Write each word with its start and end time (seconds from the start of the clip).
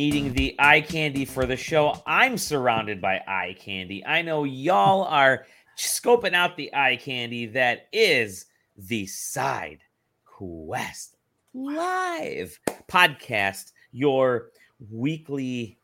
needing 0.00 0.32
the 0.32 0.56
eye 0.58 0.80
candy 0.80 1.26
for 1.26 1.44
the 1.44 1.56
show. 1.58 1.94
I'm 2.06 2.38
surrounded 2.38 3.02
by 3.02 3.16
eye 3.28 3.54
candy. 3.58 4.02
I 4.06 4.22
know 4.22 4.44
y'all 4.44 5.04
are 5.04 5.44
scoping 5.76 6.32
out 6.32 6.56
the 6.56 6.72
eye 6.74 6.96
candy 6.96 7.44
that 7.48 7.86
is 7.92 8.46
the 8.78 9.04
Side 9.06 9.80
Quest 10.24 11.16
Live 11.52 12.58
podcast, 12.88 13.72
your 13.92 14.52
weekly 14.90 15.76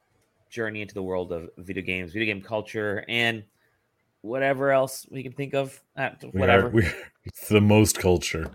journey 0.49 0.81
into 0.81 0.95
the 0.95 1.03
world 1.03 1.31
of 1.31 1.51
video 1.59 1.83
games, 1.83 2.15
video 2.15 2.33
game 2.33 2.43
culture, 2.43 3.05
and 3.11 3.45
whatever 4.23 4.71
else 4.73 5.07
we 5.11 5.23
can 5.25 5.33
think 5.33 5.53
of. 5.53 5.79
Uh, 5.95 6.09
We 6.33 6.41
whatever. 6.41 6.69
are, 6.69 6.71
we 6.71 6.87
it's 7.27 7.51
the 7.51 7.61
most 7.61 7.99
culture. 7.99 8.51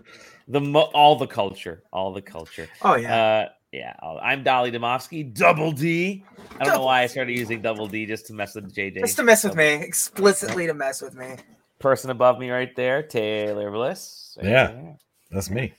the 0.48 0.60
mo- 0.60 0.90
all 0.92 1.14
the 1.14 1.28
culture, 1.28 1.84
all 1.92 2.12
the 2.12 2.22
culture. 2.22 2.68
Oh 2.82 2.96
yeah. 2.96 3.14
Uh, 3.16 3.48
yeah, 3.72 3.94
I'll- 4.00 4.20
I'm 4.22 4.44
Dali 4.44 4.72
Demovsky, 4.74 5.32
Double 5.34 5.72
D. 5.72 6.24
I 6.60 6.64
don't 6.64 6.74
know 6.74 6.84
why 6.84 7.02
I 7.02 7.06
started 7.06 7.36
using 7.36 7.62
Double 7.62 7.86
D 7.86 8.06
just 8.06 8.26
to 8.26 8.34
mess 8.34 8.54
with 8.54 8.72
JJ. 8.74 9.00
Just 9.00 9.16
to 9.16 9.22
mess 9.22 9.42
with 9.44 9.54
So, 9.54 9.58
me, 9.58 9.72
explicitly 9.82 10.66
to 10.66 10.74
mess 10.74 11.00
with 11.02 11.14
me. 11.14 11.36
Person 11.78 12.10
above 12.10 12.38
me 12.38 12.50
right 12.50 12.74
there, 12.76 13.02
Taylor 13.02 13.70
Bliss. 13.70 14.36
right 14.40 14.46
Yeah. 14.50 14.66
there. 14.68 14.96
That's 15.30 15.50
me. 15.50 15.72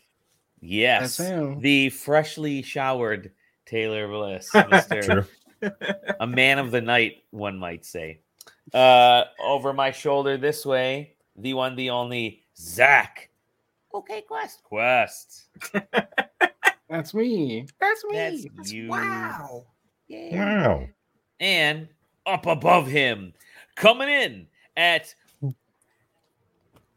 Yes, 0.59 1.17
That's 1.17 1.59
the 1.61 1.89
freshly 1.89 2.61
showered 2.61 3.31
Taylor 3.65 4.07
Bliss, 4.07 4.49
Mr. 4.53 5.03
True. 5.61 5.71
a 6.19 6.25
man 6.27 6.57
of 6.59 6.71
the 6.71 6.81
night, 6.81 7.23
one 7.31 7.57
might 7.59 7.85
say. 7.85 8.19
Uh, 8.73 9.25
over 9.41 9.73
my 9.73 9.91
shoulder 9.91 10.37
this 10.37 10.65
way, 10.65 11.15
the 11.35 11.53
one, 11.53 11.75
the 11.75 11.89
only 11.89 12.43
Zach. 12.57 13.29
Okay, 13.93 14.21
Quest. 14.21 14.63
Quest. 14.63 15.43
That's 16.89 17.13
me. 17.13 17.65
That's 17.79 18.03
me. 18.05 18.15
That's 18.15 18.43
That's- 18.45 18.71
you. 18.71 18.87
Wow. 18.89 19.65
Yeah. 20.07 20.65
Wow. 20.69 20.87
and 21.39 21.87
up 22.25 22.45
above 22.45 22.87
him, 22.87 23.33
coming 23.75 24.09
in 24.09 24.47
at 24.77 25.13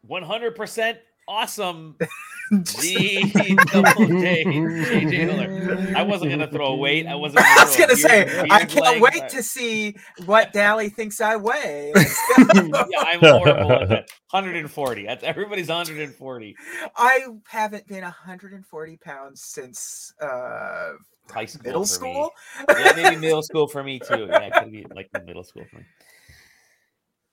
100% 0.07 0.97
awesome, 1.27 1.95
the 2.51 3.57
double 3.71 4.07
J, 4.19 4.43
JJ 4.45 5.27
Miller. 5.27 5.93
I 5.97 6.01
wasn't 6.03 6.31
gonna 6.31 6.49
throw 6.49 6.67
a 6.67 6.75
weight. 6.75 7.05
I 7.07 7.15
wasn't. 7.15 7.45
I 7.45 7.63
was 7.65 7.75
gonna 7.77 7.95
say, 7.95 8.25
beard- 8.25 8.47
I 8.51 8.65
can't 8.65 9.01
wait 9.01 9.29
to 9.29 9.43
see 9.43 9.95
what 10.25 10.53
Dali 10.53 10.93
thinks 10.93 11.19
I 11.21 11.35
weigh. 11.35 11.93
Yeah, 12.37 13.03
I'm 13.05 13.19
horrible 13.19 13.71
at 13.73 13.89
that. 13.89 14.09
140. 14.31 15.05
That's 15.05 15.23
everybody's 15.23 15.67
140. 15.67 16.55
I 16.95 17.27
haven't 17.47 17.87
been 17.87 18.03
140 18.03 18.97
pounds 18.97 19.41
since 19.43 20.13
uh, 20.21 20.91
High 21.29 21.45
school. 21.45 21.63
middle 21.65 21.85
school. 21.85 22.31
yeah, 22.69 22.93
maybe 22.95 23.15
middle 23.17 23.41
school 23.43 23.67
for 23.67 23.83
me 23.83 23.99
too. 23.99 24.27
Yeah, 24.29 24.39
it 24.41 24.53
could 24.53 24.71
be 24.71 24.85
like 24.95 25.09
the 25.13 25.21
middle 25.23 25.43
school 25.43 25.65
for 25.69 25.77
me. 25.77 25.83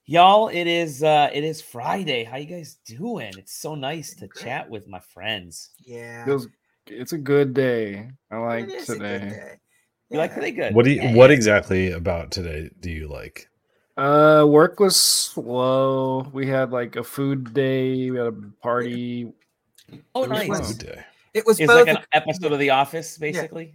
Y'all, 0.06 0.48
it 0.48 0.66
is 0.66 1.02
uh 1.02 1.30
it 1.32 1.44
is 1.44 1.62
Friday. 1.62 2.24
How 2.24 2.36
you 2.36 2.46
guys 2.46 2.76
doing? 2.86 3.32
It's 3.38 3.54
so 3.58 3.74
nice 3.74 4.14
to 4.16 4.28
chat 4.38 4.68
with 4.68 4.86
my 4.86 5.00
friends. 5.00 5.70
Yeah. 5.78 6.24
Feels- 6.24 6.48
it's 6.86 7.14
a 7.14 7.18
good 7.18 7.54
day. 7.54 8.10
I 8.30 8.36
like 8.36 8.64
it 8.64 8.72
is 8.72 8.88
a 8.90 8.98
good 8.98 9.00
today. 9.20 9.28
day. 9.30 9.52
You 10.10 10.18
like 10.18 10.34
today 10.34 10.50
good. 10.50 10.74
What 10.74 10.84
do 10.84 10.90
you, 10.90 11.00
Yeah, 11.00 11.14
what 11.14 11.30
yeah. 11.30 11.36
exactly 11.36 11.92
about 11.92 12.30
today 12.30 12.68
do 12.80 12.90
you 12.90 13.08
like? 13.08 13.48
Uh, 13.96 14.44
work 14.46 14.78
was 14.80 15.00
slow. 15.00 16.28
We 16.34 16.46
had 16.46 16.70
like 16.72 16.96
a 16.96 17.02
food 17.04 17.54
day. 17.54 18.10
We 18.10 18.18
had 18.18 18.26
a 18.26 18.32
party. 18.62 19.32
Oh 20.14 20.24
it 20.24 20.28
was 20.30 20.46
nice. 20.46 20.48
fun. 20.48 20.62
Good 20.66 20.78
day. 20.78 21.04
It 21.32 21.46
was 21.46 21.58
It's 21.58 21.66
both. 21.72 21.86
like 21.86 21.96
an 21.96 22.04
episode 22.12 22.52
of 22.52 22.58
The 22.58 22.70
Office, 22.70 23.16
basically. 23.16 23.74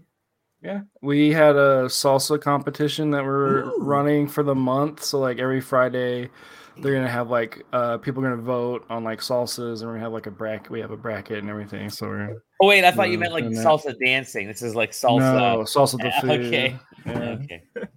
Yeah, 0.61 0.81
we 1.01 1.31
had 1.31 1.55
a 1.55 1.85
salsa 1.85 2.39
competition 2.41 3.11
that 3.11 3.23
we're 3.23 3.63
Ooh. 3.63 3.77
running 3.79 4.27
for 4.27 4.43
the 4.43 4.55
month. 4.55 5.03
So 5.03 5.19
like 5.19 5.39
every 5.39 5.61
Friday, 5.61 6.29
they're 6.77 6.93
gonna 6.93 7.07
have 7.09 7.29
like 7.29 7.63
uh 7.71 7.97
people 7.99 8.23
are 8.25 8.29
gonna 8.29 8.41
vote 8.41 8.85
on 8.89 9.03
like 9.05 9.19
salsas, 9.21 9.79
and 9.79 9.83
we're 9.87 9.93
gonna 9.93 10.03
have 10.03 10.11
like 10.13 10.27
a 10.27 10.31
bracket. 10.31 10.69
We 10.69 10.81
have 10.81 10.91
a 10.91 10.97
bracket 10.97 11.37
and 11.39 11.49
everything. 11.49 11.89
So 11.89 12.07
we're 12.07 12.43
Oh 12.61 12.67
wait, 12.67 12.83
I 12.83 12.91
thought 12.91 13.09
you 13.09 13.17
meant 13.17 13.31
like 13.31 13.45
no, 13.45 13.51
no. 13.51 13.63
salsa 13.63 13.95
dancing. 14.03 14.47
This 14.47 14.61
is 14.61 14.75
like 14.75 14.91
salsa. 14.91 15.19
no 15.19 15.59
salsa 15.61 15.97
the 15.97 16.11
food. 16.21 16.29
okay. 16.47 16.77
Yeah. 17.05 17.37
Okay. 17.41 17.63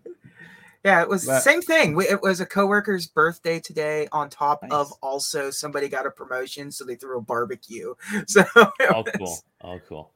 yeah, 0.85 1.03
it 1.03 1.09
was 1.09 1.25
the 1.25 1.41
same 1.41 1.63
thing. 1.63 1.97
We, 1.97 2.07
it 2.09 2.23
was 2.23 2.41
a 2.41 2.47
coworker's 2.47 3.09
birthday 3.09 3.59
today. 3.59 4.07
On 4.13 4.31
top 4.31 4.61
of 4.71 4.93
also 5.03 5.51
somebody 5.51 5.89
got 5.89 6.07
a 6.07 6.11
promotion, 6.13 6.71
so 6.71 6.85
they 6.85 6.95
threw 6.95 7.19
a 7.19 7.23
barbecue. 7.23 7.95
So 8.29 8.43
it 8.43 8.93
Oh 8.95 9.03
was- 9.03 9.13
cool. 9.17 9.39
Oh 9.65 9.81
cool. 9.89 10.12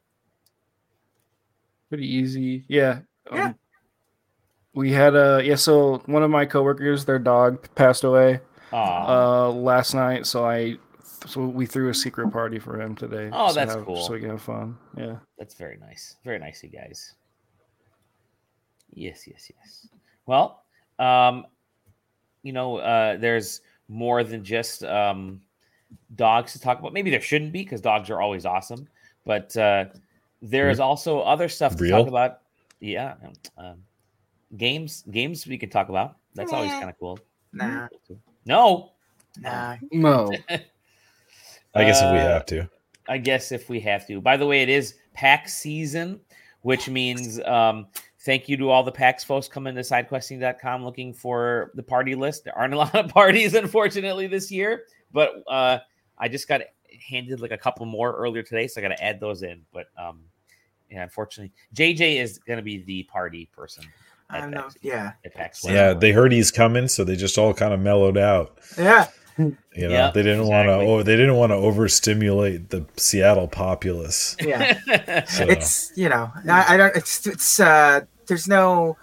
Pretty 1.88 2.06
easy. 2.06 2.64
Yeah. 2.68 3.00
Yeah. 3.32 3.44
um, 3.46 3.54
we 4.74 4.92
had 4.92 5.14
a 5.14 5.40
yeah. 5.44 5.54
So 5.56 6.02
one 6.06 6.22
of 6.22 6.30
my 6.30 6.44
coworkers, 6.44 7.04
their 7.04 7.18
dog 7.18 7.66
passed 7.74 8.04
away 8.04 8.40
uh 8.72 9.50
last 9.50 9.94
night. 9.94 10.26
So 10.26 10.44
I 10.46 10.76
so 11.26 11.46
we 11.46 11.66
threw 11.66 11.88
a 11.88 11.94
secret 11.94 12.30
party 12.30 12.58
for 12.58 12.80
him 12.80 12.94
today. 12.94 13.30
Oh, 13.32 13.48
so 13.48 13.54
that's 13.54 13.74
have- 13.74 13.84
cool. 13.84 14.04
So 14.04 14.12
we 14.12 14.20
can 14.20 14.30
have 14.30 14.42
fun. 14.42 14.76
Yeah. 14.96 15.16
That's 15.38 15.54
very 15.54 15.78
nice. 15.78 16.16
Very 16.24 16.38
nice, 16.38 16.62
you 16.62 16.68
guys. 16.68 17.14
Yes, 18.92 19.26
yes, 19.26 19.50
yes. 19.54 19.88
Well, 20.26 20.62
um, 20.98 21.46
you 22.42 22.52
know, 22.52 22.76
uh, 22.76 23.16
there's 23.16 23.60
more 23.88 24.24
than 24.24 24.44
just 24.44 24.84
um, 24.84 25.40
dogs 26.14 26.52
to 26.52 26.60
talk 26.60 26.78
about. 26.78 26.92
Maybe 26.92 27.10
there 27.10 27.20
shouldn't 27.20 27.52
be 27.52 27.62
because 27.62 27.80
dogs 27.80 28.08
are 28.10 28.20
always 28.20 28.46
awesome, 28.46 28.88
but 29.24 29.54
uh, 29.56 29.86
there 30.50 30.70
is 30.70 30.80
also 30.80 31.20
other 31.20 31.48
stuff 31.48 31.76
to 31.76 31.82
Real? 31.84 31.98
talk 31.98 32.08
about. 32.08 32.38
Yeah, 32.80 33.14
um, 33.56 33.82
games, 34.56 35.02
games 35.10 35.46
we 35.46 35.56
can 35.58 35.70
talk 35.70 35.88
about. 35.88 36.16
That's 36.34 36.52
always 36.52 36.70
kind 36.70 36.90
of 36.90 36.98
cool. 36.98 37.18
Nah, 37.52 37.88
No, 38.44 38.92
nah. 39.38 39.76
No. 39.92 40.30
I 41.74 41.84
guess 41.84 42.00
if 42.02 42.12
we 42.12 42.18
Uh, 42.18 42.28
have 42.28 42.46
to. 42.46 42.68
I 43.08 43.18
guess 43.18 43.52
if 43.52 43.68
we 43.68 43.80
have 43.80 44.06
to. 44.08 44.20
By 44.20 44.36
the 44.36 44.46
way, 44.46 44.62
it 44.62 44.68
is 44.68 44.94
PAX 45.14 45.54
season, 45.54 46.20
which 46.62 46.88
means 46.88 47.40
um, 47.44 47.86
thank 48.20 48.48
you 48.48 48.56
to 48.58 48.68
all 48.70 48.82
the 48.82 48.92
PAX 48.92 49.24
folks 49.24 49.48
coming 49.48 49.74
to 49.74 49.80
sidequesting.com 49.82 50.84
looking 50.84 51.14
for 51.14 51.70
the 51.74 51.82
party 51.82 52.14
list. 52.14 52.44
There 52.44 52.56
aren't 52.58 52.74
a 52.74 52.78
lot 52.84 52.94
of 52.94 53.08
parties, 53.08 53.54
unfortunately, 53.54 54.26
this 54.26 54.50
year, 54.50 54.84
but 55.12 55.42
uh, 55.48 55.78
I 56.18 56.28
just 56.28 56.48
got 56.48 56.62
handed 57.08 57.40
like 57.40 57.52
a 57.52 57.58
couple 57.58 57.86
more 57.86 58.12
earlier 58.16 58.42
today, 58.42 58.66
so 58.68 58.80
I 58.80 58.82
got 58.82 58.88
to 58.96 59.02
add 59.02 59.20
those 59.20 59.42
in. 59.42 59.62
But 59.72 59.86
um, 59.96 60.20
yeah, 60.90 61.02
unfortunately, 61.02 61.52
JJ 61.74 62.20
is 62.20 62.38
going 62.38 62.58
to 62.58 62.62
be 62.62 62.78
the 62.78 63.02
party 63.04 63.48
person. 63.54 63.84
I 64.28 64.40
don't 64.40 64.50
know. 64.50 64.68
Yeah, 64.82 65.12
At 65.24 65.56
Yeah, 65.64 65.92
they 65.94 66.10
heard 66.12 66.32
he's 66.32 66.50
coming, 66.50 66.88
so 66.88 67.04
they 67.04 67.14
just 67.16 67.38
all 67.38 67.54
kind 67.54 67.72
of 67.72 67.80
mellowed 67.80 68.18
out. 68.18 68.58
yeah. 68.76 69.06
You 69.38 69.54
know, 69.74 69.88
Yeah, 69.88 70.10
they 70.10 70.22
didn't 70.22 70.46
want 70.46 70.68
to. 70.68 70.74
Oh, 70.74 71.02
they 71.02 71.14
didn't 71.14 71.36
want 71.36 71.50
to 71.50 71.56
overstimulate 71.56 72.70
the 72.70 72.86
Seattle 72.96 73.48
populace. 73.48 74.36
Yeah. 74.40 74.80
So, 75.28 75.44
it's 75.48 75.92
you 75.96 76.08
know 76.08 76.30
I, 76.48 76.74
I 76.74 76.76
don't 76.76 76.96
it's 76.96 77.26
it's 77.26 77.60
uh 77.60 78.02
there's 78.26 78.48
no 78.48 78.96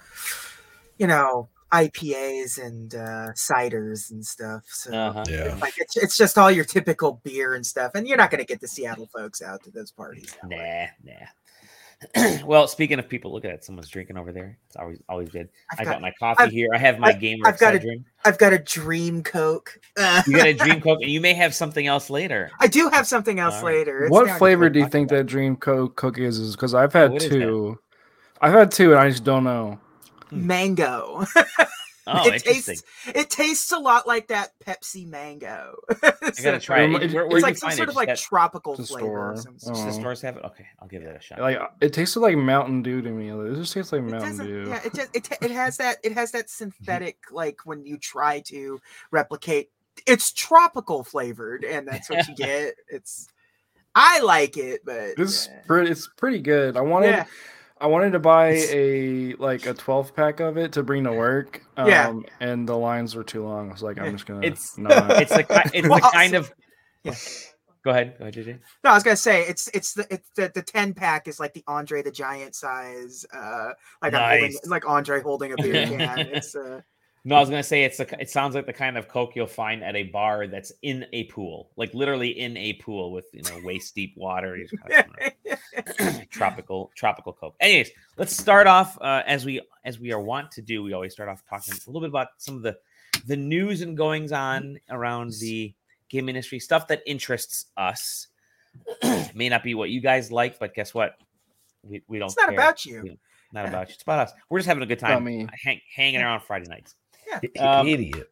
you 0.98 1.08
know 1.08 1.50
IPAs 1.72 2.64
and 2.64 2.94
uh 2.96 3.32
ciders 3.34 4.12
and 4.12 4.26
stuff 4.26 4.64
so 4.68 4.92
Uh-huh. 4.94 5.24
yeah, 5.30 5.58
like 5.62 5.74
it's, 5.78 5.98
it's 5.98 6.18
just 6.18 6.38
all 6.38 6.50
your 6.52 6.66
typical 6.66 7.22
beer 7.24 7.54
and 7.56 7.66
stuff 7.66 7.92
and 7.96 8.08
you're 8.08 8.18
not 8.18 8.32
going 8.32 8.40
to 8.40 8.46
get 8.46 8.60
the 8.62 8.68
Seattle 8.68 9.10
folks 9.16 9.42
out 9.42 9.64
to 9.64 9.72
those 9.72 9.92
parties 9.92 10.36
that 10.42 10.50
way. 10.50 10.90
Nah, 11.04 11.14
nah. 11.14 11.26
well, 12.46 12.68
speaking 12.68 13.00
of 13.00 13.08
people, 13.10 13.32
look 13.32 13.46
at 13.46 13.52
that. 13.52 13.66
Someone's 13.66 13.90
drinking 13.90 14.18
over 14.18 14.32
there. 14.32 14.58
It's 14.68 14.76
always 14.76 15.00
always 15.10 15.30
good. 15.30 15.50
I've 15.72 15.80
I 15.80 15.84
got 15.84 15.92
got, 15.94 16.02
my 16.02 16.12
coffee 16.20 16.44
I've- 16.44 16.56
here. 16.56 16.70
I 16.74 16.78
have 16.78 17.00
my 17.00 17.10
I've- 17.10 17.20
gamer 17.20 17.48
I've 17.48 17.60
got 17.60 17.76
a- 17.76 17.80
Excedrin. 17.80 18.04
I've 18.26 18.38
got 18.38 18.54
a 18.54 18.60
dream 18.60 19.22
coke 19.24 19.80
uh, 19.98 20.24
You 20.28 20.38
got 20.38 20.48
a 20.48 20.54
dream 20.54 20.80
coke, 20.82 21.00
and 21.02 21.12
you 21.12 21.20
may 21.22 21.34
have 21.34 21.54
something 21.54 21.88
else 21.88 22.10
later. 22.10 22.52
I 22.60 22.68
do 22.68 22.90
have 22.90 23.06
something 23.08 23.40
else 23.40 23.56
All 23.56 23.64
right. 23.66 23.78
later 23.78 24.04
It's 24.06 24.12
what 24.12 24.30
flavor 24.38 24.70
do 24.70 24.80
you 24.80 24.88
think 24.88 25.10
that 25.10 25.26
Dream 25.26 25.56
Coke 25.56 25.96
cookie 25.96 26.26
is? 26.26 26.56
Because 26.56 26.74
I've 26.74 26.94
had 26.94 27.12
What 27.12 27.24
is 27.24 27.30
two. 27.30 27.80
I've 28.42 28.54
had 28.54 28.72
two, 28.72 28.92
and 28.92 29.00
I 29.00 29.10
just 29.10 29.24
don't 29.24 29.44
know. 29.44 29.80
mango 30.32 31.26
Oh, 32.06 32.28
it 32.28 32.34
interesting. 32.34 32.76
tastes 32.76 32.84
it 33.08 33.30
tastes 33.30 33.72
a 33.72 33.78
lot 33.80 34.06
like 34.06 34.28
that 34.28 34.52
Pepsi 34.66 35.08
mango 35.08 35.76
I 36.04 36.12
gotta 36.42 36.60
try 36.60 36.82
it. 36.82 36.90
Where, 36.90 37.02
it's 37.02 37.14
where 37.14 37.26
it's 37.26 37.44
like 37.44 37.58
some 37.58 37.72
sort 37.72 37.88
it? 37.88 37.92
of 37.92 37.96
like 37.96 38.10
Just 38.10 38.24
tropical 38.24 38.76
flavor 38.76 39.32
or 39.32 39.38
store. 39.38 39.58
some 39.60 39.72
Oh. 39.72 39.76
just 39.76 39.86
the 39.86 39.94
stores 39.94 40.22
have 40.22 40.38
it. 40.38 40.44
Okay, 40.44 40.66
I'll 40.82 40.88
give 40.88 41.04
that 41.04 41.16
a 41.16 41.22
shot. 41.22 41.40
Like 41.40 41.60
it 41.80 41.94
tasted 41.94 42.20
like 42.20 42.36
Mountain 42.36 42.82
Dew 42.82 43.02
to 43.02 43.10
me. 43.10 43.30
It 43.30 43.56
just 43.56 43.74
tastes 43.74 43.92
like 43.92 44.02
It 44.02 44.12
Mountain. 44.12 44.46
Dew. 44.46 44.66
Yeah, 44.68 44.82
it 44.84 44.94
just 44.94 45.16
it, 45.16 45.30
it 45.42 45.52
has 45.52 45.78
that 45.84 45.98
it 46.04 46.12
has 46.14 46.32
that 46.32 46.46
mm-hmm. 46.48 46.72
synthetic 46.72 47.18
like 47.32 47.60
when 47.66 47.86
you 47.86 47.98
try 47.98 48.42
to 48.48 48.80
replicate. 49.12 49.70
It's 50.06 50.34
tropical 50.34 51.04
flavored, 51.04 51.64
and 51.64 51.88
that's 51.88 52.10
what 52.10 52.28
you 52.28 52.36
get. 52.38 52.76
It's 52.90 53.28
I 53.96 54.22
like 54.22 54.58
it, 54.58 54.82
but 54.84 55.12
It's 55.18 55.48
yeah. 55.48 55.62
pretty. 55.68 55.92
It's 55.92 56.10
pretty 56.18 56.40
good. 56.40 56.76
I 56.76 56.82
wanted. 56.82 57.08
Yeah. 57.12 57.26
I 57.84 57.88
wanted 57.88 58.14
to 58.14 58.20
buy 58.20 58.52
a 58.72 59.34
like 59.36 59.66
a 59.66 59.74
12 59.74 60.16
pack 60.16 60.40
of 60.40 60.58
it 60.58 60.72
to 60.74 60.84
bring 60.84 61.04
to 61.04 61.12
work. 61.12 61.62
Um, 61.76 61.88
Yeah. 61.90 62.14
And 62.40 62.68
the 62.68 62.78
lines 62.78 63.14
were 63.14 63.26
too 63.26 63.44
long. 63.44 63.70
I 63.70 63.74
was 63.74 63.84
like, 63.84 64.00
I'm 64.00 64.14
just 64.14 64.26
gonna. 64.26 64.40
It's- 64.48 64.78
not. 64.78 65.22
it's 65.22 65.32
the 65.32 65.46
it's 65.74 65.88
Well, 65.90 66.00
the 66.00 66.10
kind 66.14 66.34
of 66.34 66.52
yeah. 67.04 67.14
Go 67.84 67.92
ahead. 67.92 68.16
Go 68.18 68.24
ahead, 68.24 68.34
JJ. 68.36 68.60
No, 68.86 68.92
I 68.92 68.94
was 68.94 69.04
gonna 69.04 69.18
say 69.18 69.42
it's 69.42 69.68
it's 69.74 69.94
the 69.96 70.08
it's 70.10 70.30
the, 70.38 70.50
the 70.56 70.62
ten 70.62 70.94
pack 70.94 71.28
is 71.28 71.38
like 71.42 71.54
the 71.54 71.66
Andre 71.68 72.02
the 72.02 72.12
Giant 72.12 72.56
size, 72.56 73.26
uh, 73.34 73.72
like 74.02 74.14
I'm 74.14 74.22
holding 74.30 74.42
Nice. 74.54 74.66
like 74.68 74.88
Andre 74.88 75.20
holding 75.22 75.52
a 75.52 75.58
beer 75.58 75.86
can. 75.86 76.20
It's 76.20 76.56
uh, 76.56 76.80
No, 77.26 77.36
I 77.36 77.40
was 77.40 77.50
gonna 77.50 77.64
say 77.64 77.86
it's 77.86 78.02
a, 78.02 78.22
it 78.22 78.30
sounds 78.30 78.54
like 78.54 78.66
the 78.66 78.74
kind 78.74 78.98
of 78.98 79.08
coke 79.08 79.34
you'll 79.36 79.48
find 79.48 79.82
at 79.82 79.96
a 79.96 80.04
bar 80.04 80.48
that's 80.48 80.74
in 80.82 81.06
a 81.14 81.24
pool, 81.26 81.70
like 81.78 81.94
literally 81.94 82.38
in 82.38 82.58
a 82.58 82.74
pool 82.74 83.14
with 83.14 83.26
you 83.32 83.42
know 83.44 83.62
waist 83.64 83.96
deep 83.96 84.14
water. 84.18 84.58
Tropical 86.30 86.92
tropical 86.96 87.32
coke. 87.32 87.56
Anyways, 87.62 87.92
let's 88.18 88.36
start 88.36 88.68
off 88.68 88.98
uh, 89.00 89.24
as 89.26 89.46
we 89.46 89.62
as 89.86 90.00
we 90.00 90.12
are 90.12 90.20
wont 90.20 90.52
to 90.52 90.62
do. 90.62 90.84
We 90.84 90.92
always 90.92 91.14
start 91.14 91.30
off 91.30 91.44
talking 91.50 91.74
a 91.74 91.90
little 91.90 92.02
bit 92.02 92.10
about 92.10 92.28
some 92.38 92.58
of 92.58 92.62
the 92.62 92.78
the 93.26 93.38
news 93.38 93.82
and 93.82 93.96
goings 93.96 94.34
on 94.34 94.80
around 94.90 95.32
the 95.40 95.74
game 96.10 96.28
industry 96.28 96.60
stuff 96.60 96.88
that 96.88 97.02
interests 97.06 97.68
us. 97.78 98.28
May 99.34 99.48
not 99.48 99.64
be 99.64 99.76
what 99.76 99.90
you 99.90 100.02
guys 100.02 100.32
like, 100.32 100.60
but 100.60 100.74
guess 100.74 100.94
what? 100.94 101.16
We, 101.84 102.02
we 102.08 102.20
don't. 102.20 102.28
it's 102.28 102.38
not 102.38 102.50
care. 102.50 102.58
about 102.58 102.86
you. 102.86 103.18
Not 103.54 103.68
about 103.68 103.88
you. 103.90 103.94
It's 103.94 104.04
about 104.04 104.20
us. 104.20 104.34
We're 104.50 104.60
just 104.60 104.68
having 104.68 104.84
a 104.84 104.88
good 104.88 105.00
time. 105.00 105.24
me. 105.24 105.48
Hang, 105.64 105.80
hanging 105.96 106.22
around 106.22 106.42
Friday 106.42 106.68
nights. 106.68 106.96
Um, 107.60 107.88
Idiot. 107.88 108.30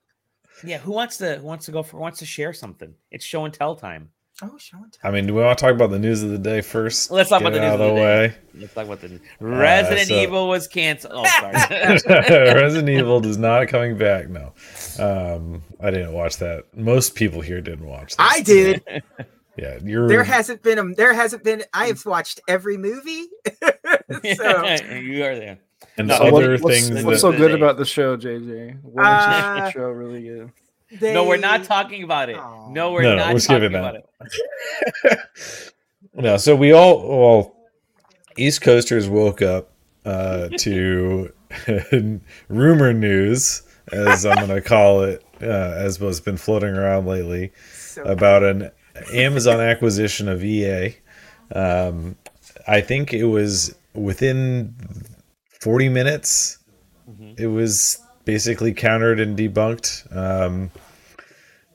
Yeah, 0.63 0.77
who 0.77 0.91
wants 0.91 1.17
to 1.17 1.37
who 1.37 1.45
wants 1.45 1.65
to 1.65 1.71
go 1.71 1.81
for 1.83 1.97
wants 1.97 2.19
to 2.19 2.25
share 2.25 2.53
something? 2.53 2.93
It's 3.09 3.25
show 3.25 3.45
and 3.45 3.53
tell 3.53 3.75
time. 3.75 4.09
Oh, 4.43 4.57
show 4.57 4.77
and 4.77 4.91
tell. 4.91 5.09
I 5.09 5.13
mean, 5.13 5.27
do 5.27 5.33
we 5.35 5.41
want 5.41 5.57
to 5.57 5.63
talk 5.65 5.73
about 5.73 5.91
the 5.91 5.99
news 5.99 6.23
of 6.23 6.29
the 6.29 6.37
day 6.37 6.61
first? 6.61 7.11
Let's 7.11 7.29
talk 7.29 7.41
Get 7.41 7.47
about 7.47 7.53
the 7.55 7.61
news 7.61 7.69
out 7.69 7.73
of 7.73 7.79
the 7.79 7.85
the 7.89 7.95
day. 7.95 8.01
way. 8.03 8.35
Let's 8.55 8.73
talk 8.73 8.85
about 8.85 9.01
the 9.01 9.19
Resident 9.39 10.07
so- 10.07 10.15
Evil 10.21 10.47
was 10.49 10.67
canceled. 10.67 11.13
Oh, 11.15 11.25
sorry. 11.25 11.53
Resident 12.55 12.89
Evil 12.89 13.25
is 13.25 13.37
not 13.37 13.67
coming 13.67 13.97
back. 13.97 14.29
No, 14.29 14.53
um, 14.99 15.61
I 15.79 15.89
didn't 15.91 16.13
watch 16.13 16.37
that. 16.37 16.65
Most 16.75 17.15
people 17.15 17.41
here 17.41 17.61
didn't 17.61 17.85
watch. 17.87 18.15
That. 18.17 18.31
I 18.35 18.41
did. 18.41 18.83
Yeah, 19.57 19.79
you're. 19.83 20.07
There 20.07 20.23
hasn't 20.23 20.63
been 20.63 20.79
a 20.79 20.95
there 20.95 21.13
hasn't 21.13 21.43
been. 21.43 21.63
I 21.73 21.87
have 21.87 22.05
watched 22.05 22.39
every 22.47 22.77
movie. 22.77 23.25
so 24.35 24.65
you 24.95 25.25
are 25.25 25.35
there. 25.35 25.59
And 25.97 26.07
No, 26.07 26.13
the 26.13 26.17
So 26.25 26.31
what- 26.31 26.43
other 26.43 26.57
what's, 26.57 26.87
things. 26.87 27.03
what's 27.05 27.21
that, 27.21 27.31
so 27.31 27.37
good 27.37 27.53
about 27.53 27.77
the 27.77 27.85
show, 27.85 28.15
JJ? 28.17 28.77
What 28.83 29.03
makes 29.03 29.07
Uh, 29.07 29.55
the 29.65 29.71
show 29.71 29.89
really 29.89 30.23
good? 30.23 30.51
No, 31.01 31.23
we're 31.25 31.37
not 31.37 31.63
talking 31.63 32.03
about 32.03 32.29
it. 32.29 32.35
Aw. 32.37 32.69
No, 32.71 32.91
we're 32.91 33.03
No, 33.03 33.11
no, 33.11 33.15
not 33.17 33.33
we're 33.33 33.39
talking 33.39 33.69
skipping 33.69 33.75
about 33.75 33.95
it. 33.95 35.19
no, 36.13 36.37
so 36.37 36.55
we 36.55 36.73
all 36.73 37.07
well, 37.07 37.55
East 38.37 38.61
Coasters 38.61 39.07
woke 39.07 39.41
up 39.41 39.71
uh, 40.05 40.49
to 40.59 41.31
rumor 42.49 42.93
news, 42.93 43.63
as 43.91 44.25
I'm 44.25 44.35
going 44.35 44.49
to 44.49 44.61
call 44.61 45.03
it, 45.03 45.23
uh, 45.41 45.45
as 45.45 45.99
what's 45.99 46.19
been 46.19 46.37
floating 46.37 46.69
around 46.75 47.05
lately. 47.07 47.51
So 47.73 48.03
about 48.03 48.43
an 48.43 48.71
Amazon 49.13 49.59
acquisition 49.61 50.27
of 50.27 50.43
EA. 50.43 50.95
Um, 51.53 52.15
I 52.67 52.81
think 52.81 53.13
it 53.13 53.25
was 53.25 53.75
within 53.93 54.73
40 55.61 55.89
minutes. 55.89 56.57
Mhm. 57.09 57.39
It 57.39 57.47
was 57.47 57.99
basically 58.25 58.73
countered 58.73 59.19
and 59.19 59.37
debunked. 59.37 60.15
Um, 60.15 60.71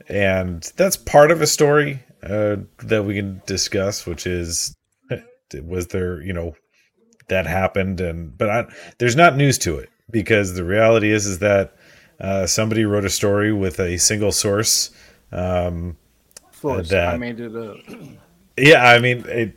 and 0.08 0.62
that's 0.76 0.96
part 0.96 1.30
of 1.30 1.40
a 1.40 1.46
story 1.46 2.02
uh, 2.22 2.56
that 2.84 3.04
we 3.04 3.14
can 3.14 3.42
discuss, 3.46 4.06
which 4.06 4.26
is 4.26 4.74
was 5.64 5.88
there, 5.88 6.20
you 6.22 6.32
know, 6.32 6.54
that 7.28 7.46
happened, 7.46 8.00
and 8.00 8.36
but 8.38 8.48
I, 8.48 8.64
there's 8.98 9.16
not 9.16 9.36
news 9.36 9.58
to 9.58 9.78
it 9.78 9.88
because 10.10 10.54
the 10.54 10.62
reality 10.64 11.10
is 11.10 11.26
is 11.26 11.40
that 11.40 11.74
uh, 12.20 12.46
somebody 12.46 12.84
wrote 12.84 13.04
a 13.04 13.10
story 13.10 13.52
with 13.52 13.80
a 13.80 13.96
single 13.98 14.30
source. 14.32 14.90
Um, 15.32 15.96
that- 16.90 17.14
I 17.14 17.16
made 17.16 17.40
it 17.40 17.54
up. 17.56 17.76
yeah, 18.56 18.84
I 18.88 19.00
mean, 19.00 19.24
it, 19.26 19.56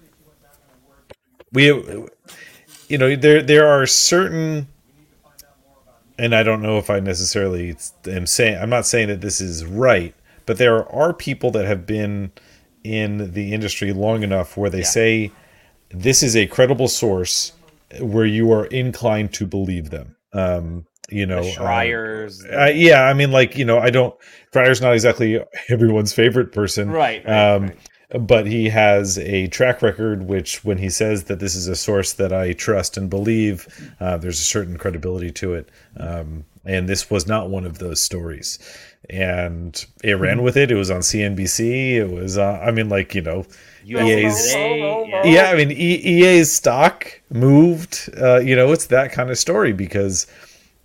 we, 1.54 1.72
you 2.89 2.97
know, 2.97 3.15
there 3.15 3.41
there 3.41 3.68
are 3.68 3.86
certain, 3.86 4.68
and 6.18 6.36
I 6.36 6.44
don't 6.44 6.62
know 6.62 6.77
if 6.77 6.89
I 6.89 7.00
necessarily 7.00 7.75
am 8.07 8.25
saying 8.25 8.57
I'm 8.62 8.69
not 8.69 8.86
saying 8.86 9.07
that 9.07 9.21
this 9.21 9.39
is 9.39 9.65
right, 9.65 10.13
but 10.45 10.57
there 10.57 10.88
are 10.91 11.13
people 11.13 11.51
that 11.51 11.65
have 11.65 11.86
been 11.86 12.31
in 12.83 13.33
the 13.33 13.53
industry 13.53 13.94
long 13.94 14.24
enough 14.24 14.57
where 14.57 14.69
they 14.69 14.80
Yeah. 14.80 14.86
say 14.86 15.31
this 15.91 16.24
is 16.24 16.36
a 16.36 16.47
credible 16.47 16.88
source 16.88 17.53
where 18.00 18.25
you 18.25 18.51
are 18.51 18.65
inclined 18.68 19.33
to 19.33 19.45
believe 19.45 19.89
them. 19.89 20.15
Um, 20.33 20.86
you 21.09 21.25
know, 21.25 21.41
The 21.41 21.50
um, 21.59 21.65
uh, 22.53 22.65
yeah, 22.65 23.03
I 23.03 23.13
mean, 23.13 23.31
like 23.31 23.57
you 23.57 23.65
know, 23.65 23.80
I 23.80 23.89
don't. 23.89 24.15
Schreier's 24.53 24.81
not 24.81 24.94
exactly 24.94 25.39
everyone's 25.69 26.13
favorite 26.13 26.51
person, 26.51 26.89
right, 26.91 27.24
right, 27.25 27.53
um, 27.56 27.63
right. 27.63 27.77
But 28.18 28.48
he 28.48 28.70
has 28.70 29.20
a 29.20 29.48
track 29.48 29.82
record 29.82 30.24
which 30.24 30.64
when 30.64 30.80
he 30.80 30.90
says 30.90 31.26
that 31.26 31.40
this 31.40 31.56
is 31.56 31.68
a 31.68 31.76
source 31.76 32.14
that 32.14 32.34
i 32.34 32.54
trust 32.54 32.98
and 32.98 33.10
believe 33.10 33.68
uh, 34.00 34.18
there's 34.18 34.40
a 34.40 34.44
certain 34.44 34.78
credibility 34.78 35.32
to 35.32 35.54
it. 35.54 35.70
Um, 35.98 36.46
and 36.66 36.90
this 36.90 37.10
was 37.10 37.26
not 37.28 37.50
one 37.50 37.66
of 37.66 37.80
those 37.80 38.02
stories. 38.02 38.60
And 39.10 39.84
it 40.04 40.14
ran 40.14 40.44
with 40.44 40.58
it. 40.58 40.72
It 40.72 40.76
was 40.76 40.92
on 40.92 41.02
cnbc 41.02 41.60
it 41.96 42.10
was 42.12 42.38
uh, 42.38 42.60
i 42.64 42.72
mean 42.72 42.90
like 42.90 43.14
you 43.16 43.22
know 43.22 43.46
EA's 43.86 44.48
Today, 44.48 45.06
yeah. 45.08 45.24
yeah 45.26 45.52
i 45.52 45.56
mean 45.56 45.72
e- 45.72 46.02
ea's 46.04 46.52
stock 46.52 47.22
moved 47.32 48.10
uh, 48.22 48.40
you 48.40 48.56
know 48.56 48.72
it's 48.72 48.88
that 48.88 49.12
kind 49.12 49.30
of 49.32 49.38
story 49.38 49.72
because 49.74 50.28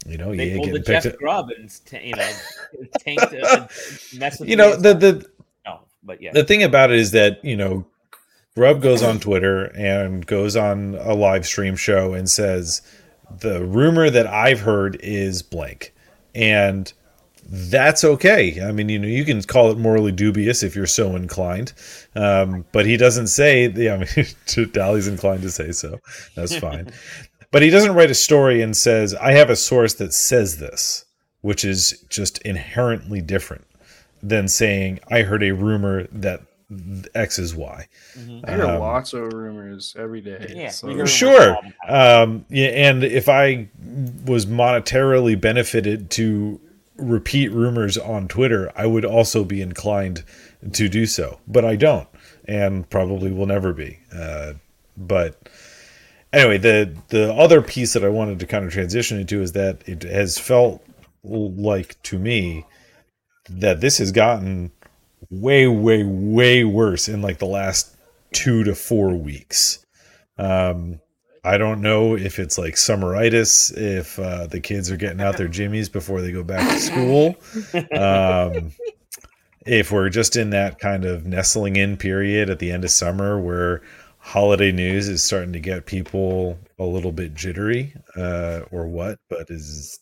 you 0.06 0.16
know 0.16 0.34
They 0.34 0.52
EA 0.52 0.56
pulled 0.56 0.72
the 0.72 0.78
getting 0.80 0.84
picked 0.84 1.04
Jeff 1.04 1.12
up. 1.14 1.18
Grubb 1.18 1.50
and 1.50 2.04
you 2.04 2.14
know 2.14 2.30
tanked 3.00 3.32
a 3.32 3.68
mess 4.16 4.40
with 4.40 4.48
you 4.48 4.56
know 4.56 4.76
the 4.76 4.94
the 4.94 5.12
no, 5.12 5.22
but 6.04 6.22
yeah, 6.22 6.32
the 6.32 6.44
thing 6.44 6.62
about 6.62 6.90
it 6.90 6.98
is 6.98 7.10
that 7.12 7.44
you 7.44 7.56
know 7.56 7.86
Grubb 8.56 8.82
goes 8.82 9.02
on 9.02 9.18
Twitter 9.18 9.64
and 9.76 10.24
goes 10.24 10.54
on 10.54 10.94
a 11.00 11.14
live 11.14 11.44
stream 11.44 11.74
show 11.74 12.14
and 12.14 12.30
says 12.30 12.82
the 13.40 13.64
rumor 13.64 14.10
that 14.10 14.26
I've 14.26 14.60
heard 14.60 14.96
is 15.00 15.42
blank, 15.42 15.92
and 16.34 16.92
that's 17.46 18.04
okay. 18.04 18.62
I 18.62 18.70
mean, 18.70 18.88
you 18.88 18.98
know, 18.98 19.08
you 19.08 19.24
can 19.24 19.42
call 19.42 19.70
it 19.70 19.78
morally 19.78 20.12
dubious 20.12 20.62
if 20.62 20.76
you're 20.76 20.86
so 20.86 21.16
inclined, 21.16 21.72
um, 22.14 22.64
but 22.70 22.86
he 22.86 22.96
doesn't 22.96 23.26
say. 23.26 23.68
Yeah, 23.68 23.94
I 23.94 23.98
mean, 23.98 24.06
Dali's 24.72 25.08
inclined 25.08 25.42
to 25.42 25.50
say 25.50 25.72
so. 25.72 25.98
That's 26.36 26.56
fine, 26.56 26.92
but 27.50 27.62
he 27.62 27.70
doesn't 27.70 27.94
write 27.94 28.10
a 28.10 28.14
story 28.14 28.62
and 28.62 28.76
says 28.76 29.14
I 29.14 29.32
have 29.32 29.50
a 29.50 29.56
source 29.56 29.94
that 29.94 30.12
says 30.12 30.58
this, 30.58 31.06
which 31.40 31.64
is 31.64 32.04
just 32.08 32.38
inherently 32.42 33.20
different 33.20 33.66
than 34.26 34.48
saying 34.48 35.00
I 35.10 35.22
heard 35.22 35.42
a 35.42 35.52
rumor 35.52 36.06
that 36.12 36.40
X 37.14 37.38
is 37.38 37.54
Y. 37.54 37.86
Mhm. 38.18 38.40
I 38.48 38.54
hear 38.56 38.64
Um, 38.66 38.80
lots 38.80 39.12
of 39.12 39.32
rumors 39.32 39.94
every 39.98 40.20
day. 40.20 40.52
yeah. 40.56 40.70
so- 40.70 41.04
Sure. 41.04 41.54
all 41.56 41.62
the 41.62 41.72
time. 41.92 42.28
Um, 42.30 42.44
yeah, 42.48 42.68
and 42.68 43.04
if 43.04 43.28
I 43.28 43.68
was 44.24 44.46
monetarily 44.46 45.38
benefited 45.40 46.10
to 46.12 46.60
repeat 46.96 47.52
rumors 47.52 47.98
on 47.98 48.28
Twitter, 48.28 48.72
I 48.74 48.86
would 48.86 49.04
also 49.04 49.44
be 49.44 49.60
inclined 49.60 50.24
to 50.72 50.88
do 50.88 51.04
so, 51.06 51.38
but 51.46 51.64
I 51.64 51.76
don't, 51.76 52.08
and 52.46 52.88
probably 52.88 53.30
will 53.30 53.46
never 53.46 53.72
be. 53.74 53.98
Uh, 54.16 54.54
but 54.96 55.36
anyway, 56.32 56.56
the 56.58 56.94
the 57.10 57.32
other 57.34 57.60
piece 57.60 57.92
that 57.92 58.04
I 58.04 58.08
wanted 58.08 58.38
to 58.40 58.46
kind 58.46 58.64
of 58.64 58.72
transition 58.72 59.18
into 59.20 59.42
is 59.42 59.52
that 59.52 59.82
it 59.86 60.02
has 60.04 60.38
felt 60.38 60.82
like 61.22 62.00
to 62.04 62.18
me 62.18 62.64
that 63.48 63.80
this 63.80 63.98
has 63.98 64.12
gotten 64.12 64.72
way, 65.30 65.66
way, 65.66 66.04
way 66.04 66.64
worse 66.64 67.08
in 67.08 67.22
like 67.22 67.38
the 67.38 67.46
last 67.46 67.96
two 68.32 68.64
to 68.64 68.74
four 68.74 69.14
weeks. 69.14 69.84
Um, 70.38 71.00
I 71.44 71.58
don't 71.58 71.82
know 71.82 72.16
if 72.16 72.38
it's 72.38 72.56
like 72.56 72.74
summeritis, 72.74 73.76
if 73.76 74.18
uh, 74.18 74.46
the 74.46 74.60
kids 74.60 74.90
are 74.90 74.96
getting 74.96 75.20
out 75.20 75.36
their 75.36 75.48
jimmies 75.60 75.88
before 75.88 76.22
they 76.22 76.32
go 76.32 76.42
back 76.42 76.68
to 76.70 76.80
school. 76.80 77.36
Um, 77.96 78.72
if 79.66 79.92
we're 79.92 80.08
just 80.08 80.36
in 80.36 80.50
that 80.50 80.78
kind 80.78 81.04
of 81.04 81.26
nestling 81.26 81.76
in 81.76 81.96
period 81.96 82.50
at 82.50 82.58
the 82.58 82.70
end 82.70 82.84
of 82.84 82.90
summer 82.90 83.40
where 83.40 83.82
holiday 84.18 84.72
news 84.72 85.08
is 85.08 85.22
starting 85.22 85.52
to 85.52 85.60
get 85.60 85.86
people 85.86 86.58
a 86.78 86.84
little 86.84 87.12
bit 87.12 87.34
jittery, 87.34 87.94
uh, 88.16 88.60
or 88.70 88.86
what, 88.86 89.18
but 89.28 89.50
is. 89.50 90.00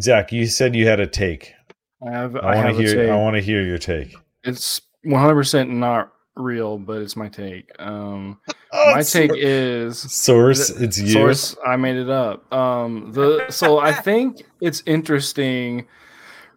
Zach, 0.00 0.32
you 0.32 0.46
said 0.46 0.74
you 0.74 0.86
had 0.86 1.00
a 1.00 1.06
take. 1.06 1.52
I 2.06 2.10
have. 2.10 2.36
I, 2.36 2.38
I 2.54 2.64
want 2.64 2.76
to 2.76 2.82
hear. 2.82 2.94
take. 2.96 3.10
I 3.10 3.16
want 3.16 3.36
to 3.36 3.42
hear 3.42 3.62
your 3.62 3.78
take. 3.78 4.14
It's 4.44 4.80
100 5.04 5.34
percent 5.34 5.70
not 5.70 6.12
real, 6.36 6.78
but 6.78 7.02
it's 7.02 7.16
my 7.16 7.28
take. 7.28 7.70
Um, 7.78 8.40
Oh, 8.74 8.92
my 8.94 9.02
take 9.02 9.32
is 9.34 9.98
source. 9.98 10.70
It's 10.70 10.98
you. 10.98 11.08
source. 11.10 11.54
I 11.66 11.76
made 11.76 11.96
it 11.96 12.08
up. 12.08 12.50
Um, 12.50 13.12
the 13.12 13.44
so 13.50 13.78
I 13.78 13.92
think 14.08 14.44
it's 14.62 14.82
interesting. 14.86 15.86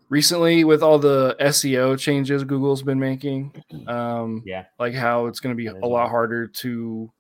Recently, 0.08 0.64
with 0.64 0.82
all 0.82 0.98
the 0.98 1.36
SEO 1.42 2.00
changes 2.00 2.46
Google's 2.46 2.84
been 2.84 3.00
making, 3.02 3.52
um, 3.88 4.44
Yeah. 4.46 4.64
like 4.80 4.94
how 4.94 5.26
it's 5.26 5.42
going 5.42 5.54
to 5.54 5.58
be 5.58 5.66
a 5.68 5.86
lot 5.86 6.10
harder 6.10 6.48
to 6.48 7.12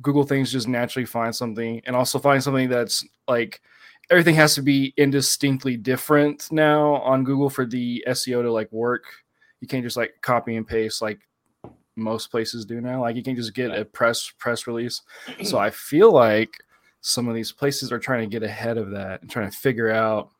Google 0.00 0.22
things 0.24 0.50
just 0.50 0.66
naturally 0.66 1.04
find 1.04 1.36
something, 1.36 1.82
and 1.84 1.94
also 1.94 2.18
find 2.18 2.42
something 2.42 2.70
that's 2.70 3.04
like 3.28 3.60
everything 4.10 4.34
has 4.34 4.54
to 4.54 4.62
be 4.62 4.94
indistinctly 4.96 5.76
different 5.76 6.50
now 6.50 6.94
on 6.94 7.24
Google 7.24 7.50
for 7.50 7.66
the 7.66 8.04
SEO 8.08 8.42
to 8.42 8.52
like 8.52 8.70
work 8.72 9.04
you 9.60 9.68
can't 9.68 9.84
just 9.84 9.96
like 9.96 10.14
copy 10.22 10.56
and 10.56 10.66
paste 10.66 11.02
like 11.02 11.20
most 11.96 12.30
places 12.30 12.64
do 12.64 12.80
now. 12.80 13.00
Like 13.00 13.16
you 13.16 13.22
can 13.22 13.36
just 13.36 13.54
get 13.54 13.76
a 13.76 13.84
press 13.84 14.30
press 14.38 14.66
release. 14.66 15.02
So 15.44 15.58
I 15.58 15.70
feel 15.70 16.12
like 16.12 16.50
some 17.00 17.28
of 17.28 17.34
these 17.34 17.52
places 17.52 17.92
are 17.92 17.98
trying 17.98 18.28
to 18.28 18.32
get 18.32 18.42
ahead 18.42 18.78
of 18.78 18.90
that 18.90 19.22
and 19.22 19.30
trying 19.30 19.50
to 19.50 19.56
figure 19.56 19.90
out 19.90 20.30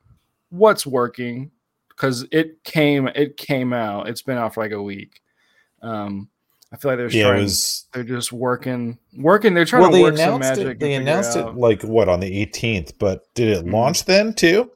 what's 0.51 0.87
working 0.87 1.51
because 1.89 2.27
it 2.31 2.63
came 2.65 3.09
it 3.09 3.37
came 3.37 3.73
out. 3.73 4.09
It's 4.09 4.23
been 4.23 4.39
out 4.39 4.55
for 4.55 4.63
like 4.63 4.73
a 4.73 4.83
week. 4.83 5.21
Um, 5.83 6.29
I 6.73 6.77
feel 6.77 6.91
like 6.91 6.99
they're 6.99 7.09
Yeah, 7.11 7.29
trying, 7.29 7.43
was. 7.45 7.87
they're 7.95 8.05
just 8.05 8.31
working 8.33 8.99
working. 9.17 9.55
They're 9.55 9.65
trying 9.65 9.83
Well, 9.83 9.91
to 9.91 9.97
they 9.97 10.03
work 10.03 10.17
some 10.19 10.41
magic. 10.41 10.67
it. 10.67 10.81
They 10.81 10.95
announced 10.95 11.37
it 11.37 11.45
out- 11.45 11.57
like 11.57 11.83
what 11.83 12.09
on 12.11 12.21
the 12.21 12.31
18th, 12.41 12.99
but 12.99 13.23
did 13.35 13.49
it 13.49 13.65
Mhm. 13.67 13.73
launch 13.73 14.05
then 14.05 14.35
too? 14.35 14.71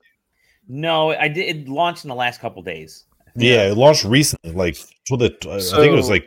No, 0.69 1.11
I 1.11 1.29
did. 1.29 1.57
It 1.57 1.69
launched 1.69 2.05
in 2.05 2.09
the 2.09 2.15
last 2.15 2.41
couple 2.41 2.63
days. 2.63 3.05
Yeah, 3.37 3.71
it 3.71 3.77
launched 3.77 4.05
recently. 4.05 4.53
Like, 4.53 4.77
well, 5.11 5.19
the 5.19 5.35
I 5.51 5.59
think 5.61 5.93
it 5.93 5.97
was 5.97 6.09
like 6.11 6.25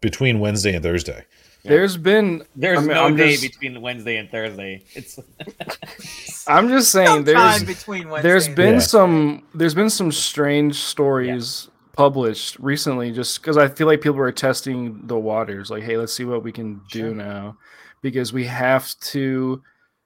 between 0.00 0.40
Wednesday 0.40 0.74
and 0.74 0.82
Thursday. 0.82 1.24
There's 1.62 1.96
been 1.96 2.44
There's 2.54 2.78
I 2.78 2.80
mean, 2.82 2.90
no 2.90 3.04
I'm 3.06 3.16
day 3.16 3.32
just- 3.32 3.42
between 3.42 3.80
Wednesday 3.82 4.16
and 4.16 4.30
Thursday. 4.30 4.84
It's 4.94 5.18
I'm 6.46 6.68
just 6.68 6.92
saying 6.92 7.08
Sometime 7.08 7.24
there's 7.24 7.64
between 7.64 8.08
Wednesday 8.08 8.28
there's 8.28 8.46
and 8.46 8.56
been 8.56 8.74
Yeah. 8.74 8.80
some 8.80 9.42
there's 9.54 9.74
been 9.74 9.90
some 9.90 10.12
strange 10.12 10.76
stories 10.76 11.68
published 11.96 12.58
recently 12.58 13.10
just 13.10 13.40
because 13.40 13.56
i 13.56 13.66
feel 13.66 13.86
like 13.86 14.00
people 14.02 14.20
are 14.20 14.30
testing 14.30 15.00
the 15.06 15.18
waters 15.18 15.70
like 15.70 15.82
hey 15.82 15.96
let's 15.96 16.12
see 16.12 16.24
what 16.24 16.42
we 16.42 16.52
can 16.52 16.80
do 16.90 17.00
Sure. 17.00 17.14
now. 17.14 17.56
Because 18.02 18.32
we 18.32 18.44
have 18.44 18.94
to 19.00 19.62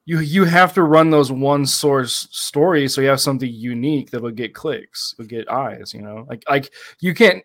you 0.06 0.20
you 0.20 0.44
have 0.44 0.72
to 0.74 0.82
run 0.84 1.10
those 1.10 1.30
one 1.30 1.66
source 1.66 2.28
stories 2.30 2.94
so 2.94 3.00
you 3.00 3.08
have 3.08 3.20
something 3.20 3.52
unique 3.52 4.10
that 4.10 4.22
will 4.22 4.30
get 4.30 4.54
clicks 4.54 5.14
will 5.18 5.26
get 5.26 5.50
eyes 5.50 5.92
you 5.92 6.00
know? 6.00 6.24
Like 6.28 6.42
like 6.48 6.72
you 7.00 7.12
can't 7.12 7.42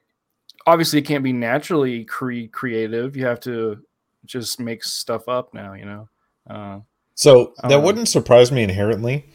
obviously 0.68 1.00
it 1.00 1.06
can't 1.06 1.24
be 1.24 1.34
naturally 1.34 2.06
cre- 2.06 2.48
creative 2.52 3.18
you 3.18 3.26
have 3.26 3.40
to 3.42 3.80
just 4.26 4.60
make 4.60 4.84
stuff 4.84 5.28
up 5.28 5.54
now 5.54 5.74
you 5.74 5.86
know? 5.86 6.08
Uh 6.50 6.80
So 7.16 7.54
that 7.64 7.74
Um, 7.80 7.84
wouldn't 7.84 8.08
surprise 8.08 8.52
me 8.52 8.64
inherently, 8.64 9.26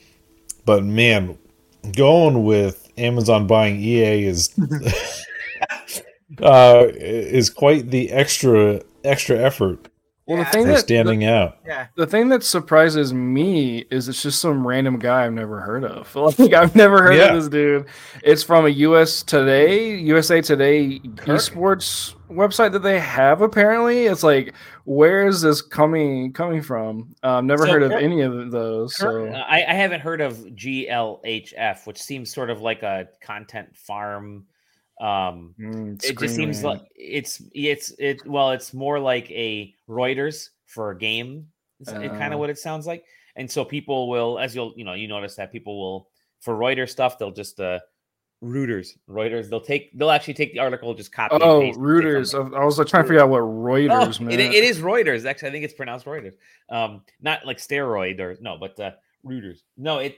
but 0.65 0.85
man, 0.85 1.37
going 1.97 2.45
with 2.45 2.90
Amazon 3.01 3.47
buying 3.47 3.81
EA 3.81 4.25
is 4.27 4.51
uh, 6.43 6.87
is 6.95 7.51
quite 7.51 7.91
the 7.91 8.11
extra 8.11 8.81
extra 9.05 9.39
effort 9.39 9.89
well 10.27 10.39
the 10.39 10.45
thing 10.45 10.63
for 10.67 10.73
that 10.73 10.79
standing 10.81 11.25
out. 11.25 11.57
Yeah. 11.67 11.89
The 11.97 12.07
thing 12.07 12.29
that 12.29 12.45
surprises 12.45 13.13
me 13.13 13.79
is 13.91 14.09
it's 14.09 14.23
just 14.23 14.41
some 14.41 14.65
random 14.65 15.01
guy 15.01 15.25
I've 15.27 15.33
never 15.33 15.61
heard 15.61 15.85
of. 15.85 16.15
Like 16.39 16.53
I've 16.53 16.77
never 16.77 17.03
heard 17.03 17.17
Yeah. 17.17 17.35
of 17.35 17.35
this 17.43 17.49
dude. 17.49 17.87
It's 18.23 18.45
from 18.45 18.65
a 18.65 18.69
US 18.69 19.25
Today, 19.25 19.97
USA 19.99 20.41
Today 20.41 21.01
esports 21.01 22.15
website 22.31 22.71
that 22.73 22.85
they 22.85 23.01
have 23.01 23.41
apparently. 23.41 24.07
It's 24.07 24.23
like 24.23 24.55
where 24.91 25.29
is 25.29 25.41
this 25.41 25.63
coming 25.63 26.33
coming 26.33 26.61
from? 26.61 27.15
Um, 27.23 27.47
never 27.47 27.65
So 27.65 27.73
heard 27.73 27.83
of 27.85 27.93
Kirk- 27.93 28.03
any 28.03 28.23
of 28.23 28.51
those. 28.51 28.97
So 28.97 29.27
I, 29.27 29.65
I 29.69 29.73
haven't 29.73 30.01
heard 30.01 30.21
of 30.21 30.37
GLHF, 30.39 31.87
which 31.87 32.03
seems 32.03 32.33
sort 32.35 32.51
of 32.51 32.61
like 32.61 32.83
a 32.83 33.09
content 33.23 33.77
farm. 33.77 34.47
Um, 35.01 35.55
mm, 35.59 36.05
it 36.05 36.19
just 36.19 36.35
seems 36.35 36.65
like 36.65 36.83
it's 36.97 37.41
it's 37.55 37.93
it. 37.99 38.27
Well, 38.27 38.51
it's 38.51 38.75
more 38.75 38.99
like 38.99 39.31
a 39.31 39.73
Reuters 39.89 40.49
for 40.67 40.91
a 40.91 40.99
game. 40.99 41.47
Is 41.81 41.89
kind 41.89 42.11
Uh. 42.11 42.35
of 42.35 42.41
what 42.41 42.51
it 42.51 42.59
sounds 42.59 42.87
like. 42.87 43.05
And 43.37 43.49
so 43.49 43.65
people 43.65 44.09
will, 44.11 44.39
as 44.41 44.55
you'll 44.57 44.75
you 44.77 44.85
know, 44.85 44.95
you 44.95 45.07
notice 45.07 45.37
that 45.37 45.53
people 45.53 45.79
will 45.81 46.09
for 46.41 46.55
Reuters 46.57 46.91
stuff, 46.91 47.17
they'll 47.17 47.31
just 47.31 47.61
uh 47.61 47.79
Reuters, 48.43 48.97
Reuters, 49.09 49.51
they'll 49.51 49.61
take 49.61 49.97
they'll 49.99 50.11
actually 50.11 50.35
take 50.35 50.55
the 50.55 50.61
article, 50.61 50.95
just 50.95 51.13
copy. 51.13 51.35
and 51.35 51.43
Oh, 51.43 51.61
Reuters. 51.73 52.35
I 52.57 52.65
was 52.65 52.79
like 52.79 52.87
trying 52.89 53.03
to 53.03 53.09
figure 53.09 53.23
out 53.23 53.29
what 53.29 53.41
Oh, 53.41 53.47
Reuters 53.47 54.19
meant. 54.21 54.33
it, 54.41 54.41
it 54.41 54.65
is 54.65 54.79
Reuters. 54.81 55.27
Actually, 55.27 55.49
I 55.49 55.53
think 55.53 55.65
it's 55.65 55.75
pronounced 55.75 56.07
Reuters. 56.07 56.35
Um, 56.71 57.03
not 57.21 57.45
like 57.45 57.59
steroid 57.59 58.19
or 58.19 58.37
no, 58.41 58.57
but 58.59 58.81
uh, 58.81 58.93
Reuters. 59.27 59.59
No, 59.77 59.99
it. 59.99 60.17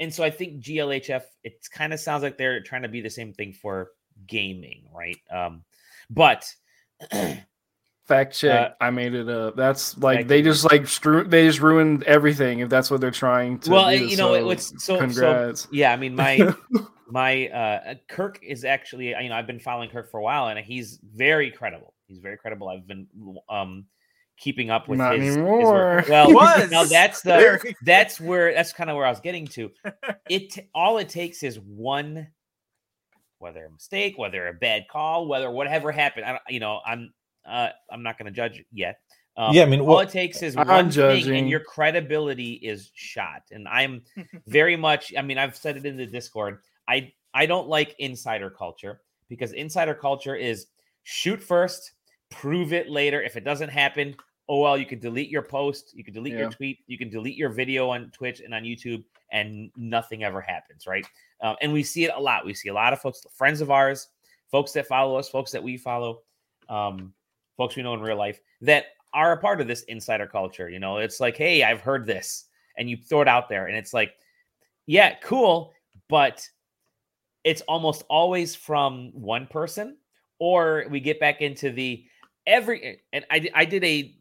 And 0.00 0.12
so 0.12 0.22
I 0.22 0.30
think 0.30 0.62
GLHF. 0.62 1.22
It 1.44 1.66
kind 1.72 1.92
of 1.94 2.00
sounds 2.00 2.22
like 2.22 2.36
they're 2.36 2.62
trying 2.62 2.82
to 2.82 2.88
be 2.88 3.00
the 3.00 3.08
same 3.10 3.32
thing 3.32 3.52
for 3.54 3.92
gaming, 4.26 4.84
right? 4.94 5.16
Um, 5.30 5.64
but 6.10 6.44
Fact 8.04 8.34
check. 8.36 8.72
Uh, 8.80 8.84
I 8.84 8.90
made 8.90 9.14
it 9.14 9.28
up. 9.28 9.54
That's 9.56 9.96
like 9.96 10.26
they 10.26 10.42
just 10.42 10.64
like 10.64 10.82
stru- 10.82 11.30
they 11.30 11.46
just 11.46 11.60
ruined 11.60 12.02
everything 12.02 12.58
if 12.58 12.68
that's 12.68 12.90
what 12.90 13.00
they're 13.00 13.12
trying 13.12 13.60
to 13.60 13.70
well, 13.70 13.90
do. 13.96 14.04
you 14.04 14.16
know, 14.16 14.34
it 14.34 14.40
so 14.40 14.46
what's 14.46 14.68
so 14.68 14.76
so 14.78 14.98
congrats. 14.98 15.68
yeah. 15.70 15.92
I 15.92 15.96
mean, 15.96 16.16
my 16.16 16.52
my 17.08 17.48
uh 17.48 17.94
Kirk 18.08 18.38
is 18.42 18.64
actually 18.64 19.08
you 19.08 19.28
know 19.28 19.34
I've 19.34 19.46
been 19.46 19.60
following 19.60 19.90
Kirk 19.90 20.10
for 20.10 20.18
a 20.18 20.22
while 20.22 20.48
and 20.48 20.58
he's 20.58 20.98
very 21.14 21.50
credible. 21.50 21.94
He's 22.06 22.18
very 22.18 22.36
credible. 22.36 22.68
I've 22.68 22.86
been 22.86 23.06
um 23.48 23.86
keeping 24.38 24.70
up 24.70 24.88
with 24.88 24.98
Not 24.98 25.14
his, 25.14 25.24
his 25.24 25.36
anymore. 25.36 25.62
work. 25.62 26.08
Well, 26.08 26.32
Was. 26.34 26.70
now 26.70 26.84
that's 26.84 27.20
the 27.22 27.74
that's 27.82 28.20
where 28.20 28.52
that's 28.54 28.72
kind 28.72 28.90
of 28.90 28.96
where 28.96 29.06
I 29.06 29.10
was 29.10 29.20
getting 29.20 29.46
to. 29.48 29.70
It 30.28 30.68
all 30.74 30.98
it 30.98 31.08
takes 31.08 31.42
is 31.42 31.58
one, 31.60 32.28
whether 33.38 33.64
a 33.66 33.70
mistake, 33.70 34.16
whether 34.18 34.48
a 34.48 34.54
bad 34.54 34.88
call, 34.88 35.26
whether 35.26 35.50
whatever 35.50 35.92
happened. 35.92 36.24
I 36.24 36.30
don't, 36.32 36.42
you 36.48 36.60
know, 36.60 36.80
I'm 36.86 37.12
uh 37.46 37.68
I'm 37.90 38.02
not 38.02 38.18
going 38.18 38.26
to 38.26 38.32
judge 38.32 38.62
yet. 38.72 39.00
Um, 39.36 39.54
Yeah, 39.54 39.62
I 39.62 39.66
mean, 39.66 39.80
all 39.80 39.86
well- 39.86 40.00
it 40.00 40.08
takes 40.10 40.42
is 40.42 40.56
I'm 40.56 40.66
one 40.66 40.90
thing, 40.90 41.28
and 41.34 41.48
your 41.48 41.60
credibility 41.60 42.52
is 42.54 42.90
shot. 42.94 43.42
And 43.50 43.66
I'm 43.68 44.02
very 44.46 44.76
much. 44.76 45.12
I 45.16 45.22
mean, 45.22 45.38
I've 45.38 45.56
said 45.56 45.76
it 45.76 45.86
in 45.86 45.96
the 45.96 46.06
Discord. 46.06 46.60
I 46.88 47.12
I 47.34 47.46
don't 47.46 47.68
like 47.68 47.94
insider 47.98 48.50
culture 48.50 49.00
because 49.28 49.52
insider 49.52 49.94
culture 49.94 50.36
is 50.36 50.66
shoot 51.02 51.42
first, 51.42 51.92
prove 52.30 52.72
it 52.72 52.90
later. 52.90 53.22
If 53.22 53.36
it 53.36 53.44
doesn't 53.44 53.70
happen, 53.70 54.14
oh 54.48 54.60
well, 54.60 54.76
you 54.76 54.86
can 54.86 54.98
delete 54.98 55.30
your 55.30 55.42
post, 55.42 55.92
you 55.94 56.04
can 56.04 56.12
delete 56.12 56.34
Yeah. 56.34 56.40
your 56.40 56.50
tweet, 56.50 56.80
you 56.86 56.98
can 56.98 57.08
delete 57.08 57.36
your 57.36 57.48
video 57.50 57.88
on 57.88 58.10
Twitch 58.10 58.40
and 58.40 58.52
on 58.52 58.62
YouTube, 58.64 59.02
and 59.30 59.70
nothing 59.76 60.24
ever 60.24 60.40
happens, 60.40 60.86
right? 60.86 61.06
Um, 61.40 61.56
and 61.62 61.72
we 61.72 61.82
see 61.82 62.04
it 62.04 62.12
a 62.14 62.20
lot. 62.20 62.44
We 62.44 62.54
see 62.54 62.68
a 62.68 62.74
lot 62.74 62.92
of 62.92 63.00
folks, 63.00 63.22
friends 63.32 63.60
of 63.60 63.70
ours, 63.70 64.08
folks 64.50 64.72
that 64.72 64.86
follow 64.86 65.16
us, 65.16 65.28
folks 65.28 65.50
that 65.52 65.62
we 65.62 65.76
follow, 65.76 66.20
um, 66.68 67.12
folks 67.56 67.76
we 67.76 67.82
know 67.82 67.94
in 67.94 68.00
real 68.00 68.16
life 68.16 68.40
that 68.60 68.86
are 69.14 69.32
a 69.32 69.36
part 69.36 69.60
of 69.60 69.66
this 69.66 69.82
insider 69.84 70.26
culture. 70.26 70.68
You 70.68 70.78
know, 70.78 70.98
it's 70.98 71.20
like, 71.20 71.36
hey, 71.36 71.62
I've 71.62 71.80
heard 71.80 72.06
this, 72.06 72.44
and 72.76 72.88
you 72.90 72.96
throw 72.96 73.22
it 73.22 73.28
out 73.28 73.48
there, 73.48 73.66
and 73.66 73.76
it's 73.76 73.94
like, 73.94 74.14
yeah, 74.86 75.14
cool, 75.22 75.72
but 76.08 76.46
it's 77.44 77.62
almost 77.62 78.04
always 78.08 78.54
from 78.54 79.10
one 79.14 79.46
person, 79.46 79.96
or 80.38 80.84
we 80.90 81.00
get 81.00 81.18
back 81.20 81.40
into 81.40 81.70
the 81.70 82.04
every 82.46 83.00
and 83.12 83.24
I, 83.30 83.48
I 83.54 83.64
did 83.64 83.84
a 83.84 84.14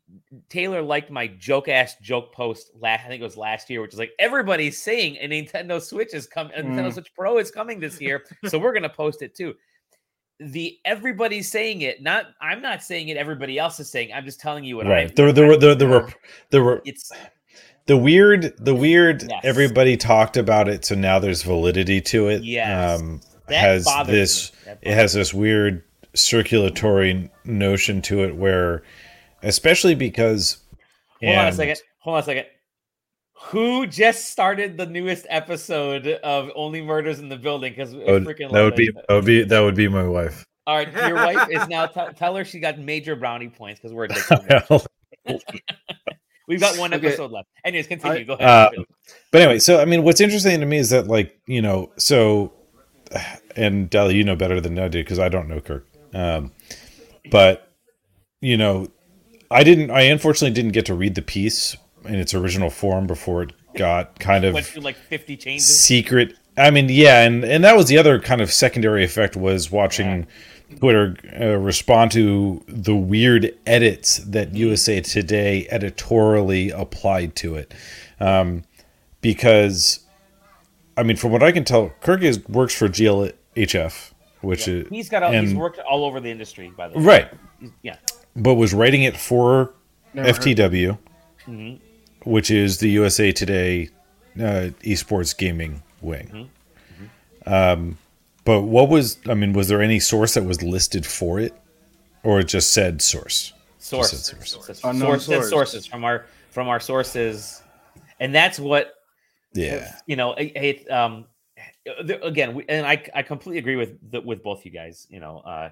Taylor 0.50 0.82
liked 0.82 1.10
my 1.10 1.28
joke 1.28 1.68
ass 1.68 1.96
joke 2.02 2.34
post 2.34 2.72
last 2.80 3.06
I 3.06 3.08
think 3.08 3.22
it 3.22 3.24
was 3.24 3.38
last 3.38 3.70
year, 3.70 3.82
which 3.82 3.94
is 3.94 4.00
like 4.00 4.12
everybody's 4.20 4.82
saying 4.82 5.18
a 5.22 5.28
Nintendo 5.28 5.82
Switch 5.82 6.14
is 6.14 6.28
coming, 6.28 6.54
a 6.56 6.62
Nintendo 6.62 6.90
Mm. 6.90 6.94
Switch 6.94 7.14
Pro 7.16 7.38
is 7.38 7.52
coming 7.52 7.80
this 7.80 8.00
year, 8.00 8.26
so 8.48 8.60
we're 8.60 8.74
gonna 8.74 8.90
post 8.90 9.22
it 9.22 9.36
too. 9.36 9.56
The 10.40 10.78
everybody's 10.86 11.52
saying 11.52 11.82
it, 11.82 12.02
not 12.02 12.28
I'm 12.42 12.62
not 12.62 12.82
saying 12.84 13.10
it. 13.10 13.18
Everybody 13.18 13.60
else 13.60 13.80
is 13.80 13.90
saying. 13.90 14.12
I'm 14.14 14.26
just 14.26 14.40
telling 14.40 14.64
you 14.64 14.78
what 14.78 14.88
Right. 14.88 15.10
I. 15.10 15.14
There, 15.14 15.32
there 15.32 15.48
were 15.48 15.58
the 15.58 15.76
the 15.76 15.88
were 15.88 16.10
there 16.50 16.64
were 16.64 16.82
It's 16.86 17.12
the 17.88 17.98
weird 17.98 18.54
the 18.58 18.76
weird 18.76 19.24
Yes. 19.30 19.42
everybody 19.44 19.98
talked 19.98 20.38
about 20.38 20.68
it 20.70 20.86
so 20.86 20.96
now 20.96 21.20
there's 21.20 21.44
validity 21.44 22.02
to 22.02 22.28
it 22.30 22.44
Yes. 22.44 23.00
um 23.00 23.22
that 23.48 23.60
has 23.60 23.86
this. 24.08 24.52
It 24.82 24.94
has 24.94 25.14
this 25.14 25.34
weird 25.34 25.84
circulatory 26.14 27.30
notion 27.44 28.02
to 28.04 28.24
it 28.24 28.36
where 28.36 28.84
especially 29.44 29.96
because 29.96 30.58
Hold 31.22 31.38
on 31.38 31.48
a 31.48 31.52
second. 31.52 31.78
Hold 32.00 32.16
on 32.16 32.20
a 32.22 32.24
second. 32.24 32.46
Who 33.46 33.88
just 33.88 34.30
started 34.30 34.78
the 34.78 34.86
newest 34.86 35.26
episode 35.30 36.08
of 36.08 36.50
Only 36.56 36.82
Murders 36.82 37.20
in 37.20 37.28
the 37.30 37.38
Building? 37.38 37.74
Because 37.74 37.92
that 37.92 38.06
would, 38.06 38.24
freaking 38.24 38.52
that 38.52 38.64
would 38.64 38.76
be 38.76 38.90
that 38.92 39.14
would 39.14 39.26
be 39.26 39.44
that 39.44 39.60
would 39.60 39.76
be 39.76 39.88
my 39.88 40.04
wife 40.04 40.46
All 40.68 40.76
right, 40.78 40.92
your 41.08 41.16
wife 41.16 41.48
is 41.50 41.68
now. 41.68 41.86
T- 41.88 42.14
tell 42.16 42.36
her 42.36 42.46
she 42.46 42.60
got 42.60 42.80
major 42.80 43.16
brownie 43.16 43.50
points 43.50 43.80
because 43.80 43.94
we're 43.94 44.06
addicted. 44.06 44.82
We've 46.48 46.60
got 46.60 46.78
one 46.78 46.94
Okay. 46.94 47.08
episode 47.08 47.32
left. 47.32 47.48
Anyways, 47.64 47.88
continue. 47.88 48.20
I- 48.20 48.24
Go 48.24 48.34
ahead. 48.34 48.78
Um, 48.78 48.86
but 49.32 49.42
anyway 49.42 49.60
so 49.60 49.80
i 49.82 49.86
mean 49.86 50.04
what's 50.04 50.20
interesting 50.22 50.60
to 50.60 50.66
me 50.66 50.78
is 50.78 50.90
that 50.90 51.08
like 51.08 51.38
you 51.48 51.62
know 51.62 51.92
so 51.98 52.52
and 53.56 53.90
Dali, 53.90 54.16
you 54.16 54.24
know 54.24 54.36
better 54.36 54.62
than 54.62 54.78
i 54.80 54.88
do 54.88 55.02
because 55.04 55.20
i 55.20 55.28
don't 55.30 55.48
know 55.50 55.60
kirk 55.62 55.86
um 56.14 56.52
but 57.30 57.72
you 58.42 58.58
know 58.58 58.88
i 59.50 59.64
didn't 59.64 59.90
i 59.92 60.02
unfortunately 60.02 60.54
didn't 60.54 60.72
get 60.74 60.86
to 60.86 60.94
read 60.94 61.16
the 61.16 61.22
piece 61.22 61.76
in 62.06 62.16
its 62.16 62.34
original 62.34 62.70
form 62.70 63.08
before 63.08 63.44
it 63.44 63.54
got 63.76 64.20
kind 64.20 64.44
of 64.46 64.54
Went 64.54 64.66
through 64.66 64.82
like 64.84 64.96
50 64.98 65.38
changes. 65.38 65.80
secret 65.80 66.34
i 66.58 66.70
mean 66.72 66.88
yeah 66.90 67.24
and 67.26 67.44
and 67.44 67.64
that 67.64 67.76
was 67.76 67.88
the 67.88 67.98
other 67.98 68.20
kind 68.20 68.42
of 68.42 68.52
secondary 68.52 69.04
effect 69.04 69.36
was 69.36 69.72
watching 69.72 70.28
twitter 70.80 71.16
uh, 71.40 71.58
respond 71.58 72.12
to 72.12 72.64
the 72.68 72.96
weird 72.96 73.56
edits 73.66 74.18
that 74.20 74.54
usa 74.56 75.02
today 75.02 75.68
editorially 75.70 76.70
applied 76.72 77.36
to 77.36 77.56
it 77.56 77.74
um, 78.20 78.64
because 79.22 80.00
i 80.98 81.04
mean 81.04 81.16
from 81.18 81.32
what 81.32 81.44
i 81.44 81.52
can 81.52 81.64
tell 81.64 81.90
kirk 82.02 82.22
is 82.22 82.44
works 82.48 82.74
for 82.76 82.88
glhf 82.88 84.12
which 84.42 84.68
Yeah. 84.68 84.74
is 84.76 84.88
he's 84.90 85.10
got 85.10 85.24
a, 85.24 85.40
he's 85.42 85.54
worked 85.54 85.80
all 85.80 86.04
over 86.06 86.20
the 86.20 86.30
industry 86.32 86.72
by 86.76 86.88
the 86.88 86.98
way. 86.98 87.04
right, 87.04 87.32
Yeah. 87.84 87.98
but 88.36 88.56
was 88.56 88.74
writing 88.74 89.04
it 89.04 89.16
for 89.18 89.74
Never 90.14 90.28
heard- 90.28 90.36
FTW, 90.42 90.98
hmm 91.46 91.74
which 92.24 92.52
is 92.52 92.78
the 92.78 92.90
USA 92.90 93.32
Today 93.32 93.90
uh, 94.38 94.70
esports 94.84 95.36
gaming 95.36 95.82
wing. 96.02 96.52
Um, 97.48 97.98
but 98.44 98.62
what 98.62 98.90
was 98.90 99.18
I 99.28 99.34
mean? 99.34 99.54
Was 99.54 99.68
there 99.68 99.82
any 99.82 100.00
source 100.00 100.34
that 100.34 100.44
was 100.44 100.62
listed 100.64 101.06
for 101.06 101.40
it, 101.40 101.54
or 102.24 102.40
it 102.40 102.48
just 102.48 102.74
said 102.74 103.02
source? 103.02 103.54
Source. 103.78 104.12
Just 104.12 104.26
said 104.26 104.48
source. 104.48 104.66
Source- 104.68 104.82
Unknown 104.84 105.20
source- 105.20 105.26
said 105.26 105.36
source. 105.36 105.50
sources 105.50 105.86
from 105.86 106.04
our 106.04 106.26
from 106.50 106.68
our 106.68 106.80
sources, 106.80 107.62
and 108.20 108.34
that's 108.34 108.60
what 108.60 108.94
Yeah, 109.54 109.96
you 110.08 110.16
know. 110.16 110.34
It, 110.34 110.52
it, 110.56 110.92
um, 110.92 111.26
again, 112.08 112.56
we, 112.56 112.66
and 112.70 112.86
I 112.86 113.04
I 113.14 113.24
completely 113.24 113.60
agree 113.60 113.76
with 113.76 114.12
the, 114.12 114.22
with 114.22 114.44
both 114.44 114.66
you 114.66 114.72
guys. 114.72 115.08
You 115.10 115.20
know, 115.20 115.40
uh, 115.40 115.70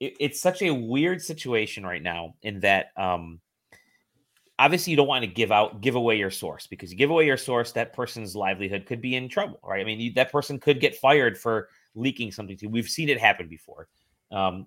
it, 0.00 0.14
it's 0.20 0.40
such 0.40 0.62
a 0.62 0.70
weird 0.72 1.20
situation 1.22 1.84
right 1.84 2.02
now 2.02 2.34
in 2.42 2.60
that 2.60 2.90
um, 2.96 3.40
obviously 4.58 4.90
you 4.92 4.96
don't 4.96 5.08
want 5.08 5.22
to 5.24 5.30
give 5.30 5.52
out 5.52 5.80
give 5.80 5.94
away 5.94 6.16
your 6.16 6.30
source 6.30 6.66
because 6.66 6.90
you 6.90 6.98
give 6.98 7.10
away 7.10 7.26
your 7.26 7.36
source, 7.36 7.72
that 7.72 7.92
person's 7.92 8.34
livelihood 8.36 8.86
could 8.86 9.00
be 9.00 9.14
in 9.16 9.28
trouble, 9.28 9.60
right? 9.62 9.80
I 9.80 9.84
mean, 9.84 10.00
you, 10.00 10.12
that 10.14 10.32
person 10.32 10.58
could 10.58 10.80
get 10.80 10.96
fired 10.96 11.38
for 11.38 11.68
leaking 11.98 12.32
something 12.32 12.56
to. 12.56 12.66
you. 12.66 12.70
We've 12.70 12.88
seen 12.88 13.08
it 13.08 13.20
happen 13.20 13.48
before. 13.48 13.88
Um, 14.30 14.66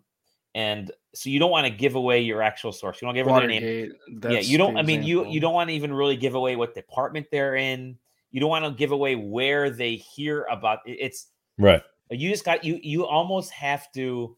and 0.53 0.91
so 1.13 1.29
you 1.29 1.39
don't 1.39 1.51
want 1.51 1.65
to 1.65 1.71
give 1.71 1.95
away 1.95 2.19
your 2.21 2.41
actual 2.41 2.71
source. 2.71 3.01
You 3.01 3.07
don't 3.07 3.15
give 3.15 3.27
away 3.27 3.39
their 3.39 3.47
name 3.47 3.91
Watergate. 4.09 4.31
yeah 4.33 4.39
you 4.39 4.57
don't 4.57 4.75
i 4.77 4.81
mean 4.81 5.01
you 5.01 5.19
example. 5.19 5.33
you 5.33 5.39
don't 5.39 5.53
want 5.53 5.69
to 5.69 5.73
even 5.75 5.93
really 5.93 6.17
give 6.17 6.35
away 6.35 6.57
what 6.57 6.73
department 6.73 7.27
they're 7.31 7.55
in 7.55 7.97
you 8.31 8.41
don't 8.41 8.49
want 8.49 8.65
to 8.65 8.71
give 8.71 8.91
away 8.91 9.15
where 9.15 9.69
they 9.69 9.95
hear 9.95 10.45
about 10.51 10.79
it- 10.85 10.97
it's 10.99 11.27
right. 11.57 11.81
you 12.09 12.29
just 12.29 12.43
got 12.43 12.65
you 12.65 12.79
you 12.83 13.05
almost 13.05 13.51
have 13.51 13.89
to 13.93 14.35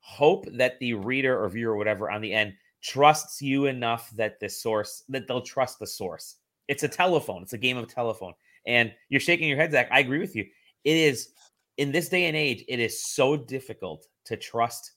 hope 0.00 0.46
that 0.52 0.80
the 0.80 0.94
reader 0.94 1.40
or 1.40 1.48
viewer 1.48 1.74
or 1.74 1.76
whatever 1.76 2.10
on 2.10 2.20
the 2.20 2.32
end 2.32 2.54
trusts 2.82 3.40
you 3.40 3.66
enough 3.66 4.10
that 4.16 4.40
the 4.40 4.48
source 4.48 5.04
that 5.08 5.28
they'll 5.28 5.40
trust 5.40 5.78
the 5.78 5.86
source 5.86 6.36
it's 6.66 6.82
a 6.82 6.88
telephone 6.88 7.40
it's 7.42 7.52
a 7.52 7.58
game 7.58 7.76
of 7.76 7.86
telephone 7.86 8.32
and 8.66 8.92
you're 9.10 9.20
shaking 9.20 9.48
your 9.48 9.58
head 9.58 9.70
zach 9.70 9.86
i 9.92 10.00
agree 10.00 10.18
with 10.18 10.34
you 10.34 10.44
it 10.82 10.96
is 10.96 11.28
in 11.78 11.92
this 11.92 12.08
day 12.08 12.26
and 12.26 12.36
age 12.36 12.64
it 12.68 12.78
is 12.78 13.02
so 13.04 13.36
difficult 13.36 14.06
to 14.24 14.36
trust 14.36 14.92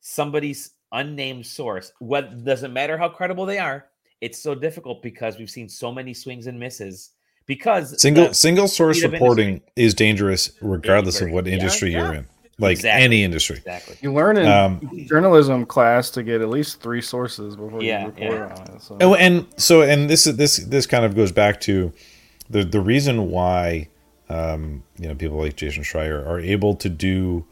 somebody's 0.00 0.70
unnamed 0.92 1.44
source 1.46 1.92
what 1.98 2.44
doesn't 2.44 2.72
matter 2.72 2.96
how 2.96 3.08
credible 3.08 3.44
they 3.46 3.58
are 3.58 3.86
it's 4.20 4.38
so 4.38 4.54
difficult 4.54 5.02
because 5.02 5.38
we've 5.38 5.50
seen 5.50 5.68
so 5.68 5.92
many 5.92 6.14
swings 6.14 6.46
and 6.46 6.58
misses 6.58 7.10
because 7.46 8.00
Single 8.00 8.34
single 8.34 8.68
source 8.68 8.98
speed 8.98 9.06
of 9.06 9.12
reporting 9.14 9.62
is 9.74 9.94
dangerous 9.94 10.52
regardless 10.60 11.20
of 11.20 11.30
what 11.30 11.48
industry 11.48 11.90
yeah. 11.92 11.98
you're 12.04 12.14
in. 12.14 12.26
Like 12.60 12.72
Exactly. 12.78 13.04
any 13.04 13.22
industry. 13.22 13.56
exactly 13.56 13.96
You 14.02 14.12
learn 14.12 14.36
in 14.36 14.46
Um, 14.46 15.06
journalism 15.06 15.64
class 15.64 16.10
to 16.10 16.22
get 16.22 16.40
at 16.40 16.48
least 16.50 16.82
three 16.82 17.00
sources 17.00 17.56
before 17.56 17.82
Yeah, 17.82 18.02
you 18.02 18.06
report 18.08 18.32
yeah. 18.32 18.54
on 18.54 18.74
it. 18.76 18.82
So. 18.82 18.96
Oh, 19.00 19.14
and 19.14 19.46
so 19.56 19.82
and 19.82 20.10
this 20.10 20.26
is 20.26 20.36
this 20.36 20.56
this 20.58 20.86
kind 20.86 21.04
of 21.04 21.14
goes 21.16 21.32
back 21.32 21.60
to 21.62 21.92
the 22.50 22.64
the 22.64 22.80
reason 22.80 23.30
why 23.30 23.88
um, 24.28 24.82
you 24.98 25.08
know 25.08 25.14
people 25.14 25.38
like 25.38 25.56
Jason 25.56 25.82
Schreier 25.82 26.26
are 26.26 26.40
able 26.40 26.74
to 26.76 26.88
do 26.88 27.44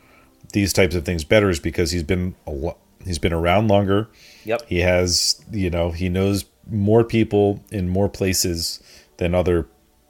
these 0.53 0.73
types 0.73 0.95
of 0.95 1.05
things 1.05 1.25
better 1.25 1.49
is 1.51 1.59
because 1.61 1.91
he's 1.91 2.03
been 2.03 2.35
a 2.47 2.51
lot 2.51 2.79
he's 3.05 3.19
been 3.19 3.33
around 3.33 3.69
longer. 3.69 4.09
yep 4.45 4.63
He 4.67 4.81
has 4.81 5.41
you 5.53 5.71
know 5.71 5.91
he 5.91 6.09
knows 6.09 6.45
more 6.71 7.05
people 7.05 7.63
in 7.71 7.89
more 7.89 8.09
places 8.09 8.81
than 9.19 9.35
other 9.35 9.67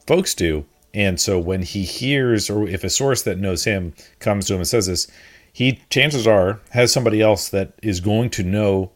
folks 0.07 0.35
do. 0.35 0.65
And 0.95 1.21
so 1.21 1.39
when 1.39 1.61
he 1.61 1.83
hears, 1.83 2.49
or 2.49 2.67
if 2.67 2.83
a 2.83 2.89
source 2.89 3.21
that 3.25 3.39
knows 3.39 3.65
him 3.65 3.93
comes 4.19 4.47
to 4.47 4.55
him 4.55 4.61
and 4.61 4.67
says 4.69 4.87
this, 4.87 5.07
he 5.53 5.81
chances 5.91 6.27
are 6.27 6.61
has 6.71 6.91
somebody 6.91 7.21
else 7.21 7.51
that 7.51 7.75
is 7.83 8.01
going 8.01 8.31
to 8.31 8.43
know 8.43 8.91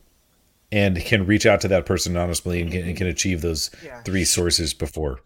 and 0.72 0.96
can 1.04 1.26
reach 1.26 1.44
out 1.44 1.60
to 1.60 1.68
that 1.68 1.84
person 1.84 2.16
honestly 2.16 2.62
and 2.62 2.70
can, 2.72 2.84
and 2.88 2.96
can 2.96 3.06
achieve 3.06 3.42
those 3.42 3.70
Yeah. 3.84 4.00
three 4.02 4.24
sources 4.24 4.72
before 4.72 5.20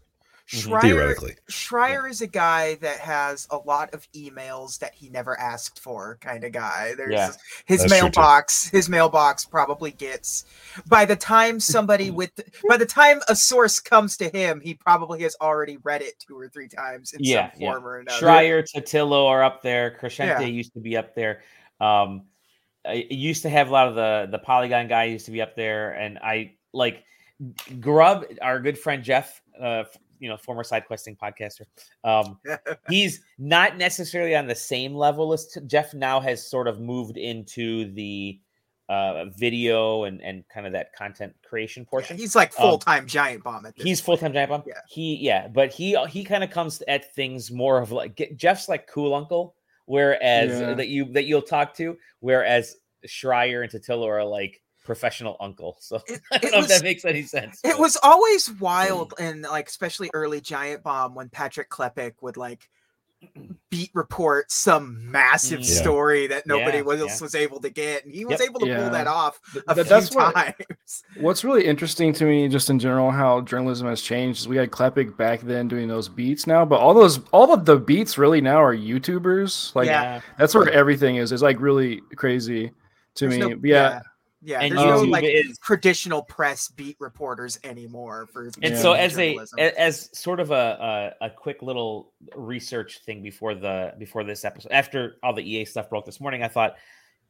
Schreier, 0.47 0.81
theoretically. 0.81 1.35
Schreier 1.49 2.07
is 2.09 2.21
a 2.21 2.27
guy 2.27 2.75
that 2.75 2.99
has 2.99 3.47
a 3.49 3.57
lot 3.57 3.91
of 3.95 4.07
emails 4.13 4.77
that 4.77 4.93
he 4.93 5.09
never 5.09 5.39
asked 5.39 5.79
for, 5.79 6.17
kind 6.21 6.43
of 6.43 6.51
guy. 6.51 6.93
There's 6.95 7.13
Yeah. 7.13 7.31
his 7.65 7.79
That's 7.81 7.91
mailbox. 7.91 8.67
His 8.69 8.87
mailbox 8.87 9.43
probably 9.45 9.91
gets 9.91 10.45
by 10.87 11.05
the 11.05 11.15
time 11.15 11.59
somebody 11.59 12.11
with 12.11 12.29
by 12.69 12.77
the 12.77 12.85
time 12.85 13.21
a 13.27 13.35
source 13.35 13.79
comes 13.79 14.17
to 14.17 14.29
him, 14.29 14.61
he 14.61 14.75
probably 14.75 15.23
has 15.23 15.35
already 15.41 15.77
read 15.83 16.03
it 16.03 16.19
two 16.19 16.37
or 16.37 16.47
three 16.47 16.67
times 16.67 17.13
in 17.13 17.21
Yeah, 17.23 17.51
some 17.51 17.61
yeah. 17.61 17.71
form 17.71 17.87
or 17.87 17.97
another. 17.97 18.25
Schreier, 18.27 18.63
Totillo 18.71 19.25
are 19.27 19.43
up 19.43 19.63
there. 19.63 19.91
Crescente 19.91 20.41
Yeah. 20.41 20.47
used 20.47 20.73
to 20.73 20.79
be 20.79 20.95
up 20.95 21.15
there. 21.15 21.41
Um, 21.81 22.25
I 22.85 22.91
I 22.91 23.07
used 23.09 23.41
to 23.41 23.49
have 23.49 23.69
a 23.69 23.71
lot 23.71 23.87
of 23.87 23.95
the 23.95 24.27
the 24.29 24.37
Polygon 24.39 24.87
guy 24.87 25.05
used 25.05 25.25
to 25.25 25.31
be 25.31 25.41
up 25.41 25.55
there, 25.55 25.93
and 25.93 26.19
I 26.19 26.53
like 26.71 27.03
Grubb, 27.79 28.25
our 28.41 28.59
good 28.59 28.77
friend 28.77 29.03
Jeff, 29.03 29.41
uh, 29.59 29.83
f- 29.89 29.97
you 30.19 30.29
know, 30.29 30.37
former 30.37 30.63
side 30.63 30.85
questing 30.85 31.15
podcaster. 31.15 31.61
Um, 32.03 32.39
he's 32.89 33.21
not 33.37 33.77
necessarily 33.77 34.35
on 34.35 34.47
the 34.47 34.55
same 34.55 34.95
level 34.95 35.33
as 35.33 35.47
t- 35.47 35.61
Jeff. 35.67 35.93
Now 35.93 36.19
has 36.19 36.45
sort 36.45 36.67
of 36.67 36.79
moved 36.79 37.17
into 37.17 37.91
the 37.93 38.39
uh, 38.87 39.25
video 39.35 40.03
and 40.03 40.21
and 40.21 40.43
kind 40.47 40.67
of 40.67 40.73
that 40.73 40.93
content 40.93 41.33
creation 41.43 41.81
Yeah, 41.83 41.89
portion. 41.89 42.17
he's 42.17 42.35
like 42.35 42.51
Um, 42.59 42.69
full 42.69 42.77
time 42.79 43.07
giant 43.07 43.43
bomb 43.43 43.65
at 43.65 43.75
this. 43.75 43.83
He's 43.83 43.99
full 43.99 44.17
time 44.17 44.31
giant 44.33 44.49
bomb. 44.51 44.63
Yeah. 44.67 44.73
He 44.87 45.15
yeah, 45.17 45.47
but 45.47 45.73
he 45.73 45.97
he 46.09 46.23
kind 46.23 46.43
of 46.43 46.51
comes 46.51 46.83
at 46.87 47.13
things 47.15 47.51
more 47.51 47.79
of 47.81 47.91
like 47.91 48.15
get, 48.15 48.37
Jeff's 48.37 48.69
like 48.69 48.87
cool 48.87 49.15
uncle, 49.15 49.55
whereas 49.85 50.51
Yeah. 50.59 50.73
that 50.75 50.87
you 50.89 51.05
that 51.13 51.25
you'll 51.25 51.41
talk 51.41 51.73
to, 51.77 51.97
whereas 52.19 52.75
Schreier 53.07 53.63
and 53.63 53.71
Totillo 53.71 54.07
are 54.07 54.23
like 54.23 54.61
professional 54.85 55.35
uncle. 55.41 55.75
So 55.81 56.01
It- 56.07 56.21
I 56.31 56.37
don't 56.37 56.51
know 56.53 56.57
was- 56.59 56.71
if 56.71 56.77
that 56.77 56.83
makes 56.83 57.03
any 57.03 57.23
sense. 57.23 57.59
It 57.63 57.71
but- 57.73 57.79
was 57.79 57.97
always 58.01 58.49
wild 58.51 59.13
and 59.19 59.41
like 59.41 59.67
especially 59.67 60.09
early 60.13 60.39
Giant 60.39 60.83
Bomb 60.83 61.15
when 61.15 61.27
Patrick 61.29 61.69
Klepek 61.69 62.13
would 62.21 62.37
like 62.37 62.69
beat 63.71 63.89
report 63.95 64.51
some 64.51 65.09
massive 65.11 65.61
Mm. 65.61 65.67
Yeah. 65.69 65.81
story 65.81 66.27
that 66.27 66.45
nobody 66.45 66.77
Yeah, 66.79 66.83
was, 66.83 66.99
yeah. 66.99 67.17
was 67.21 67.33
able 67.33 67.59
to 67.61 67.69
get, 67.71 68.05
and 68.05 68.13
he 68.13 68.23
was 68.23 68.39
Yep. 68.39 68.49
able 68.49 68.59
to 68.59 68.67
Yeah. 68.67 68.81
pull 68.81 68.89
that 68.91 69.07
off 69.07 69.39
a 69.67 69.73
Th- 69.73 69.87
few 69.87 69.95
that's 69.95 70.13
what- 70.15 70.35
times. 70.35 70.55
What's 71.19 71.43
really 71.43 71.65
interesting 71.65 72.13
to 72.13 72.25
me, 72.25 72.47
just 72.49 72.69
in 72.69 72.77
general, 72.77 73.09
how 73.09 73.41
journalism 73.41 73.87
has 73.87 74.01
changed. 74.01 74.41
Is 74.41 74.47
we 74.47 74.57
had 74.57 74.69
Klepek 74.69 75.17
back 75.17 75.41
then 75.41 75.67
doing 75.67 75.87
those 75.87 76.07
beats 76.07 76.45
now, 76.45 76.65
but 76.65 76.79
all 76.79 76.93
those, 76.93 77.19
all 77.31 77.51
of 77.51 77.65
the 77.65 77.77
beats 77.77 78.17
really 78.19 78.41
now 78.41 78.61
are 78.61 78.75
YouTubers. 78.75 79.73
Like 79.73 79.87
Yeah. 79.87 80.21
that's 80.37 80.53
where 80.53 80.69
everything 80.69 81.15
is. 81.15 81.31
It's 81.31 81.41
like 81.41 81.59
really 81.59 82.01
crazy 82.15 82.67
to 83.15 83.27
There's 83.27 83.39
me. 83.39 83.49
no- 83.49 83.55
But 83.55 83.67
yeah, 83.69 84.01
yeah, 84.45 84.59
And 84.61 84.77
there's 84.77 85.01
no 85.01 85.07
like 85.07 85.23
is- 85.25 85.57
traditional 85.59 86.21
press 86.23 86.67
beat 86.69 86.95
reporters 86.99 87.59
anymore 87.63 88.27
for 88.31 88.45
And 88.61 88.73
Yeah. 88.73 88.77
so 88.77 88.93
as 88.93 89.17
a 89.17 89.31
journalism. 89.31 89.59
a- 89.59 89.79
as 89.81 90.09
sort 90.17 90.39
of 90.39 90.51
a, 90.51 91.13
a 91.21 91.25
a 91.25 91.29
quick 91.31 91.61
little 91.61 92.13
research 92.35 92.99
thing 93.05 93.23
before 93.23 93.55
the 93.55 93.93
before 93.97 94.23
this 94.23 94.45
episode 94.45 94.71
after 94.71 95.15
all 95.23 95.33
the 95.33 95.41
EA 95.43 95.65
stuff 95.65 95.89
broke 95.89 96.05
this 96.05 96.19
morning, 96.21 96.43
I 96.43 96.47
thought 96.47 96.75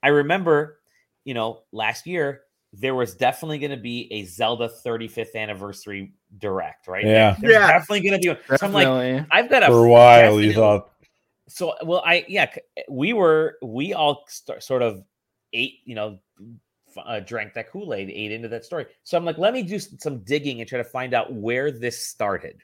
I 0.03 0.09
remember, 0.09 0.79
you 1.23 1.33
know, 1.33 1.63
last 1.71 2.05
year 2.05 2.41
there 2.73 2.93
was 2.95 3.15
definitely 3.15 3.57
going 3.59 3.71
to 3.71 3.77
be 3.77 4.07
a 4.11 4.25
Zelda 4.25 4.69
35th 4.85 5.33
anniversary 5.35 6.13
direct, 6.39 6.87
right? 6.89 7.05
Yeah. 7.05 7.35
There's 7.39 7.53
Yeah. 7.53 7.67
definitely 7.67 8.01
going 8.09 8.21
to 8.21 8.35
be. 8.35 8.39
one. 8.49 8.57
So 8.59 8.65
I'm 8.67 8.73
like. 8.73 9.25
I've 9.31 9.49
got 9.49 9.63
a 9.63 9.67
For 9.67 9.85
a 9.85 9.89
while, 9.89 10.41
you 10.41 10.51
thought, 10.53 10.91
so 11.47 11.73
well 11.83 12.01
i 12.03 12.25
yeah 12.27 12.47
we 12.89 13.13
were 13.13 13.55
we 13.61 13.93
all 13.93 14.25
st- 14.27 14.63
sort 14.63 14.81
of 14.81 15.03
ate 15.53 15.75
you 15.85 15.93
know 15.93 16.17
f- 16.39 16.45
uh, 16.97 17.19
drank 17.19 17.53
that 17.53 17.69
kool-aid 17.69 18.09
ate 18.09 18.31
into 18.31 18.47
that 18.47 18.65
story 18.65 18.85
so 19.03 19.17
i'm 19.17 19.25
like 19.25 19.37
let 19.37 19.53
me 19.53 19.61
do 19.61 19.79
some 19.79 20.19
digging 20.19 20.59
and 20.61 20.69
try 20.69 20.77
to 20.77 20.83
find 20.83 21.13
out 21.13 21.33
where 21.33 21.71
this 21.71 22.05
started 22.05 22.61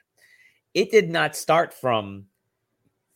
it 0.74 0.90
did 0.90 1.10
not 1.10 1.36
start 1.36 1.74
from 1.74 2.26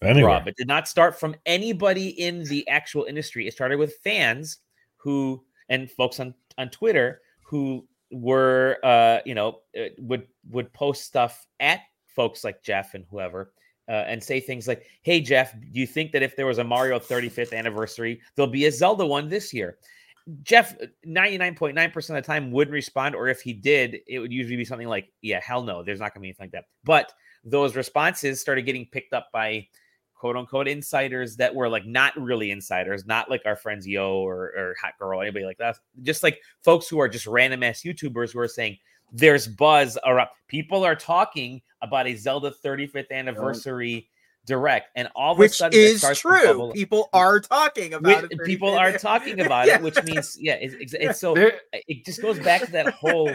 anyway. 0.03 0.27
Rob. 0.29 0.49
It 0.49 0.57
did 0.57 0.69
not 0.69 0.89
start 0.89 1.19
from 1.19 1.35
anybody 1.47 2.09
in 2.09 2.45
the 2.45 2.67
actual 2.69 3.05
industry. 3.05 3.47
It 3.47 3.53
started 3.53 3.79
with 3.79 3.97
fans 4.05 4.59
who 4.97 5.43
and 5.69 5.91
folks 5.91 6.21
on 6.21 6.35
on 6.59 6.69
Twitter 6.71 7.21
who 7.43 7.87
were 8.11 8.79
uh 8.85 9.19
you 9.25 9.35
know 9.35 9.61
uh, 9.79 9.87
would 9.99 10.27
would 10.51 10.73
post 10.73 11.05
stuff 11.05 11.47
at 11.61 11.81
folks 12.07 12.45
like 12.45 12.63
Jeff 12.63 12.95
and 12.95 13.05
whoever 13.11 13.53
uh, 13.89 14.05
and 14.07 14.23
say 14.23 14.41
things 14.41 14.69
like 14.69 14.87
hey 15.03 15.21
Jeff 15.21 15.53
do 15.53 15.81
you 15.81 15.87
think 15.87 16.13
that 16.13 16.23
if 16.23 16.37
there 16.37 16.47
was 16.47 16.59
a 16.59 16.65
Mario 16.65 16.99
35th 16.99 17.53
anniversary 17.53 18.21
there'll 18.35 18.51
be 18.51 18.67
a 18.67 18.73
Zelda 18.73 19.05
one 19.05 19.29
this 19.29 19.53
year 19.53 19.79
Jeff 20.43 20.77
99.9% 21.07 21.97
of 21.97 22.07
the 22.17 22.23
time 22.23 22.51
wouldn't 22.51 22.73
respond 22.73 23.15
or 23.15 23.29
if 23.29 23.41
he 23.41 23.53
did 23.53 23.99
it 24.09 24.19
would 24.19 24.33
usually 24.33 24.57
be 24.57 24.65
something 24.65 24.89
like 24.89 25.13
yeah 25.23 25.41
hell 25.41 25.63
no 25.63 25.85
there's 25.85 26.01
not 26.01 26.13
going 26.13 26.21
to 26.21 26.23
be 26.23 26.29
anything 26.29 26.45
like 26.45 26.51
that 26.51 26.65
but 26.83 27.13
those 27.45 27.77
responses 27.77 28.41
started 28.41 28.63
getting 28.63 28.87
picked 28.87 29.13
up 29.13 29.29
by 29.33 29.67
quote 30.17 30.37
unquote 30.37 30.67
insiders 30.67 31.37
that 31.37 31.55
were 31.55 31.69
like 31.69 31.87
not 31.87 32.17
really 32.17 32.51
insiders, 32.51 33.07
not 33.07 33.31
like 33.31 33.43
our 33.47 33.57
friends 33.57 33.87
Yo 33.87 34.17
or, 34.17 34.53
or 34.57 34.75
Hot 34.81 34.95
Girl, 34.99 35.21
anybody 35.21 35.45
like 35.45 35.59
that. 35.59 35.77
Just 36.03 36.23
like 36.23 36.41
folks 36.65 36.89
who 36.89 36.99
are 36.99 37.09
just 37.09 37.27
random 37.27 37.63
ass 37.63 37.83
YouTubers 37.83 38.33
who 38.33 38.41
are 38.41 38.49
saying 38.49 38.79
there's 39.13 39.47
buzz 39.47 39.97
around. 40.05 40.29
People 40.49 40.85
are 40.85 40.97
talking 40.97 41.63
about 41.83 42.07
a 42.07 42.17
Zelda 42.17 42.51
35th 42.51 43.13
anniversary 43.13 44.09
direct, 44.47 44.89
and 44.97 45.09
all 45.15 45.35
of 45.35 45.41
a 45.41 45.49
sudden 45.49 45.79
it 45.79 45.83
is 45.83 45.99
starts 46.01 46.21
true. 46.21 46.41
bubble- 46.45 46.73
People 46.73 47.09
are 47.13 47.41
talking 47.41 47.93
about 47.95 48.23
Which- 48.23 48.33
it. 48.33 48.45
people 48.47 48.71
big. 48.71 48.79
are 48.79 48.93
talking 48.99 49.41
about 49.41 49.67
Yeah. 49.69 49.77
it, 49.77 49.83
which 49.83 50.03
means 50.05 50.37
yeah, 50.41 50.55
it's, 50.55 50.75
it's, 50.75 50.95
it's 50.95 51.21
so 51.21 51.35
it 51.37 52.05
just 52.07 52.23
goes 52.23 52.39
back 52.39 52.63
to 52.65 52.73
that 52.73 52.95
whole 52.95 53.31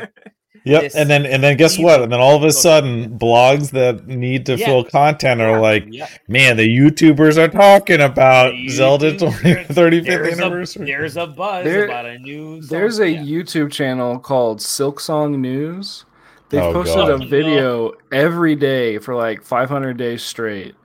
Yep, 0.65 0.91
and 0.95 1.09
then 1.09 1.25
and 1.25 1.41
then 1.41 1.57
guess 1.57 1.79
what? 1.79 2.01
And 2.03 2.11
then 2.11 2.19
all 2.19 2.35
of 2.35 2.43
a 2.43 2.51
sudden, 2.51 3.17
blogs 3.17 3.71
that 3.71 4.05
need 4.05 4.45
to 4.47 4.57
Yeah. 4.57 4.65
fill 4.67 4.83
content 4.83 5.41
are 5.41 5.59
like, 5.59 5.85
yeah, 5.89 6.07
man, 6.27 6.57
the 6.57 6.67
YouTubers 6.67 7.37
are 7.37 7.47
talking 7.47 8.01
about 8.01 8.51
The 8.51 8.69
Zelda 8.69 9.13
YouTubers- 9.13 9.65
35th 9.67 10.05
there's 10.05 10.39
a, 10.39 10.43
anniversary. 10.43 10.85
there's 10.85 11.17
a 11.17 11.25
buzz 11.25 11.63
There- 11.63 11.85
about 11.85 12.05
a 12.05 12.19
new. 12.19 12.61
There's 12.61 12.99
a 12.99 13.09
Yeah. 13.09 13.21
YouTube 13.21 13.71
channel 13.71 14.19
called 14.19 14.59
Silksong 14.59 15.39
News. 15.39 16.05
They've 16.49 16.61
Oh, 16.61 16.73
posted 16.73 17.07
God. 17.07 17.09
a 17.23 17.25
video 17.25 17.93
every 18.11 18.55
day 18.57 18.97
for 18.99 19.15
like 19.15 19.41
500 19.43 19.95
days 19.95 20.21
straight. 20.21 20.75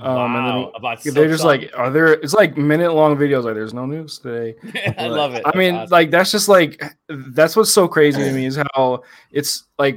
Um, 0.00 0.36
and 0.36 0.46
then 0.46 0.54
wow, 0.54 0.72
about 0.74 1.02
They're 1.02 1.28
just 1.28 1.42
Silksong. 1.42 1.46
like, 1.46 1.70
are 1.76 1.90
there? 1.90 2.12
It's 2.14 2.32
like 2.32 2.56
minute 2.56 2.92
long 2.94 3.16
videos. 3.16 3.44
Like, 3.44 3.54
there's 3.54 3.74
no 3.74 3.86
news 3.86 4.18
today. 4.18 4.54
I 4.98 5.08
love 5.08 5.34
it. 5.34 5.42
I 5.44 5.56
mean, 5.56 5.74
awesome. 5.74 5.90
like 5.90 6.10
that's 6.10 6.30
just 6.30 6.48
like 6.48 6.82
that's 7.08 7.56
what's 7.56 7.70
so 7.70 7.86
crazy 7.86 8.22
to 8.22 8.32
me 8.32 8.46
is 8.46 8.56
how 8.74 9.02
it's 9.30 9.64
like 9.78 9.96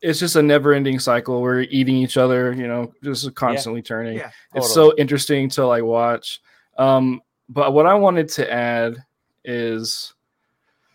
it's 0.00 0.20
just 0.20 0.36
a 0.36 0.42
never 0.42 0.72
ending 0.72 0.98
cycle. 0.98 1.42
We're 1.42 1.62
eating 1.62 1.96
each 1.96 2.16
other, 2.16 2.52
you 2.52 2.68
know, 2.68 2.92
just 3.02 3.34
constantly 3.34 3.82
turning. 3.82 4.18
Yeah. 4.18 4.30
It's 4.54 4.72
Totally. 4.72 4.90
so 4.90 4.96
interesting 4.98 5.48
to 5.50 5.66
like 5.66 5.82
watch. 5.82 6.40
Um, 6.78 7.20
but 7.48 7.72
what 7.72 7.86
I 7.86 7.94
wanted 7.94 8.28
to 8.30 8.52
add 8.52 8.96
is 9.44 10.14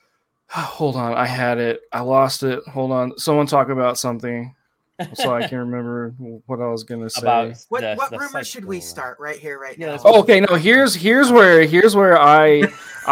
hold 0.47 0.95
on, 0.95 1.13
I 1.13 1.25
had 1.25 1.57
it, 1.57 1.81
I 1.91 2.01
lost 2.01 2.43
it. 2.43 2.63
Hold 2.67 2.91
on, 2.91 3.17
someone 3.17 3.47
talk 3.47 3.69
about 3.69 3.97
something 3.97 4.55
so 5.13 5.33
I 5.33 5.41
can't 5.41 5.53
remember 5.53 6.13
what 6.45 6.61
I 6.61 6.67
was 6.67 6.83
gonna 6.83 7.09
say. 7.09 7.21
about 7.21 7.53
What 7.69 7.81
the- 7.81 7.95
what 7.95 8.11
the 8.11 8.19
rumor 8.19 8.43
should 8.43 8.65
we 8.65 8.79
start 8.79 9.19
right 9.19 9.37
here, 9.39 9.59
right 9.59 9.77
Yeah, 9.77 9.95
now? 9.95 10.01
Oh, 10.05 10.19
okay, 10.21 10.39
no, 10.39 10.55
here's 10.55 10.95
here's 10.95 11.31
where 11.31 11.63
here's 11.65 11.95
where 11.95 12.19
I 12.19 12.63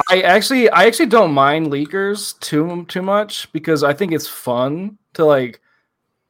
I 0.09 0.21
actually 0.21 0.69
I 0.69 0.85
actually 0.85 1.07
don't 1.07 1.31
mind 1.33 1.67
leakers 1.67 2.39
too 2.39 2.85
too 2.87 3.01
much 3.01 3.51
because 3.53 3.83
I 3.83 3.93
think 3.93 4.11
it's 4.11 4.27
fun 4.27 4.97
to 5.13 5.25
like 5.25 5.61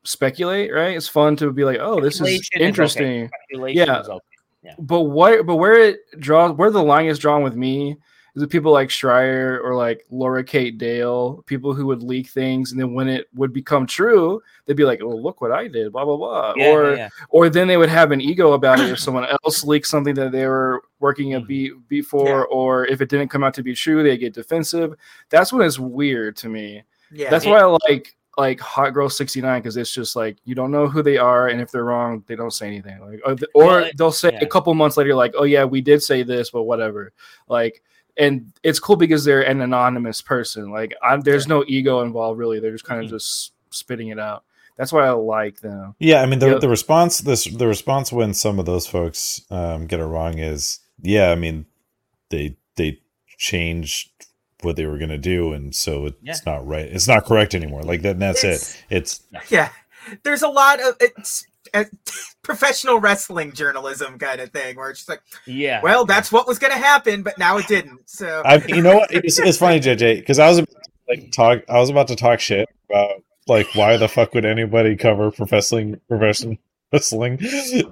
speculate, 0.03 0.73
right? 0.73 0.95
It's 0.95 1.07
fun 1.07 1.35
to 1.37 1.51
be 1.51 1.63
like, 1.65 1.77
oh, 1.79 1.99
this 1.99 2.15
is 2.15 2.19
Speculation 2.19 2.39
is 2.39 2.49
okay. 2.55 2.65
interesting. 2.65 3.29
Yeah. 3.75 4.01
is 4.01 4.09
okay. 4.09 4.75
But 4.79 5.01
what 5.03 5.45
but 5.45 5.55
where 5.55 5.79
it 5.79 5.99
draws 6.19 6.51
where 6.57 6.71
the 6.71 6.83
line 6.83 7.05
is 7.07 7.19
drawn 7.19 7.43
with 7.43 7.55
me 7.55 7.97
is 8.35 8.41
with 8.41 8.49
people 8.49 8.71
like 8.71 8.89
Schreier 8.89 9.63
or 9.63 9.75
like 9.75 10.05
Laura 10.09 10.43
Kate 10.43 10.77
Dale, 10.77 11.43
people 11.45 11.73
who 11.73 11.85
would 11.87 12.03
leak 12.03 12.29
things 12.29 12.71
and 12.71 12.79
then 12.79 12.93
when 12.93 13.07
it 13.07 13.27
would 13.35 13.53
become 13.53 13.85
true, 13.85 14.41
they'd 14.65 14.75
be 14.77 14.83
like, 14.85 15.01
Oh, 15.01 15.15
look 15.15 15.41
what 15.41 15.51
I 15.51 15.67
did, 15.67 15.91
blah 15.91 16.05
blah 16.05 16.17
blah. 16.17 16.53
Yeah, 16.55 16.71
or 16.71 16.89
yeah, 16.91 16.95
yeah. 16.97 17.09
or 17.29 17.49
then 17.49 17.67
they 17.67 17.77
would 17.77 17.89
have 17.89 18.11
an 18.11 18.21
ego 18.21 18.53
about 18.53 18.79
it 18.79 18.89
if 18.89 18.99
someone 18.99 19.25
else 19.43 19.63
leaked 19.63 19.87
something 19.87 20.15
that 20.15 20.31
they 20.31 20.45
were 20.45 20.83
working 20.99 21.33
a 21.35 21.41
Mhm. 21.41 21.47
beat 21.47 21.73
beat 21.87 22.05
for, 22.05 22.27
Yeah. 22.27 22.43
or 22.49 22.85
if 22.87 23.01
it 23.01 23.09
didn't 23.09 23.29
come 23.29 23.43
out 23.43 23.53
to 23.55 23.63
be 23.63 23.73
true, 23.73 24.03
they 24.03 24.17
get 24.17 24.33
defensive. 24.33 24.93
That's 25.29 25.51
when 25.51 25.65
it's 25.65 25.79
weird 25.79 26.35
to 26.37 26.49
me. 26.49 26.83
Yeah. 27.11 27.29
That's 27.29 27.45
why 27.45 27.59
I 27.59 27.65
like 27.89 28.15
like 28.37 28.59
Hot 28.61 28.93
Girl 28.93 29.09
69 29.09 29.61
because 29.61 29.75
it's 29.75 29.93
just 29.93 30.15
like 30.15 30.37
you 30.45 30.55
don't 30.55 30.71
know 30.71 30.87
who 30.87 31.03
they 31.03 31.17
are, 31.17 31.47
and 31.49 31.59
if 31.59 31.71
they're 31.71 31.83
wrong, 31.83 32.23
they 32.27 32.35
don't 32.35 32.53
say 32.53 32.67
anything. 32.67 32.99
Like 33.01 33.21
or, 33.25 33.35
or 33.53 33.89
they'll 33.97 34.11
say 34.11 34.31
yeah. 34.31 34.39
a 34.41 34.47
couple 34.47 34.73
months 34.73 34.95
later, 34.97 35.13
like, 35.13 35.33
oh 35.37 35.43
yeah, 35.43 35.65
we 35.65 35.81
did 35.81 36.01
say 36.01 36.23
this, 36.23 36.49
but 36.51 36.63
whatever. 36.63 37.11
Like 37.47 37.83
and 38.19 38.51
it's 38.63 38.79
cool 38.79 38.95
because 38.97 39.23
they're 39.25 39.41
an 39.41 39.61
anonymous 39.61 40.21
person. 40.21 40.71
Like 40.71 40.93
I, 41.01 41.17
there's 41.17 41.47
no 41.47 41.63
ego 41.67 42.01
involved 42.01 42.37
really. 42.39 42.59
They're 42.59 42.71
just 42.71 42.83
kind 42.85 43.01
of 43.03 43.07
Mhm. 43.07 43.13
just 43.13 43.53
spitting 43.71 44.09
it 44.09 44.19
out. 44.19 44.43
That's 44.77 44.93
why 44.93 45.05
I 45.07 45.11
like 45.11 45.59
them. 45.61 45.95
Yeah, 45.99 46.21
I 46.21 46.25
mean 46.25 46.39
the 46.39 46.51
Yep. 46.51 46.61
the 46.61 46.69
response 46.69 47.19
this 47.19 47.45
the 47.45 47.67
response 47.67 48.11
when 48.11 48.33
some 48.33 48.59
of 48.59 48.65
those 48.65 48.87
folks 48.87 49.41
um, 49.49 49.87
get 49.87 49.99
it 49.99 50.05
wrong 50.05 50.37
is 50.39 50.79
yeah, 51.01 51.31
I 51.31 51.35
mean 51.35 51.65
they 52.29 52.57
they 52.75 52.99
changed 53.37 54.11
what 54.61 54.75
they 54.75 54.85
were 54.85 54.97
going 54.97 55.09
to 55.09 55.17
do 55.17 55.53
and 55.53 55.73
so 55.73 56.05
it's 56.07 56.17
Yeah. 56.21 56.35
not 56.45 56.67
right. 56.67 56.85
It's 56.85 57.07
not 57.07 57.25
correct 57.25 57.55
anymore. 57.55 57.81
Like 57.83 58.01
that 58.03 58.11
and 58.11 58.21
that's 58.21 58.43
It's- 58.43 58.75
it. 58.89 58.95
It's 58.97 59.21
yeah. 59.49 59.69
There's 60.23 60.41
a 60.41 60.47
lot 60.49 60.79
of 60.81 60.95
it's 60.99 61.45
professional 62.43 62.99
wrestling 62.99 63.51
journalism 63.53 64.17
kind 64.17 64.41
of 64.41 64.49
thing 64.51 64.75
where 64.75 64.89
it's 64.89 64.99
just 64.99 65.09
like, 65.09 65.21
Yeah. 65.45 65.81
well, 65.81 66.05
that's 66.05 66.31
what 66.31 66.47
was 66.47 66.59
going 66.59 66.73
to 66.73 66.79
happen, 66.79 67.23
but 67.23 67.37
now 67.37 67.57
it 67.57 67.67
didn't. 67.67 68.09
So 68.09 68.41
I 68.45 68.63
you 68.67 68.81
know 68.81 68.95
what 68.95 69.13
it's, 69.13 69.39
it's 69.39 69.57
funny 69.57 69.79
JJ 69.79 70.25
cuz 70.25 70.39
I 70.39 70.47
was 70.47 70.59
about 70.59 70.71
to, 70.83 70.89
like 71.07 71.31
talk 71.31 71.63
I 71.69 71.79
was 71.79 71.89
about 71.89 72.07
to 72.09 72.15
talk 72.15 72.39
shit 72.39 72.67
about 72.89 73.23
like 73.47 73.67
why 73.75 73.97
the 73.97 74.07
fuck 74.07 74.33
would 74.33 74.45
anybody 74.45 74.95
cover 74.95 75.31
professional 75.31 75.95
professional 76.07 76.57
wrestling 76.91 77.37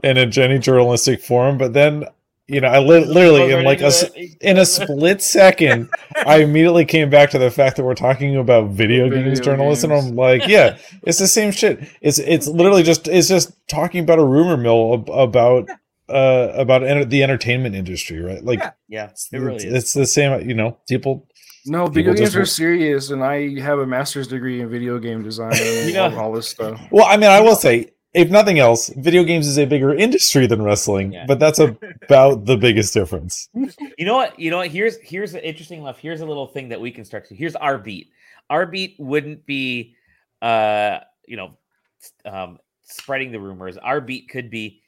in 0.03 0.17
a 0.17 0.25
Jenny 0.25 0.59
journalistic 0.59 1.21
forum 1.21 1.57
but 1.57 1.73
then 1.73 2.05
you 2.47 2.61
know 2.61 2.67
I 2.67 2.79
li- 2.79 3.05
literally 3.05 3.53
am 3.53 3.63
like 3.65 3.81
a, 3.81 3.87
s- 3.87 4.05
in 4.41 4.57
a 4.57 4.65
split 4.65 5.21
second, 5.21 5.89
I 6.25 6.37
immediately 6.37 6.85
came 6.85 7.09
back 7.09 7.29
to 7.31 7.37
the 7.39 7.51
fact 7.51 7.75
that 7.77 7.83
we're 7.83 7.93
talking 7.95 8.35
about 8.37 8.69
video, 8.71 9.09
Video 9.09 9.23
games 9.25 9.39
journalism. 9.39 9.89
games. 9.91 10.07
I'm 10.09 10.15
like, 10.15 10.47
yeah, 10.47 10.77
it's 11.03 11.19
the 11.19 11.27
same 11.27 11.51
shit. 11.51 11.79
It's 12.01 12.19
it's 12.19 12.47
literally 12.47 12.83
just 12.83 13.07
it's 13.07 13.27
just 13.27 13.51
talking 13.67 14.03
about 14.03 14.19
a 14.19 14.23
rumor 14.25 14.57
mill 14.57 14.93
ab- 14.93 15.09
about 15.09 15.69
uh 16.09 16.53
about 16.55 16.83
enter- 16.83 17.05
the 17.05 17.21
entertainment 17.23 17.75
industry, 17.75 18.19
right? 18.21 18.43
Like 18.43 18.59
Yeah. 18.59 18.71
Yeah, 18.87 19.05
it's, 19.09 19.27
it 19.33 19.39
really 19.39 19.55
it's, 19.55 19.65
is. 19.65 19.73
it's 19.73 19.93
the 19.93 20.05
same. 20.07 20.47
You 20.49 20.55
know, 20.55 20.77
people. 20.87 21.27
No, 21.69 21.79
People 21.89 22.13
video 22.13 22.13
games 22.13 22.35
are 22.37 22.45
serious, 22.45 23.09
and 23.09 23.21
I 23.21 23.59
have 23.59 23.79
a 23.79 23.85
master's 23.85 24.25
degree 24.29 24.61
in 24.61 24.69
video 24.69 24.99
game 24.99 25.21
design 25.21 25.51
and 25.59 25.87
You 25.89 25.95
know- 25.95 26.17
all 26.17 26.31
this 26.31 26.47
stuff. 26.47 26.79
Well, 26.91 27.05
I 27.05 27.17
mean, 27.17 27.29
I 27.29 27.41
will 27.41 27.57
say. 27.57 27.87
If 28.17 28.29
nothing 28.29 28.59
else, 28.59 28.89
video 28.97 29.23
games 29.23 29.47
is 29.47 29.57
a 29.59 29.65
bigger 29.65 29.93
industry 29.93 30.47
than 30.47 30.61
wrestling, 30.61 31.13
Yeah. 31.13 31.25
but 31.27 31.39
that's 31.39 31.59
about 31.59 32.45
the 32.45 32.57
biggest 32.57 32.93
difference. 32.93 33.47
You 33.97 34.05
know 34.05 34.15
what? 34.15 34.39
You 34.39 34.49
know 34.51 34.57
what? 34.57 34.69
Here's 34.69 34.97
here's 35.01 35.33
an 35.33 35.41
interesting 35.41 35.81
enough. 35.81 35.99
Here's 35.99 36.21
a 36.21 36.25
little 36.25 36.47
thing 36.47 36.69
that 36.69 36.81
we 36.81 36.91
can 36.91 37.05
start 37.05 37.27
to. 37.29 37.35
Here's 37.35 37.55
our 37.55 37.77
beat. 37.77 38.09
Our 38.49 38.65
beat 38.65 38.95
wouldn't 38.97 39.45
be, 39.45 39.95
uh, 40.41 40.99
you 41.27 41.37
know, 41.37 41.57
um, 42.25 42.59
spreading 42.83 43.31
the 43.31 43.39
rumors. 43.39 43.77
Our 43.77 44.01
beat 44.01 44.29
could 44.29 44.49
be 44.49 44.81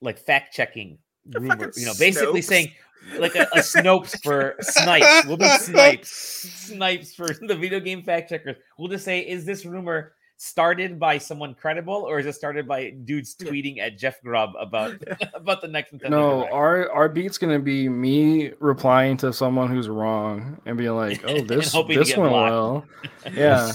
like 0.00 0.18
fact 0.18 0.54
checking 0.54 0.98
The 1.26 1.40
rumor. 1.40 1.72
You 1.76 1.86
know, 1.86 1.94
basically 1.98 2.40
Snopes. 2.40 2.44
saying 2.44 2.72
like 3.18 3.34
a, 3.34 3.42
a 3.54 3.58
Snopes 3.60 4.22
for 4.22 4.56
snipes. 4.60 5.26
We'll 5.26 5.36
do 5.36 5.46
snipes, 5.60 6.10
snipes 6.10 7.14
for 7.14 7.28
the 7.28 7.54
video 7.54 7.80
game 7.80 8.02
fact 8.02 8.28
checkers. 8.30 8.56
We'll 8.78 8.88
just 8.88 9.04
say, 9.04 9.20
is 9.20 9.44
this 9.44 9.64
rumor 9.64 10.12
started 10.36 10.98
by 10.98 11.16
someone 11.18 11.54
credible, 11.54 11.94
or 11.94 12.18
is 12.18 12.26
it 12.26 12.34
started 12.34 12.66
by 12.68 12.90
dudes 12.90 13.34
tweeting 13.34 13.78
at 13.78 13.96
Jeff 13.98 14.20
Grubb 14.22 14.52
about 14.58 14.94
about 15.34 15.62
the 15.62 15.68
next 15.68 15.92
Nintendo 15.94 16.10
No, 16.10 16.36
Direct? 16.40 16.52
our 16.52 16.90
our 16.90 17.08
beat's 17.08 17.38
gonna 17.38 17.58
be 17.58 17.88
me 17.88 18.52
replying 18.60 19.16
to 19.18 19.32
someone 19.32 19.68
who's 19.70 19.88
wrong 19.88 20.60
and 20.66 20.76
being 20.76 20.94
like, 20.96 21.22
"Oh, 21.26 21.40
this 21.44 21.72
hoping 21.72 21.98
this 21.98 22.16
went 22.16 22.30
blocked. 22.30 22.50
well." 22.50 22.84
Yeah, 23.32 23.72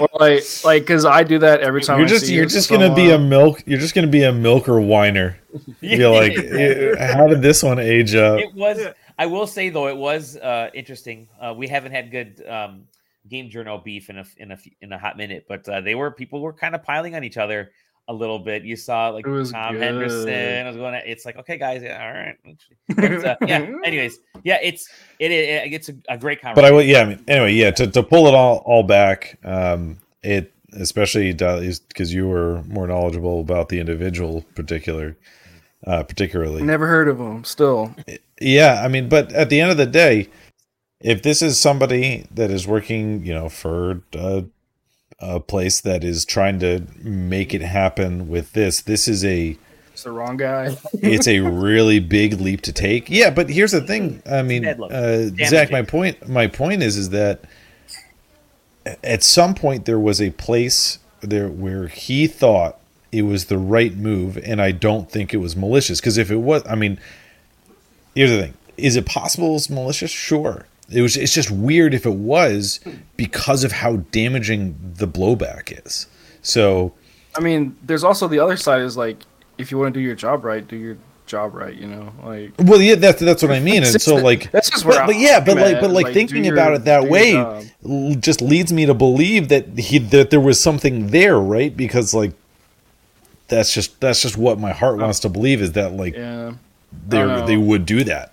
or 0.00 0.08
like 0.20 0.44
like 0.64 0.82
because 0.82 1.04
I 1.04 1.22
do 1.24 1.38
that 1.40 1.60
every 1.60 1.82
time. 1.82 1.98
You're 1.98 2.06
I 2.06 2.10
just 2.10 2.26
see 2.26 2.34
you're 2.34 2.46
just 2.46 2.70
gonna 2.70 2.94
be 2.94 3.10
a 3.10 3.18
milk. 3.18 3.62
You're 3.66 3.80
just 3.80 3.94
gonna 3.94 4.06
be 4.06 4.22
a 4.22 4.32
milker 4.32 4.80
whiner. 4.80 5.38
You're 5.80 6.10
like, 6.10 6.32
"Eh, 6.38 7.14
how 7.14 7.26
did 7.26 7.42
this 7.42 7.62
one 7.62 7.78
age 7.78 8.14
up? 8.14 8.38
it 8.40 8.54
was 8.54 8.78
i 9.18 9.26
will 9.26 9.46
say 9.46 9.68
though 9.68 9.88
it 9.88 9.96
was 9.96 10.38
uh 10.38 10.70
interesting 10.72 11.28
uh 11.38 11.52
we 11.54 11.68
haven't 11.68 11.92
had 11.92 12.10
good 12.10 12.42
um 12.48 12.84
game 13.28 13.48
journal 13.50 13.78
beef 13.78 14.10
in 14.10 14.18
a 14.18 14.24
in 14.38 14.50
a 14.50 14.54
f- 14.54 14.66
in 14.80 14.92
a 14.92 14.98
hot 14.98 15.16
minute 15.16 15.44
but 15.48 15.68
uh, 15.68 15.80
they 15.80 15.94
were 15.94 16.10
people 16.10 16.40
were 16.40 16.52
kind 16.52 16.74
of 16.74 16.82
piling 16.82 17.14
on 17.14 17.22
each 17.24 17.36
other 17.36 17.70
a 18.08 18.12
little 18.12 18.40
bit 18.40 18.64
you 18.64 18.74
saw 18.74 19.10
like 19.10 19.24
It 19.24 19.30
was 19.30 19.52
tom 19.52 19.74
good. 19.74 19.82
henderson 19.82 20.66
was 20.66 20.76
going 20.76 20.94
to 20.94 21.08
it's 21.08 21.24
like 21.24 21.36
okay 21.36 21.56
guys 21.56 21.82
yeah, 21.84 22.04
all 22.04 22.12
right 22.12 22.56
But, 23.22 23.24
uh, 23.24 23.36
yeah 23.46 23.70
anyways 23.84 24.18
yeah 24.42 24.58
it's 24.62 24.88
it, 25.20 25.30
it 25.30 25.72
it's 25.72 25.88
a, 25.88 25.94
a 26.08 26.18
great 26.18 26.40
but 26.42 26.64
I 26.64 26.72
will. 26.72 26.82
Yeah. 26.82 27.02
I 27.02 27.04
mean, 27.04 27.24
anyway, 27.28 27.52
yeah. 27.52 27.70
To, 27.70 27.86
to 27.86 28.02
pull 28.02 28.26
it 28.26 28.34
all 28.34 28.56
all 28.66 28.82
back, 28.82 29.38
um, 29.44 29.98
it 30.24 30.52
especially 30.72 31.32
because 31.32 32.12
you 32.12 32.26
were 32.28 32.62
more 32.64 32.86
knowledgeable 32.88 33.40
about 33.40 33.68
the 33.68 33.78
individual 33.78 34.42
particular, 34.56 35.16
uh, 35.86 36.02
particularly. 36.02 36.62
Never 36.62 36.88
heard 36.88 37.08
of 37.08 37.18
them. 37.18 37.44
Still, 37.44 37.94
Yeah, 38.40 38.82
I 38.84 38.88
mean, 38.88 39.08
but 39.08 39.32
at 39.32 39.48
the 39.48 39.60
end 39.60 39.70
of 39.70 39.76
the 39.76 39.86
day, 39.86 40.28
if 41.02 41.22
this 41.22 41.42
is 41.42 41.60
somebody 41.60 42.26
that 42.30 42.50
is 42.50 42.66
working, 42.66 43.24
you 43.26 43.34
know, 43.34 43.48
for 43.48 44.02
a, 44.14 44.44
a 45.18 45.40
place 45.40 45.80
that 45.80 46.04
is 46.04 46.24
trying 46.24 46.60
to 46.60 46.86
make 47.02 47.52
it 47.52 47.60
happen 47.60 48.28
with 48.28 48.52
this, 48.52 48.80
this 48.80 49.08
is 49.08 49.24
a 49.24 49.58
it's 49.92 50.04
the 50.04 50.12
wrong 50.12 50.38
guy. 50.38 50.74
it's 50.94 51.28
a 51.28 51.40
really 51.40 51.98
big 51.98 52.40
leap 52.40 52.62
to 52.62 52.72
take. 52.72 53.10
Yeah, 53.10 53.30
but 53.30 53.50
here's 53.50 53.72
the 53.72 53.82
thing. 53.82 54.22
I 54.30 54.42
mean, 54.42 54.64
uh, 54.64 55.28
Zach, 55.46 55.70
my 55.70 55.82
point, 55.82 56.28
my 56.28 56.46
point 56.46 56.82
is, 56.82 56.96
is 56.96 57.10
that 57.10 57.44
at 59.04 59.22
some 59.22 59.54
point 59.54 59.84
there 59.84 59.98
was 59.98 60.20
a 60.20 60.30
place 60.30 60.98
there 61.20 61.48
where 61.48 61.88
he 61.88 62.26
thought 62.26 62.78
it 63.10 63.22
was 63.22 63.46
the 63.46 63.58
right 63.58 63.94
move, 63.94 64.38
and 64.38 64.62
I 64.62 64.72
don't 64.72 65.10
think 65.10 65.34
it 65.34 65.38
was 65.38 65.54
malicious. 65.54 66.00
Because 66.00 66.16
if 66.16 66.30
it 66.30 66.36
was, 66.36 66.62
I 66.66 66.74
mean, 66.74 66.98
here's 68.14 68.30
the 68.30 68.40
thing: 68.40 68.54
is 68.78 68.96
it 68.96 69.04
possible 69.04 69.50
it 69.50 69.52
was 69.52 69.68
malicious? 69.68 70.10
Sure. 70.10 70.66
It 70.92 71.02
was. 71.02 71.16
It's 71.16 71.34
just 71.34 71.50
weird 71.50 71.94
if 71.94 72.06
it 72.06 72.14
was 72.14 72.80
because 73.16 73.64
of 73.64 73.72
how 73.72 73.96
damaging 73.96 74.76
the 74.96 75.06
blowback 75.06 75.86
is. 75.86 76.06
So 76.42 76.92
I 77.36 77.40
mean, 77.40 77.76
there's 77.82 78.04
also 78.04 78.28
the 78.28 78.38
other 78.38 78.56
side 78.56 78.82
is 78.82 78.96
like 78.96 79.18
if 79.58 79.70
you 79.70 79.78
want 79.78 79.94
to 79.94 80.00
do 80.00 80.04
your 80.04 80.14
job 80.14 80.44
right, 80.44 80.66
do 80.66 80.76
your 80.76 80.96
job 81.26 81.54
right. 81.54 81.74
You 81.74 81.86
know, 81.86 82.12
like 82.22 82.52
Well, 82.58 82.80
yeah, 82.80 82.96
that's 82.96 83.20
that's 83.20 83.42
what 83.42 83.52
I 83.52 83.60
mean. 83.60 83.82
And 83.82 84.00
so 84.00 84.16
like, 84.30 84.50
that's 84.52 84.70
just 84.70 84.84
where 84.84 85.00
but, 85.00 85.06
but 85.06 85.16
yeah, 85.16 85.40
but 85.40 85.56
like, 85.56 85.80
but 85.80 85.90
like, 85.90 86.06
like, 86.06 86.14
thinking 86.14 86.44
your- 86.44 86.54
about 86.54 86.74
it 86.74 86.84
that 86.84 87.08
way 87.08 87.70
just 88.20 88.42
leads 88.42 88.72
me 88.72 88.86
to 88.86 88.94
believe 88.94 89.48
that 89.48 89.78
he 89.78 89.98
that 89.98 90.30
there 90.30 90.40
was 90.40 90.60
something 90.60 91.08
there, 91.08 91.38
right? 91.38 91.74
Because 91.76 92.14
like, 92.14 92.32
that's 93.48 93.72
just 93.72 94.00
that's 94.00 94.22
just 94.22 94.36
what 94.36 94.58
my 94.58 94.72
heart 94.72 94.98
oh. 94.98 95.04
wants 95.04 95.20
to 95.20 95.28
believe 95.28 95.62
is 95.62 95.72
that 95.72 95.92
like 95.92 96.14
yeah. 96.14 96.52
they 97.08 97.18
I 97.18 97.26
don't 97.26 97.40
know. 97.40 97.46
they 97.46 97.56
would 97.56 97.86
do 97.86 98.04
that. 98.04 98.31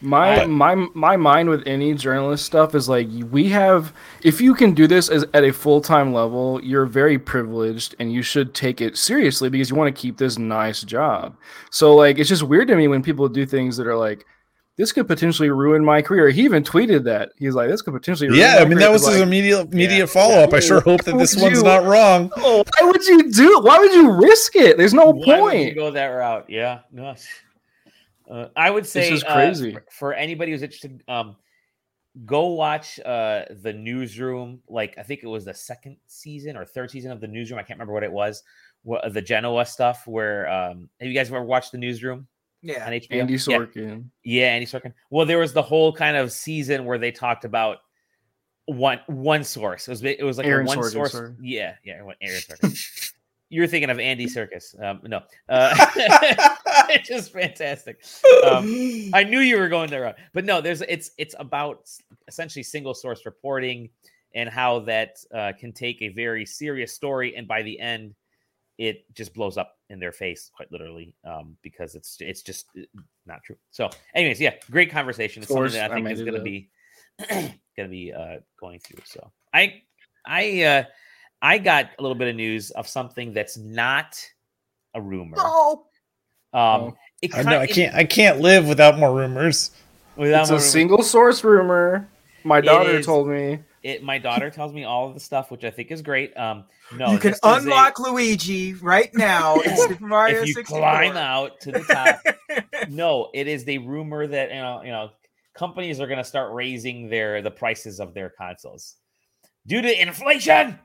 My 0.00 0.36
But- 0.36 0.50
my 0.50 0.74
my 0.94 1.16
mind 1.16 1.48
with 1.50 1.62
any 1.66 1.92
journalist 1.94 2.46
stuff 2.46 2.74
is 2.74 2.88
like 2.88 3.08
we 3.30 3.48
have 3.48 3.92
if 4.22 4.40
you 4.40 4.54
can 4.54 4.72
do 4.72 4.86
this 4.86 5.08
as 5.08 5.24
at 5.34 5.42
a 5.44 5.52
full 5.52 5.80
time 5.80 6.12
level, 6.12 6.60
you're 6.62 6.86
very 6.86 7.18
privileged 7.18 7.96
and 7.98 8.12
you 8.12 8.22
should 8.22 8.54
take 8.54 8.80
it 8.80 8.96
seriously 8.96 9.48
because 9.50 9.70
you 9.70 9.76
want 9.76 9.94
to 9.94 10.00
keep 10.00 10.16
this 10.16 10.38
nice 10.38 10.82
job. 10.82 11.36
So 11.70 11.94
like 11.96 12.18
it's 12.18 12.28
just 12.28 12.44
weird 12.44 12.68
to 12.68 12.76
me 12.76 12.86
when 12.86 13.02
people 13.02 13.28
do 13.28 13.44
things 13.44 13.76
that 13.76 13.86
are 13.88 13.96
like 13.96 14.24
this 14.76 14.92
could 14.92 15.08
potentially 15.08 15.50
ruin 15.50 15.84
my 15.84 16.00
career. 16.00 16.28
He 16.30 16.42
even 16.44 16.62
tweeted 16.62 17.02
that. 17.02 17.30
He's 17.36 17.56
like, 17.56 17.68
this 17.68 17.82
could 17.82 17.94
potentially 17.94 18.28
ruin 18.28 18.38
Yeah, 18.38 18.54
my 18.54 18.60
I 18.60 18.64
mean 18.64 18.68
career." 18.74 18.78
that 18.86 18.92
was 18.92 19.02
It's 19.02 19.08
his 19.10 19.18
like, 19.18 19.26
immediate 19.26 19.72
immediate 19.72 19.98
yeah. 19.98 20.06
follow 20.06 20.36
up. 20.36 20.52
I 20.54 20.60
sure 20.60 20.80
hope 20.80 21.02
that 21.02 21.18
this 21.18 21.34
would 21.34 21.42
one's 21.42 21.58
you- 21.58 21.64
not 21.64 21.82
wrong. 21.84 22.30
Oh, 22.36 22.62
why 22.78 22.86
would 22.86 23.04
you 23.04 23.28
do 23.32 23.58
it? 23.58 23.64
Why 23.64 23.78
would 23.80 23.92
you 23.92 24.12
risk 24.12 24.54
it? 24.54 24.78
There's 24.78 24.94
no 24.94 25.06
Why 25.06 25.40
would 25.40 25.54
you 25.54 25.64
point. 25.64 25.74
go 25.74 25.90
that 25.90 26.06
route? 26.06 26.44
Yeah, 26.48 26.78
no. 26.92 27.16
Uh, 28.30 28.48
I 28.56 28.70
would 28.70 28.86
say 28.86 29.10
is 29.12 29.24
uh, 29.24 29.32
crazy. 29.34 29.72
for, 29.72 29.84
for 29.90 30.14
anybody 30.14 30.52
who's 30.52 30.62
interested, 30.62 31.02
um, 31.08 31.36
go 32.26 32.48
watch 32.48 32.98
uh, 33.00 33.44
the 33.62 33.72
newsroom. 33.72 34.60
Like 34.68 34.94
I 34.98 35.02
think 35.02 35.22
it 35.22 35.26
was 35.28 35.44
the 35.44 35.54
second 35.54 35.96
season 36.06 36.56
or 36.56 36.64
third 36.64 36.90
season 36.90 37.10
of 37.10 37.20
the 37.20 37.28
newsroom. 37.28 37.58
I 37.58 37.62
can't 37.62 37.78
remember 37.78 37.94
what 37.94 38.02
it 38.02 38.12
was. 38.12 38.42
What, 38.82 39.12
the 39.12 39.22
Genoa 39.22 39.64
stuff. 39.66 40.06
Where 40.06 40.48
um, 40.50 40.88
have 41.00 41.08
you 41.08 41.14
guys 41.14 41.28
ever 41.28 41.42
watched 41.42 41.72
the 41.72 41.78
newsroom 41.78 42.26
Yeah. 42.62 42.86
on 42.86 42.92
HBO? 42.92 43.20
Andy 43.20 43.32
Yeah. 43.34 43.38
Sorkin. 43.38 44.04
Yeah, 44.24 44.46
Andy 44.48 44.66
Sorkin. 44.66 44.92
Well, 45.10 45.26
there 45.26 45.38
was 45.38 45.52
the 45.52 45.62
whole 45.62 45.92
kind 45.92 46.16
of 46.16 46.30
season 46.32 46.84
where 46.84 46.98
they 46.98 47.10
talked 47.10 47.44
about 47.44 47.78
one 48.66 49.00
one 49.06 49.42
source. 49.44 49.88
It 49.88 49.90
was 49.90 50.04
it 50.04 50.22
was 50.22 50.36
like 50.38 50.46
Aaron 50.46 50.66
a 50.66 50.68
one 50.68 50.78
Sorkin, 50.78 50.90
source. 50.92 51.12
sorry. 51.12 51.34
Yeah, 51.40 51.74
yeah, 51.84 52.02
what- 52.02 52.16
Aaron 52.20 52.40
Sorkin. 52.40 53.12
You're 53.50 53.66
thinking 53.66 53.90
of 53.90 53.98
Andy 53.98 54.26
Serkis. 54.26 54.80
Um, 54.82 55.00
no, 55.04 55.22
uh, 55.48 55.74
it's 56.90 57.08
just 57.08 57.32
fantastic. 57.32 58.04
Um, 58.44 59.10
I 59.14 59.24
knew 59.24 59.40
you 59.40 59.58
were 59.58 59.68
going 59.68 59.88
there, 59.88 60.14
but 60.34 60.44
no. 60.44 60.60
There's 60.60 60.82
it's 60.82 61.12
it's 61.16 61.34
about 61.38 61.88
essentially 62.26 62.62
single 62.62 62.94
source 62.94 63.24
reporting 63.24 63.88
and 64.34 64.48
how 64.48 64.80
that 64.80 65.16
uh, 65.34 65.52
can 65.58 65.72
take 65.72 66.02
a 66.02 66.08
very 66.08 66.44
serious 66.44 66.92
story 66.92 67.34
and 67.36 67.48
by 67.48 67.62
the 67.62 67.80
end 67.80 68.14
it 68.78 69.04
just 69.12 69.34
blows 69.34 69.58
up 69.58 69.76
in 69.90 69.98
their 69.98 70.12
face 70.12 70.50
quite 70.54 70.70
literally 70.70 71.14
um, 71.24 71.56
because 71.62 71.96
it's 71.96 72.16
it's 72.20 72.42
just 72.42 72.66
uh, 72.78 72.82
not 73.26 73.42
true. 73.42 73.56
So, 73.70 73.90
anyways, 74.14 74.40
yeah, 74.40 74.54
great 74.70 74.90
conversation. 74.90 75.42
It's 75.42 75.52
something 75.52 75.72
that 75.72 75.90
I 75.90 75.94
I 75.94 75.96
think 75.96 76.04
made 76.04 76.12
is 76.12 76.22
going 76.22 76.34
to 76.34 76.40
be 76.40 76.70
going 77.28 77.52
to 77.76 77.88
be 77.88 78.12
uh, 78.12 78.36
going 78.58 78.78
through. 78.78 79.00
So, 79.04 79.32
I 79.52 79.82
I 80.24 80.62
uh, 80.62 80.84
I 81.40 81.58
got 81.58 81.90
a 81.98 82.02
little 82.02 82.14
bit 82.16 82.28
of 82.28 82.36
news 82.36 82.70
of 82.72 82.88
something 82.88 83.32
that's 83.32 83.56
not 83.56 84.20
a 84.94 85.00
rumor. 85.00 85.36
No. 85.36 85.84
Um, 86.52 86.94
it 87.22 87.34
I 87.34 87.42
know 87.42 87.58
I 87.60 87.66
can't 87.66 87.94
I 87.94 88.04
can't 88.04 88.40
live 88.40 88.66
without 88.66 88.98
more 88.98 89.14
rumors. 89.14 89.70
without 90.16 90.42
It's 90.42 90.50
more 90.50 90.56
a 90.58 90.60
rumor- 90.60 90.70
single 90.70 91.02
source 91.02 91.44
rumor. 91.44 92.08
My 92.44 92.60
daughter 92.60 92.90
is- 92.90 93.06
told 93.06 93.28
me. 93.28 93.60
It, 93.84 94.02
my 94.02 94.18
daughter 94.18 94.50
tells 94.50 94.72
me 94.72 94.82
all 94.82 95.06
of 95.08 95.14
the 95.14 95.20
stuff, 95.20 95.52
which 95.52 95.62
I 95.62 95.70
think 95.70 95.92
is 95.92 96.02
great. 96.02 96.36
Um, 96.36 96.64
no, 96.96 97.12
you 97.12 97.18
can 97.18 97.30
this 97.30 97.38
is 97.38 97.44
a- 97.44 97.56
unlock 97.58 98.00
Luigi 98.00 98.74
right 98.74 99.08
now 99.14 99.60
in 99.60 99.76
Super 99.88 100.04
Mario 100.04 100.40
if 100.42 100.48
you 100.48 100.54
64. 100.54 100.78
climb 100.80 101.16
out 101.16 101.60
to 101.60 101.70
the 101.72 101.80
top. 101.80 102.20
no, 102.88 103.30
it 103.34 103.46
is 103.46 103.64
the 103.64 103.78
rumor 103.78 104.26
that 104.26 104.48
you 104.50 104.56
know, 104.56 104.82
you 104.82 104.90
know, 104.90 105.10
companies 105.54 106.00
are 106.00 106.06
going 106.08 106.18
to 106.18 106.24
start 106.24 106.52
raising 106.52 107.08
their 107.08 107.40
the 107.40 107.52
prices 107.52 108.00
of 108.00 108.14
their 108.14 108.30
consoles 108.30 108.96
due 109.66 109.80
to 109.80 110.02
inflation. 110.02 110.76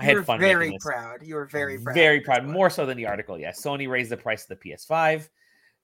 I 0.00 0.10
you 0.10 0.16
had 0.16 0.26
fun. 0.26 0.40
very 0.40 0.76
proud. 0.80 1.22
You 1.22 1.34
were 1.34 1.46
very 1.46 1.78
proud. 1.78 1.94
Very 1.94 2.20
proud. 2.20 2.46
More 2.46 2.70
so 2.70 2.86
than 2.86 2.96
the 2.96 3.06
article. 3.06 3.38
Yeah, 3.38 3.52
Sony 3.52 3.88
raised 3.88 4.10
the 4.10 4.16
price 4.16 4.48
of 4.48 4.58
the 4.58 4.70
PS5. 4.70 5.28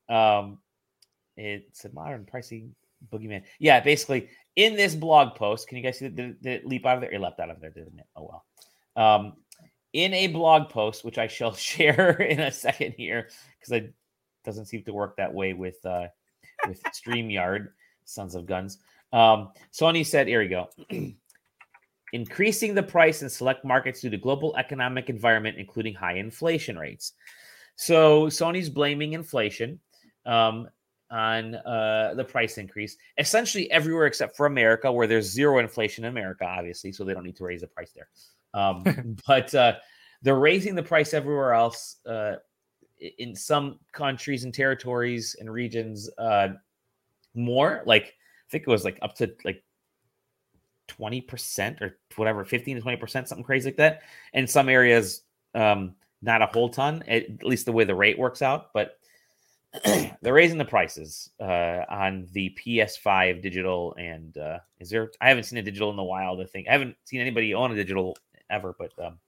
Um, 0.09 0.59
it 1.37 1.69
said 1.73 1.93
modern 1.93 2.25
pricing 2.25 2.75
boogeyman. 3.13 3.43
Yeah, 3.59 3.81
basically 3.81 4.29
in 4.57 4.75
this 4.75 4.95
blog 4.95 5.35
post, 5.35 5.69
can 5.69 5.77
you 5.77 5.85
guys 5.85 5.99
see 5.99 6.09
the, 6.09 6.37
did 6.41 6.47
it 6.47 6.67
leap 6.67 6.87
out 6.87 6.97
of 6.97 7.03
there? 7.03 7.13
It 7.13 7.21
leapt 7.21 7.41
out 7.41 7.51
of 7.51 7.61
there, 7.61 7.71
didn't 7.71 7.99
it? 7.99 8.07
Oh 8.17 8.43
well. 8.97 9.15
Um, 9.15 9.35
in 9.93 10.15
a 10.15 10.27
blog 10.29 10.71
post, 10.71 11.05
which 11.05 11.19
I 11.19 11.27
shall 11.29 11.55
share 11.55 12.13
in 12.13 12.41
a 12.41 12.51
second 12.51 12.95
here, 12.97 13.29
because 13.59 13.73
it 13.73 13.95
doesn't 14.45 14.67
seem 14.67 14.83
to 14.85 14.93
work 14.93 15.17
that 15.17 15.33
way 15.33 15.53
with 15.53 15.85
uh 15.85 16.07
with 16.67 16.83
StreamYard, 16.95 17.69
sons 18.05 18.35
of 18.35 18.47
guns. 18.47 18.79
Um, 19.13 19.53
Sony 19.73 20.05
said, 20.05 20.27
here 20.27 20.41
we 20.41 20.49
go. 20.49 20.69
Increasing 22.13 22.75
the 22.75 22.83
price 22.83 23.23
in 23.23 23.29
select 23.29 23.65
markets 23.65 24.01
due 24.01 24.11
to 24.11 24.17
global 24.17 24.57
economic 24.57 25.11
environment, 25.11 25.57
including 25.59 25.95
high 25.95 26.15
inflation 26.15 26.79
rates. 26.79 27.13
So 27.77 28.27
Sony's 28.27 28.71
blaming 28.71 29.13
inflation 29.13 29.81
um, 30.25 30.69
on 31.11 31.57
uh, 31.57 32.15
the 32.15 32.25
price 32.25 32.59
increase, 32.59 32.97
essentially 33.19 33.71
everywhere 33.71 34.07
except 34.07 34.37
for 34.37 34.47
America, 34.47 34.91
where 34.91 35.07
there's 35.07 35.27
zero 35.31 35.59
inflation 35.59 36.05
in 36.05 36.11
America, 36.11 36.45
obviously, 36.45 36.93
so 36.93 37.05
they 37.05 37.13
don't 37.13 37.25
need 37.25 37.37
to 37.37 37.45
raise 37.45 37.61
the 37.61 37.67
price 37.67 37.93
there. 37.93 38.09
Um, 38.55 39.17
but 39.27 39.55
uh, 39.55 39.75
they're 40.23 40.39
raising 40.39 40.75
the 40.75 40.83
price 40.83 41.13
everywhere 41.15 41.53
else. 41.53 41.97
Uh, 42.07 42.37
in 43.19 43.35
some 43.35 43.79
countries 43.93 44.45
and 44.45 44.55
territories 44.55 45.37
and 45.39 45.53
regions, 45.53 46.09
uh, 46.19 46.49
more 47.35 47.83
like 47.85 48.05
I 48.05 48.51
think 48.51 48.65
it 48.67 48.71
was 48.71 48.85
like 48.85 48.99
up 49.03 49.15
to 49.17 49.31
like 49.45 49.63
20% 50.89 51.81
or 51.81 51.99
whatever, 52.17 52.45
15 52.45 52.77
to 52.77 52.83
20%, 52.83 53.09
something 53.11 53.45
crazy 53.45 53.69
like 53.69 53.77
that. 53.77 54.03
In 54.33 54.47
some 54.47 54.69
areas, 54.69 55.23
um, 55.55 55.95
not 56.23 56.43
a 56.43 56.47
whole 56.47 56.69
ton, 56.69 57.03
at 57.07 57.25
at 57.25 57.45
least 57.45 57.67
the 57.67 57.73
way 57.73 57.85
the 57.85 57.95
rate 57.95 58.19
works 58.19 58.43
out. 58.43 58.73
But 58.73 58.99
they're 60.23 60.33
raising 60.33 60.59
the 60.59 60.65
prices 60.65 61.31
uh, 61.41 61.83
on 61.89 62.27
the 62.33 62.57
PS5 62.65 63.43
digital. 63.43 63.95
And 63.99 64.37
uh, 64.37 64.59
is 64.81 64.91
there, 64.91 65.11
I 65.21 65.29
haven't 65.29 65.45
seen 65.45 65.59
a 65.59 65.63
digital 65.63 65.91
in 65.91 65.97
the 65.97 66.03
wild, 66.03 66.41
I 66.41 66.45
think. 66.45 66.69
I 66.69 66.73
haven't 66.73 66.97
seen 67.05 67.21
anybody 67.21 67.55
own 67.55 67.73
a 67.73 67.75
digital 67.75 68.17
ever, 68.51 68.75
but 68.79 68.93
um, 69.05 69.19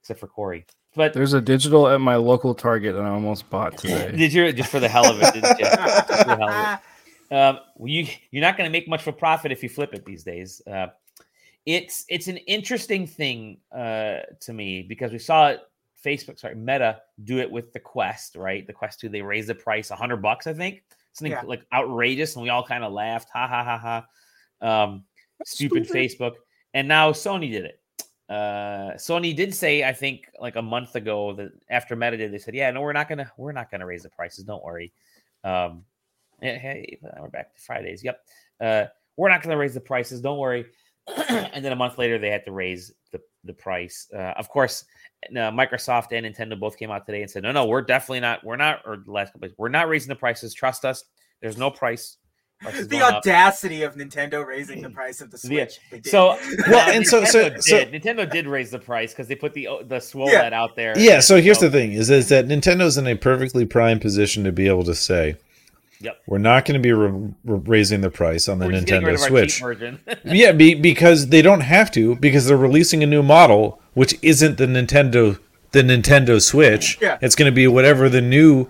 except 0.00 0.20
for 0.20 0.26
Corey. 0.26 0.66
But 0.94 1.14
There's 1.14 1.32
a 1.32 1.40
digital 1.40 1.88
at 1.88 2.00
my 2.00 2.16
local 2.16 2.54
Target 2.54 2.94
that 2.94 3.02
I 3.02 3.08
almost 3.08 3.48
bought 3.48 3.78
today. 3.78 4.14
did 4.14 4.32
you 4.32 4.52
just 4.52 4.70
for 4.70 4.80
the 4.80 4.88
hell 4.88 5.10
of 5.10 5.20
it? 5.22 5.32
Didn't 5.34 5.58
you? 5.58 5.66
Just 7.32 7.44
for 7.44 7.50
the 7.50 7.50
hell 7.50 7.50
of 7.50 7.56
it. 7.56 7.80
Um, 7.80 7.86
you 7.88 8.06
you're 8.30 8.42
not 8.42 8.56
going 8.56 8.68
to 8.68 8.72
make 8.72 8.88
much 8.88 9.02
of 9.02 9.08
a 9.08 9.12
profit 9.12 9.52
if 9.52 9.62
you 9.62 9.68
flip 9.68 9.94
it 9.94 10.04
these 10.04 10.24
days. 10.24 10.62
Uh, 10.66 10.88
it's 11.66 12.04
it's 12.08 12.28
an 12.28 12.38
interesting 12.38 13.06
thing 13.06 13.58
uh, 13.72 14.18
to 14.40 14.52
me 14.52 14.82
because 14.82 15.12
we 15.12 15.18
saw 15.18 15.54
Facebook, 16.04 16.38
sorry, 16.38 16.56
Meta 16.56 17.00
do 17.24 17.38
it 17.38 17.50
with 17.50 17.72
the 17.72 17.80
Quest, 17.80 18.34
right? 18.36 18.66
The 18.66 18.72
Quest 18.72 19.00
2, 19.00 19.08
they 19.08 19.22
raised 19.22 19.48
the 19.48 19.54
price 19.54 19.88
hundred 19.88 20.16
bucks, 20.16 20.46
I 20.48 20.52
think, 20.52 20.82
something 21.12 21.32
Yeah. 21.32 21.42
like 21.46 21.64
outrageous, 21.72 22.34
and 22.34 22.42
we 22.42 22.48
all 22.50 22.64
kind 22.64 22.82
of 22.82 22.92
laughed, 22.92 23.28
ha 23.32 23.46
ha 23.46 23.62
ha 23.62 23.78
ha. 23.78 24.82
Um, 24.84 25.04
stupid, 25.44 25.86
Stupid. 25.86 26.18
Facebook, 26.18 26.34
and 26.74 26.88
now 26.88 27.12
Sony 27.12 27.52
did 27.52 27.66
it. 27.66 27.80
Uh, 28.28 28.94
Sony 28.96 29.34
did 29.36 29.54
say, 29.54 29.84
I 29.84 29.92
think, 29.92 30.28
like 30.40 30.56
a 30.56 30.62
month 30.62 30.96
ago 30.96 31.34
that 31.34 31.52
after 31.70 31.94
Meta 31.94 32.16
did, 32.16 32.32
they 32.32 32.38
said, 32.38 32.54
"Yeah, 32.54 32.70
no, 32.70 32.80
we're 32.80 32.92
not 32.92 33.08
gonna, 33.08 33.30
we're 33.36 33.52
not 33.52 33.70
gonna 33.70 33.86
raise 33.86 34.02
the 34.02 34.10
prices. 34.10 34.44
Don't 34.44 34.64
worry." 34.64 34.92
Um, 35.44 35.84
hey, 36.42 36.98
we're 37.20 37.28
back 37.28 37.54
to 37.54 37.60
Fridays. 37.60 38.02
Yep, 38.04 38.20
uh, 38.60 38.84
we're 39.16 39.28
not 39.28 39.42
gonna 39.42 39.56
raise 39.56 39.74
the 39.74 39.80
prices. 39.80 40.20
Don't 40.20 40.38
worry. 40.38 40.66
and 41.28 41.64
then 41.64 41.72
a 41.72 41.76
month 41.76 41.98
later, 41.98 42.18
they 42.18 42.30
had 42.30 42.44
to 42.44 42.52
raise 42.52 42.92
the 43.10 43.20
the 43.44 43.52
price. 43.52 44.06
Uh, 44.14 44.18
of 44.36 44.48
course, 44.48 44.84
uh, 45.30 45.50
Microsoft 45.50 46.08
and 46.12 46.24
Nintendo 46.26 46.58
both 46.58 46.78
came 46.78 46.90
out 46.90 47.06
today 47.06 47.22
and 47.22 47.30
said, 47.30 47.42
"No, 47.42 47.52
no, 47.52 47.66
we're 47.66 47.82
definitely 47.82 48.20
not. 48.20 48.44
We're 48.44 48.56
not. 48.56 48.82
Or 48.86 48.98
the 49.04 49.10
last 49.10 49.32
couple 49.32 49.48
we're 49.58 49.68
not 49.68 49.88
raising 49.88 50.08
the 50.08 50.14
prices. 50.16 50.54
Trust 50.54 50.84
us. 50.84 51.04
There's 51.40 51.56
no 51.58 51.70
price. 51.70 52.18
the 52.62 52.86
going 52.86 53.02
up." 53.02 53.14
audacity 53.14 53.82
of 53.82 53.96
Nintendo 53.96 54.46
raising 54.46 54.80
the 54.80 54.90
price 55.00 55.20
of 55.20 55.32
the 55.32 55.38
Switch. 55.38 55.80
They 55.90 55.98
did. 55.98 56.06
So 56.10 56.38
Well, 56.68 56.90
and 56.94 57.04
so- 57.04 57.24
so- 57.24 57.50
Nintendo 57.50 57.62
so- 57.62 57.84
did. 57.84 58.02
Nintendo 58.02 58.30
did 58.30 58.46
raise 58.46 58.70
the 58.70 58.78
price 58.78 59.12
because 59.12 59.26
they 59.26 59.34
put 59.34 59.54
the 59.54 59.68
the 59.86 59.98
swole 59.98 60.30
Yeah. 60.30 60.42
that 60.42 60.52
out 60.52 60.76
there. 60.76 60.96
Yeah, 60.96 61.18
so 61.18 61.40
here's 61.40 61.58
So- 61.58 61.68
the 61.68 61.72
thing: 61.76 61.92
is, 61.94 62.10
is 62.10 62.28
that 62.28 62.46
Nintendo's 62.46 62.96
in 62.96 63.08
a 63.08 63.16
perfectly 63.16 63.66
prime 63.66 63.98
position 63.98 64.44
to 64.44 64.52
be 64.52 64.68
able 64.68 64.84
to 64.84 64.94
say, 64.94 65.34
Yep. 66.02 66.22
"We're 66.26 66.38
not 66.38 66.64
going 66.64 66.74
to 66.74 66.80
be 66.80 66.92
re- 66.92 67.32
raising 67.44 68.00
the 68.00 68.10
price 68.10 68.48
on 68.48 68.58
the 68.58 68.66
We're 68.66 68.72
Nintendo 68.72 69.18
Switch." 69.18 69.62
yeah, 70.24 70.52
be, 70.52 70.74
because 70.74 71.28
they 71.28 71.42
don't 71.42 71.60
have 71.60 71.90
to 71.92 72.16
because 72.16 72.46
they're 72.46 72.56
releasing 72.56 73.02
a 73.02 73.06
new 73.06 73.22
model 73.22 73.80
which 73.94 74.18
isn't 74.22 74.58
the 74.58 74.66
Nintendo 74.66 75.38
the 75.72 75.82
Nintendo 75.82 76.40
Switch. 76.40 76.98
Yeah. 77.00 77.18
It's 77.20 77.34
going 77.34 77.50
to 77.50 77.54
be 77.54 77.66
whatever 77.66 78.08
the 78.08 78.20
new 78.20 78.68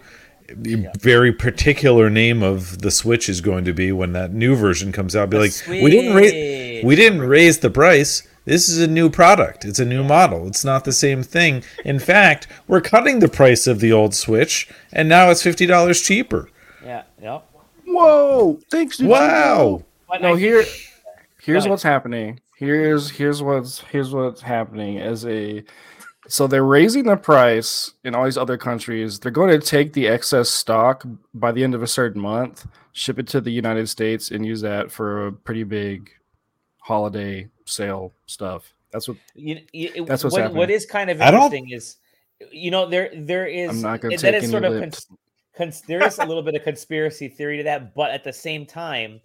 very 0.54 1.32
particular 1.32 2.10
name 2.10 2.42
of 2.42 2.80
the 2.80 2.90
Switch 2.90 3.28
is 3.28 3.40
going 3.40 3.64
to 3.64 3.72
be 3.72 3.92
when 3.92 4.12
that 4.12 4.32
new 4.32 4.54
version 4.54 4.92
comes 4.92 5.16
out. 5.16 5.30
Be 5.30 5.38
The 5.38 5.42
like, 5.44 5.82
we 5.82 5.90
didn't 5.90 6.14
raise 6.14 6.84
we 6.84 6.96
didn't 6.96 7.22
raise 7.22 7.58
the 7.60 7.70
price 7.70 8.22
This 8.44 8.68
is 8.68 8.78
a 8.78 8.88
new 8.88 9.08
product. 9.08 9.64
It's 9.64 9.78
a 9.78 9.84
new 9.84 10.02
model. 10.02 10.46
It's 10.48 10.64
not 10.64 10.84
the 10.84 10.92
same 10.92 11.22
thing. 11.22 11.62
In 11.84 11.98
fact, 11.98 12.48
we're 12.66 12.80
cutting 12.80 13.20
the 13.20 13.28
price 13.28 13.66
of 13.66 13.78
the 13.80 13.92
old 13.92 14.14
Switch, 14.14 14.68
and 14.92 15.08
now 15.08 15.30
it's 15.30 15.42
fifty 15.42 15.66
dollars 15.66 16.02
cheaper. 16.02 16.48
Yeah, 16.84 17.02
yep. 17.20 17.48
Whoa! 17.86 18.60
Thanks. 18.70 18.98
Nintendo. 18.98 19.08
Wow. 19.08 19.84
No, 20.20 20.34
here, 20.34 20.64
here's 21.40 21.66
what's 21.66 21.82
happening. 21.82 22.40
Here's 22.56 23.10
here's 23.10 23.42
what's 23.42 23.80
here's 23.80 24.12
what's 24.12 24.40
happening 24.40 24.98
as 24.98 25.26
a 25.26 25.64
so 26.28 26.46
they're 26.46 26.64
raising 26.64 27.04
the 27.04 27.16
price 27.16 27.92
in 28.04 28.14
all 28.14 28.24
these 28.24 28.38
other 28.38 28.56
countries. 28.56 29.18
They're 29.18 29.32
going 29.32 29.58
to 29.58 29.64
take 29.66 29.92
the 29.92 30.06
excess 30.06 30.48
stock 30.48 31.04
by 31.34 31.50
the 31.50 31.64
end 31.64 31.74
of 31.74 31.82
a 31.82 31.86
certain 31.86 32.22
month, 32.22 32.66
ship 32.92 33.18
it 33.18 33.26
to 33.28 33.40
the 33.40 33.50
United 33.50 33.88
States, 33.88 34.30
and 34.30 34.46
use 34.46 34.60
that 34.60 34.92
for 34.92 35.26
a 35.26 35.32
pretty 35.32 35.64
big 35.64 36.10
holiday 36.78 37.48
sale 37.64 38.12
stuff. 38.26 38.72
That's 38.92 39.08
what 39.08 39.16
You, 39.34 39.60
you, 39.72 40.04
That's 40.04 40.22
what's 40.22 40.34
what, 40.34 40.42
happening. 40.42 40.58
what 40.58 40.70
is 40.70 40.86
kind 40.86 41.10
of 41.10 41.20
interesting 41.20 41.70
is, 41.70 41.96
you 42.50 42.70
know, 42.70 42.86
there 42.86 43.10
there 43.14 43.46
is 43.46 43.70
I'm 43.70 43.80
not 43.80 44.00
going 44.00 44.16
to 44.16 44.22
take 44.22 44.34
is 44.34 44.44
any 44.44 44.50
sort 44.50 44.64
of 44.64 44.74
lips. 44.74 45.06
Cons- 45.56 45.82
there 45.82 46.02
is 46.06 46.18
a 46.18 46.24
little 46.26 46.42
bit 46.42 46.54
of 46.54 46.62
conspiracy 46.62 47.28
theory 47.28 47.56
to 47.58 47.62
that, 47.64 47.94
but 47.94 48.10
at 48.10 48.24
the 48.24 48.32
same 48.32 48.66
time, 48.66 49.20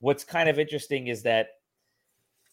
what's 0.00 0.24
kind 0.24 0.48
of 0.48 0.58
interesting 0.58 1.06
is 1.08 1.22
that 1.22 1.48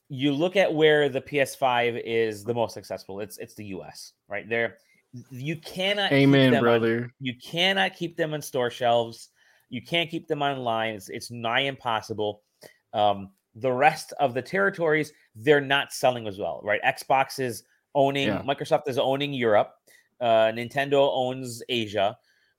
you 0.09 0.31
look 0.31 0.55
at 0.55 0.73
where 0.73 1.09
the 1.09 1.21
PS5 1.21 2.01
is 2.05 2.43
the 2.43 2.53
most 2.53 2.73
successful. 2.73 3.19
It's 3.19 3.37
it's 3.37 3.55
the 3.55 3.65
US, 3.67 4.13
right 4.27 4.47
there. 4.47 4.77
You 5.31 5.55
cannot 5.57 6.09
keep 6.09 6.19
Amen, 6.19 6.51
them 6.51 6.57
on- 6.57 6.63
brother. 6.63 7.13
you 7.19 7.33
cannot 7.43 7.95
keep 7.95 8.17
them 8.17 8.33
on 8.33 8.41
store 8.41 8.69
shelves. 8.69 9.29
You 9.69 9.81
can't 9.81 10.09
keep 10.09 10.27
them 10.27 10.41
online. 10.43 10.93
It's, 10.95 11.09
it's 11.09 11.31
nigh 11.31 11.61
impossible. 11.61 12.41
Um, 12.93 13.31
the 13.55 13.71
rest 13.71 14.13
of 14.19 14.33
the 14.35 14.41
territories, 14.41 15.13
they're 15.35 15.61
not 15.61 15.93
selling 15.93 16.27
as 16.27 16.37
well, 16.37 16.61
right? 16.63 16.81
Xbox 16.83 17.39
is 17.39 17.63
owning, 17.95 18.27
Yeah. 18.27 18.41
Microsoft 18.43 18.87
is 18.87 18.97
owning 18.99 19.33
Europe. 19.33 19.73
Uh, 20.21 20.51
Nintendo 20.51 21.09
owns 21.11 21.63
Asia. 21.69 22.17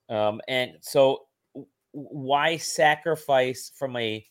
Um, 0.09 0.41
and 0.49 0.73
so, 0.81 1.27
why 1.93 2.57
sacrifice 2.57 3.71
from 3.77 3.97
a 3.97 4.27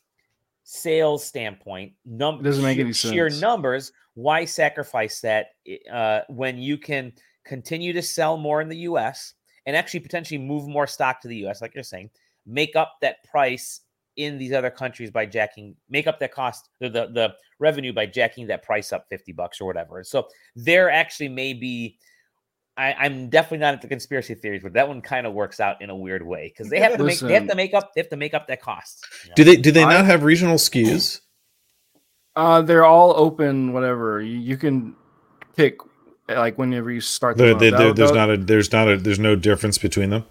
sales 0.64 1.24
standpoint? 1.26 1.94
Num- 2.06 2.40
It 2.40 2.44
doesn't 2.44 2.64
make 2.64 2.78
sheer- 2.78 2.86
any 2.86 2.94
Sheer 2.94 3.30
sense. 3.30 3.42
numbers. 3.42 3.92
Why 4.16 4.46
sacrifice 4.46 5.22
that 5.22 5.48
uh, 5.92 6.22
when 6.30 6.58
you 6.58 6.78
can 6.78 7.14
continue 7.46 7.94
to 7.94 8.02
sell 8.02 8.38
more 8.38 8.62
in 8.62 8.70
the 8.70 8.78
U.S. 8.80 9.34
and 9.66 9.76
actually 9.76 10.02
potentially 10.02 10.38
move 10.38 10.68
more 10.68 10.88
stock 10.88 11.20
to 11.22 11.28
the 11.28 11.38
U.S. 11.38 11.62
Like 11.62 11.74
you're 11.74 11.84
saying, 11.84 12.10
make 12.46 12.76
up 12.76 12.96
that 13.02 13.24
price 13.24 13.82
in 14.18 14.38
these 14.38 14.54
other 14.54 14.70
countries 14.70 15.10
by 15.10 15.26
jacking, 15.26 15.76
make 15.90 16.06
up 16.06 16.20
that 16.20 16.32
cost, 16.32 16.70
the 16.80 16.88
the, 16.90 17.08
the 17.08 17.34
revenue 17.58 17.92
by 17.92 18.06
jacking 18.06 18.46
that 18.48 18.62
price 18.62 18.94
up 18.94 19.08
fifty 19.10 19.32
bucks 19.32 19.60
or 19.60 19.66
whatever. 19.66 20.04
So 20.04 20.28
there 20.56 20.92
actually 20.92 21.30
may 21.30 21.54
be. 21.54 21.98
I, 22.76 22.94
I'm 22.94 23.30
definitely 23.30 23.60
not 23.60 23.76
into 23.76 23.88
conspiracy 23.88 24.34
theories, 24.34 24.64
but 24.64 24.74
that 24.74 24.88
one 24.88 25.02
kind 25.02 25.28
of 25.28 25.34
works 25.34 25.60
out 25.60 25.82
in 25.82 25.90
a 25.92 25.96
weird 25.96 26.26
way 26.26 26.48
because 26.48 26.70
they 26.72 26.80
have 26.80 26.98
to 26.98 27.04
make 27.04 27.20
they 27.20 27.34
have 27.36 27.48
to 27.48 27.56
make 27.56 27.74
up 27.74 27.94
they 27.94 28.02
have 28.02 28.10
to 28.10 28.18
make 28.18 28.34
up 28.34 28.48
that 28.48 28.62
cost. 28.62 29.06
you 29.24 29.30
know? 29.30 29.34
Do 29.36 29.44
they 29.44 29.56
do 29.58 29.72
they 29.72 29.84
I- 29.84 29.94
not 29.94 30.06
have 30.06 30.24
regional 30.24 30.56
SKUs? 30.56 31.22
Uh, 32.36 32.64
they're 32.64 32.84
all 32.86 33.14
open. 33.16 33.74
Whatever 33.74 34.22
you, 34.22 34.40
you 34.40 34.58
can 34.58 34.96
pick, 35.56 35.78
like 36.28 36.58
whenever 36.58 36.90
you 36.92 37.00
start. 37.00 37.38
the 37.38 37.44
There, 37.44 37.54
month. 37.72 37.78
there- 37.78 37.94
there's 37.94 38.12
not 38.12 38.32
a 38.32 38.38
there's 38.38 38.72
not 38.72 38.90
a 38.90 38.98
there's 38.98 39.20
no 39.20 39.36
difference 39.36 39.78
between 39.78 40.10
them. 40.10 40.26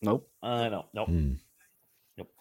Nope. 0.00 0.28
Uh, 0.40 0.68
no, 0.68 0.86
no. 0.94 1.04
Hmm. 1.06 1.32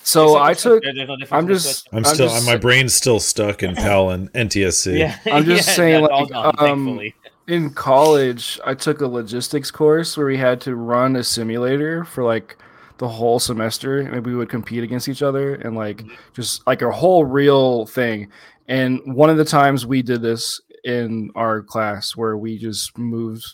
So 0.03 0.37
I 0.37 0.53
took. 0.53 0.83
There, 0.83 0.93
no 0.93 1.15
I'm 1.31 1.39
in 1.45 1.47
the 1.47 1.53
just. 1.55 1.81
Switch. 1.85 1.93
I'm 1.93 2.03
still 2.03 2.27
just- 2.29 2.45
my 2.45 2.57
brain's 2.57 2.93
still 2.93 3.19
stuck 3.19 3.63
in 3.63 3.75
PAL 3.75 4.11
and 4.11 4.31
NTSC. 4.33 4.97
yeah. 4.99 5.17
I'm 5.31 5.45
just 5.45 5.67
yeah, 5.67 5.73
saying, 5.73 6.01
like, 6.03 6.29
gone, 6.29 6.45
um, 6.45 6.53
thankfully. 6.85 7.15
In 7.47 7.69
college. 7.71 8.59
I 8.65 8.73
took 8.73 9.01
a 9.01 9.07
logistics 9.07 9.71
course 9.71 10.17
where 10.17 10.25
we 10.27 10.37
had 10.37 10.61
to 10.61 10.75
run 10.75 11.15
a 11.15 11.23
simulator 11.23 12.03
for 12.03 12.23
like 12.23 12.57
the 12.97 13.07
whole 13.07 13.39
semester, 13.39 13.99
and 13.99 14.25
we 14.25 14.35
would 14.35 14.49
compete 14.49 14.83
against 14.83 15.07
each 15.07 15.21
other 15.21 15.55
and 15.55 15.75
like 15.75 15.97
Mm-hmm. 15.97 16.15
just 16.33 16.65
like 16.67 16.81
a 16.81 16.91
whole 16.91 17.25
real 17.25 17.85
thing. 17.85 18.29
And 18.67 18.99
one 19.05 19.29
of 19.29 19.37
the 19.37 19.45
times 19.45 19.85
we 19.85 20.01
did 20.01 20.21
this 20.21 20.59
in 20.83 21.31
our 21.35 21.61
class 21.61 22.15
where 22.15 22.37
we 22.37 22.57
just 22.57 22.97
moved 22.97 23.45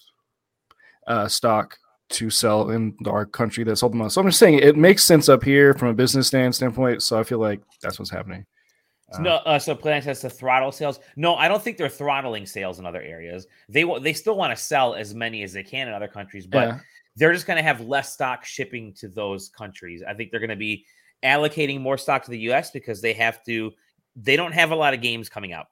uh, 1.08 1.28
stock 1.28 1.78
to 2.10 2.30
sell 2.30 2.70
in 2.70 2.96
our 3.08 3.26
country 3.26 3.64
that 3.64 3.76
sold 3.76 3.94
the 3.94 3.98
most. 3.98 4.14
So 4.14 4.22
I'm 4.22 4.28
just 4.28 4.40
saying 4.40 4.60
it 4.60 4.76
makes 4.78 5.04
sense 5.04 5.30
up 5.30 5.44
here 5.44 5.74
from 5.74 5.90
a 5.90 5.94
business 5.94 6.28
stand 6.28 6.56
standpoint. 6.56 7.02
So 7.04 7.20
I 7.20 7.24
feel 7.24 7.40
like 7.40 7.62
that's 7.82 8.00
what's 8.00 8.12
happening. 8.12 8.46
So 9.14 9.22
no, 9.22 9.36
uh, 9.46 9.60
so 9.60 9.76
Planet 9.76 10.04
says 10.04 10.22
to 10.22 10.30
throttle 10.30 10.72
sales. 10.72 11.00
No, 11.16 11.36
I 11.36 11.48
don't 11.48 11.62
think 11.62 11.78
they're 11.78 11.90
throttling 11.90 12.46
sales 12.46 12.80
in 12.80 12.86
other 12.86 13.02
areas. 13.02 13.48
They 13.70 13.84
they 14.00 14.14
still 14.14 14.36
want 14.36 14.56
to 14.58 14.62
sell 14.64 14.96
as 14.96 15.14
many 15.14 15.44
as 15.44 15.54
they 15.54 15.64
can 15.64 15.88
in 15.88 15.94
other 15.94 16.08
countries, 16.08 16.48
but 16.48 16.68
Yeah. 16.68 16.80
they're 17.16 17.34
just 17.34 17.46
going 17.46 17.58
to 17.58 17.64
have 17.64 17.82
less 17.82 18.12
stock 18.14 18.44
shipping 18.44 18.94
to 18.96 19.08
those 19.08 19.50
countries. 19.50 20.02
I 20.08 20.14
think 20.14 20.32
they're 20.32 20.40
going 20.40 20.50
to 20.50 20.56
be 20.56 20.86
allocating 21.24 21.80
more 21.80 21.98
stock 21.98 22.24
to 22.26 22.32
the 22.32 22.40
U.S. 22.40 22.72
because 22.72 23.02
they 23.02 23.14
have 23.14 23.44
to. 23.46 23.72
They 24.16 24.36
don't 24.36 24.52
have 24.54 24.72
a 24.72 24.76
lot 24.76 24.94
of 24.94 25.02
games 25.02 25.30
coming 25.30 25.54
out, 25.54 25.68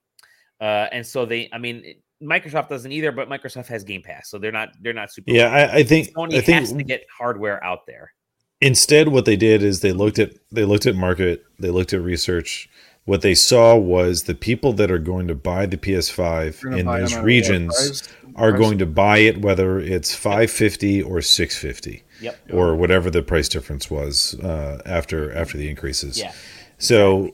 uh, 0.60 0.88
and 0.92 1.06
so 1.06 1.26
they. 1.26 1.50
I 1.54 1.58
mean, 1.58 1.96
Microsoft 2.22 2.70
doesn't 2.70 2.92
either, 2.92 3.12
but 3.12 3.28
Microsoft 3.30 3.68
has 3.68 3.84
Game 3.84 4.02
Pass, 4.04 4.30
so 4.30 4.38
they're 4.38 4.52
not. 4.52 4.70
They're 4.82 4.94
not 4.94 5.12
super. 5.12 5.32
Yeah, 5.32 5.48
I, 5.48 5.78
I 5.78 5.84
think 5.84 6.14
Sony 6.14 6.36
I 6.38 6.42
think 6.42 6.60
has 6.60 6.74
to 6.74 6.84
get 6.84 7.06
hardware 7.16 7.64
out 7.64 7.86
there. 7.88 8.14
instead 8.62 9.08
what 9.08 9.26
they 9.26 9.36
did 9.36 9.64
is 9.64 9.80
they 9.80 9.92
looked 9.94 10.20
at 10.20 10.34
they 10.52 10.64
looked 10.66 10.86
at 10.86 10.96
market 10.96 11.44
they 11.60 11.72
looked 11.72 11.94
at 11.94 12.02
research 12.02 12.70
what 13.06 13.22
they 13.22 13.34
saw 13.36 13.76
was 13.76 14.24
the 14.24 14.36
people 14.36 14.74
that 14.74 14.92
are 14.92 15.00
going 15.00 15.28
to 15.28 15.36
buy 15.36 15.66
the 15.66 15.78
ps5 15.78 16.78
in 16.78 16.86
those 16.86 17.10
them 17.12 17.18
at 17.18 17.18
what 17.18 17.24
regions 17.26 17.76
price? 17.76 18.10
are 18.36 18.52
price? 18.52 18.62
going 18.62 18.78
to 18.78 18.86
buy 18.86 19.18
it 19.20 19.42
whether 19.42 19.80
it's 19.80 20.14
550 20.16 21.02
or 21.02 21.22
650 21.22 22.04
Yep. 22.22 22.40
or 22.54 22.76
whatever 22.76 23.10
the 23.10 23.24
price 23.24 23.50
difference 23.50 23.90
was 23.90 24.36
uh, 24.42 24.82
after 24.86 25.34
after 25.34 25.58
the 25.58 25.70
increases 25.70 26.20
Yeah. 26.20 26.32
so 26.78 27.34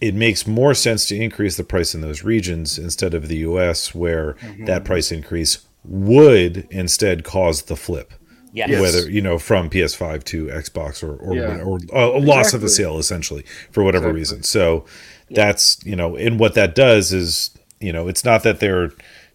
it 0.00 0.14
makes 0.14 0.46
more 0.46 0.72
sense 0.72 1.04
to 1.06 1.16
increase 1.16 1.56
the 1.56 1.64
price 1.64 1.94
in 1.94 2.00
those 2.00 2.22
regions 2.22 2.78
instead 2.78 3.12
of 3.12 3.28
the 3.28 3.38
us 3.38 3.94
where 3.94 4.34
Mm-hmm. 4.34 4.64
that 4.66 4.84
price 4.84 5.10
increase 5.12 5.58
would 5.84 6.68
instead 6.70 7.24
cause 7.24 7.62
the 7.62 7.76
flip 7.76 8.12
Yes. 8.52 8.68
Yes. 8.70 8.80
whether 8.80 9.10
you 9.10 9.20
know 9.20 9.38
from 9.38 9.70
PS5 9.70 10.24
to 10.24 10.46
Xbox 10.46 11.02
or 11.02 11.14
or, 11.16 11.34
Yeah. 11.36 11.60
or, 11.62 11.78
a 11.92 12.18
loss 12.18 12.52
of 12.52 12.64
a 12.64 12.68
sale 12.68 12.98
essentially 12.98 13.44
for 13.70 13.82
whatever 13.84 14.06
Exactly. 14.10 14.20
reason. 14.20 14.42
So 14.42 14.84
that's 15.30 15.78
you 15.84 15.94
know, 15.96 16.16
and 16.16 16.38
what 16.40 16.54
that 16.54 16.74
does 16.74 17.12
is 17.12 17.50
you 17.80 17.92
know, 17.92 18.08
it's 18.08 18.24
not 18.24 18.42
that 18.42 18.60
they're 18.60 18.92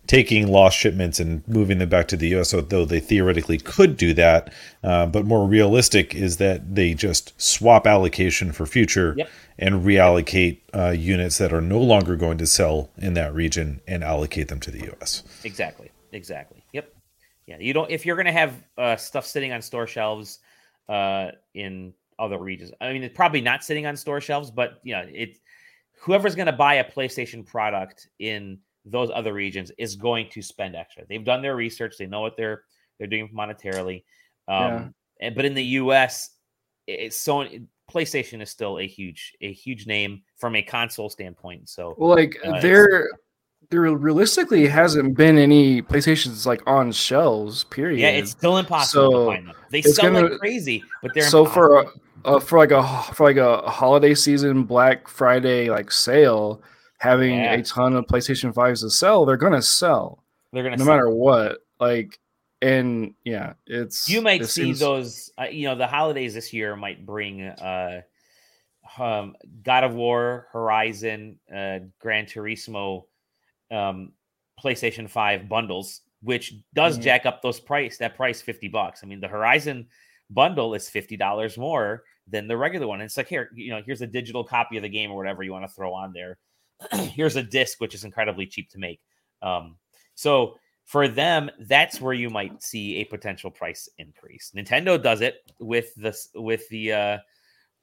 taking 0.08 0.48
lost 0.48 0.78
shipments 0.78 1.20
and 1.20 1.42
moving 1.48 1.80
them 1.80 1.90
back 1.90 2.08
to 2.10 2.16
the 2.16 2.28
US, 2.36 2.54
although 2.54 2.86
they 2.86 3.00
theoretically 3.00 3.58
could 3.58 3.98
do 3.98 4.14
that. 4.14 4.54
Uh, 4.84 5.08
but 5.08 5.26
more 5.26 5.48
realistic 5.48 6.14
is 6.14 6.38
that 6.38 6.76
they 6.76 6.94
just 6.94 7.34
swap 7.42 7.88
allocation 7.88 8.52
for 8.52 8.68
future 8.68 9.16
Yep. 9.18 9.30
and 9.58 9.84
reallocate 9.84 10.60
uh, 10.76 10.90
units 10.92 11.40
that 11.40 11.52
are 11.52 11.62
no 11.62 11.80
longer 11.80 12.16
going 12.16 12.38
to 12.38 12.46
sell 12.46 12.92
in 13.00 13.16
that 13.16 13.34
region 13.34 13.82
and 13.88 14.04
allocate 14.04 14.48
them 14.48 14.60
to 14.60 14.70
the 14.70 14.88
US. 14.92 15.24
Exactly. 15.44 15.90
Exactly. 16.12 16.62
Yeah. 17.48 17.58
You 17.60 17.74
don't. 17.74 17.90
If 17.92 18.06
you're 18.06 18.16
going 18.16 18.26
to 18.26 18.32
have 18.32 18.64
uh, 18.78 18.96
stuff 18.96 19.26
sitting 19.26 19.52
on 19.52 19.62
store 19.62 19.88
shelves 19.88 20.40
uh, 20.90 21.32
in 21.54 21.94
other 22.18 22.38
regions, 22.40 22.72
I 22.82 22.92
mean, 22.94 23.04
it's 23.04 23.16
probably 23.16 23.42
not 23.42 23.64
sitting 23.64 23.86
on 23.86 23.96
store 23.96 24.22
shelves, 24.22 24.52
but 24.52 24.80
you 24.84 24.94
know, 24.96 25.06
it. 25.08 25.38
Whoever's 26.02 26.36
going 26.36 26.48
to 26.48 26.52
buy 26.54 26.76
a 26.76 26.84
PlayStation 26.84 27.46
product 27.46 28.10
in 28.20 28.60
those 28.84 29.10
other 29.14 29.34
regions 29.34 29.72
is 29.78 29.96
going 29.96 30.30
to 30.32 30.42
spend 30.42 30.76
extra. 30.76 31.04
They've 31.08 31.24
done 31.24 31.42
their 31.42 31.56
research. 31.56 31.96
They 31.98 32.06
know 32.06 32.22
what 32.22 32.36
they're 32.38 32.64
they're 33.00 33.08
doing 33.08 33.30
monetarily. 33.34 34.04
Um, 34.48 34.56
Yeah. 34.58 34.88
and, 35.22 35.36
but 35.36 35.46
in 35.46 35.54
the 35.54 35.64
U.S., 35.82 36.32
it's 36.88 37.18
so 37.18 37.48
PlayStation 37.92 38.42
is 38.42 38.50
still 38.50 38.78
a 38.80 38.86
huge 38.88 39.34
a 39.42 39.52
huge 39.52 39.88
name 39.88 40.22
from 40.38 40.56
a 40.56 40.62
console 40.62 41.10
standpoint. 41.10 41.70
So 41.70 41.96
Well, 41.98 42.10
like 42.16 42.36
Uh, 42.46 42.56
it's- 42.58 42.62
there, 43.70 43.82
realistically 43.82 44.68
hasn't 44.68 45.16
been 45.18 45.38
any 45.38 45.82
PlayStations 45.82 46.46
like 46.46 46.62
on 46.68 46.92
shelves. 46.92 47.64
Period. 47.66 48.00
Yeah, 48.00 48.10
it's 48.10 48.32
still 48.32 48.58
impossible 48.58 49.12
So, 49.12 49.20
to 49.32 49.36
find 49.36 49.48
them. 49.48 49.56
They 49.72 49.82
sell 49.82 50.12
like 50.12 50.24
gonna- 50.24 50.38
crazy, 50.40 50.84
but 51.02 51.14
they're 51.14 51.24
so 51.30 51.46
for 51.46 51.82
a, 51.82 51.86
uh, 52.26 52.40
for 52.40 52.58
like 52.58 52.72
a 52.72 52.84
for 53.14 53.24
like 53.26 53.38
a 53.38 53.58
holiday 53.70 54.14
season 54.14 54.64
Black 54.64 55.08
Friday 55.08 55.70
like 55.70 55.92
sale, 55.92 56.62
having 57.00 57.36
Yeah. 57.40 57.54
a 57.54 57.64
ton 57.64 57.96
of 57.96 58.06
PlayStation 58.06 58.54
fives 58.54 58.82
to 58.82 58.90
sell, 58.90 59.26
they're 59.26 59.38
gonna 59.38 59.62
sell 59.62 60.24
they're 60.54 60.64
gonna 60.64 60.78
no 60.78 60.86
sell. 60.86 60.94
matter 60.94 61.10
what. 61.10 61.60
Like, 61.80 62.18
and 62.62 63.14
yeah, 63.26 63.54
it's 63.68 64.08
You 64.10 64.22
might 64.22 64.42
it 64.42 64.48
see 64.48 64.64
seems- 64.64 64.80
those. 64.80 65.32
Uh, 65.38 65.46
you 65.46 65.68
know, 65.68 65.76
the 65.76 65.88
holidays 65.88 66.34
this 66.34 66.54
year 66.54 66.76
might 66.76 67.06
bring 67.06 67.42
uh, 67.44 68.02
um, 68.98 69.36
God 69.64 69.84
of 69.84 69.94
War, 69.94 70.48
Horizon, 70.54 71.38
uh, 71.54 71.80
Gran 72.00 72.26
Turismo, 72.28 73.04
um, 73.72 74.14
PlayStation 74.64 75.10
Five 75.10 75.48
bundles, 75.50 76.02
which 76.22 76.54
does 76.74 76.98
Mhm. 76.98 77.04
jack 77.04 77.26
up 77.26 77.42
those 77.42 77.60
price. 77.60 77.98
That 77.98 78.16
price 78.16 78.42
fifty 78.42 78.68
bucks. 78.68 79.02
I 79.04 79.08
mean, 79.08 79.20
the 79.20 79.28
Horizon 79.28 79.88
bundle 80.30 80.74
is 80.74 80.90
fifty 80.90 81.18
dollars 81.18 81.58
more 81.58 82.04
than 82.28 82.48
the 82.48 82.58
regular 82.58 82.88
one. 82.88 83.02
And 83.02 83.06
It's 83.06 83.18
like 83.18 83.28
here, 83.28 83.52
you 83.54 83.70
know, 83.70 83.82
here's 83.86 84.02
a 84.02 84.08
digital 84.08 84.44
copy 84.44 84.78
of 84.78 84.84
the 84.84 84.90
game 84.90 85.12
or 85.12 85.18
whatever 85.18 85.44
you 85.44 85.52
want 85.52 85.66
to 85.68 85.74
throw 85.74 85.94
on 85.94 86.14
there. 86.14 86.38
here's 86.92 87.36
a 87.36 87.44
disc, 87.44 87.80
which 87.80 87.94
is 87.94 88.04
incredibly 88.04 88.46
cheap 88.48 88.70
to 88.72 88.80
make. 88.80 89.00
Um, 89.42 89.78
so 90.16 90.58
for 90.86 91.08
them, 91.08 91.50
that's 91.60 92.02
where 92.02 92.14
you 92.14 92.30
might 92.30 92.62
see 92.64 92.98
a 92.98 93.06
potential 93.06 93.52
price 93.52 93.88
increase. 93.98 94.52
Nintendo 94.56 95.02
does 95.02 95.22
it 95.22 95.52
with 95.60 95.94
the 95.96 96.18
with 96.36 96.68
the 96.70 96.94
uh, 96.94 97.18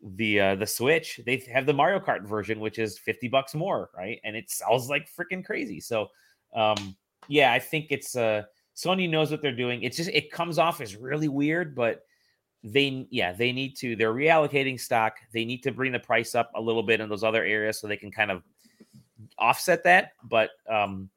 the 0.02 0.40
uh, 0.40 0.54
the 0.56 0.66
Switch. 0.66 1.20
They 1.24 1.44
have 1.52 1.66
the 1.66 1.72
Mario 1.72 2.00
Kart 2.00 2.26
version, 2.26 2.60
which 2.60 2.78
is 2.78 2.98
fifty 2.98 3.28
bucks 3.28 3.54
more, 3.54 3.90
right? 3.96 4.20
And 4.24 4.36
it 4.36 4.50
sells 4.50 4.90
like 4.90 5.08
freaking 5.08 5.44
crazy. 5.44 5.80
So, 5.80 6.08
um, 6.54 6.96
yeah, 7.28 7.52
I 7.52 7.58
think 7.58 7.86
it's 7.90 8.16
uh, 8.16 8.42
Sony 8.76 9.08
knows 9.08 9.30
what 9.30 9.42
they're 9.42 9.52
doing. 9.54 9.82
It's 9.82 9.96
just 9.96 10.10
it 10.10 10.30
comes 10.30 10.58
off 10.58 10.80
as 10.80 10.96
really 10.96 11.28
weird, 11.28 11.74
but 11.74 12.04
they 12.64 13.06
yeah 13.10 13.32
they 13.32 13.52
need 13.52 13.76
to 13.76 13.96
they're 13.96 14.14
reallocating 14.14 14.78
stock. 14.78 15.16
They 15.32 15.44
need 15.44 15.62
to 15.64 15.72
bring 15.72 15.92
the 15.92 15.98
price 15.98 16.34
up 16.34 16.50
a 16.54 16.60
little 16.60 16.82
bit 16.82 17.00
in 17.00 17.08
those 17.08 17.24
other 17.24 17.44
areas 17.44 17.80
so 17.80 17.86
they 17.86 17.96
can 17.96 18.10
kind 18.10 18.30
of 18.30 18.42
offset 19.38 19.84
that. 19.84 20.12
But 20.24 20.50
um, 20.68 21.10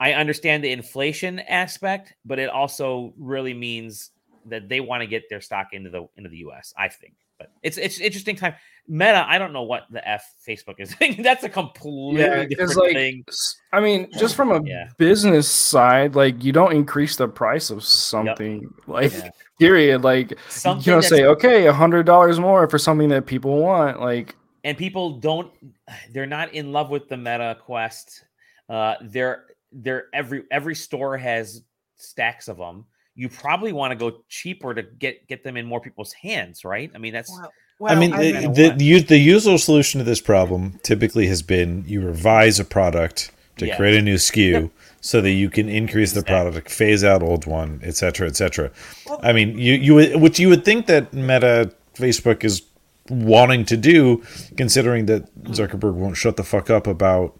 I 0.00 0.12
understand 0.12 0.62
the 0.62 0.72
inflation 0.72 1.40
aspect, 1.40 2.14
but 2.24 2.38
it 2.38 2.48
also 2.48 3.14
really 3.16 3.54
means 3.54 4.10
that 4.46 4.68
they 4.68 4.80
want 4.80 5.02
to 5.02 5.06
get 5.06 5.28
their 5.28 5.40
stock 5.40 5.68
into 5.72 5.90
the 5.90 6.06
into 6.16 6.28
the 6.30 6.38
US. 6.38 6.74
I 6.76 6.88
think, 6.88 7.14
but 7.38 7.52
it's 7.62 7.78
it's 7.78 8.00
interesting 8.00 8.36
time. 8.36 8.54
Meta, 8.86 9.24
I 9.28 9.38
don't 9.38 9.52
know 9.52 9.62
what 9.62 9.84
the 9.90 10.06
f 10.06 10.24
Facebook 10.46 10.76
is. 10.78 10.94
That's 11.22 11.44
a 11.44 11.48
completely 11.48 12.22
Yeah, 12.22 12.44
different 12.46 12.76
like, 12.76 12.92
thing. 12.94 13.24
I 13.72 13.80
mean, 13.80 14.08
just 14.18 14.34
from 14.34 14.50
a 14.50 14.62
Yeah. 14.64 14.88
business 14.96 15.48
side, 15.48 16.14
like 16.14 16.42
you 16.42 16.52
don't 16.52 16.72
increase 16.72 17.16
the 17.16 17.28
price 17.28 17.70
of 17.70 17.84
something. 17.84 18.72
Like, 18.86 19.12
Yeah. 19.12 19.30
period. 19.58 20.04
Like 20.04 20.38
Something 20.48 20.84
you 20.84 20.92
don't 21.00 21.08
say, 21.08 21.24
okay, 21.24 21.66
a 21.66 21.72
hundred 21.72 22.06
dollars 22.06 22.40
more 22.40 22.68
for 22.68 22.78
something 22.78 23.08
that 23.10 23.26
people 23.26 23.58
want. 23.58 24.00
Like, 24.00 24.34
and 24.64 24.76
people 24.76 25.18
don't 25.18 25.52
they're 26.12 26.26
not 26.26 26.52
in 26.54 26.72
love 26.72 26.90
with 26.90 27.08
the 27.08 27.16
meta 27.16 27.56
quest 27.60 28.24
uh 28.68 28.94
they're 29.02 29.44
they're 29.72 30.06
every 30.12 30.44
every 30.50 30.74
store 30.74 31.16
has 31.16 31.62
stacks 31.96 32.48
of 32.48 32.56
them 32.58 32.84
you 33.18 33.28
probably 33.28 33.72
want 33.72 33.90
to 33.90 33.96
go 33.96 34.18
cheaper 34.28 34.72
to 34.72 34.82
get 34.82 35.26
get 35.28 35.42
them 35.44 35.56
in 35.56 35.66
more 35.66 35.80
people's 35.80 36.12
hands 36.14 36.64
right? 36.64 36.90
I 36.94 36.98
mean 36.98 37.12
that's 37.12 37.30
Well, 37.30 37.50
I 37.90 37.92
well, 37.94 37.96
mean, 38.00 38.12
I 38.14 38.16
the, 38.18 38.32
mean- 38.32 38.52
the, 38.54 38.68
the 38.70 39.00
the 39.00 39.18
usual 39.18 39.58
solution 39.58 39.98
to 39.98 40.04
this 40.04 40.20
problem 40.20 40.78
typically 40.82 41.26
has 41.26 41.42
been 41.42 41.84
you 41.86 42.00
revise 42.00 42.58
a 42.60 42.64
product 42.64 43.30
to 43.58 43.66
Yeah. 43.66 43.76
create 43.76 43.96
a 43.96 44.02
new 44.02 44.14
SKU 44.14 44.70
so 45.00 45.20
that 45.20 45.32
you 45.32 45.50
can 45.50 45.68
increase 45.68 46.12
the 46.12 46.22
product, 46.22 46.70
phase 46.70 47.02
out 47.04 47.22
old 47.24 47.44
one, 47.46 47.80
et 47.82 47.96
cetera, 47.96 48.26
et 48.28 48.36
cetera. 48.36 48.70
Well- 49.06 49.20
I 49.22 49.32
mean, 49.32 49.58
you 49.58 49.74
you 49.74 49.94
would 49.96 50.20
which 50.20 50.38
you 50.38 50.48
would 50.48 50.64
think 50.64 50.86
that 50.86 51.12
Meta 51.12 51.72
Facebook 51.94 52.44
is 52.44 52.62
wanting 53.10 53.64
to 53.64 53.76
do, 53.76 54.22
considering 54.56 55.06
that 55.06 55.22
Zuckerberg 55.44 55.94
won't 55.94 56.16
shut 56.16 56.36
the 56.36 56.44
fuck 56.44 56.68
up 56.70 56.86
about 56.86 57.37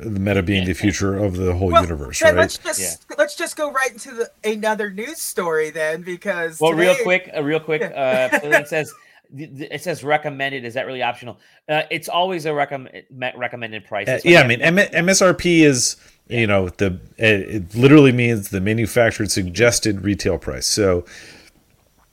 the 0.00 0.20
Meta 0.20 0.42
being 0.42 0.64
the 0.64 0.74
future 0.74 1.16
of 1.16 1.36
the 1.36 1.54
whole 1.54 1.70
well, 1.70 1.82
universe, 1.82 2.20
then 2.20 2.34
right? 2.34 2.40
Let's 2.42 2.58
just 2.58 3.06
let's 3.18 3.34
just 3.34 3.56
go 3.56 3.70
right 3.72 3.92
into 3.92 4.12
the 4.14 4.30
another 4.44 4.90
news 4.90 5.18
story 5.18 5.70
then, 5.70 6.02
because 6.02 6.60
well 6.60 6.72
real 6.72 6.94
quick 7.02 7.30
uh, 7.36 7.42
real 7.42 7.60
quick 7.60 7.82
uh 7.82 8.28
it 8.32 8.68
says 8.68 8.92
it 9.36 9.82
says 9.82 10.04
recommended. 10.04 10.64
Is 10.64 10.74
that 10.74 10.86
really 10.86 11.02
optional? 11.02 11.38
Uh 11.68 11.82
it's 11.90 12.08
always 12.08 12.46
a 12.46 12.54
recommend 12.54 13.04
recommended 13.36 13.84
price. 13.84 14.08
Uh, 14.08 14.20
yeah, 14.24 14.40
I 14.40 14.46
mean 14.46 14.60
M- 14.60 14.76
MSRP 14.76 15.60
is 15.60 15.96
you 16.28 16.46
know 16.46 16.68
the 16.68 17.00
it, 17.16 17.40
it 17.40 17.74
literally 17.74 18.12
means 18.12 18.50
the 18.50 18.60
manufactured 18.60 19.30
suggested 19.30 20.02
retail 20.02 20.38
price. 20.38 20.66
So 20.66 21.04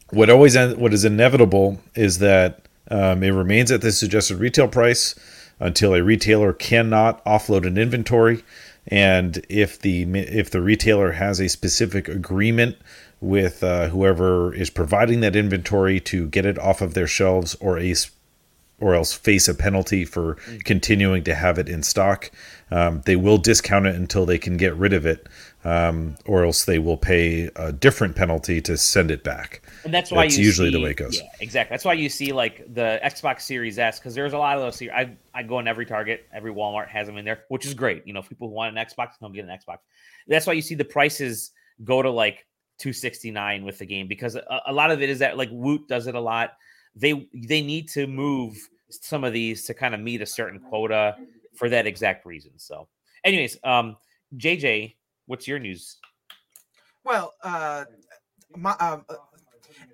what 0.09 0.29
always 0.29 0.55
en- 0.55 0.79
what 0.79 0.93
is 0.93 1.05
inevitable 1.05 1.79
is 1.93 2.17
that 2.19 2.67
um, 2.89 3.23
it 3.23 3.31
remains 3.31 3.71
at 3.71 3.81
the 3.81 3.91
suggested 3.91 4.37
retail 4.37 4.67
price 4.67 5.15
until 5.59 5.93
a 5.93 6.03
retailer 6.03 6.53
cannot 6.53 7.23
offload 7.25 7.65
an 7.65 7.77
inventory, 7.77 8.43
and 8.87 9.45
if 9.49 9.79
the 9.79 10.03
if 10.03 10.49
the 10.49 10.61
retailer 10.61 11.13
has 11.13 11.39
a 11.39 11.49
specific 11.49 12.07
agreement 12.07 12.77
with 13.21 13.63
uh, 13.63 13.87
whoever 13.87 14.53
is 14.53 14.69
providing 14.69 15.21
that 15.21 15.35
inventory 15.35 15.99
to 15.99 16.27
get 16.27 16.45
it 16.45 16.59
off 16.59 16.81
of 16.81 16.93
their 16.93 17.07
shelves 17.07 17.55
or 17.55 17.79
a 17.79 17.95
or 18.79 18.93
else 18.93 19.13
face 19.13 19.47
a 19.47 19.55
penalty 19.55 20.03
for 20.03 20.35
continuing 20.65 21.23
to 21.23 21.33
have 21.33 21.57
it 21.57 21.69
in 21.69 21.81
stock. 21.81 22.29
Um, 22.69 23.01
they 23.05 23.15
will 23.15 23.37
discount 23.37 23.85
it 23.85 23.95
until 23.95 24.25
they 24.25 24.37
can 24.37 24.57
get 24.57 24.75
rid 24.75 24.91
of 24.91 25.05
it, 25.05 25.27
um, 25.63 26.15
or 26.25 26.43
else 26.43 26.65
they 26.65 26.77
will 26.77 26.97
pay 26.97 27.49
a 27.55 27.71
different 27.71 28.15
penalty 28.15 28.59
to 28.61 28.77
send 28.77 29.11
it 29.11 29.23
back. 29.23 29.61
And 29.85 29.93
that's 29.93 30.11
why 30.11 30.25
it's 30.25 30.37
you 30.37 30.43
usually 30.43 30.71
the 30.71 30.79
way 30.79 30.89
it 30.89 30.97
goes. 30.97 31.17
Yeah, 31.17 31.29
exactly. 31.39 31.71
That's 31.73 31.85
why 31.85 31.93
you 31.93 32.09
see 32.09 32.33
like 32.33 32.65
the 32.73 32.99
Xbox 33.03 33.41
Series 33.41 33.77
S 33.77 33.99
because 33.99 34.15
there's 34.15 34.33
a 34.33 34.37
lot 34.37 34.57
of 34.57 34.63
those. 34.63 34.75
ser- 34.77 34.91
I 34.91 35.15
I 35.35 35.43
go 35.43 35.59
in 35.59 35.67
every 35.67 35.85
Target, 35.85 36.25
every 36.33 36.51
Walmart 36.51 36.87
has 36.87 37.05
them 37.05 37.17
in 37.17 37.23
there, 37.23 37.43
which 37.49 37.67
is 37.67 37.75
great. 37.75 38.05
You 38.05 38.13
know, 38.13 38.19
if 38.19 38.27
people 38.27 38.47
who 38.47 38.55
want 38.55 38.75
an 38.75 38.83
Xbox, 38.83 39.11
come 39.19 39.31
get 39.31 39.45
an 39.45 39.51
Xbox. 39.51 39.77
That's 40.27 40.47
why 40.47 40.53
you 40.53 40.63
see 40.63 40.73
the 40.73 40.83
prices 40.83 41.51
go 41.83 42.01
to 42.01 42.09
like 42.09 42.47
269 42.79 43.63
with 43.63 43.77
the 43.77 43.85
game 43.85 44.07
because 44.07 44.35
a, 44.35 44.61
a 44.65 44.73
lot 44.73 44.89
of 44.89 45.03
it 45.03 45.09
is 45.09 45.19
that 45.19 45.37
like 45.37 45.49
Woot 45.51 45.87
does 45.87 46.07
it 46.07 46.15
a 46.15 46.19
lot. 46.19 46.53
They 46.95 47.29
they 47.33 47.61
need 47.61 47.87
to 47.89 48.07
move 48.07 48.57
some 48.89 49.23
of 49.23 49.33
these 49.33 49.65
to 49.65 49.75
kind 49.75 49.93
of 49.93 50.01
meet 50.01 50.21
a 50.21 50.25
certain 50.25 50.59
quota 50.59 51.15
for 51.53 51.69
that 51.69 51.85
exact 51.85 52.25
reason. 52.25 52.51
So, 52.57 52.87
anyways, 53.23 53.57
um, 53.63 53.97
JJ, 54.35 54.95
what's 55.27 55.47
your 55.47 55.59
news? 55.59 55.97
Well, 57.03 57.33
uh, 57.43 57.85
my, 58.55 58.71
um, 58.71 59.05
uh, 59.09 59.15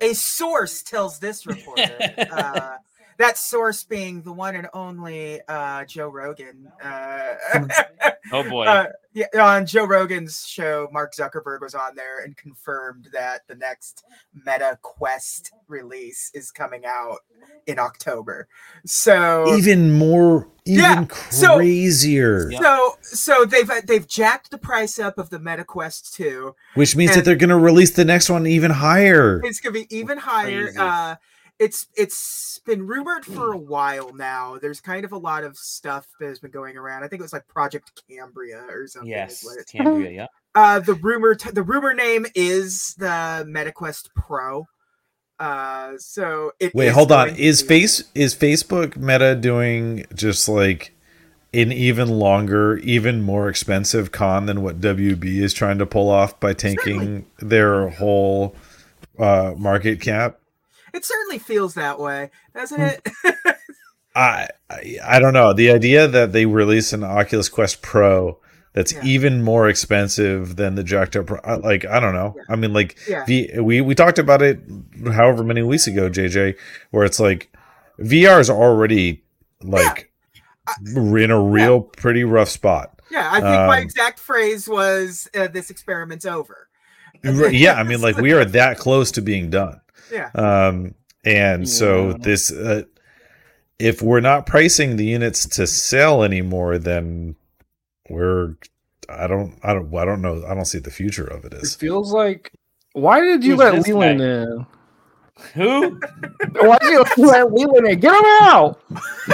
a 0.00 0.14
source 0.14 0.82
tells 0.82 1.18
this 1.18 1.46
reporter. 1.46 2.14
uh, 2.30 2.76
that 3.18 3.38
source 3.38 3.82
being 3.84 4.22
the 4.22 4.32
one 4.32 4.56
and 4.56 4.68
only 4.74 5.40
uh, 5.48 5.84
Joe 5.84 6.08
Rogan. 6.08 6.70
Uh, 6.82 7.34
Oh 8.30 8.48
boy, 8.48 8.64
uh, 8.64 8.86
yeah, 9.12 9.26
on 9.38 9.66
Joe 9.66 9.84
Rogan's 9.84 10.46
show, 10.46 10.88
Mark 10.92 11.12
Zuckerberg 11.14 11.60
was 11.60 11.74
on 11.74 11.96
there 11.96 12.20
and 12.20 12.36
confirmed 12.36 13.08
that 13.12 13.46
the 13.48 13.54
next 13.56 14.04
Meta 14.32 14.78
Quest 14.80 15.52
release 15.68 16.30
is 16.32 16.50
coming 16.50 16.86
out 16.86 17.18
in 17.66 17.78
October. 17.78 18.48
So 18.86 19.54
Even 19.56 19.92
more, 19.92 20.48
even 20.64 20.84
Yeah, 20.84 21.04
crazier. 21.08 22.50
Yeah. 22.50 22.60
so 22.60 22.98
so 23.02 23.44
they've 23.44 23.70
they've 23.84 24.06
jacked 24.06 24.50
the 24.50 24.58
price 24.58 24.98
up 24.98 25.18
of 25.18 25.30
the 25.30 25.38
Meta 25.38 25.64
Quest 25.64 26.14
2. 26.14 26.54
Which 26.74 26.96
means 26.96 27.14
that 27.14 27.24
they're 27.24 27.36
going 27.36 27.50
to 27.50 27.56
release 27.56 27.90
the 27.90 28.04
next 28.04 28.30
one 28.30 28.46
even 28.46 28.70
higher. 28.70 29.40
It's 29.44 29.60
gonna 29.60 29.74
be 29.74 29.94
even 29.94 30.16
higher. 30.18 31.18
Crazy. 31.62 31.66
It's 31.66 31.86
it's 31.96 32.60
been 32.64 32.86
rumored 32.86 33.24
for 33.24 33.52
a 33.52 33.58
while 33.58 34.12
now. 34.14 34.58
There's 34.60 34.80
kind 34.80 35.04
of 35.04 35.12
a 35.12 35.18
lot 35.18 35.44
of 35.44 35.56
stuff 35.56 36.06
that 36.20 36.26
has 36.26 36.38
been 36.38 36.50
going 36.50 36.76
around. 36.76 37.04
I 37.04 37.08
think 37.08 37.20
it 37.20 37.22
was 37.22 37.32
like 37.32 37.46
Project 37.48 38.02
Cambria 38.08 38.64
or 38.68 38.86
something. 38.86 39.10
yes, 39.10 39.44
what 39.44 39.66
Cambria, 39.66 40.10
yeah. 40.10 40.26
Uh, 40.54 40.80
the 40.80 40.94
rumor 40.94 41.34
t- 41.34 41.50
the 41.50 41.62
rumor 41.62 41.94
name 41.94 42.26
is 42.34 42.94
the 42.98 43.46
MetaQuest 43.48 44.08
Pro. 44.14 44.66
Uh, 45.38 45.94
so 45.98 46.52
it 46.60 46.74
Wait, 46.74 46.88
is 46.88 46.94
hold 46.94 47.10
on. 47.10 47.34
Is 47.36 47.62
be- 47.62 47.68
face 47.68 48.04
is 48.14 48.34
Facebook 48.34 48.96
Meta 48.96 49.34
doing 49.34 50.04
just 50.14 50.48
like 50.48 50.94
an 51.54 51.72
even 51.72 52.08
longer, 52.08 52.78
even 52.78 53.22
more 53.22 53.48
expensive 53.48 54.12
con 54.12 54.46
than 54.46 54.62
what 54.62 54.80
WB 54.80 55.24
is 55.24 55.52
trying 55.52 55.78
to 55.78 55.86
pull 55.86 56.10
off 56.10 56.38
by 56.40 56.52
tanking 56.52 57.26
their 57.38 57.88
whole 57.88 58.54
uh, 59.18 59.54
market 59.56 60.00
cap? 60.00 60.38
It 60.92 61.04
certainly 61.04 61.38
feels 61.38 61.74
that 61.74 61.98
way, 61.98 62.30
doesn't 62.54 62.78
Hmm. 62.80 62.86
it? 62.86 63.08
I, 64.14 64.48
I 64.68 64.96
I 65.02 65.18
don't 65.20 65.32
know. 65.32 65.52
The 65.54 65.70
idea 65.70 66.06
that 66.06 66.32
they 66.32 66.44
release 66.44 66.92
an 66.92 67.02
Oculus 67.02 67.48
Quest 67.48 67.80
Pro 67.80 68.38
that's 68.74 68.92
Yeah. 68.92 69.04
even 69.04 69.42
more 69.42 69.68
expensive 69.68 70.56
than 70.56 70.74
the 70.74 70.84
jacked 70.84 71.16
up, 71.16 71.26
Pro- 71.26 71.58
like 71.60 71.86
I 71.86 71.98
don't 72.00 72.14
know. 72.14 72.34
Yeah. 72.36 72.42
I 72.50 72.56
mean, 72.56 72.72
like 72.74 72.98
yeah. 73.08 73.24
V, 73.24 73.50
we 73.60 73.80
we 73.80 73.94
talked 73.94 74.18
about 74.18 74.42
it 74.42 74.60
however 75.12 75.42
many 75.44 75.62
weeks 75.62 75.86
ago, 75.86 76.10
JJ, 76.10 76.56
where 76.90 77.04
it's 77.04 77.20
like 77.20 77.50
VR 77.98 78.38
is 78.40 78.50
already 78.50 79.24
like 79.62 80.10
in 80.94 81.30
a 81.30 81.40
real 81.40 81.80
pretty 81.80 82.24
rough 82.24 82.48
spot. 82.50 83.00
Yeah, 83.10 83.28
I 83.30 83.40
think 83.40 83.44
my 83.44 83.78
Um, 83.78 83.82
exact 83.82 84.18
phrase 84.18 84.68
was 84.68 85.28
uh, 85.34 85.48
"This 85.48 85.68
experiment's 85.70 86.24
over." 86.26 86.68
yeah, 87.22 87.74
I 87.74 87.82
mean, 87.82 88.00
like 88.06 88.16
we 88.16 88.32
are 88.32 88.44
that 88.46 88.78
close 88.78 89.10
to 89.12 89.22
being 89.22 89.50
done. 89.50 89.80
Yeah, 90.12 90.30
Um, 90.34 90.94
and 91.24 91.68
so 91.68 92.12
this, 92.12 92.52
uh, 92.52 92.82
if 93.78 94.02
we're 94.02 94.20
not 94.20 94.44
pricing 94.46 94.96
the 94.96 95.04
units 95.06 95.46
to 95.56 95.66
sell 95.66 96.22
anymore, 96.22 96.78
then 96.78 97.34
we're, 98.10 98.56
I 99.08 99.26
don't, 99.26 99.58
I 99.62 99.72
don't, 99.72 99.92
I 99.96 100.04
don't 100.04 100.20
know. 100.22 100.44
I 100.46 100.54
don't 100.54 100.66
see 100.66 100.78
the 100.80 100.90
future 100.90 101.24
of 101.26 101.44
it 101.46 101.54
it 101.54 101.62
is. 101.62 101.74
feels 101.74 102.12
like. 102.12 102.52
Why 102.92 103.20
did 103.20 103.42
you 103.42 103.52
Who's 103.52 103.58
let 103.60 103.74
this 103.74 103.88
Leland 103.88 104.18
guy? 104.20 104.24
in? 104.24 104.66
Who? 105.54 106.00
Why 106.60 106.76
did 106.82 106.90
you 107.16 107.26
let 107.26 107.50
Leland 107.52 107.86
in? 107.88 107.98
Get 108.00 108.14
him 108.14 108.24
out! 108.42 108.80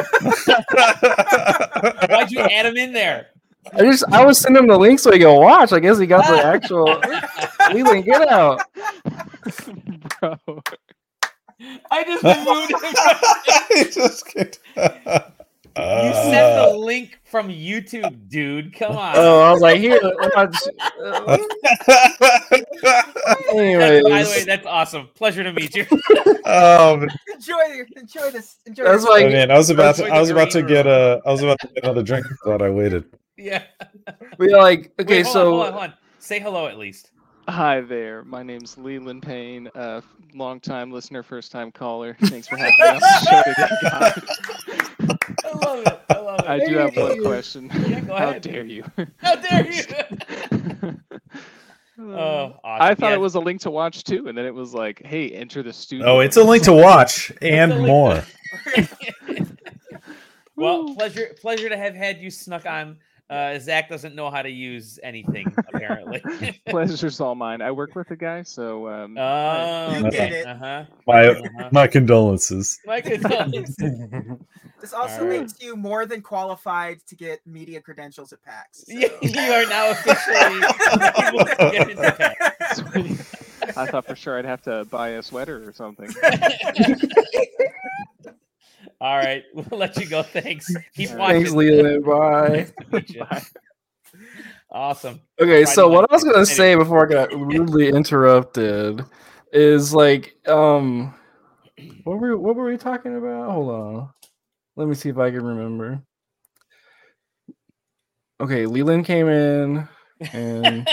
Why'd 2.08 2.30
you 2.30 2.40
add 2.40 2.66
him 2.66 2.76
in 2.76 2.92
there? 2.92 3.26
I 3.74 3.82
just 3.82 4.04
I 4.12 4.24
was 4.24 4.38
sending 4.38 4.62
him 4.62 4.68
the 4.68 4.78
link 4.78 4.98
so 4.98 5.12
he 5.12 5.18
could 5.18 5.36
watch. 5.38 5.72
I 5.72 5.80
guess 5.80 5.98
he 5.98 6.06
got 6.06 6.24
the 6.26 6.42
actual 6.44 6.84
Leland. 7.74 8.04
Get 8.04 8.26
out, 8.28 8.62
bro. 10.20 10.36
I 11.90 12.05
just 12.05 12.22
removed 12.24 12.70
him. 12.70 13.92
Just 13.92 14.26
kidding. 14.26 14.61
You 15.76 16.12
sent 16.14 16.70
the 16.72 16.76
link 16.76 17.18
from 17.24 17.49
YouTube, 17.49 18.28
dude. 18.28 18.74
Come 18.74 18.96
on. 18.96 19.14
Oh, 19.16 19.40
I 19.40 19.53
was 19.53 19.61
like, 19.61 19.78
here. 19.80 20.01
I'm 20.34 20.51
uh, 21.05 21.38
anyways, 23.55 24.03
By 24.05 24.22
the 24.22 24.30
way, 24.30 24.44
that's 24.44 24.66
awesome. 24.66 25.09
Pleasure 25.14 25.42
to 25.44 25.53
meet 25.53 25.74
you. 25.76 25.86
oh 26.46 26.96
man. 26.96 27.09
Enjoy 27.34 27.57
your, 27.74 27.86
enjoy 27.96 28.30
this. 28.30 28.57
Enjoy 28.66 28.84
That's 28.84 29.03
this. 29.03 29.11
like- 29.11 29.26
Oh, 29.26 29.30
man, 29.30 29.51
I 29.51 29.59
was 29.59 29.70
about 29.70 29.96
to 29.96 30.07
I 30.07 30.20
was 30.20 30.30
about 30.30 30.51
to 30.53 30.62
get 30.62 30.86
a 30.86 31.20
I 31.26 31.30
was 31.30 31.42
about 31.42 31.59
to 31.61 31.68
get 31.68 31.84
another 31.84 32.03
drink. 32.03 32.26
Thought 32.44 32.62
I 32.62 32.70
waited. 32.70 33.05
yeah. 33.36 33.62
we 34.38 34.53
are 34.53 34.61
like 34.62 34.92
okay, 35.01 35.18
Wait, 35.18 35.22
hold 35.26 35.32
so 35.32 35.40
on, 35.46 35.46
hold 35.53 35.66
on, 35.66 35.72
hold 35.72 35.84
on. 35.84 35.94
say 36.18 36.40
hello 36.40 36.66
at 36.66 36.78
least. 36.78 37.11
Hi 37.49 37.80
there. 37.80 38.24
My 38.24 38.42
name's 38.42 38.76
Leland 38.76 39.22
Payne, 39.22 39.70
uh, 39.74 40.03
long 40.34 40.61
time 40.61 40.92
listener, 40.92 41.22
first 41.22 41.51
time 41.51 41.72
caller. 41.72 42.14
Thanks 42.24 42.46
for 42.46 42.57
having 42.59 42.74
me 42.78 42.84
on 42.88 43.01
the 43.01 43.26
show 43.30 43.42
today, 43.42 43.68
guys. 43.82 45.18
I 45.44 45.57
love 45.57 45.86
it. 45.86 46.01
I 46.11 46.18
love 46.18 46.40
it. 46.40 46.46
I 46.46 46.59
do 46.66 46.76
have 46.76 46.94
one 46.96 47.12
Hey. 47.12 47.18
question. 47.20 47.70
Yeah, 47.72 48.01
How 48.01 48.14
ahead. 48.28 48.42
dare 48.42 48.64
you? 48.66 48.84
How 49.16 49.34
dare 49.36 49.66
you? 49.70 49.82
Uh, 49.92 50.92
Oh, 52.01 52.55
awesome. 52.62 52.62
I 52.64 52.94
thought 52.94 53.09
Yeah. 53.09 53.14
it 53.14 53.20
was 53.20 53.34
a 53.34 53.40
link 53.40 53.61
to 53.62 53.72
watch 53.72 54.05
too, 54.05 54.28
and 54.28 54.38
then 54.38 54.46
it 54.46 54.55
was 54.55 54.72
like, 54.72 55.05
"Hey, 55.05 55.30
enter 55.32 55.64
the 55.64 55.72
studio." 55.72 56.07
Oh, 56.07 56.20
it's 56.20 56.36
a 56.36 56.44
link 56.44 56.62
to 56.64 56.72
watch 56.72 57.32
and 57.42 57.72
a 57.72 57.74
link 57.74 57.86
more. 57.88 58.24
well, 60.57 60.94
pleasure, 60.94 61.34
pleasure 61.40 61.68
to 61.68 61.76
have 61.76 61.96
had 61.96 62.18
you 62.20 62.30
snuck 62.30 62.66
on. 62.66 62.99
Uh, 63.30 63.58
Zach 63.58 63.90
doesn't 63.90 64.14
know 64.14 64.30
how 64.30 64.40
to 64.40 64.48
use 64.48 64.98
anything 65.02 65.54
apparently. 65.74 66.22
Pleasure's 66.68 67.20
all 67.20 67.34
mine. 67.34 67.60
I 67.60 67.70
work 67.70 67.94
with 67.94 68.10
a 68.10 68.16
guy, 68.16 68.42
so 68.42 68.88
um, 68.88 69.18
Oh, 69.18 69.96
You 69.98 70.06
okay. 70.06 70.10
did 70.18 70.32
it. 70.32 70.46
Uh 70.46 70.56
huh. 70.56 70.84
My 71.06 71.26
Uh-huh. 71.28 71.68
my 71.70 71.86
condolences. 71.86 72.78
My 72.86 73.00
condolences. 73.02 73.76
This 74.80 74.92
also 74.94 75.22
Alright. 75.24 75.40
makes 75.40 75.60
you 75.60 75.76
more 75.76 76.06
than 76.06 76.22
qualified 76.22 77.00
to 77.08 77.16
get 77.16 77.40
media 77.46 77.82
credentials 77.82 78.32
at 78.32 78.42
PAX. 78.42 78.84
so- 78.86 78.92
you 78.94 79.10
you 79.20 79.40
are 79.40 79.66
now 79.66 79.90
officially 79.90 80.60
get 81.72 81.90
into 81.90 82.12
PAX. 82.12 83.76
I 83.76 83.84
thought 83.86 84.06
for 84.06 84.16
sure 84.16 84.38
I'd 84.38 84.46
have 84.46 84.62
to 84.62 84.86
buy 84.86 85.10
a 85.10 85.22
sweater 85.22 85.68
or 85.68 85.72
something. 85.74 86.08
All 89.01 89.16
right, 89.16 89.44
we'll 89.55 89.78
let 89.78 89.96
you 89.96 90.07
go. 90.07 90.22
Thanks. 90.22 90.66
Keep 90.94 91.11
Thanks, 91.11 91.12
watching. 91.14 91.36
thanks, 91.36 91.53
Leland. 91.53 92.05
Bye. 92.05 92.49
Nice 92.49 92.72
to 92.72 92.96
meet 92.96 93.11
you. 93.11 93.24
Bye. 93.24 93.42
Awesome. 94.70 95.20
Okay, 95.40 95.64
Friday 95.64 95.74
so 95.74 95.88
what 95.88 96.11
I 96.11 96.14
was 96.14 96.24
gonna 96.24 96.46
say 96.46 96.74
before 96.74 97.07
I 97.07 97.11
got 97.11 97.32
rudely 97.32 97.88
interrupted 97.88 99.05
is 99.53 99.94
like, 99.94 100.36
um, 100.46 101.14
what 102.05 102.18
were 102.18 102.36
what 102.36 102.57
were 102.57 102.66
we 102.66 102.76
talking 102.76 103.16
about? 103.16 103.51
Hold 103.51 103.70
on, 103.70 104.11
let 104.76 104.88
me 104.88 104.94
see 104.94 105.09
if 105.09 105.18
I 105.18 105.30
can 105.30 105.44
remember. 105.44 106.03
Okay, 108.40 108.66
Leland 108.66 109.05
came 109.05 109.28
in, 109.28 109.88
and 110.32 110.88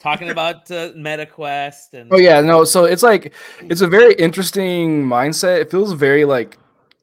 Talking 0.00 0.30
about 0.30 0.68
uh, 0.72 0.92
MetaQuest 0.94 1.92
and 1.92 2.12
oh 2.12 2.16
yeah, 2.18 2.40
no, 2.40 2.64
so 2.64 2.84
it's 2.84 3.04
like 3.04 3.32
it's 3.62 3.80
a 3.80 3.86
very 3.86 4.14
interesting 4.14 5.04
mindset. 5.04 5.60
It 5.60 5.70
feels 5.70 5.92
very 5.92 6.24
like 6.24 6.58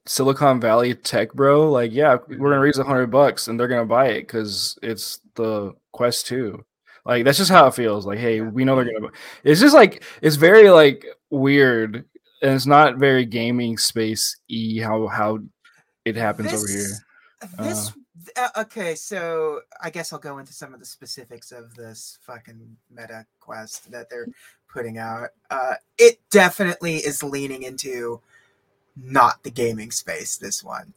Silicon 0.05 0.59
Valley 0.59 0.93
tech, 0.95 1.33
bro. 1.33 1.71
Like, 1.71 1.91
yeah, 1.91 2.17
we're 2.27 2.49
gonna 2.49 2.59
raise 2.59 2.77
a 2.77 2.83
hundred 2.83 3.07
bucks, 3.07 3.47
and 3.47 3.59
they're 3.59 3.67
gonna 3.67 3.85
buy 3.85 4.07
it 4.07 4.21
because 4.21 4.77
it's 4.81 5.19
the 5.35 5.73
Quest 5.91 6.27
Two. 6.27 6.63
Like, 7.05 7.23
that's 7.23 7.37
just 7.37 7.51
how 7.51 7.67
it 7.67 7.75
feels. 7.75 8.05
Like, 8.05 8.19
hey, 8.19 8.41
we 8.41 8.65
know 8.65 8.75
they're 8.75 8.85
gonna. 8.85 9.07
buy 9.07 9.17
It's 9.43 9.61
just 9.61 9.75
like 9.75 10.03
it's 10.21 10.35
very 10.35 10.69
like 10.69 11.05
weird, 11.29 12.05
and 12.41 12.53
it's 12.53 12.65
not 12.65 12.97
very 12.97 13.25
gaming 13.25 13.77
space 13.77 14.37
e 14.47 14.79
how 14.79 15.07
how 15.07 15.39
it 16.05 16.15
happens 16.15 16.53
over 16.53 16.67
here. 16.67 16.87
This 17.59 17.91
uh, 18.35 18.49
okay, 18.57 18.95
so 18.95 19.61
I 19.81 19.89
guess 19.89 20.11
I'll 20.11 20.19
go 20.19 20.37
into 20.37 20.53
some 20.53 20.73
of 20.73 20.79
the 20.79 20.85
specifics 20.85 21.51
of 21.51 21.73
this 21.75 22.17
fucking 22.21 22.77
meta 22.89 23.25
quest 23.39 23.91
that 23.91 24.09
they're 24.09 24.27
putting 24.67 24.97
out. 24.97 25.29
Uh, 25.49 25.75
it 25.97 26.19
definitely 26.31 26.97
is 26.97 27.23
leaning 27.23 27.63
into 27.63 28.21
not 28.95 29.43
the 29.43 29.51
gaming 29.51 29.91
space. 29.91 30.37
This 30.37 30.63
one, 30.63 30.93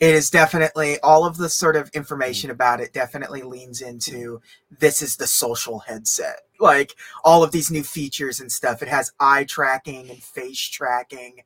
it 0.00 0.14
is 0.14 0.30
definitely 0.30 0.98
all 1.00 1.24
of 1.24 1.36
the 1.36 1.48
sort 1.48 1.76
of 1.76 1.90
information 1.90 2.50
about 2.50 2.80
it 2.80 2.92
definitely 2.92 3.42
leans 3.42 3.80
into 3.80 4.40
this 4.80 5.02
is 5.02 5.16
the 5.16 5.26
social 5.26 5.80
headset. 5.80 6.40
Like 6.58 6.94
all 7.24 7.42
of 7.42 7.52
these 7.52 7.70
new 7.70 7.82
features 7.82 8.40
and 8.40 8.50
stuff. 8.50 8.82
It 8.82 8.88
has 8.88 9.12
eye 9.20 9.44
tracking 9.44 10.10
and 10.10 10.22
face 10.22 10.60
tracking. 10.60 11.42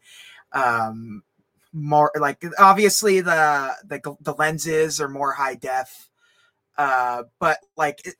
Um, 0.52 1.22
more 1.76 2.10
like 2.18 2.42
obviously 2.58 3.20
the 3.20 3.74
the, 3.84 4.00
the 4.20 4.32
lenses 4.34 4.98
are 4.98 5.08
more 5.08 5.32
high 5.32 5.54
def 5.54 6.08
uh 6.78 7.24
but 7.38 7.58
like 7.76 8.00
it, 8.06 8.14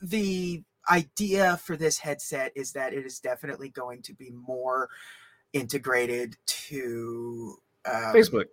the 0.00 0.62
idea 0.90 1.58
for 1.58 1.76
this 1.76 1.98
headset 1.98 2.52
is 2.54 2.72
that 2.72 2.94
it 2.94 3.04
is 3.04 3.18
definitely 3.20 3.68
going 3.68 4.00
to 4.00 4.14
be 4.14 4.30
more 4.30 4.88
integrated 5.56 6.36
to 6.46 7.56
um, 7.84 8.14
Facebook. 8.14 8.46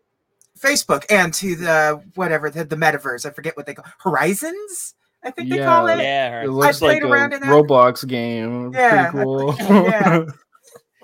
facebook 0.59 1.05
and 1.09 1.33
to 1.33 1.55
the 1.55 2.01
whatever 2.15 2.49
the, 2.49 2.63
the 2.63 2.75
metaverse 2.75 3.25
i 3.25 3.29
forget 3.29 3.57
what 3.57 3.65
they 3.65 3.73
call 3.73 3.85
horizons 3.99 4.95
i 5.23 5.31
think 5.31 5.49
they 5.49 5.57
call 5.57 5.87
it 5.87 5.97
yeah. 5.97 6.41
It 6.41 6.45
Did 6.45 6.51
looks 6.51 6.81
like 6.81 7.01
played 7.01 7.03
a 7.03 7.13
around 7.13 7.33
in 7.33 7.41
that. 7.41 7.49
Roblox 7.49 8.07
game. 8.07 8.73
Yeah, 8.73 9.11
I 9.13 9.55
Pretty 9.55 10.31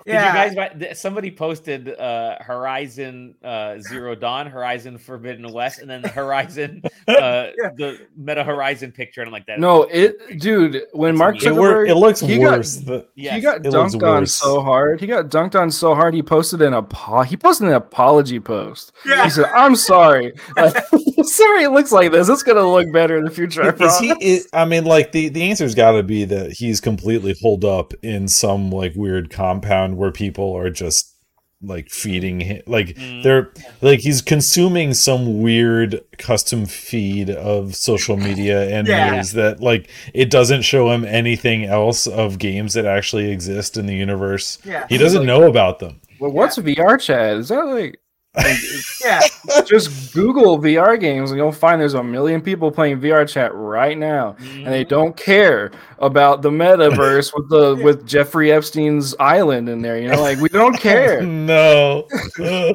cool. 0.04 0.14
yeah. 0.14 0.44
you 0.46 0.54
guys? 0.56 0.78
buy- 0.78 0.92
Somebody 0.92 1.30
posted 1.30 1.88
uh, 1.98 2.36
Horizon 2.40 3.34
uh, 3.42 3.78
Zero 3.80 4.14
Dawn, 4.14 4.46
Horizon 4.46 4.98
Forbidden 4.98 5.50
West, 5.52 5.80
and 5.80 5.88
then 5.90 6.02
the 6.02 6.08
Horizon, 6.08 6.82
uh, 7.08 7.12
Yeah. 7.58 7.70
the 7.76 7.98
Meta 8.16 8.44
Horizon 8.44 8.92
picture, 8.92 9.20
and 9.20 9.28
I'm 9.28 9.32
like 9.32 9.46
that. 9.46 9.58
no, 9.60 9.82
it, 9.84 10.38
dude. 10.38 10.82
When 10.92 11.14
That's 11.14 11.18
Mark 11.18 11.34
amazing. 11.36 11.52
It, 11.52 11.56
wor- 11.58 11.68
Zuckerberg, 11.86 11.88
it 11.90 11.94
looks 11.96 12.20
he 12.20 12.38
got- 12.38 12.58
worse. 12.58 12.76
The- 12.76 13.06
yes. 13.14 13.34
he 13.34 13.40
got 13.40 13.62
dunked 13.62 14.02
on 14.06 14.26
so 14.26 14.60
hard. 14.60 15.00
He 15.00 15.06
got 15.06 15.28
dunked 15.28 15.54
on 15.54 15.70
so 15.70 15.94
hard. 15.94 16.14
He 16.14 16.22
posted 16.22 16.62
an 16.62 16.74
apo- 16.74 17.22
He 17.22 17.36
posted 17.36 17.68
an 17.68 17.74
apology 17.74 18.40
post. 18.40 18.92
Yeah. 19.06 19.24
He 19.24 19.30
said, 19.30 19.46
"I'm 19.54 19.76
sorry. 19.76 20.32
Like, 20.56 20.76
sorry, 21.22 21.64
it 21.64 21.70
looks 21.70 21.92
like 21.92 22.12
this. 22.12 22.28
It's 22.28 22.42
gonna 22.42 22.66
look 22.70 22.92
better 22.92 23.16
in 23.16 23.24
the 23.24 23.30
future." 23.30 23.62
I 23.62 23.84
Is 23.84 23.98
he? 23.98 24.08
Is, 24.20 24.48
I 24.52 24.64
mean, 24.64 24.84
like 24.84 25.12
the 25.12 25.28
the 25.28 25.42
answer's 25.50 25.74
got 25.74 25.92
to 25.92 26.02
be 26.02 26.24
that 26.24 26.52
he's 26.52 26.80
completely 26.80 27.34
holed 27.40 27.64
up 27.64 27.92
in 28.02 28.28
some 28.28 28.70
like 28.70 28.92
weird 28.94 29.30
compound 29.30 29.89
where 29.96 30.10
people 30.12 30.52
are 30.56 30.70
just 30.70 31.14
like 31.62 31.90
feeding 31.90 32.40
him. 32.40 32.62
Like 32.66 32.96
Mm. 32.96 33.22
they're 33.22 33.52
like 33.82 34.00
he's 34.00 34.22
consuming 34.22 34.94
some 34.94 35.42
weird 35.42 36.00
custom 36.16 36.64
feed 36.64 37.28
of 37.28 37.76
social 37.76 38.16
media 38.16 38.70
and 38.78 38.88
Yeah. 38.88 39.16
news 39.16 39.32
that 39.32 39.60
like 39.60 39.88
it 40.14 40.30
doesn't 40.30 40.62
show 40.62 40.90
him 40.90 41.04
anything 41.04 41.64
else 41.64 42.06
of 42.06 42.38
games 42.38 42.72
that 42.74 42.86
actually 42.86 43.30
exist 43.30 43.76
in 43.76 43.84
the 43.84 43.94
universe. 43.94 44.58
yeah 44.64 44.86
He 44.88 44.96
doesn't 44.96 45.26
know 45.26 45.46
about 45.48 45.80
them. 45.80 46.00
Well, 46.18 46.30
what's 46.32 46.56
VR 46.58 46.98
chat? 46.98 47.36
Is 47.36 47.48
that 47.48 47.66
like? 47.66 47.98
Like, 48.36 48.56
yeah 49.04 49.20
just 49.66 50.14
Google 50.14 50.58
VR 50.58 50.98
games 51.00 51.30
and 51.30 51.38
you'll 51.38 51.50
find 51.50 51.80
there's 51.80 51.94
a 51.94 52.02
million 52.02 52.40
people 52.40 52.70
playing 52.70 53.00
VR 53.00 53.28
chat 53.28 53.52
right 53.54 53.98
now. 53.98 54.36
and 54.40 54.66
they 54.68 54.84
don't 54.84 55.16
care 55.16 55.72
about 55.98 56.42
the 56.42 56.50
metaverse 56.50 57.32
with 57.34 57.48
the 57.48 57.74
with 57.84 58.06
Jeffrey 58.06 58.52
Epstein's 58.52 59.16
island 59.18 59.68
in 59.68 59.82
there. 59.82 59.98
You 59.98 60.08
know, 60.08 60.22
like 60.22 60.38
we 60.38 60.48
don't 60.48 60.78
care. 60.78 61.22
no. 61.26 62.06
Uh. 62.38 62.72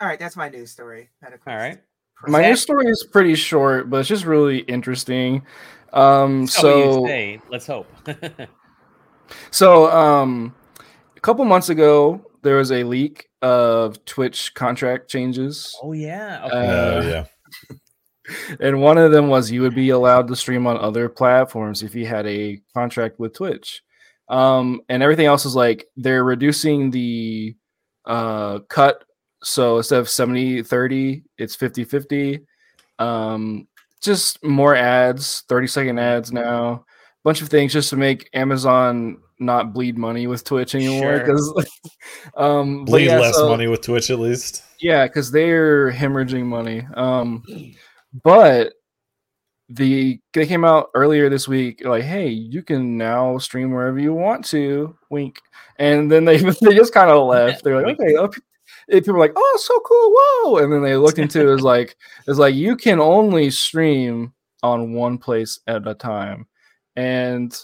all 0.00 0.08
right 0.08 0.18
that's 0.20 0.36
my 0.36 0.48
news 0.48 0.70
story 0.70 1.10
MetaQuest. 1.24 1.40
All 1.48 1.56
right. 1.56 1.80
My 2.28 2.40
Zach? 2.40 2.48
news 2.50 2.60
story 2.60 2.86
is 2.86 3.04
pretty 3.10 3.34
short, 3.34 3.90
but 3.90 3.98
it's 3.98 4.08
just 4.08 4.24
really 4.24 4.58
interesting. 4.58 5.42
Um, 5.92 6.42
That's 6.42 6.62
what 6.62 6.76
you 6.76 6.92
so 6.92 7.06
say. 7.06 7.40
Let's 7.50 7.66
hope. 7.66 7.88
So 9.50 9.90
um, 9.90 10.54
a 11.16 11.20
couple 11.20 11.44
months 11.44 11.68
ago, 11.68 12.24
there 12.42 12.56
was 12.56 12.72
a 12.72 12.84
leak 12.84 13.28
of 13.42 14.04
Twitch 14.04 14.54
contract 14.54 15.08
changes, 15.10 15.76
oh 15.82 15.92
yeah. 15.92 16.42
Okay. 16.46 16.56
Oh 16.56 16.98
Uh, 16.98 17.02
yeah. 17.02 17.76
and 18.60 18.80
one 18.80 18.98
of 18.98 19.12
them 19.12 19.28
was 19.28 19.50
you 19.50 19.62
would 19.62 19.74
be 19.74 19.90
allowed 19.90 20.28
to 20.28 20.36
stream 20.36 20.66
on 20.66 20.76
other 20.78 21.08
platforms 21.08 21.82
if 21.82 21.94
you 21.94 22.06
had 22.06 22.26
a 22.26 22.60
contract 22.74 23.18
with 23.18 23.34
Twitch. 23.34 23.82
Um, 24.28 24.80
and 24.88 25.02
everything 25.02 25.26
else 25.26 25.44
is 25.44 25.54
like 25.54 25.86
they're 25.96 26.24
reducing 26.24 26.90
the 26.90 27.56
uh, 28.06 28.60
cut. 28.68 29.04
So 29.42 29.78
instead 29.78 29.98
of 29.98 30.08
70 30.08 30.62
30, 30.62 31.24
it's 31.38 31.56
50 31.56 31.84
50. 31.84 32.40
Um, 32.98 33.66
just 34.00 34.42
more 34.44 34.74
ads, 34.74 35.42
30 35.48 35.66
second 35.66 35.98
ads 35.98 36.32
now, 36.32 36.84
bunch 37.24 37.42
of 37.42 37.48
things 37.48 37.72
just 37.72 37.90
to 37.90 37.96
make 37.96 38.28
Amazon 38.34 39.18
not 39.38 39.72
bleed 39.72 39.98
money 39.98 40.26
with 40.26 40.44
Twitch 40.44 40.74
anymore. 40.74 41.16
Sure. 41.16 41.18
Because, 41.20 41.68
um, 42.36 42.84
Bleed 42.84 43.06
yeah, 43.06 43.18
less 43.18 43.34
so- 43.36 43.48
money 43.48 43.66
with 43.66 43.80
Twitch 43.82 44.10
at 44.10 44.18
least. 44.18 44.62
yeah, 44.80 45.06
because 45.06 45.30
they're 45.30 45.90
hemorrhaging 45.92 46.44
money. 46.44 46.86
Um, 46.94 47.42
but 48.22 48.74
the 49.68 50.20
they 50.34 50.46
came 50.46 50.64
out 50.64 50.90
earlier 50.94 51.28
this 51.30 51.48
week, 51.48 51.82
like, 51.84 52.02
hey, 52.04 52.28
you 52.28 52.62
can 52.62 52.98
now 52.98 53.38
stream 53.38 53.72
wherever 53.72 53.98
you 53.98 54.12
want 54.12 54.44
to. 54.46 54.96
Wink, 55.10 55.40
and 55.78 56.10
then 56.12 56.24
they 56.24 56.36
they 56.60 56.74
just 56.74 56.92
kind 56.92 57.10
of 57.10 57.26
left. 57.26 57.64
They're 57.64 57.80
like, 57.82 57.98
okay, 57.98 58.16
oh, 58.16 58.28
pe- 58.28 58.40
people 58.90 59.14
were 59.14 59.20
like, 59.20 59.32
"Oh, 59.34 59.58
so 59.62 59.80
cool, 59.80 60.12
whoa!" 60.54 60.64
And 60.64 60.72
then 60.72 60.82
they 60.82 60.96
looked 60.96 61.18
into 61.18 61.40
it, 61.40 61.46
it 61.46 61.52
was 61.52 61.62
like, 61.62 61.96
it's 62.26 62.38
like 62.38 62.54
you 62.54 62.76
can 62.76 63.00
only 63.00 63.50
stream 63.50 64.34
on 64.62 64.92
one 64.92 65.16
place 65.18 65.58
at 65.66 65.86
a 65.88 65.94
time, 65.94 66.46
and 66.96 67.56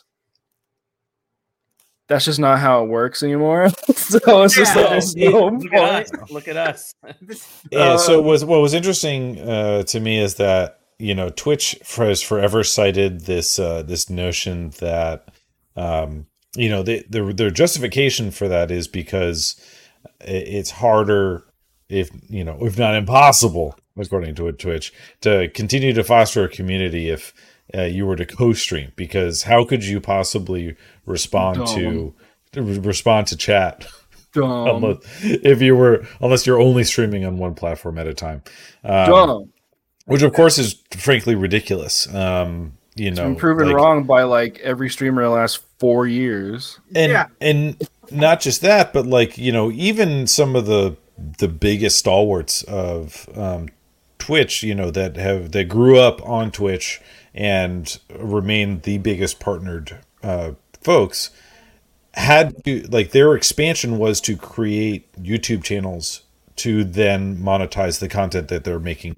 that's 2.08 2.24
just 2.24 2.38
not 2.38 2.58
how 2.58 2.84
it 2.84 2.88
works 2.88 3.22
anymore. 3.22 3.68
so 3.94 4.42
it's 4.42 4.54
just 4.54 4.74
like 4.74 4.88
there's 4.88 5.14
It- 5.14 5.30
no 5.30 5.48
look 5.48 5.72
at 5.74 6.12
us. 6.14 6.30
Look 6.30 6.48
at 6.48 6.56
us. 6.56 6.94
Yeah. 7.70 7.96
so 7.96 8.20
Uh, 8.20 8.22
was 8.22 8.44
what 8.44 8.60
was 8.60 8.74
interesting 8.74 9.38
uh, 9.40 9.82
to 9.84 10.00
me 10.00 10.18
is 10.18 10.36
that 10.36 10.80
you 10.98 11.14
know 11.14 11.28
Twitch 11.30 11.78
has 11.96 12.22
forever 12.22 12.64
cited 12.64 13.26
this 13.26 13.58
uh, 13.58 13.82
this 13.82 14.08
notion 14.08 14.70
that 14.80 15.28
um, 15.76 16.26
you 16.56 16.68
know 16.70 16.82
they, 16.82 17.00
their 17.08 17.32
their 17.32 17.50
justification 17.50 18.30
for 18.30 18.48
that 18.48 18.70
is 18.70 18.88
because 18.88 19.60
it's 20.20 20.70
harder 20.70 21.44
if 21.90 22.10
you 22.28 22.42
know 22.42 22.58
if 22.64 22.78
not 22.78 22.94
impossible 22.94 23.76
according 23.98 24.34
to 24.36 24.48
a 24.48 24.52
Twitch 24.52 24.92
to 25.20 25.48
continue 25.50 25.92
to 25.92 26.02
foster 26.04 26.44
a 26.44 26.48
community 26.48 27.10
if 27.10 27.34
uh, 27.76 27.82
you 27.82 28.06
were 28.06 28.16
to 28.16 28.24
co-stream 28.26 28.92
because 28.96 29.42
how 29.44 29.64
could 29.64 29.84
you 29.84 30.00
possibly 30.00 30.76
respond 31.06 31.66
to 31.68 32.14
respond 32.54 33.26
to 33.26 33.36
chat 33.36 33.86
Dumb. 34.32 34.68
unless, 34.84 34.98
if 35.22 35.60
you 35.62 35.76
were 35.76 36.06
unless 36.20 36.46
you're 36.46 36.60
only 36.60 36.84
streaming 36.84 37.24
on 37.24 37.38
one 37.38 37.54
platform 37.54 37.98
at 37.98 38.06
a 38.06 38.14
time 38.14 38.42
um, 38.84 39.50
which 40.06 40.22
of 40.22 40.32
course 40.32 40.58
is 40.58 40.74
frankly 40.96 41.34
ridiculous 41.34 42.12
um 42.14 42.72
you 42.94 43.08
It's 43.08 43.16
know 43.18 43.24
been 43.24 43.36
proven 43.36 43.66
like- 43.68 43.76
wrong 43.76 44.04
by 44.04 44.22
like 44.24 44.58
every 44.60 44.88
streamer 44.90 45.22
in 45.22 45.28
the 45.28 45.34
last 45.34 45.60
four 45.78 46.06
years. 46.06 46.80
and 46.94 47.12
Yeah. 47.12 47.26
and 47.40 47.88
not 48.10 48.40
just 48.40 48.62
that 48.62 48.92
but 48.92 49.06
like 49.06 49.36
you 49.38 49.52
know 49.52 49.70
even 49.70 50.26
some 50.26 50.56
of 50.56 50.66
the 50.66 50.96
the 51.38 51.48
biggest 51.48 51.98
stalwarts 51.98 52.62
of 52.64 53.28
um 53.36 53.68
twitch 54.18 54.62
you 54.62 54.74
know 54.74 54.90
that 54.90 55.16
have 55.16 55.52
that 55.52 55.64
grew 55.64 55.98
up 55.98 56.26
on 56.26 56.50
twitch 56.50 57.00
and 57.34 57.98
remain 58.18 58.80
the 58.80 58.98
biggest 58.98 59.40
partnered 59.40 59.98
uh 60.22 60.52
folks 60.82 61.30
had 62.14 62.64
to 62.64 62.82
like 62.88 63.10
their 63.12 63.34
expansion 63.34 63.98
was 63.98 64.20
to 64.20 64.36
create 64.36 65.10
youtube 65.20 65.62
channels 65.62 66.22
to 66.56 66.82
then 66.84 67.36
monetize 67.36 68.00
the 68.00 68.08
content 68.08 68.48
that 68.48 68.64
they're 68.64 68.80
making 68.80 69.16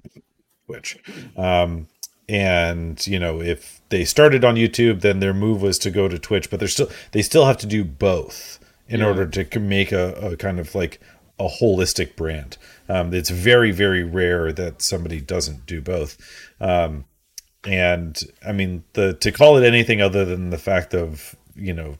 which 0.67 0.97
Um, 1.35 1.87
and 2.29 3.05
you 3.05 3.19
know, 3.19 3.41
if 3.41 3.81
they 3.89 4.05
started 4.05 4.45
on 4.45 4.55
YouTube, 4.55 5.01
then 5.01 5.19
their 5.19 5.33
move 5.33 5.61
was 5.61 5.77
to 5.79 5.91
go 5.91 6.07
to 6.07 6.17
Twitch, 6.17 6.49
but 6.49 6.59
they're 6.59 6.69
still 6.69 6.89
they 7.11 7.21
still 7.21 7.45
have 7.45 7.57
to 7.57 7.67
do 7.67 7.83
both 7.83 8.59
in 8.87 9.01
Yeah. 9.01 9.07
order 9.07 9.25
to 9.27 9.59
make 9.59 9.91
a, 9.91 10.13
a 10.13 10.37
kind 10.37 10.57
of 10.59 10.73
like 10.73 11.01
a 11.39 11.47
holistic 11.49 12.15
brand. 12.15 12.57
Um, 12.87 13.13
it's 13.13 13.29
very 13.29 13.71
very 13.71 14.03
rare 14.03 14.53
that 14.53 14.81
somebody 14.81 15.19
doesn't 15.19 15.65
do 15.65 15.81
both. 15.81 16.17
Um, 16.61 17.03
and 17.65 18.19
I 18.45 18.51
mean, 18.51 18.83
the 18.93 19.13
to 19.13 19.31
call 19.31 19.57
it 19.57 19.65
anything 19.65 20.01
other 20.01 20.25
than 20.25 20.49
the 20.49 20.57
fact 20.57 20.93
of 20.93 21.35
you 21.55 21.73
know 21.73 21.97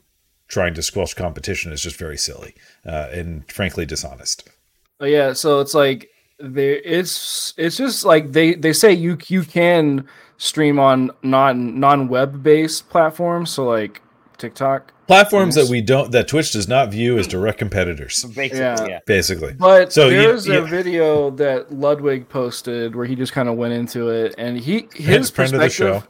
trying 0.47 0.73
to 0.73 0.81
squelch 0.81 1.15
competition 1.15 1.71
is 1.71 1.81
just 1.81 1.97
very 1.97 2.17
silly 2.17 2.53
uh, 2.85 3.07
and 3.11 3.49
frankly 3.51 3.85
dishonest. 3.85 4.49
But 4.97 5.09
yeah, 5.09 5.33
so 5.33 5.59
it's 5.59 5.73
like 5.73 6.09
there 6.39 6.81
it's 6.83 7.53
it's 7.57 7.77
just 7.77 8.03
like 8.05 8.31
they 8.31 8.55
they 8.55 8.73
say 8.73 8.91
you 8.91 9.17
you 9.27 9.43
can 9.43 10.07
stream 10.37 10.79
on 10.79 11.11
non 11.23 11.79
non 11.79 12.07
web 12.07 12.43
based 12.43 12.89
platforms, 12.89 13.51
so 13.51 13.65
like 13.65 14.01
TikTok. 14.41 14.91
Platforms 15.07 15.55
Yes. 15.55 15.65
that 15.67 15.71
we 15.71 15.81
don't 15.81 16.11
that 16.11 16.27
Twitch 16.27 16.51
does 16.51 16.67
not 16.67 16.89
view 16.91 17.17
as 17.17 17.27
direct 17.27 17.57
competitors, 17.59 18.23
Basically, 18.35 18.59
Yeah. 18.59 18.85
yeah. 18.87 18.99
basically. 19.05 19.53
But 19.53 19.93
So 19.93 20.09
there's 20.09 20.47
you- 20.47 20.57
a 20.59 20.61
video 20.65 21.29
that 21.31 21.71
Ludwig 21.73 22.27
posted 22.29 22.95
where 22.95 23.05
he 23.05 23.15
just 23.15 23.31
kind 23.33 23.47
of 23.47 23.55
went 23.55 23.73
into 23.73 24.09
it, 24.09 24.35
and 24.37 24.57
he 24.59 24.87
his 24.93 25.29
friend 25.29 25.53
of 25.53 25.59
the 25.61 25.69
show. 25.69 26.03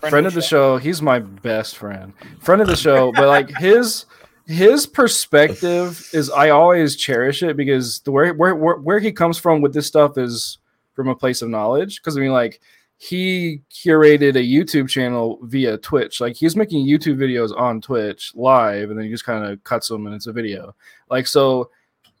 friend 0.00 0.26
of 0.26 0.34
the 0.34 0.42
show. 0.42 0.76
He's 0.78 1.00
my 1.02 1.18
best 1.18 1.76
friend. 1.76 2.12
Friend 2.40 2.60
of 2.60 2.68
the 2.68 2.76
show, 2.76 3.12
but 3.12 3.26
like 3.28 3.50
his 3.58 4.04
his 4.46 4.86
perspective 4.86 6.08
is 6.14 6.30
I 6.30 6.48
always 6.50 6.96
cherish 6.96 7.42
it 7.42 7.56
because 7.56 8.00
the 8.00 8.10
where 8.12 8.32
where 8.32 8.54
where, 8.54 8.76
where 8.76 8.98
he 8.98 9.12
comes 9.12 9.36
from 9.38 9.60
with 9.60 9.74
this 9.74 9.86
stuff 9.86 10.16
is 10.16 10.58
from 10.94 11.06
a 11.08 11.14
place 11.14 11.42
of 11.42 11.48
knowledge. 11.50 12.00
Because 12.00 12.16
I 12.16 12.20
mean, 12.20 12.32
like 12.32 12.60
he 13.00 13.62
curated 13.70 14.34
a 14.34 14.40
YouTube 14.40 14.88
channel 14.88 15.38
via 15.42 15.78
Twitch. 15.78 16.20
Like 16.20 16.34
he's 16.34 16.56
making 16.56 16.84
YouTube 16.84 17.16
videos 17.16 17.56
on 17.56 17.80
Twitch 17.80 18.32
live, 18.34 18.90
and 18.90 18.98
then 18.98 19.06
he 19.06 19.10
just 19.10 19.24
kind 19.24 19.44
of 19.44 19.62
cuts 19.62 19.88
them 19.88 20.06
and 20.06 20.14
it's 20.14 20.26
a 20.26 20.32
video. 20.32 20.74
Like 21.08 21.28
so, 21.28 21.70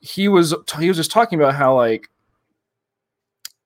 he 0.00 0.28
was 0.28 0.54
he 0.78 0.86
was 0.86 0.96
just 0.96 1.10
talking 1.10 1.38
about 1.38 1.56
how 1.56 1.74
like 1.74 2.08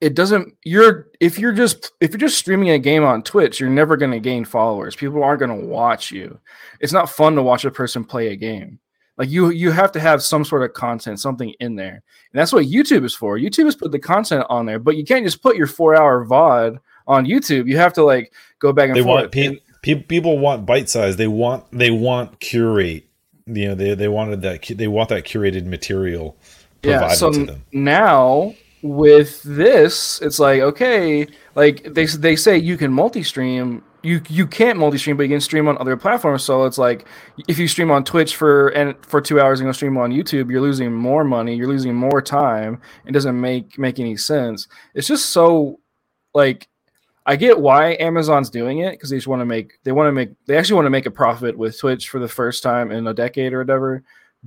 it 0.00 0.14
doesn't 0.14 0.54
you're 0.64 1.08
if 1.20 1.38
you're 1.38 1.52
just 1.52 1.92
if 2.00 2.10
you're 2.10 2.18
just 2.18 2.38
streaming 2.38 2.70
a 2.70 2.78
game 2.78 3.04
on 3.04 3.22
twitch 3.22 3.60
you're 3.60 3.70
never 3.70 3.96
going 3.96 4.10
to 4.10 4.18
gain 4.18 4.46
followers. 4.46 4.96
People 4.96 5.22
aren't 5.22 5.40
going 5.40 5.60
to 5.60 5.66
watch 5.66 6.10
you. 6.10 6.40
It's 6.80 6.94
not 6.94 7.10
fun 7.10 7.34
to 7.34 7.42
watch 7.42 7.66
a 7.66 7.70
person 7.70 8.04
play 8.04 8.28
a 8.28 8.36
game. 8.36 8.78
Like 9.18 9.28
you 9.28 9.50
you 9.50 9.70
have 9.70 9.92
to 9.92 10.00
have 10.00 10.22
some 10.22 10.46
sort 10.46 10.62
of 10.62 10.72
content 10.72 11.20
something 11.20 11.52
in 11.60 11.76
there. 11.76 12.02
And 12.32 12.40
that's 12.40 12.54
what 12.54 12.64
youtube 12.64 13.04
is 13.04 13.14
for. 13.14 13.36
Youtube 13.36 13.66
is 13.66 13.76
put 13.76 13.92
the 13.92 13.98
content 13.98 14.46
on 14.48 14.64
there 14.64 14.78
but 14.78 14.96
you 14.96 15.04
can't 15.04 15.26
just 15.26 15.42
put 15.42 15.56
your 15.56 15.66
four 15.66 15.94
hour 15.94 16.24
vod 16.24 16.78
on 17.07 17.24
youtube 17.26 17.66
you 17.66 17.76
have 17.76 17.92
to 17.92 18.03
like 18.05 18.32
go 18.59 18.72
back 18.72 18.88
and 18.88 18.96
They 18.96 19.03
forth 19.03 19.22
want 19.22 19.32
pe- 19.32 19.59
pe- 19.82 20.03
people 20.03 20.38
want 20.38 20.64
bite 20.66 20.88
size. 20.88 21.16
They 21.16 21.26
want 21.26 21.64
they 21.72 21.90
want 21.90 22.40
curate. 22.40 23.05
You 23.46 23.68
know, 23.68 23.74
they 23.74 23.94
they 23.94 24.09
wanted 24.09 24.42
that 24.42 24.62
they 24.76 24.86
want 24.88 25.09
that 25.09 25.24
curated 25.24 25.66
material 25.66 26.36
provided 26.82 27.09
yeah 27.09 27.14
so 27.14 27.32
to 27.32 27.44
them. 27.44 27.64
now 27.72 28.55
with 28.82 29.42
this 29.44 30.20
it's 30.22 30.38
like 30.40 30.61
okay 30.61 31.26
like 31.55 31.82
they 31.94 32.07
they 32.07 32.34
say 32.34 32.57
you 32.59 32.76
can 32.76 32.92
multi-stream 32.92 33.82
you 34.03 34.20
you 34.28 34.46
can't 34.46 34.78
multi-stream 34.78 35.16
but 35.16 35.22
you 35.24 35.28
can 35.28 35.40
stream 35.40 35.68
on 35.68 35.78
other 35.78 35.96
platforms 35.96 36.42
so 36.42 36.64
it's 36.64 36.78
like 36.78 37.07
if 37.46 37.59
you 37.59 37.68
stream 37.68 37.90
on 37.90 38.03
twitch 38.03 38.34
for 38.34 38.68
and 38.70 38.94
for 39.07 39.20
two 39.20 39.40
hours 39.40 39.61
and 39.61 39.68
go 39.68 39.72
stream 39.72 39.96
on 39.96 40.11
youtube 40.11 40.50
you're 40.50 40.61
losing 40.61 40.92
more 40.92 41.22
money 41.22 41.55
you're 41.55 41.68
losing 41.68 41.94
more 41.94 42.20
time 42.20 42.80
it 43.07 43.12
doesn't 43.12 43.40
make 43.40 43.78
make 43.78 44.00
any 44.00 44.16
sense 44.16 44.66
it's 44.94 45.07
just 45.07 45.26
so 45.26 45.78
like 46.34 46.66
I 47.24 47.36
get 47.36 47.60
why 47.60 47.96
Amazon's 48.00 48.50
doing 48.50 48.78
it 48.80 48.92
because 48.92 49.10
they 49.10 49.16
just 49.16 49.28
want 49.28 49.40
to 49.40 49.46
make 49.46 49.78
they 49.84 49.92
want 49.92 50.08
to 50.08 50.12
make 50.12 50.30
they 50.46 50.56
actually 50.56 50.74
want 50.76 50.86
to 50.86 50.90
make 50.90 51.06
a 51.06 51.10
profit 51.10 51.56
with 51.56 51.78
Twitch 51.78 52.08
for 52.08 52.18
the 52.18 52.28
first 52.28 52.62
time 52.62 52.90
in 52.90 53.06
a 53.06 53.14
decade 53.14 53.52
or 53.52 53.58
whatever. 53.58 54.02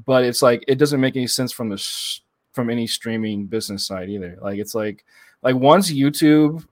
But 0.06 0.26
it's 0.26 0.42
like 0.42 0.64
it 0.68 0.76
doesn't 0.76 1.00
make 1.00 1.16
any 1.16 1.28
sense 1.28 1.52
from 1.52 1.70
the 1.70 1.78
sh- 1.78 2.20
from 2.52 2.70
any 2.70 2.88
streaming 2.88 3.46
business 3.46 3.86
side 3.86 4.10
either. 4.10 4.38
Like 4.42 4.60
it's 4.60 4.76
like 4.76 5.06
like 5.42 5.56
once 5.56 5.92
YouTube 5.92 6.66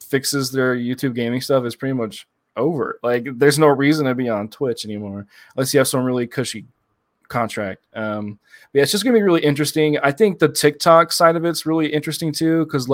fixes 0.00 0.50
their 0.50 0.76
YouTube 0.76 1.14
gaming 1.14 1.40
stuff, 1.40 1.64
it's 1.64 1.76
pretty 1.76 1.94
much 1.94 2.26
over. 2.56 2.98
Like 3.02 3.26
there's 3.36 3.58
no 3.58 3.68
reason 3.68 4.06
to 4.06 4.14
be 4.14 4.30
on 4.30 4.48
Twitch 4.48 4.84
anymore 4.84 5.26
unless 5.56 5.74
you 5.74 5.78
have 5.78 5.88
some 5.88 6.04
really 6.04 6.26
cushy 6.26 6.66
contract. 7.28 7.86
Um, 7.94 8.38
but 8.72 8.78
yeah, 8.78 8.82
it's 8.82 8.92
just 8.92 9.04
gonna 9.04 9.16
be 9.16 9.22
really 9.22 9.44
interesting. 9.44 9.98
I 9.98 10.12
think 10.12 10.38
the 10.38 10.48
TikTok 10.48 11.12
side 11.12 11.36
of 11.36 11.44
it's 11.44 11.66
really 11.66 11.92
interesting 11.92 12.32
too 12.32 12.64
because 12.64 12.88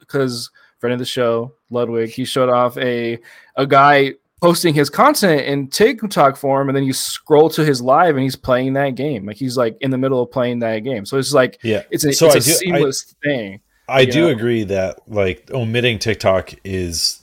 because 0.00 0.50
friend 0.82 0.92
of 0.92 0.98
the 0.98 1.04
show, 1.06 1.54
Ludwig, 1.70 2.10
he 2.10 2.24
showed 2.24 2.48
off 2.50 2.76
a 2.76 3.18
a 3.56 3.66
guy 3.66 4.14
posting 4.40 4.74
his 4.74 4.90
content 4.90 5.42
in 5.42 5.68
TikTok 5.68 6.36
form, 6.36 6.68
and 6.68 6.76
then 6.76 6.82
you 6.82 6.92
scroll 6.92 7.48
to 7.50 7.64
his 7.64 7.80
live, 7.80 8.16
and 8.16 8.24
he's 8.24 8.34
playing 8.34 8.72
that 8.72 8.96
game. 8.96 9.24
Like 9.24 9.36
he's 9.36 9.56
like 9.56 9.76
in 9.80 9.92
the 9.92 9.96
middle 9.98 10.20
of 10.20 10.32
playing 10.32 10.58
that 10.58 10.80
game. 10.80 11.06
So 11.06 11.16
it's 11.18 11.32
like 11.32 11.60
Yeah. 11.62 11.84
it's 11.92 12.04
a, 12.04 12.12
So 12.12 12.26
it's 12.26 12.34
I 12.34 12.38
a 12.38 12.40
do- 12.40 12.50
I- 12.50 12.54
seamless 12.78 13.14
thing. 13.22 13.60
I 13.88 14.04
do 14.04 14.26
Yeah. 14.26 14.32
agree 14.32 14.64
that 14.64 14.98
like 15.08 15.48
omitting 15.52 16.00
TikTok 16.00 16.54
is 16.64 17.20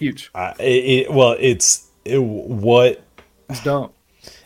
Huge. 0.00 0.30
uh, 0.34 0.54
it, 0.58 0.64
it, 1.06 1.12
well, 1.12 1.36
it's 1.38 1.86
it, 2.04 2.20
what 2.22 3.02
It's 3.48 3.62
dumb. 3.62 3.90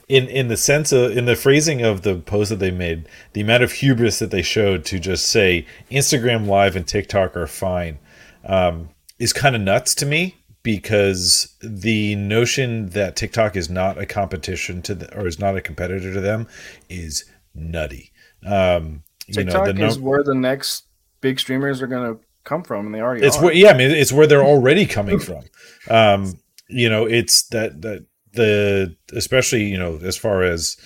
in 0.08 0.26
in 0.28 0.48
the 0.48 0.56
sense 0.58 0.92
of 0.92 1.16
in 1.16 1.24
the 1.24 1.36
phrasing 1.36 1.80
of 1.82 2.02
the 2.02 2.16
post 2.16 2.50
that 2.50 2.58
they 2.58 2.70
made, 2.70 3.08
the 3.32 3.40
amount 3.40 3.62
of 3.62 3.72
hubris 3.72 4.18
that 4.18 4.30
they 4.30 4.42
showed 4.42 4.84
to 4.86 4.98
just 4.98 5.26
say 5.26 5.64
Instagram 5.90 6.46
Live 6.46 6.76
and 6.76 6.86
TikTok 6.86 7.34
are 7.36 7.46
fine 7.46 7.98
um, 8.44 8.90
is 9.18 9.32
kind 9.32 9.54
of 9.54 9.62
nuts 9.62 9.94
to 9.96 10.06
me 10.06 10.36
because 10.62 11.54
the 11.60 12.16
notion 12.16 12.88
that 12.90 13.16
TikTok 13.16 13.54
is 13.54 13.68
not 13.70 13.98
a 13.98 14.06
competition 14.06 14.82
to 14.82 14.94
the, 14.94 15.16
or 15.16 15.26
is 15.26 15.38
not 15.38 15.56
a 15.56 15.60
competitor 15.60 16.12
to 16.12 16.20
them 16.20 16.48
is 16.88 17.24
nutty. 17.54 18.10
Um, 18.44 19.02
you 19.26 19.34
TikTok 19.34 19.66
know, 19.66 19.72
the 19.72 19.86
is 19.86 19.98
where 19.98 20.22
the 20.22 20.34
next 20.34 20.84
big 21.20 21.38
streamers 21.38 21.80
are 21.80 21.86
gonna 21.86 22.16
come 22.44 22.62
from, 22.62 22.86
and 22.86 22.94
they 22.94 23.00
already 23.00 23.26
it's 23.26 23.36
are. 23.36 23.44
where 23.44 23.54
yeah, 23.54 23.70
I 23.70 23.76
mean 23.76 23.90
it's 23.90 24.12
where 24.12 24.26
they're 24.26 24.44
already 24.44 24.86
coming 24.86 25.18
from. 25.18 25.44
Um, 25.88 26.38
you 26.68 26.88
know, 26.88 27.04
it's 27.04 27.44
that 27.48 27.82
that 27.82 28.06
the 28.32 28.96
especially 29.12 29.64
you 29.64 29.78
know 29.78 29.98
as 30.02 30.16
far 30.16 30.42
as 30.42 30.76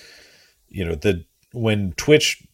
you 0.69 0.85
know 0.85 0.95
the 0.95 1.25
when 1.53 1.93
Twitch 1.93 2.45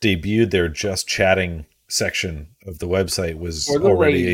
debuted 0.00 0.50
their 0.50 0.68
just 0.68 1.08
chatting 1.08 1.66
section 1.88 2.48
of 2.66 2.78
the 2.78 2.86
website 2.88 3.38
was 3.38 3.66
the 3.66 3.80
already 3.82 4.32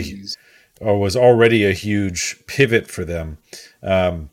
a, 0.80 0.84
or 0.84 0.98
was 0.98 1.16
already 1.16 1.64
a 1.64 1.72
huge 1.72 2.42
pivot 2.46 2.88
for 2.90 3.04
them 3.04 3.38
um, 3.82 4.30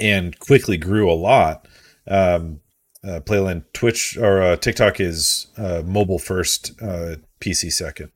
and 0.00 0.38
quickly 0.38 0.76
grew 0.76 1.10
a 1.10 1.14
lot 1.14 1.66
um, 2.08 2.60
uh, 3.04 3.20
Playland. 3.20 3.64
Twitch 3.72 4.16
or 4.16 4.42
uh, 4.42 4.56
TikTok 4.56 4.98
is 5.00 5.46
uh, 5.56 5.82
mobile 5.84 6.18
first, 6.18 6.72
uh, 6.82 7.16
PC 7.40 7.72
second. 7.72 8.10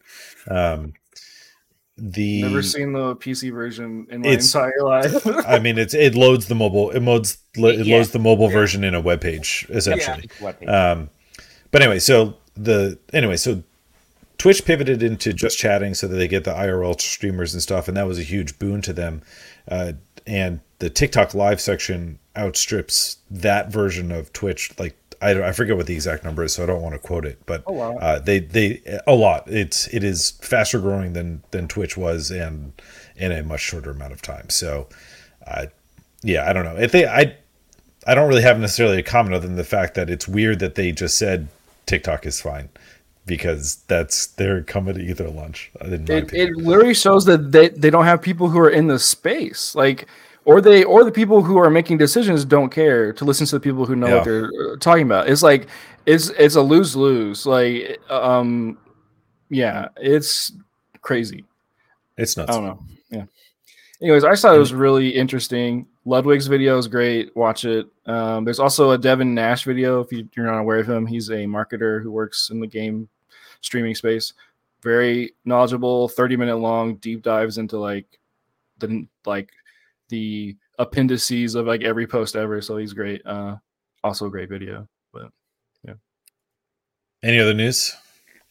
Um, 0.49 0.95
the 1.97 2.43
Never 2.43 2.63
seen 2.63 2.93
the 2.93 3.15
PC 3.17 3.53
version 3.53 4.07
in 4.11 4.23
my 4.23 4.29
entire 4.31 4.83
life. 4.83 5.27
I 5.47 5.59
mean, 5.59 5.77
it's 5.79 5.93
it 5.93 6.15
loads 6.15 6.47
the 6.47 6.55
mobile. 6.55 6.91
It 6.91 7.01
loads 7.01 7.37
it 7.55 7.87
Yeah. 7.87 7.97
loads 7.97 8.11
the 8.13 8.19
mobile 8.19 8.49
Yeah. 8.49 8.55
version 8.57 8.85
in 8.85 8.95
a 8.95 9.01
web 9.01 9.21
page 9.21 9.67
essentially. 9.69 10.29
What- 10.41 10.67
Um, 10.67 11.11
but 11.71 11.83
anyway, 11.83 11.99
so 11.99 12.39
the 12.57 12.99
anyway, 13.13 13.37
so 13.37 13.63
Twitch 14.41 14.65
pivoted 14.65 15.03
into 15.03 15.35
just 15.35 15.59
chatting 15.59 15.93
so 15.93 16.09
that 16.09 16.17
they 16.17 16.27
get 16.27 16.45
the 16.45 16.53
IRL 16.55 16.99
streamers 16.99 17.53
and 17.53 17.63
stuff, 17.63 17.89
and 17.89 17.97
that 17.99 18.07
was 18.07 18.19
a 18.19 18.23
huge 18.23 18.59
boon 18.59 18.81
to 18.81 18.95
them. 18.95 19.21
Uh, 19.69 19.93
and 20.27 20.61
the 20.79 20.89
TikTok 20.89 21.35
live 21.35 21.61
section 21.61 22.19
outstrips 22.35 23.19
that 23.31 23.71
version 23.71 24.11
of 24.11 24.33
Twitch. 24.33 24.73
Like 24.79 24.97
I, 25.21 25.35
don't- 25.35 25.43
I 25.43 25.53
forget 25.53 25.77
what 25.77 25.87
the 25.87 25.93
exact 25.95 26.25
number 26.25 26.43
is, 26.43 26.55
so 26.55 26.63
I 26.63 26.67
don't 26.67 26.81
want 26.81 26.95
to 26.95 26.99
quote 26.99 27.27
it, 27.27 27.39
but 27.45 27.63
Oh, 27.67 27.73
wow. 27.75 27.97
uh, 27.99 28.19
they 28.19 28.39
they 28.39 28.81
a 29.07 29.15
lot. 29.15 29.45
It's 29.47 29.87
it 29.89 30.03
is 30.03 30.31
faster 30.41 30.81
growing 30.81 31.13
than 31.13 31.43
than 31.51 31.69
Twitch 31.69 31.99
was, 31.99 32.31
and 32.31 32.73
in 33.17 33.33
a 33.33 33.43
much 33.43 33.61
shorter 33.61 33.91
amount 33.91 34.15
of 34.15 34.23
time. 34.23 34.49
So, 34.49 34.89
uh, 35.47 35.67
yeah, 36.23 36.49
I 36.49 36.55
don't 36.55 36.65
know 36.65 36.77
if 36.79 36.93
they 36.93 37.07
I 37.07 37.37
I 38.07 38.15
don't 38.15 38.27
really 38.31 38.41
have 38.41 38.59
necessarily 38.59 39.01
a 39.01 39.03
comment 39.03 39.35
other 39.35 39.47
than 39.47 39.57
the 39.57 39.65
fact 39.65 39.97
that 39.97 40.09
it's 40.09 40.27
weird 40.27 40.61
that 40.61 40.77
they 40.77 40.93
just 40.93 41.19
said 41.19 41.49
TikTok 41.85 42.25
is 42.25 42.41
fine 42.41 42.71
because 43.27 43.77
that's 43.87 44.27
they're 44.29 44.63
coming 44.63 44.95
to 44.95 45.01
eat 45.01 45.17
their 45.19 45.29
lunch. 45.31 45.71
It, 45.81 46.09
it 46.33 46.57
literally 46.57 46.95
shows 46.95 47.25
that 47.27 47.53
they, 47.53 47.69
they 47.69 47.91
don't 47.91 48.05
have 48.05 48.21
people 48.23 48.49
who 48.49 48.59
are 48.59 48.71
in 48.71 48.87
the 48.89 48.99
space 48.99 49.75
like 49.75 50.07
or 50.45 50.61
they 50.61 50.85
or 50.85 51.05
the 51.05 51.13
people 51.13 51.43
who 51.43 51.59
are 51.59 51.71
making 51.71 51.99
decisions 51.99 52.45
don't 52.45 52.71
care 52.71 53.13
to 53.13 53.25
listen 53.25 53.47
to 53.47 53.57
the 53.57 53.61
people 53.61 53.85
who 53.87 53.95
know 53.95 54.07
Yeah. 54.09 54.15
what 54.17 54.25
they're 54.25 54.45
uh, 54.73 54.77
talking 54.81 55.05
about 55.05 55.29
it's 55.29 55.43
like 55.43 55.69
it's 56.07 56.31
it's 56.31 56.55
a 56.57 56.63
lose-lose 56.63 57.45
like 57.47 58.01
um 58.11 58.79
yeah 59.51 59.89
it's 59.97 60.51
crazy 61.03 61.45
it's 62.17 62.37
nuts. 62.37 62.51
i 62.51 62.55
don't 62.55 62.65
know 62.65 62.83
anyways 64.03 64.25
i 64.25 64.31
just 64.31 64.43
thought 64.43 64.55
it 64.55 64.59
was 64.59 64.75
really 64.75 65.09
interesting 65.09 65.87
ludwig's 66.05 66.47
video 66.47 66.79
is 66.79 66.89
great 66.89 67.35
watch 67.37 67.65
it 67.65 67.87
um 68.07 68.45
there's 68.45 68.59
also 68.59 68.93
a 68.93 68.99
devin 68.99 69.35
nash 69.35 69.65
video 69.65 70.01
if 70.01 70.11
you, 70.13 70.29
you're 70.37 70.47
not 70.47 70.59
aware 70.59 70.79
of 70.79 70.89
him 70.89 71.07
he's 71.07 71.29
a 71.31 71.45
marketer 71.45 72.03
who 72.03 72.11
works 72.11 72.51
in 72.51 72.61
the 72.61 72.67
game 72.67 73.09
streaming 73.61 73.95
space 73.95 74.33
very 74.83 75.35
knowledgeable 75.45 76.09
30 76.09 76.37
minute 76.37 76.57
long 76.57 76.97
deep 76.97 77.23
dives 77.23 77.59
into 77.59 77.79
like 77.79 78.07
the 78.79 79.07
like 79.27 79.51
the 80.09 80.57
appendices 80.79 81.55
of 81.55 81.67
like 81.67 81.83
every 81.83 82.07
post 82.07 82.37
ever 82.37 82.63
so 82.63 82.77
he's 82.77 82.95
great 82.95 83.25
uh 83.27 83.57
also 84.03 84.27
a 84.27 84.31
great 84.31 84.49
video 84.49 84.89
but 85.13 85.31
yeah. 85.85 85.95
Any 87.23 87.39
other 87.39 87.55
news? 87.55 87.95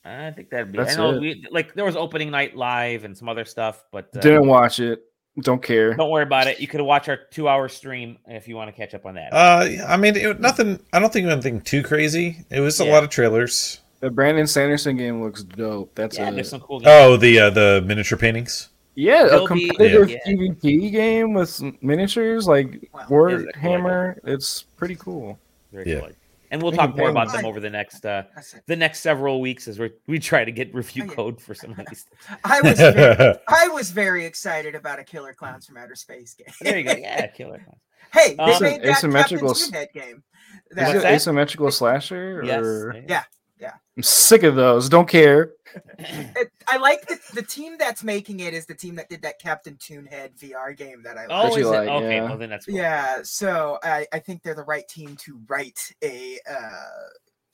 I 0.05 0.31
think 0.31 0.49
that'd 0.49 0.71
be. 0.71 0.77
That's 0.77 0.95
I 0.95 0.97
know 0.97 1.15
it. 1.15 1.19
we 1.19 1.47
like 1.51 1.73
there 1.73 1.85
was 1.85 1.95
opening 1.95 2.31
night 2.31 2.55
live 2.55 3.03
and 3.03 3.17
some 3.17 3.27
other 3.27 3.45
stuff, 3.45 3.83
but 3.91 4.09
uh, 4.15 4.21
didn't 4.21 4.47
watch 4.47 4.79
it 4.79 5.03
don't 5.41 5.61
care 5.63 5.93
don't 5.93 6.09
worry 6.09 6.23
about 6.23 6.47
it. 6.47 6.59
You 6.59 6.67
could 6.67 6.81
watch 6.81 7.09
our 7.09 7.17
two-hour 7.31 7.69
stream 7.69 8.17
if 8.27 8.47
you 8.47 8.55
want 8.55 8.69
to 8.69 8.71
catch 8.75 8.93
up 8.93 9.05
on 9.05 9.15
that. 9.15 9.33
Uh, 9.33 9.67
I 9.87 9.97
mean, 9.97 10.15
it, 10.15 10.39
nothing. 10.39 10.79
I 10.93 10.99
don't 10.99 11.11
think 11.11 11.27
anything 11.27 11.61
too 11.61 11.83
crazy. 11.83 12.45
It 12.49 12.59
was 12.59 12.79
a 12.79 12.85
Yeah. 12.85 12.91
lot 12.93 13.03
of 13.03 13.09
trailers. 13.09 13.79
the 14.01 14.09
brandon 14.09 14.47
sanderson 14.47 14.95
game 14.95 15.21
looks 15.21 15.43
dope 15.43 15.93
that's 15.95 16.17
yeah, 16.17 16.29
it. 16.29 16.35
there's 16.35 16.49
some 16.49 16.61
cool. 16.61 16.79
Games. 16.79 16.89
Oh, 16.91 17.17
the 17.17 17.39
uh, 17.39 17.49
the 17.49 17.83
miniature 17.85 18.17
paintings. 18.17 18.69
Yeah, 18.95 19.25
a 19.25 19.29
There'll 19.29 19.47
be- 19.47 19.67
competitive 19.69 20.09
Yeah. 20.09 20.17
PvP 20.27 20.91
game 20.91 21.33
with 21.33 21.61
miniatures 21.81 22.47
like 22.47 22.89
Wow. 22.93 23.05
Warhammer. 23.09 24.19
It's 24.25 24.63
pretty 24.77 24.95
cool. 24.95 25.37
Very 25.71 25.89
Yeah. 25.91 25.99
cool. 26.01 26.09
And 26.51 26.61
we'll 26.63 26.71
talk 26.71 26.97
more 26.97 27.09
about 27.09 27.27
them. 27.27 27.37
them 27.37 27.45
over 27.45 27.59
the 27.59 27.69
next 27.69 28.05
uh 28.05 28.23
the 28.65 28.75
next 28.75 29.01
several 29.01 29.39
weeks 29.39 29.67
as 29.67 29.77
we 29.79 29.91
we 30.07 30.17
try 30.19 30.43
to 30.43 30.51
get 30.51 30.73
review 30.73 31.03
Oh, 31.09 31.13
code 31.13 31.41
for 31.41 31.53
some 31.53 31.71
of 31.71 31.77
these. 31.87 32.05
I 32.43 32.61
was 32.61 32.77
very, 32.79 33.35
I 33.47 33.67
was 33.67 33.91
very 33.91 34.25
excited 34.25 34.73
about 34.75 34.99
a 34.99 35.03
Killer 35.03 35.35
Klowns 35.39 35.65
from 35.67 35.77
Outer 35.77 35.95
Space 35.95 36.33
game. 36.33 36.47
There 36.61 36.77
you 36.77 36.83
go. 36.85 36.91
Yeah, 36.97 37.27
killer. 37.27 37.59
Clowns. 37.63 37.79
Hey, 38.11 38.33
they 38.35 38.43
Um, 38.43 38.63
made 38.63 38.81
that 38.81 38.89
asymmetrical 38.89 39.53
Captain 39.53 39.75
s- 39.75 39.87
game. 39.93 40.23
Is 40.71 40.77
What's 40.77 40.89
it 40.89 40.93
That, 40.93 41.01
that? 41.03 41.13
asymmetrical 41.13 41.69
slasher? 41.71 42.41
Yes. 42.43 42.65
Or... 42.65 43.03
Yeah. 43.07 43.23
I'm 43.61 44.03
sick 44.03 44.43
of 44.43 44.55
those. 44.55 44.87
Don't 44.89 45.07
care. 45.07 45.51
it, 45.99 46.49
I 46.67 46.77
like 46.77 47.05
the, 47.07 47.19
the 47.33 47.41
team 47.43 47.75
that's 47.77 48.03
making 48.03 48.39
it 48.39 48.53
is 48.53 48.65
the 48.65 48.73
team 48.73 48.95
that 48.95 49.09
did 49.09 49.21
that 49.23 49.39
Captain 49.39 49.75
Toonhead 49.75 50.37
VR 50.39 50.75
game 50.75 51.03
that 51.03 51.17
I 51.17 51.25
like. 51.25 51.29
Oh, 51.29 51.43
That 51.43 51.51
is 51.51 51.57
you 51.57 51.67
it? 51.73 51.77
like, 51.77 51.89
okay, 51.89 52.15
yeah. 52.15 52.23
well 52.23 52.37
then 52.37 52.49
that's 52.49 52.65
cool. 52.65 52.75
Yeah, 52.75 53.19
so 53.23 53.77
I, 53.83 54.07
I 54.13 54.19
think 54.19 54.41
they're 54.43 54.55
the 54.55 54.63
right 54.63 54.87
team 54.87 55.15
to 55.25 55.39
write 55.47 55.93
a 56.03 56.39
uh, 56.49 56.71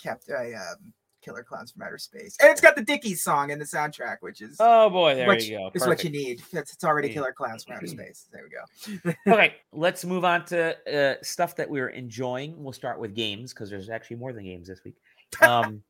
cap, 0.01 0.21
a 0.29 0.53
um, 0.53 0.93
Killer 1.23 1.43
Klowns 1.43 1.73
from 1.73 1.81
Outer 1.81 1.97
Space, 1.97 2.37
and 2.39 2.51
it's 2.51 2.61
got 2.61 2.75
the 2.75 2.83
Dickies 2.83 3.23
song 3.23 3.49
in 3.49 3.57
the 3.57 3.65
soundtrack, 3.65 4.17
which 4.19 4.41
is 4.41 4.57
Oh 4.59 4.89
boy, 4.91 5.15
there 5.15 5.27
which 5.27 5.45
you 5.49 5.57
go. 5.57 5.71
is 5.73 5.87
what 5.87 6.03
you 6.03 6.11
need. 6.11 6.41
It's, 6.53 6.71
it's 6.73 6.83
already 6.83 7.07
Yeah. 7.07 7.15
Killer 7.15 7.33
Klowns 7.37 7.65
from 7.65 7.77
Outer 7.77 7.87
Space. 7.87 8.27
There 8.31 8.43
we 8.43 9.09
go. 9.09 9.13
okay, 9.33 9.55
let's 9.73 10.05
move 10.05 10.23
on 10.23 10.45
to 10.45 10.75
uh, 10.87 11.15
stuff 11.23 11.55
that 11.55 11.67
we're 11.67 11.89
enjoying. 11.89 12.63
We'll 12.63 12.73
start 12.73 12.99
with 12.99 13.15
games 13.15 13.51
because 13.53 13.71
there's 13.71 13.89
actually 13.89 14.17
more 14.17 14.31
than 14.33 14.43
games 14.43 14.67
this 14.67 14.83
week. 14.85 14.95
Um, 15.41 15.81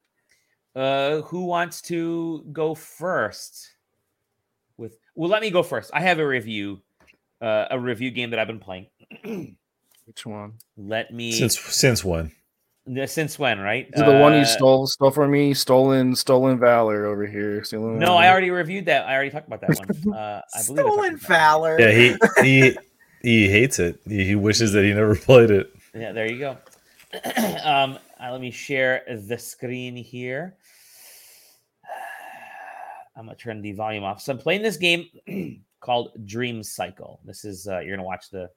uh, 0.76 1.22
who 1.22 1.46
wants 1.46 1.82
to 1.84 2.46
go 2.52 2.76
first? 2.76 3.72
With 4.78 4.98
well, 5.16 5.30
let 5.30 5.42
me 5.42 5.50
go 5.52 5.64
first. 5.64 5.92
I 5.94 6.02
have 6.02 6.20
a 6.20 6.28
review, 6.28 6.82
uh, 7.42 7.68
a 7.72 7.80
review 7.80 8.12
game 8.12 8.32
that 8.32 8.40
I've 8.40 8.48
been 8.48 8.60
playing. 8.60 8.88
Which 10.06 10.26
one? 10.26 10.54
let 10.78 11.14
me 11.14 11.32
Since 11.32 11.60
since 11.60 12.04
when? 12.04 12.32
since 13.08 13.40
when? 13.40 13.60
Right? 13.60 13.90
Is 13.92 14.02
it 14.02 14.06
the 14.06 14.20
one 14.20 14.34
you 14.34 14.42
Uh, 14.42 14.46
stole 14.46 14.88
stole 14.88 15.12
from 15.12 15.32
me? 15.32 15.54
Stolen 15.54 16.16
stolen 16.16 16.60
valor 16.60 17.06
over 17.06 17.26
here. 17.26 17.64
Stealing 17.64 17.98
No, 17.98 18.16
I 18.16 18.30
already 18.30 18.52
reviewed 18.52 18.86
that. 18.86 19.08
I 19.08 19.16
already 19.16 19.32
talked 19.32 19.48
about 19.48 19.62
that 19.62 19.78
one. 19.78 19.88
Uh, 20.16 20.42
I 20.54 20.64
believe 20.68 20.86
I 20.86 20.90
Stolen. 20.90 21.18
Valor. 21.18 21.80
Yeah, 21.80 21.92
he 21.92 22.18
he 22.44 22.78
he 23.22 23.50
hates 23.50 23.80
it. 23.80 24.00
He, 24.08 24.24
he 24.26 24.36
wishes 24.36 24.74
that 24.74 24.84
he 24.84 24.94
never 24.94 25.16
played 25.28 25.50
it. 25.50 25.72
Yeah, 25.96 26.12
there 26.12 26.30
you 26.30 26.38
go. 26.40 26.58
um, 27.64 27.98
uh, 28.20 28.32
let 28.32 28.42
me 28.42 28.52
share 28.52 29.04
the 29.08 29.38
screen 29.38 29.96
here. 29.96 30.56
I'm 33.16 33.26
gonna 33.26 33.38
turn 33.38 33.62
the 33.62 33.72
volume 33.72 34.04
off. 34.04 34.22
So 34.22 34.34
I'm 34.34 34.40
playing 34.40 34.62
this 34.62 34.78
game 34.78 35.08
called 35.80 36.12
Dream 36.26 36.64
Cycle. 36.64 37.20
This 37.24 37.46
is 37.46 37.68
uh, 37.68 37.80
you're 37.80 37.96
gonna 37.96 38.08
watch 38.08 38.30
the 38.30 38.50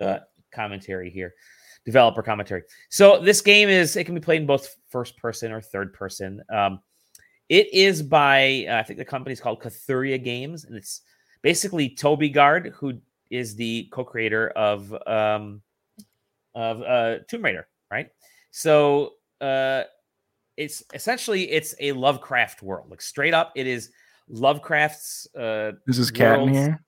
uh, 0.00 0.18
commentary 0.52 1.10
here, 1.10 1.34
developer 1.84 2.22
commentary. 2.22 2.62
So 2.88 3.20
this 3.20 3.40
game 3.40 3.68
is 3.68 3.96
it 3.96 4.04
can 4.04 4.14
be 4.14 4.20
played 4.20 4.40
in 4.40 4.46
both 4.46 4.76
first 4.88 5.16
person 5.16 5.52
or 5.52 5.60
third 5.60 5.92
person. 5.92 6.42
Um, 6.52 6.80
it 7.48 7.72
is 7.72 8.02
by 8.02 8.66
uh, 8.68 8.78
I 8.78 8.82
think 8.82 8.98
the 8.98 9.04
company's 9.04 9.40
called 9.40 9.62
Cathuria 9.62 10.22
Games, 10.22 10.64
and 10.64 10.76
it's 10.76 11.02
basically 11.42 11.88
Toby 11.88 12.28
Gard, 12.28 12.74
who 12.76 12.94
is 13.30 13.54
the 13.54 13.88
co-creator 13.92 14.50
of 14.50 14.92
um, 15.06 15.62
of 16.54 16.82
uh, 16.82 17.18
Tomb 17.28 17.42
Raider, 17.42 17.68
right? 17.90 18.08
So 18.50 19.14
uh, 19.40 19.84
it's 20.56 20.82
essentially 20.94 21.50
it's 21.50 21.74
a 21.80 21.92
Lovecraft 21.92 22.62
world, 22.62 22.90
like 22.90 23.00
straight 23.00 23.34
up. 23.34 23.52
It 23.56 23.66
is 23.66 23.90
Lovecraft's. 24.28 25.26
Uh, 25.34 25.72
this 25.86 25.98
Is 25.98 26.10
cat 26.10 26.40
in 26.40 26.54
here? 26.54 26.84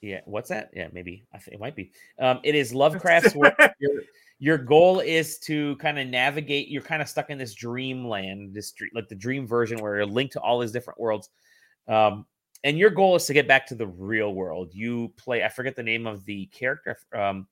yeah, 0.00 0.20
what's 0.24 0.48
that? 0.50 0.70
Yeah, 0.74 0.88
maybe 0.92 1.26
I 1.32 1.38
think 1.38 1.54
it 1.54 1.60
might 1.60 1.76
be. 1.76 1.92
Um, 2.18 2.40
it 2.44 2.54
is 2.54 2.74
Lovecraft's 2.74 3.34
world. 3.34 3.54
Your, 3.80 4.02
your 4.40 4.58
goal 4.58 5.00
is 5.00 5.38
to 5.40 5.74
kind 5.76 5.98
of 5.98 6.06
navigate. 6.06 6.68
You're 6.68 6.82
kind 6.82 7.02
of 7.02 7.08
stuck 7.08 7.30
in 7.30 7.38
this 7.38 7.54
dreamland, 7.54 8.54
this 8.54 8.72
like 8.94 9.08
the 9.08 9.16
dream 9.16 9.46
version 9.48 9.80
where 9.80 9.96
you're 9.96 10.06
linked 10.06 10.34
to 10.34 10.40
all 10.40 10.60
these 10.60 10.70
different 10.70 11.00
worlds. 11.00 11.28
Um, 11.88 12.24
and 12.62 12.78
your 12.78 12.90
goal 12.90 13.16
is 13.16 13.26
to 13.26 13.32
get 13.32 13.48
back 13.48 13.66
to 13.66 13.74
the 13.74 13.86
real 13.86 14.34
world. 14.34 14.70
You 14.72 15.12
play. 15.16 15.42
I 15.42 15.48
forget 15.48 15.74
the 15.74 15.82
name 15.82 16.06
of 16.06 16.24
the 16.24 16.46
character. 16.46 16.96
Um, 17.12 17.48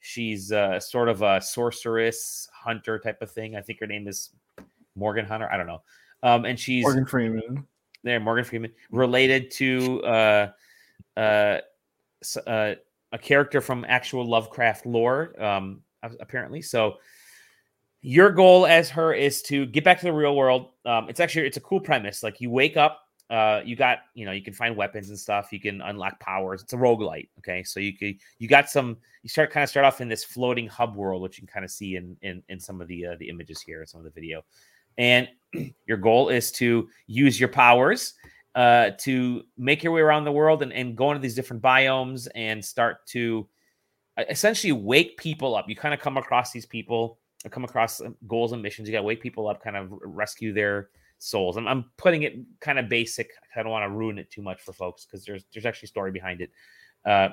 she's 0.00 0.50
uh, 0.50 0.80
sort 0.80 1.08
of 1.08 1.22
a 1.22 1.40
sorceress 1.42 2.48
hunter 2.54 2.98
type 2.98 3.20
of 3.20 3.30
thing. 3.30 3.56
I 3.56 3.60
think 3.60 3.80
her 3.80 3.86
name 3.86 4.08
is 4.08 4.30
Morgan 5.00 5.24
Hunter. 5.24 5.50
I 5.50 5.56
don't 5.56 5.66
know. 5.66 5.82
Um, 6.22 6.44
and 6.44 6.60
she's 6.60 6.84
Morgan 6.84 7.06
Freeman. 7.06 7.66
there, 8.04 8.20
Morgan 8.20 8.44
Freeman, 8.44 8.72
related 8.90 9.50
to 9.52 10.02
uh, 10.04 10.50
uh, 11.16 11.58
uh, 12.46 12.74
a 13.12 13.18
character 13.18 13.60
from 13.60 13.84
actual 13.88 14.24
Lovecraft 14.28 14.86
lore, 14.86 15.42
um, 15.42 15.80
apparently. 16.20 16.62
So 16.62 16.98
your 18.02 18.30
goal 18.30 18.66
as 18.66 18.90
her 18.90 19.12
is 19.12 19.42
to 19.42 19.66
get 19.66 19.82
back 19.84 19.98
to 20.00 20.04
the 20.04 20.12
real 20.12 20.36
world. 20.36 20.68
Um, 20.84 21.08
it's 21.08 21.20
actually 21.20 21.46
it's 21.46 21.56
a 21.56 21.62
cool 21.62 21.80
premise. 21.80 22.22
Like 22.22 22.40
you 22.40 22.50
wake 22.50 22.76
up, 22.76 23.00
uh, 23.30 23.60
you 23.64 23.76
got 23.76 24.00
you 24.14 24.26
know 24.26 24.32
you 24.32 24.42
can 24.42 24.54
find 24.54 24.76
weapons 24.76 25.08
and 25.08 25.18
stuff. 25.18 25.52
You 25.52 25.60
can 25.60 25.80
unlock 25.80 26.18
powers. 26.20 26.62
It's 26.62 26.72
a 26.72 26.76
roguelite. 26.76 27.28
Okay, 27.38 27.62
so 27.62 27.80
you 27.80 27.96
could 27.96 28.16
you 28.38 28.48
got 28.48 28.68
some. 28.68 28.96
You 29.22 29.28
start 29.28 29.50
kind 29.50 29.64
of 29.64 29.70
start 29.70 29.84
off 29.84 30.00
in 30.00 30.08
this 30.08 30.24
floating 30.24 30.66
hub 30.66 30.96
world, 30.96 31.22
which 31.22 31.38
you 31.38 31.46
can 31.46 31.52
kind 31.52 31.64
of 31.64 31.70
see 31.70 31.96
in 31.96 32.16
in, 32.22 32.42
in 32.48 32.58
some 32.58 32.80
of 32.80 32.88
the 32.88 33.06
uh, 33.06 33.16
the 33.18 33.28
images 33.28 33.60
here, 33.60 33.84
some 33.86 34.00
of 34.00 34.04
the 34.04 34.10
video, 34.10 34.42
and 34.98 35.28
your 35.86 35.96
goal 35.96 36.28
is 36.28 36.52
to 36.52 36.88
use 37.06 37.38
your 37.38 37.48
powers 37.48 38.14
uh, 38.54 38.90
to 38.98 39.42
make 39.56 39.82
your 39.82 39.92
way 39.92 40.00
around 40.00 40.24
the 40.24 40.32
world 40.32 40.62
and, 40.62 40.72
and 40.72 40.96
go 40.96 41.10
into 41.10 41.20
these 41.20 41.34
different 41.34 41.62
biomes 41.62 42.28
and 42.34 42.64
start 42.64 43.06
to 43.06 43.48
uh, 44.16 44.24
essentially 44.28 44.72
wake 44.72 45.16
people 45.16 45.54
up. 45.54 45.68
You 45.68 45.76
kind 45.76 45.94
of 45.94 46.00
come 46.00 46.16
across 46.16 46.52
these 46.52 46.66
people 46.66 47.18
come 47.48 47.64
across 47.64 48.00
um, 48.00 48.16
goals 48.26 48.52
and 48.52 48.60
missions. 48.60 48.86
You 48.86 48.92
got 48.92 48.98
to 48.98 49.04
wake 49.04 49.22
people 49.22 49.48
up, 49.48 49.62
kind 49.62 49.76
of 49.76 49.90
rescue 50.02 50.52
their 50.52 50.90
souls. 51.18 51.56
I'm, 51.56 51.66
I'm 51.66 51.90
putting 51.96 52.24
it 52.24 52.34
kind 52.60 52.78
of 52.78 52.88
basic. 52.88 53.30
I 53.56 53.62
don't 53.62 53.72
want 53.72 53.84
to 53.84 53.96
ruin 53.96 54.18
it 54.18 54.30
too 54.30 54.42
much 54.42 54.60
for 54.60 54.72
folks 54.72 55.06
because 55.06 55.24
there's 55.24 55.44
there's 55.52 55.64
actually 55.64 55.88
story 55.88 56.10
behind 56.10 56.42
it. 56.42 56.50
Uh, 57.04 57.28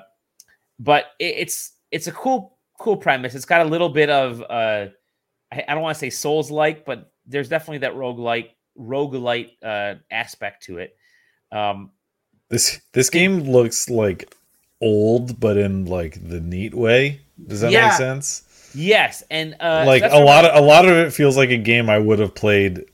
but 0.78 1.06
it, 1.18 1.34
it's 1.38 1.72
it's 1.90 2.06
a 2.06 2.12
cool 2.12 2.56
cool 2.78 2.96
premise. 2.96 3.34
It's 3.34 3.44
got 3.44 3.66
a 3.66 3.68
little 3.68 3.90
bit 3.90 4.08
of 4.08 4.40
uh, 4.42 4.86
I, 5.52 5.64
I 5.68 5.74
don't 5.74 5.82
want 5.82 5.94
to 5.94 5.98
say 5.98 6.10
Souls 6.10 6.50
like, 6.50 6.86
but 6.86 7.12
there's 7.28 7.48
definitely 7.48 7.78
that 7.78 7.94
roguelike 7.94 8.50
roguelite 8.78 9.50
uh, 9.62 9.94
aspect 10.10 10.64
to 10.64 10.78
it. 10.78 10.96
Um, 11.52 11.90
this 12.50 12.80
this 12.92 13.10
game 13.10 13.40
looks 13.40 13.88
like 13.90 14.32
old, 14.80 15.38
but 15.38 15.56
in 15.56 15.84
like 15.84 16.14
the 16.28 16.40
neat 16.40 16.74
way. 16.74 17.20
Does 17.46 17.60
that 17.60 17.70
Yeah. 17.72 17.86
make 17.88 17.92
sense? 17.92 18.44
yes, 18.74 19.22
and 19.30 19.54
uh, 19.60 19.84
like 19.86 20.02
a 20.02 20.18
lot 20.18 20.44
of 20.44 20.62
a 20.62 20.66
lot 20.66 20.86
of 20.86 20.96
it 20.96 21.12
feels 21.12 21.36
like 21.36 21.50
a 21.50 21.56
game 21.56 21.88
I 21.88 21.98
would 21.98 22.18
have 22.18 22.34
played 22.34 22.84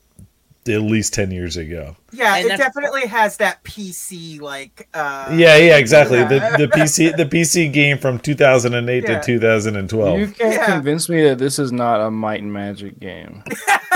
at 0.67 0.81
least 0.81 1.13
ten 1.13 1.31
years 1.31 1.57
ago. 1.57 1.95
Yeah, 2.11 2.35
And 2.37 2.45
it 2.45 2.49
that's- 2.49 2.59
definitely 2.73 3.07
has 3.07 3.37
that 3.37 3.63
PC 3.63 4.39
like. 4.41 4.87
uh 4.93 5.27
yeah, 5.35 5.57
yeah, 5.57 5.77
exactly. 5.77 6.17
yeah. 6.19 6.27
The 6.27 6.39
the 6.65 6.67
PC 6.67 7.15
the 7.15 7.25
PC 7.37 7.71
game 7.71 7.97
from 7.97 8.19
2008 8.19 9.03
Yeah. 9.03 9.19
to 9.19 9.25
2012. 9.25 10.19
You 10.19 10.27
can't 10.27 10.53
Yeah. 10.53 10.65
convince 10.65 11.07
me 11.09 11.21
that 11.23 11.37
this 11.37 11.59
is 11.59 11.71
not 11.71 12.01
a 12.01 12.09
Might 12.09 12.41
and 12.41 12.51
Magic 12.51 12.99
game. 12.99 13.43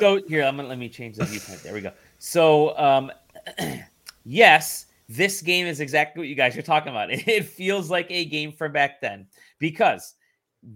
so 0.00 0.20
here 0.28 0.44
I'm 0.44 0.56
gonna 0.56 0.68
let 0.68 0.78
me 0.78 0.88
change 0.88 1.16
the 1.16 1.24
viewpoint 1.24 1.62
there 1.62 1.72
we 1.74 1.80
go 1.80 1.92
so 2.18 2.76
um 2.78 3.12
yes 4.24 4.86
this 5.08 5.42
game 5.42 5.66
is 5.66 5.80
exactly 5.80 6.20
what 6.20 6.28
you 6.28 6.34
guys 6.34 6.56
are 6.56 6.62
talking 6.62 6.90
about 6.90 7.10
it 7.10 7.44
feels 7.44 7.90
like 7.90 8.06
a 8.10 8.24
game 8.24 8.52
from 8.52 8.72
back 8.72 9.00
then 9.00 9.26
because 9.58 10.14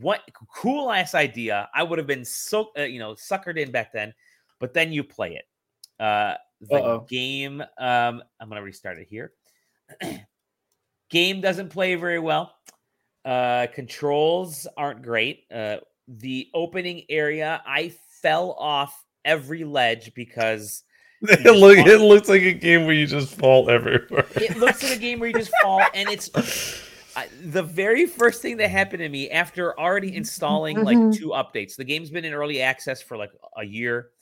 what 0.01 0.21
cool 0.55 0.91
ass 0.91 1.15
idea 1.15 1.69
i 1.75 1.83
would 1.83 1.99
have 1.99 2.07
been 2.07 2.25
so 2.25 2.71
uh, 2.79 2.83
you 2.83 2.99
know 2.99 3.13
suckered 3.13 3.59
in 3.59 3.71
back 3.71 3.93
then 3.93 4.13
but 4.61 4.75
then 4.75 4.93
you 4.93 5.05
play 5.05 5.37
it. 5.37 5.45
Uh 6.03 6.35
the 6.61 6.77
Uh-oh. 6.77 7.07
game 7.09 7.61
um 7.79 8.23
i'm 8.41 8.49
gonna 8.49 8.63
restart 8.63 8.99
it 8.99 9.07
here. 9.09 9.33
Game 11.11 11.41
doesn't 11.41 11.69
play 11.69 11.95
very 11.95 12.19
well. 12.19 12.55
Uh 13.25 13.67
controls 13.75 14.67
aren't 14.77 15.03
great. 15.03 15.45
Uh 15.55 15.77
the 16.07 16.49
opening 16.53 17.03
area 17.09 17.63
i 17.67 17.91
fell 18.21 18.53
off 18.59 19.03
every 19.25 19.65
ledge 19.65 20.13
because 20.15 20.83
it, 21.23 21.57
look, 21.57 21.79
it 21.79 21.99
looks 22.03 22.29
like 22.29 22.43
a 22.43 22.53
game 22.53 22.85
where 22.85 22.95
you 22.95 23.07
just 23.07 23.35
fall 23.35 23.71
everywhere. 23.71 24.27
it 24.37 24.59
looks 24.59 24.83
like 24.83 24.93
a 24.93 24.99
game 25.01 25.19
where 25.19 25.31
you 25.31 25.35
just 25.35 25.51
fall 25.63 25.81
and 25.95 26.11
it's 26.11 26.31
I, 27.17 27.29
the 27.43 27.63
very 27.63 28.05
first 28.05 28.43
thing 28.43 28.59
that 28.59 28.69
happened 28.69 29.01
to 29.01 29.09
me 29.09 29.31
after 29.31 29.79
already 29.81 30.15
installing 30.15 30.83
like 30.85 30.99
two 31.17 31.29
updates 31.29 31.77
the 31.77 31.85
game's 31.85 32.11
been 32.11 32.27
in 32.27 32.35
early 32.35 32.61
access 32.61 33.01
for 33.01 33.17
like 33.17 33.31
a 33.57 33.65
year. 33.65 33.99
A- 34.01 34.14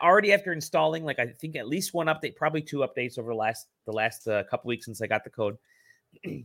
already 0.00 0.32
after 0.32 0.52
installing 0.52 1.04
like 1.04 1.18
i 1.18 1.26
think 1.26 1.56
at 1.56 1.68
least 1.68 1.94
one 1.94 2.06
update 2.06 2.36
probably 2.36 2.62
two 2.62 2.78
updates 2.78 3.18
over 3.18 3.30
the 3.32 3.36
last 3.36 3.66
the 3.84 3.92
last 3.92 4.26
uh, 4.28 4.42
couple 4.44 4.68
weeks 4.68 4.84
since 4.86 5.00
i 5.02 5.06
got 5.06 5.24
the 5.24 5.30
code 5.30 5.56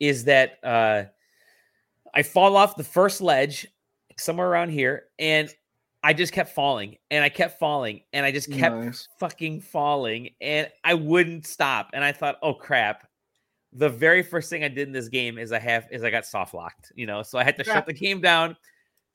is 0.00 0.24
that 0.24 0.58
uh 0.64 1.04
i 2.14 2.22
fall 2.22 2.56
off 2.56 2.76
the 2.76 2.84
first 2.84 3.20
ledge 3.20 3.66
somewhere 4.18 4.48
around 4.48 4.68
here 4.70 5.04
and 5.18 5.50
i 6.02 6.12
just 6.12 6.32
kept 6.32 6.50
falling 6.52 6.96
and 7.10 7.24
i 7.24 7.28
kept 7.28 7.58
falling 7.58 8.00
and 8.12 8.26
i 8.26 8.32
just 8.32 8.50
kept 8.52 8.76
Nice. 8.76 9.08
fucking 9.18 9.60
falling 9.60 10.30
and 10.40 10.68
I 10.84 10.94
wouldn't 10.94 11.46
stop. 11.46 11.90
And 11.94 12.02
I 12.04 12.10
thought, 12.12 12.38
oh 12.42 12.54
crap. 12.54 13.06
The 13.72 13.88
very 13.88 14.22
first 14.22 14.50
thing 14.50 14.64
I 14.64 14.68
did 14.68 14.88
in 14.88 14.92
this 14.92 15.08
game 15.08 15.38
is 15.38 15.50
I 15.52 15.58
have 15.60 15.86
is 15.90 16.02
I 16.04 16.10
got 16.10 16.26
soft 16.26 16.52
locked, 16.52 16.92
you 16.94 17.06
know. 17.06 17.22
So 17.22 17.38
I 17.38 17.44
had 17.44 17.56
to 17.56 17.64
Yeah. 17.64 17.72
shut 17.74 17.86
the 17.86 17.92
game 17.94 18.20
down, 18.20 18.54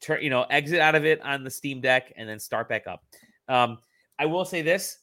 turn, 0.02 0.24
you 0.24 0.30
know, 0.32 0.44
exit 0.50 0.80
out 0.80 0.96
of 0.96 1.06
it 1.06 1.22
on 1.22 1.44
the 1.44 1.52
Steam 1.52 1.80
Deck, 1.82 2.12
and 2.16 2.28
then 2.28 2.40
start 2.40 2.68
back 2.70 2.88
up. 2.88 3.04
Um, 3.48 3.78
I 4.20 4.26
will 4.26 4.46
say 4.46 4.62
this: 4.62 5.00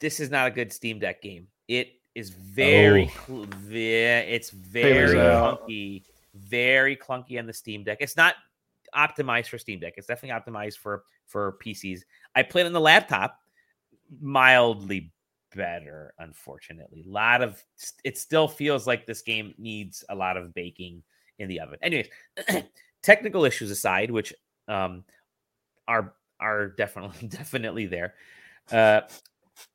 this 0.00 0.20
is 0.20 0.30
not 0.30 0.48
a 0.48 0.50
good 0.50 0.72
Steam 0.72 0.98
Deck 0.98 1.22
game. 1.22 1.46
It 1.68 1.94
is 2.14 2.30
very, 2.30 3.10
Oh. 3.28 3.46
ve- 3.58 3.84
it's 4.32 4.50
very 4.50 5.16
clunky, 5.16 6.04
very 6.34 6.96
clunky 6.96 7.38
on 7.38 7.46
the 7.46 7.52
Steam 7.52 7.84
Deck. 7.84 7.98
It's 8.00 8.16
not 8.16 8.34
optimized 8.94 9.48
for 9.48 9.58
Steam 9.58 9.80
Deck. 9.80 9.94
It's 9.96 10.06
definitely 10.06 10.40
optimized 10.40 10.78
for 10.78 11.04
for 11.26 11.58
PCs. 11.64 12.02
I 12.34 12.42
played 12.42 12.66
on 12.66 12.72
the 12.72 12.80
laptop, 12.80 13.40
mildly 14.20 15.12
better. 15.54 16.14
Unfortunately, 16.18 17.04
a 17.06 17.10
lot 17.10 17.42
of 17.42 17.62
it 18.04 18.16
still 18.18 18.48
feels 18.48 18.86
like 18.86 19.06
this 19.06 19.22
game 19.22 19.54
needs 19.58 20.04
a 20.08 20.14
lot 20.14 20.36
of 20.36 20.54
baking 20.54 21.02
in 21.38 21.48
the 21.48 21.60
oven. 21.60 21.78
Anyways, 21.82 22.08
technical 23.02 23.44
issues 23.44 23.70
aside, 23.70 24.10
which 24.10 24.32
um, 24.68 25.04
are 25.86 26.14
are 26.40 26.68
definitely 26.68 27.28
definitely 27.28 27.86
there. 27.86 28.14
Uh, 28.70 29.02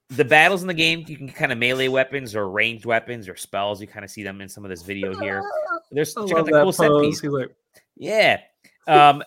the 0.09 0.25
battles 0.25 0.61
in 0.61 0.67
the 0.67 0.73
game, 0.73 1.05
you 1.07 1.17
can 1.17 1.29
kind 1.29 1.51
of 1.51 1.57
melee 1.57 1.87
weapons 1.87 2.35
or 2.35 2.49
ranged 2.49 2.85
weapons 2.85 3.29
or 3.29 3.35
spells. 3.35 3.79
You 3.79 3.87
kind 3.87 4.03
of 4.03 4.11
see 4.11 4.23
them 4.23 4.41
in 4.41 4.49
some 4.49 4.65
of 4.65 4.69
this 4.69 4.81
video 4.81 5.17
here. 5.19 5.41
There's 5.91 6.13
check 6.13 6.37
out 6.37 6.45
the 6.45 6.51
that 6.51 6.63
cool 6.63 6.73
set 6.73 6.91
piece. 7.01 7.21
He's 7.21 7.31
like, 7.31 7.55
Yeah. 7.95 8.41
Um 8.87 9.23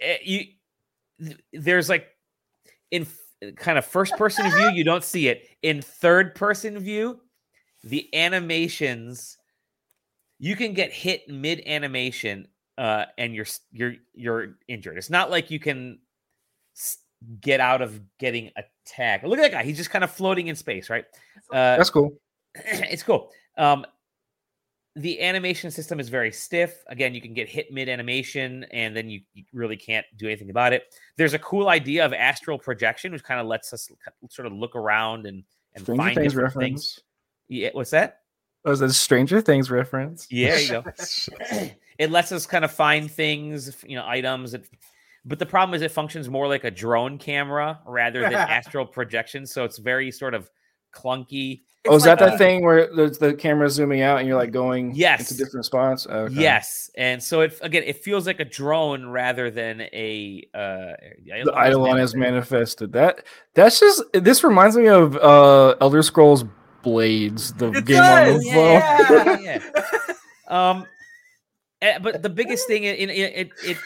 eh, 0.00 0.18
you 0.22 0.44
there's 1.52 1.88
like 1.88 2.06
in 2.92 3.06
kind 3.56 3.76
of 3.76 3.84
first 3.84 4.16
person 4.16 4.48
view 4.50 4.70
you 4.70 4.84
don't 4.84 5.04
see 5.04 5.28
it. 5.28 5.48
In 5.62 5.82
third 5.82 6.34
person 6.34 6.78
view, 6.78 7.20
the 7.84 8.12
animations 8.14 9.36
you 10.38 10.54
can 10.56 10.72
get 10.74 10.92
hit 10.92 11.28
mid 11.28 11.60
animation 11.66 12.46
uh 12.76 13.06
and 13.18 13.34
you're 13.34 13.46
you're 13.72 13.94
you're 14.14 14.58
injured. 14.68 14.96
It's 14.98 15.10
not 15.10 15.30
like 15.30 15.50
you 15.50 15.58
can 15.58 15.92
s- 15.92 15.98
get 17.40 17.60
out 17.60 17.82
of 17.82 18.00
getting 18.18 18.50
attacked. 18.56 19.24
Look 19.24 19.38
at 19.38 19.42
that 19.42 19.52
guy. 19.52 19.64
He's 19.64 19.76
just 19.76 19.90
kind 19.90 20.04
of 20.04 20.10
floating 20.10 20.48
in 20.48 20.56
space, 20.56 20.90
right? 20.90 21.04
Uh 21.52 21.76
that's 21.76 21.90
cool. 21.90 22.12
it's 22.54 23.02
cool. 23.02 23.30
Um, 23.56 23.84
the 24.98 25.20
animation 25.22 25.70
system 25.70 26.00
is 26.00 26.08
very 26.08 26.32
stiff. 26.32 26.82
Again, 26.88 27.14
you 27.14 27.20
can 27.20 27.32
get 27.32 27.48
hit 27.48 27.72
mid 27.72 27.88
animation, 27.88 28.64
and 28.72 28.96
then 28.96 29.08
you, 29.08 29.20
you 29.32 29.44
really 29.52 29.76
can't 29.76 30.04
do 30.16 30.26
anything 30.26 30.50
about 30.50 30.72
it. 30.72 30.82
There's 31.16 31.34
a 31.34 31.38
cool 31.38 31.68
idea 31.68 32.04
of 32.04 32.12
astral 32.12 32.58
projection, 32.58 33.12
which 33.12 33.22
kind 33.22 33.40
of 33.40 33.46
lets 33.46 33.72
us 33.72 33.90
sort 34.28 34.46
of 34.46 34.52
look 34.52 34.74
around 34.74 35.26
and 35.26 35.44
and 35.74 35.84
Stranger 35.84 36.02
find 36.02 36.16
Things 36.16 36.32
different 36.32 36.44
reference. 36.46 36.94
things. 36.94 37.00
Yeah, 37.48 37.70
what's 37.72 37.90
that? 37.90 38.20
Was 38.64 38.80
a 38.80 38.92
Stranger 38.92 39.40
Things 39.40 39.70
reference? 39.70 40.26
Yeah, 40.30 40.50
there 40.50 40.60
you 40.60 40.68
go. 40.68 40.84
it 41.98 42.10
lets 42.10 42.32
us 42.32 42.46
kind 42.46 42.64
of 42.64 42.72
find 42.72 43.10
things, 43.10 43.84
you 43.86 43.96
know, 43.96 44.04
items. 44.06 44.54
It, 44.54 44.68
but 45.24 45.38
the 45.38 45.46
problem 45.46 45.74
is, 45.74 45.82
it 45.82 45.90
functions 45.90 46.28
more 46.28 46.48
like 46.48 46.64
a 46.64 46.70
drone 46.70 47.18
camera 47.18 47.80
rather 47.86 48.22
than 48.22 48.32
astral 48.34 48.86
projection. 48.86 49.46
So 49.46 49.64
it's 49.64 49.78
very 49.78 50.10
sort 50.10 50.34
of 50.34 50.50
clunky. 50.94 51.60
oh, 51.86 51.96
is 51.96 52.02
that 52.04 52.18
like 52.20 52.30
that 52.30 52.34
a- 52.34 52.38
thing 52.38 52.64
where 52.64 52.86
the, 52.94 53.08
the 53.20 53.34
camera's 53.34 53.74
zooming 53.74 54.00
out 54.00 54.18
and 54.18 54.26
you're 54.28 54.38
like 54.38 54.50
going 54.52 54.94
Yes. 54.94 55.30
into 55.30 55.42
different 55.42 55.66
spots? 55.66 56.06
Okay. 56.06 56.34
Yes, 56.34 56.90
and 56.96 57.22
so 57.22 57.42
it 57.42 57.58
again 57.62 57.82
it 57.84 58.02
feels 58.02 58.26
like 58.26 58.40
a 58.40 58.44
drone 58.44 59.06
rather 59.06 59.50
than 59.50 59.82
a 59.82 60.48
uh 60.54 60.92
The 61.26 61.52
Eidolon 61.54 61.98
has 61.98 62.14
manifested. 62.14 62.92
That 62.92 63.24
that's 63.54 63.80
just 63.80 64.02
this 64.14 64.42
reminds 64.44 64.76
me 64.76 64.88
of 64.88 65.16
uh 65.18 65.76
Elder 65.80 66.02
Scrolls 66.02 66.44
Blades, 66.82 67.52
the 67.54 67.70
It 67.72 67.84
game 67.84 68.00
on 68.02 68.38
the 68.38 68.44
yeah, 68.46 69.06
phone. 69.08 69.42
yeah, 69.44 69.58
yeah. 70.48 70.70
Um, 70.70 70.86
eh, 71.82 71.98
but 71.98 72.22
the 72.22 72.30
biggest 72.30 72.66
thing 72.66 72.84
in, 72.84 72.94
in 72.96 73.10
it, 73.10 73.14
it, 73.36 73.50
it 73.64 73.76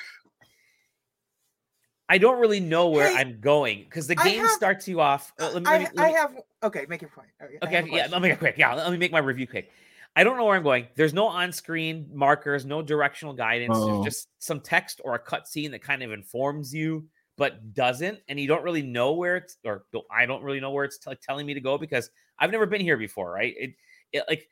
I 2.12 2.18
don't 2.18 2.38
really 2.38 2.60
know 2.60 2.90
where 2.90 3.08
Hey, 3.08 3.16
I'm 3.16 3.40
going 3.40 3.84
because 3.84 4.06
the 4.06 4.14
game 4.16 4.40
have- 4.40 4.50
starts 4.50 4.86
you 4.86 5.00
off. 5.00 5.32
uh, 5.40 5.50
let 5.54 5.62
me- 5.62 5.70
I, 5.70 5.78
let 5.78 5.96
me- 5.96 6.02
I 6.02 6.08
have 6.10 6.36
okay. 6.62 6.84
Make 6.86 7.00
your 7.00 7.08
point. 7.08 7.28
Okay, 7.42 7.56
Okay, 7.62 7.88
yeah, 7.90 8.02
let 8.10 8.20
me 8.20 8.28
make 8.28 8.32
it 8.32 8.38
quick. 8.38 8.58
Yeah, 8.58 8.74
let 8.74 8.90
me 8.92 8.98
make 8.98 9.12
my 9.12 9.18
review 9.18 9.46
quick. 9.46 9.70
I 10.14 10.22
don't 10.22 10.36
know 10.36 10.44
where 10.44 10.54
I'm 10.54 10.62
going. 10.62 10.88
There's 10.94 11.14
no 11.14 11.26
on-screen 11.26 12.10
markers, 12.12 12.66
no 12.66 12.82
directional 12.82 13.32
guidance. 13.32 13.74
Oh. 13.74 14.02
There's 14.02 14.04
just 14.14 14.28
some 14.40 14.60
text 14.60 15.00
or 15.02 15.14
a 15.14 15.18
cutscene 15.18 15.70
that 15.70 15.80
kind 15.82 16.02
of 16.02 16.12
informs 16.12 16.74
you, 16.74 17.08
but 17.38 17.72
doesn't, 17.72 18.18
and 18.28 18.38
you 18.38 18.46
don't 18.46 18.62
really 18.62 18.82
know 18.82 19.14
where 19.14 19.36
it's, 19.36 19.56
or 19.64 19.86
I 20.10 20.26
don't 20.26 20.42
really 20.42 20.60
know 20.60 20.70
where 20.70 20.84
it's 20.84 20.98
t- 20.98 21.14
telling 21.22 21.46
me 21.46 21.54
to 21.54 21.62
go 21.62 21.78
because 21.78 22.10
I've 22.38 22.50
never 22.50 22.66
been 22.66 22.82
here 22.82 22.98
before. 22.98 23.32
Right? 23.32 23.54
It, 23.56 23.70
it 24.12 24.24
like 24.28 24.50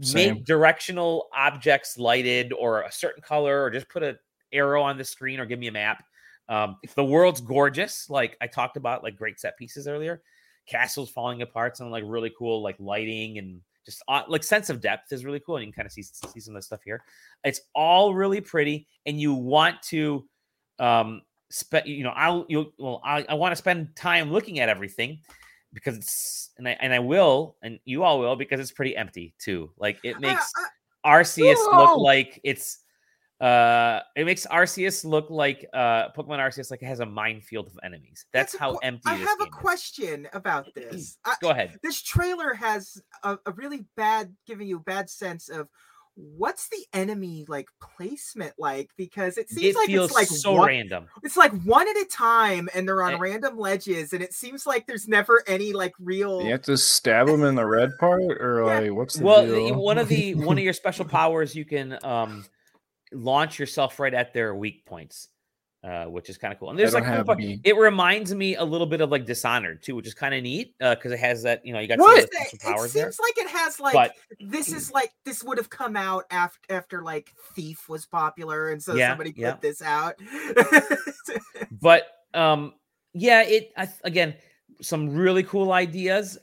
Same. 0.00 0.34
make 0.34 0.44
directional 0.46 1.28
objects 1.32 1.96
lighted 1.96 2.52
or 2.52 2.82
a 2.82 2.90
certain 2.90 3.22
color, 3.22 3.62
or 3.62 3.70
just 3.70 3.88
put 3.88 4.02
a 4.02 4.18
arrow 4.52 4.82
on 4.82 4.98
the 4.98 5.04
screen, 5.04 5.38
or 5.38 5.46
give 5.46 5.60
me 5.60 5.68
a 5.68 5.72
map. 5.72 6.02
Um, 6.52 6.76
the 6.94 7.04
world's 7.04 7.40
gorgeous, 7.40 8.10
like 8.10 8.36
I 8.40 8.46
talked 8.46 8.76
about, 8.76 9.02
like 9.02 9.16
great 9.16 9.40
set 9.40 9.56
pieces 9.56 9.88
earlier 9.88 10.22
castles 10.66 11.10
falling 11.10 11.42
apart, 11.42 11.76
some 11.76 11.90
like 11.90 12.04
really 12.06 12.32
cool 12.38 12.62
like 12.62 12.76
lighting 12.78 13.38
and 13.38 13.60
just 13.84 14.02
uh, 14.08 14.22
like 14.28 14.44
sense 14.44 14.70
of 14.70 14.80
depth 14.80 15.12
is 15.12 15.24
really 15.24 15.40
cool. 15.40 15.56
And 15.56 15.66
you 15.66 15.72
can 15.72 15.76
kind 15.76 15.86
of 15.86 15.92
see 15.92 16.02
see 16.02 16.40
some 16.40 16.54
of 16.54 16.60
the 16.60 16.64
stuff 16.64 16.80
here. 16.84 17.02
It's 17.44 17.60
all 17.74 18.14
really 18.14 18.40
pretty, 18.40 18.86
and 19.06 19.20
you 19.20 19.34
want 19.34 19.82
to 19.84 20.26
um 20.78 21.22
spend 21.50 21.86
you 21.86 22.02
know 22.02 22.12
I'll 22.16 22.46
you 22.48 22.72
well 22.78 23.00
I, 23.04 23.24
I 23.28 23.34
want 23.34 23.52
to 23.52 23.56
spend 23.56 23.94
time 23.94 24.30
looking 24.30 24.58
at 24.60 24.68
everything 24.68 25.20
because 25.72 25.96
it's 25.96 26.50
and 26.58 26.68
I 26.68 26.76
and 26.80 26.92
I 26.92 26.98
will 26.98 27.56
and 27.62 27.78
you 27.84 28.04
all 28.04 28.20
will 28.20 28.36
because 28.36 28.60
it's 28.60 28.72
pretty 28.72 28.96
empty 28.96 29.34
too. 29.38 29.70
Like 29.78 29.98
it 30.04 30.20
makes 30.20 30.50
I- 31.04 31.20
Arceus 31.20 31.56
No! 31.72 31.78
look 31.78 31.96
like 31.96 32.40
it's 32.44 32.78
Uh, 33.42 34.00
it 34.14 34.24
makes 34.24 34.46
Arceus 34.46 35.04
look 35.04 35.28
like 35.28 35.66
uh 35.74 36.10
Pokemon 36.16 36.38
Arceus 36.38 36.70
like 36.70 36.80
it 36.82 36.86
has 36.86 37.00
a 37.00 37.06
minefield 37.06 37.66
of 37.66 37.78
enemies. 37.82 38.24
That's, 38.32 38.54
a 38.54 38.58
how 38.58 38.72
que- 38.72 38.80
empty. 38.86 39.02
I 39.06 39.16
this 39.18 39.26
have 39.28 39.40
a 39.40 39.44
game 39.44 39.52
is. 39.52 39.58
question 39.58 40.28
about 40.32 40.66
this. 40.76 41.18
I, 41.24 41.34
Go 41.40 41.50
ahead. 41.50 41.78
this 41.82 42.00
trailer 42.02 42.54
has 42.54 43.02
a, 43.24 43.36
a 43.44 43.50
really 43.52 43.84
bad, 43.96 44.32
giving 44.46 44.68
you 44.68 44.76
a 44.76 44.80
bad 44.80 45.10
sense 45.10 45.48
of 45.48 45.68
what's 46.14 46.68
the 46.68 46.84
enemy 46.92 47.46
like 47.48 47.66
placement 47.80 48.52
like 48.58 48.90
because 48.98 49.38
it 49.38 49.48
seems 49.48 49.74
It 49.74 49.76
like 49.76 49.86
feels 49.86 50.10
it's 50.10 50.14
like 50.14 50.26
so 50.28 50.52
one, 50.52 50.68
random. 50.68 51.06
it's 51.22 51.38
like 51.38 51.52
one 51.62 51.88
at 51.88 51.96
a 51.96 52.04
time 52.04 52.68
and 52.74 52.86
they're 52.86 53.02
on 53.02 53.14
Eh. 53.14 53.18
random 53.18 53.56
ledges 53.58 54.12
and 54.12 54.22
it 54.22 54.34
seems 54.34 54.66
like 54.66 54.86
there's 54.86 55.08
never 55.08 55.42
any 55.46 55.72
like 55.72 55.94
real 55.98 56.42
You 56.42 56.50
have 56.52 56.62
to 56.64 56.76
stab 56.76 57.28
them 57.28 57.42
in 57.44 57.54
the 57.54 57.64
red 57.66 57.92
part, 57.98 58.20
or 58.22 58.62
Yeah. 58.66 58.78
like 58.80 58.92
what's 58.92 59.14
the 59.16 59.24
Well, 59.24 59.46
deal? 59.46 59.68
the- 59.68 59.72
one 59.72 59.96
of 59.96 60.06
the 60.08 60.34
one 60.34 60.58
of 60.58 60.64
your 60.68 60.74
special 60.74 61.06
powers 61.06 61.56
you 61.56 61.64
can 61.64 61.98
um 62.04 62.44
launch 63.12 63.58
yourself 63.58 63.98
right 64.00 64.14
at 64.14 64.32
their 64.34 64.54
weak 64.54 64.84
points, 64.86 65.28
uh, 65.84 66.04
which 66.04 66.28
is 66.30 66.38
kind 66.38 66.52
of 66.52 66.58
cool. 66.60 66.70
And 66.70 66.78
there's 66.78 66.94
like 66.94 67.04
cool 67.04 67.12
have 67.12 67.26
part- 67.26 67.40
it 67.40 67.76
reminds 67.76 68.34
me 68.34 68.56
a 68.56 68.64
little 68.64 68.86
bit 68.86 69.00
of 69.00 69.10
like 69.10 69.26
Dishonored 69.26 69.82
too, 69.82 69.94
which 69.96 70.06
is 70.06 70.14
kind 70.14 70.34
of 70.34 70.42
neat 70.42 70.74
because 70.78 71.12
it 71.12 71.18
has 71.18 71.42
that 71.42 71.64
you 71.66 71.72
know 71.72 71.80
you 71.80 71.88
got 71.88 71.98
What? 71.98 72.20
some 72.20 72.28
the 72.32 72.56
it, 72.56 72.60
powers 72.60 72.92
there. 72.92 73.10
seems 73.12 73.18
like 73.20 73.46
it 73.46 73.50
has 73.50 73.80
like 73.80 73.94
But 73.94 74.14
this 74.40 74.72
is 74.72 74.90
like 74.92 75.12
this 75.24 75.42
would 75.44 75.58
have 75.58 75.70
come 75.70 75.96
out 75.96 76.24
after 76.30 76.74
after 76.74 77.02
like 77.02 77.32
thief 77.54 77.88
was 77.88 78.06
popular 78.06 78.70
and 78.70 78.82
so 78.82 78.94
Yeah, 78.94 79.10
somebody 79.10 79.32
put 79.32 79.40
yeah. 79.40 79.56
this 79.60 79.82
out 79.82 80.14
but 81.80 82.04
um 82.34 82.74
yeah 83.14 83.42
it 83.42 83.72
I, 83.76 83.88
again 84.04 84.34
some 84.80 85.10
really 85.14 85.42
cool 85.42 85.72
ideas 85.72 86.38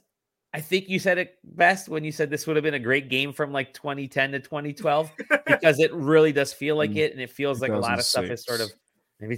i 0.54 0.60
think 0.62 0.90
you 0.90 1.00
said 1.00 1.18
it 1.18 1.38
best 1.44 1.90
when 1.90 2.04
you 2.04 2.12
said 2.12 2.30
this 2.30 2.48
would 2.48 2.56
have 2.56 2.64
been 2.64 2.74
a 2.74 2.80
great 2.80 3.10
game 3.10 3.32
from 3.34 3.52
like 3.52 3.74
2010 3.74 4.32
to 4.32 4.40
2012 4.40 5.12
because 5.48 5.80
it 5.80 5.94
really 5.94 6.32
does 6.32 6.54
feel 6.54 6.76
like 6.76 6.92
Mm, 6.92 6.98
it 6.98 7.12
and 7.14 7.22
it 7.22 7.30
feels 7.30 7.62
like 7.62 7.72
a 7.72 7.78
lot 7.78 8.00
of 8.00 8.06
stuff 8.06 8.26
is 8.26 8.44
sort 8.44 8.62
of 8.62 8.72
maybe 9.20 9.38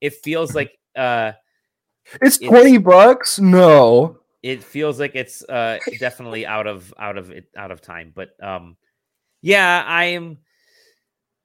it 0.00 0.14
feels 0.22 0.54
like 0.54 0.78
uh 0.96 1.32
it's 2.20 2.36
it's- 2.36 2.48
twenty 2.48 2.76
bucks. 2.78 3.38
No, 3.38 4.18
it 4.42 4.62
feels 4.62 5.00
like 5.00 5.14
it's 5.14 5.42
uh 5.44 5.78
definitely 5.98 6.44
out 6.46 6.66
of 6.66 6.92
out 6.98 7.16
of 7.16 7.30
it 7.30 7.46
out 7.56 7.70
of 7.70 7.80
time 7.80 8.12
but 8.14 8.30
um 8.42 8.76
yeah 9.40 9.82
i 9.86 10.04
am 10.04 10.36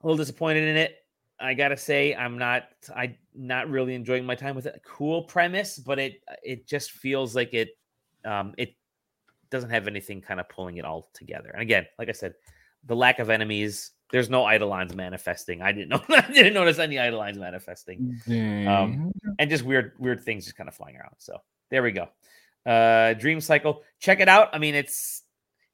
a 0.01 0.07
little 0.07 0.17
disappointed 0.17 0.63
in 0.63 0.77
it. 0.77 0.95
I 1.41 1.53
gotta 1.53 1.77
say 1.77 2.13
i'm 2.15 2.37
not 2.37 2.63
i 2.93 3.15
not 3.33 3.69
really 3.69 3.95
enjoying 3.95 4.25
my 4.25 4.35
time 4.35 4.55
with 4.55 4.65
it. 4.65 4.81
Cool 4.85 5.23
premise 5.23 5.77
but 5.77 5.97
it 5.99 6.21
it 6.43 6.67
just 6.67 6.91
feels 6.91 7.35
like 7.35 7.53
it 7.53 7.69
um 8.25 8.53
it 8.57 8.75
doesn't 9.51 9.69
have 9.71 9.87
anything 9.87 10.21
kind 10.21 10.39
of 10.39 10.47
pulling 10.49 10.77
it 10.77 10.85
all 10.85 11.09
together. 11.13 11.49
And 11.53 11.61
again 11.61 11.85
like 11.97 12.09
i 12.09 12.13
said 12.13 12.33
the 12.85 12.95
lack 12.95 13.19
of 13.19 13.29
enemies 13.29 13.91
there's 14.11 14.29
no 14.29 14.49
eidolons 14.49 14.95
manifesting. 14.95 15.61
I 15.61 15.71
didn't 15.71 15.89
know 15.89 16.01
i 16.09 16.21
didn't 16.31 16.53
notice 16.53 16.79
any 16.79 16.95
eidolons 16.97 17.37
manifesting. 17.37 18.19
Dang. 18.27 19.11
and 19.37 19.49
just 19.49 19.63
weird 19.63 19.93
weird 19.99 20.21
things 20.23 20.45
just 20.45 20.57
kind 20.57 20.67
of 20.67 20.75
flying 20.75 20.95
around. 20.97 21.15
So 21.19 21.37
there 21.69 21.83
we 21.83 21.91
go. 21.91 22.07
Uh 22.65 23.13
dream 23.13 23.39
cycle 23.41 23.83
check 23.99 24.19
it 24.19 24.27
out. 24.29 24.49
I 24.53 24.57
mean 24.59 24.75
it's 24.75 25.23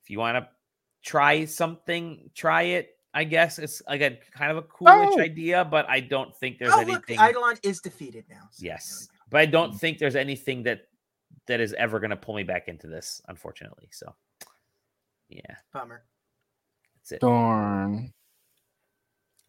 if 0.03 0.09
you 0.09 0.19
want 0.19 0.37
to 0.37 0.49
try 1.03 1.45
something 1.45 2.29
try 2.33 2.63
it 2.63 2.89
i 3.13 3.23
guess. 3.23 3.59
It's 3.59 3.81
again 3.87 4.17
kind 4.33 4.51
of 4.51 4.57
a 4.57 4.61
coolish 4.63 5.13
Oh. 5.13 5.21
idea 5.21 5.63
but 5.63 5.87
i 5.89 5.99
don't 5.99 6.35
think 6.35 6.57
there's 6.59 6.71
oh 6.73 6.81
look 6.81 7.05
the 7.07 7.13
anything 7.13 7.29
eidolon 7.29 7.57
is 7.63 7.79
defeated 7.79 8.25
now. 8.29 8.47
So 8.51 8.65
yes 8.65 9.07
but 9.29 9.39
i 9.41 9.45
don't 9.45 9.73
think 9.79 9.97
there's 9.99 10.15
anything 10.15 10.63
that 10.63 10.81
that 11.47 11.59
is 11.59 11.73
ever 11.73 11.99
going 11.99 12.09
to 12.09 12.15
pull 12.15 12.35
me 12.35 12.43
back 12.43 12.67
into 12.67 12.87
this 12.87 13.21
unfortunately 13.27 13.87
so 13.91 14.13
yeah 15.29 15.55
bummer 15.73 16.03
that's 16.95 17.11
it 17.11 17.21
Darn. 17.21 18.13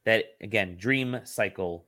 that 0.05 0.25
again 0.41 0.77
dream 0.77 1.21
cycle 1.25 1.87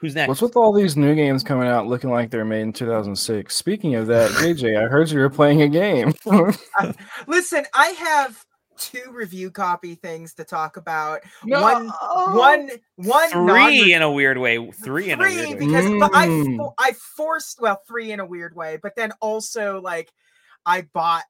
who's 0.00 0.14
next 0.14 0.28
What's 0.28 0.42
with 0.42 0.56
all 0.56 0.72
these 0.72 0.96
new 0.96 1.14
games 1.14 1.42
coming 1.42 1.68
out 1.68 1.86
looking 1.86 2.10
like 2.10 2.30
they're 2.30 2.44
made 2.44 2.62
in 2.62 2.72
2006? 2.72 3.54
Speaking 3.54 3.96
of 3.96 4.06
that, 4.06 4.30
JJ, 4.30 4.82
I 4.82 4.88
heard 4.88 5.10
you 5.10 5.18
were 5.18 5.28
playing 5.28 5.60
a 5.60 5.68
game. 5.68 6.14
listen 7.26 7.64
i 7.74 7.88
have 7.88 8.44
two 8.80 9.12
review 9.12 9.50
copy 9.50 9.94
things 9.94 10.34
to 10.34 10.44
talk 10.44 10.76
about 10.76 11.20
No. 11.44 11.60
one 11.62 11.88
one 12.34 12.70
one 12.96 13.30
three 13.30 13.40
non-re- 13.44 13.92
in 13.92 14.02
a 14.02 14.10
weird 14.10 14.38
way 14.38 14.70
three 14.72 15.10
in 15.10 15.20
a 15.20 15.22
three 15.22 15.36
weird 15.36 15.48
way 15.50 15.66
because 15.66 15.84
but 16.00 16.10
I 16.14 16.26
Mm. 16.26 16.56
fo- 16.56 16.74
I 16.78 16.92
forced 16.92 17.60
well 17.60 17.80
three 17.86 18.10
in 18.10 18.18
a 18.20 18.26
weird 18.26 18.56
way, 18.56 18.78
but 18.82 18.96
then 18.96 19.12
also 19.20 19.80
like 19.80 20.10
I 20.66 20.82
bought. 20.82 21.24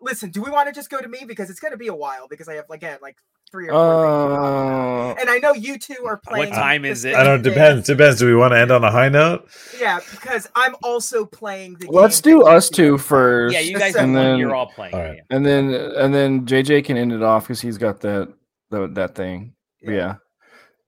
Listen, 0.00 0.30
do 0.30 0.42
we 0.42 0.50
want 0.50 0.66
to 0.68 0.72
just 0.74 0.90
go 0.90 1.00
to 1.00 1.08
me 1.08 1.24
because 1.26 1.50
it's 1.50 1.60
going 1.60 1.72
to 1.72 1.78
be 1.78 1.88
a 1.88 1.94
while 1.94 2.26
because 2.28 2.48
I 2.48 2.54
have 2.54 2.68
again 2.70 2.98
like 3.00 3.16
three 3.50 3.68
or 3.68 3.72
four. 3.72 3.80
things 3.82 4.04
to 4.04 4.06
talk 4.06 4.30
about. 4.30 5.10
Uh, 5.10 5.20
and 5.20 5.30
I 5.30 5.38
know 5.38 5.52
you 5.54 5.78
two 5.78 6.04
are 6.06 6.16
playing. 6.18 6.50
What 6.50 6.54
time 6.56 6.84
is 6.84 7.04
it? 7.04 7.14
I 7.14 7.24
don't 7.24 7.42
thing. 7.42 7.52
depends. 7.52 7.86
Depends. 7.86 8.18
Do 8.20 8.26
we 8.26 8.34
want 8.36 8.52
to 8.52 8.58
end 8.58 8.70
on 8.70 8.84
a 8.84 8.90
high 8.90 9.08
note? 9.08 9.48
Yeah, 9.78 10.00
because 10.10 10.48
I'm 10.54 10.74
also 10.82 11.24
playing 11.24 11.74
the. 11.74 11.88
let's 11.90 12.20
game 12.20 12.38
do 12.40 12.46
us 12.46 12.70
you 12.70 12.76
two 12.76 12.94
are. 12.94 12.98
first. 12.98 13.54
yeah 13.54 13.60
you 13.60 13.78
guys 13.78 13.94
And 13.96 14.16
then- 14.16 14.38
you're 14.38 14.54
all 14.54 14.66
playing 14.68 14.94
all 14.94 15.00
right. 15.00 15.16
yeah. 15.16 15.36
and 15.36 15.44
then 15.44 15.72
and 15.74 16.14
then 16.14 16.46
JJ 16.46 16.84
can 16.84 16.96
end 16.96 17.12
it 17.12 17.22
off 17.22 17.44
because 17.44 17.60
he's 17.60 17.78
got 17.78 18.00
that 18.00 18.32
that, 18.70 18.94
that 18.94 19.14
thing. 19.14 19.54
Yeah. 19.82 19.90
yeah. 19.92 20.14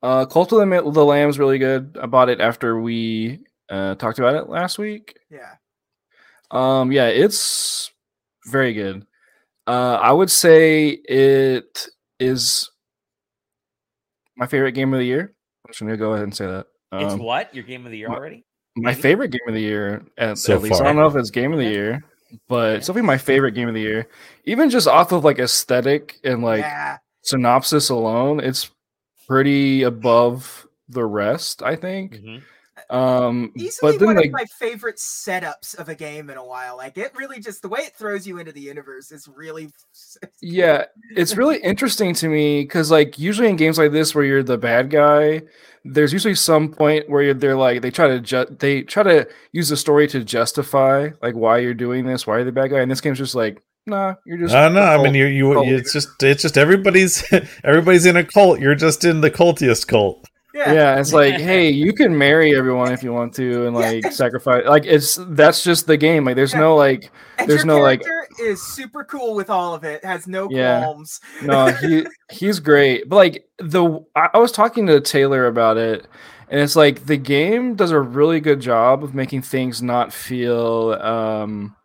Uh 0.03 0.27
Cult 0.27 0.53
of 0.53 0.59
the, 0.59 0.67
Ma- 0.67 0.89
the 0.91 1.05
Lamb's 1.05 1.39
really 1.39 1.59
good. 1.59 1.97
I 2.01 2.07
bought 2.07 2.29
it 2.29 2.41
after 2.41 2.81
we 2.81 3.41
uh 3.71 3.95
talked 3.97 4.19
about 4.19 4.35
it 4.37 4.49
last 4.49 4.79
week. 4.79 5.17
Yeah. 5.31 5.55
Um 6.51 6.93
yeah, 6.93 7.07
it's 7.07 7.91
very 8.47 8.73
good. 8.75 9.07
Uh 9.67 9.95
I 10.01 10.13
would 10.13 10.31
say 10.31 10.89
it 10.91 11.89
is 12.23 12.71
my 14.37 14.47
favorite 14.47 14.73
game 14.73 14.93
of 14.93 14.99
the 14.99 15.07
year. 15.07 15.35
I'm 15.67 15.71
just 15.73 15.81
gonna 15.81 15.97
go 15.97 16.13
ahead 16.13 16.25
and 16.25 16.35
say 16.35 16.47
that. 16.47 16.67
it's 16.93 17.15
Um, 17.15 17.21
what 17.21 17.55
your 17.55 17.65
game 17.65 17.85
of 17.87 17.93
the 17.93 17.99
year 17.99 18.09
my- 18.09 18.17
already 18.17 18.45
my 18.77 18.95
favorite 18.95 19.29
game 19.31 19.41
of 19.49 19.55
the 19.55 19.61
year 19.61 20.03
at, 20.17 20.39
So 20.39 20.55
at 20.55 20.63
least. 20.63 20.81
I 20.81 20.85
don't 20.85 20.97
know 20.97 21.07
if 21.07 21.15
it's 21.17 21.31
game 21.31 21.53
of 21.53 21.59
the 21.59 21.67
year, 21.69 22.03
but 22.49 22.77
it's 22.77 22.87
definitely 22.87 23.07
my 23.07 23.19
favorite 23.19 23.53
game 23.53 23.69
of 23.69 23.75
the 23.75 23.81
year. 23.83 24.09
Even 24.45 24.71
just 24.71 24.89
off 24.89 25.13
of 25.13 25.25
like 25.25 25.39
aesthetic 25.39 26.19
and 26.25 26.43
like 26.43 26.61
yeah. 26.63 26.97
synopsis 27.23 27.91
alone, 27.91 28.41
it's 28.41 28.71
pretty 29.29 29.83
above 29.83 30.67
the 30.89 31.05
rest, 31.05 31.63
I 31.63 31.77
think. 31.77 32.15
Mhm. 32.17 32.43
Um 32.93 33.53
Easily 33.57 33.93
but 33.93 33.99
then 34.01 34.07
one 34.07 34.17
like 34.17 34.27
of 34.27 34.33
my 34.33 34.45
favorite 34.59 34.97
setups 34.97 35.75
of 35.77 35.89
a 35.89 35.95
game 35.95 36.29
in 36.29 36.37
a 36.37 36.45
while. 36.45 36.77
Like 36.77 36.99
it 36.99 37.11
really 37.17 37.41
just 37.41 37.63
the 37.63 37.69
way 37.69 37.81
it 37.81 37.97
throws 37.97 38.27
you 38.27 38.39
into 38.39 38.53
the 38.53 38.61
universe 38.61 39.11
is 39.11 39.27
really. 39.35 39.71
yeah, 40.43 40.85
it's 41.17 41.35
really 41.37 41.57
interesting 41.63 42.13
to 42.17 42.29
me 42.29 42.63
because 42.63 42.91
like 42.91 43.19
usually 43.19 43.49
in 43.49 43.57
games 43.57 43.79
like 43.79 43.93
this 43.93 44.15
where 44.15 44.25
you're 44.25 44.43
the 44.43 44.59
bad 44.59 44.91
guy, 44.91 45.41
there's 45.85 46.13
usually 46.13 46.35
some 46.35 46.69
point 46.71 47.09
where 47.09 47.23
you're, 47.23 47.35
they're 47.35 47.57
like 47.57 47.81
they 47.81 47.91
try 47.91 48.09
to 48.09 48.21
ju- 48.21 48.57
they 48.59 48.83
try 48.83 49.03
to 49.03 49.27
use 49.53 49.71
the 49.71 49.77
story 49.77 50.07
to 50.09 50.23
justify 50.23 51.09
like 51.23 51.35
why 51.35 51.59
you're 51.59 51.73
doing 51.73 52.05
this, 52.05 52.27
why 52.27 52.37
you're 52.37 52.45
the 52.45 52.53
bad 52.53 52.71
guy. 52.71 52.81
And 52.81 52.91
this 52.91 53.01
game's 53.01 53.17
just 53.19 53.35
like, 53.35 53.63
nah, 53.87 54.15
you're 54.27 54.37
just 54.39 54.53
No, 54.53 54.69
no. 54.69 54.81
a 54.81 54.85
I 54.85 54.97
mean, 54.99 55.05
cult. 55.05 55.15
you, 55.17 55.25
you, 55.25 55.77
it's 55.77 55.95
just, 55.95 56.23
it's 56.23 56.43
just 56.43 56.59
everybody's, 56.59 57.25
everybody's 57.65 58.05
in 58.07 58.17
a 58.19 58.25
cult. 58.25 58.61
You're 58.61 58.75
just 58.75 59.05
in 59.05 59.23
the 59.23 59.31
cultiest 59.31 59.89
cult. 59.89 60.29
Yeah. 60.55 60.73
yeah, 60.73 61.01
it's 61.01 61.13
like, 61.23 61.35
hey, 61.35 61.71
you 61.71 61.93
can 61.93 62.17
marry 62.17 62.55
everyone 62.57 62.93
if 62.93 63.03
you 63.03 63.13
want 63.13 63.35
to, 63.35 63.67
and 63.67 63.75
like 63.75 64.05
and- 64.05 64.15
sacrifice. 64.15 64.65
Like 64.67 64.85
it's 64.85 65.19
that's 65.29 65.63
just 65.65 65.87
the 65.87 65.97
game. 65.97 66.25
Like 66.25 66.37
there's 66.37 66.53
Yeah. 66.53 66.61
no 66.61 66.77
like, 66.77 67.11
And 67.39 67.49
There's 67.51 67.65
no, 67.65 67.81
like- 67.81 68.03
is 68.41 68.63
super 68.75 69.05
cool 69.05 69.35
with 69.35 69.51
all 69.51 69.75
of 69.75 69.85
it. 69.85 70.05
Has 70.05 70.27
no 70.27 70.49
Yeah. 70.51 70.81
qualms. 70.83 71.21
no, 71.43 71.67
he 71.73 72.07
he's 72.31 72.61
great. 72.61 73.09
But 73.09 73.17
like 73.17 73.45
the, 73.59 74.05
I, 74.17 74.29
I 74.35 74.39
was 74.39 74.53
talking 74.53 74.87
to 74.87 75.01
Taylor 75.01 75.47
about 75.47 75.77
it, 75.77 76.07
and 76.49 76.61
it's 76.61 76.77
like 76.77 77.07
the 77.07 77.17
game 77.17 77.75
does 77.75 77.91
a 77.91 78.01
really 78.01 78.41
good 78.41 78.61
job 78.61 79.03
of 79.05 79.15
making 79.15 79.43
things 79.43 79.83
not 79.83 80.13
feel 80.13 80.93
um 81.01 81.77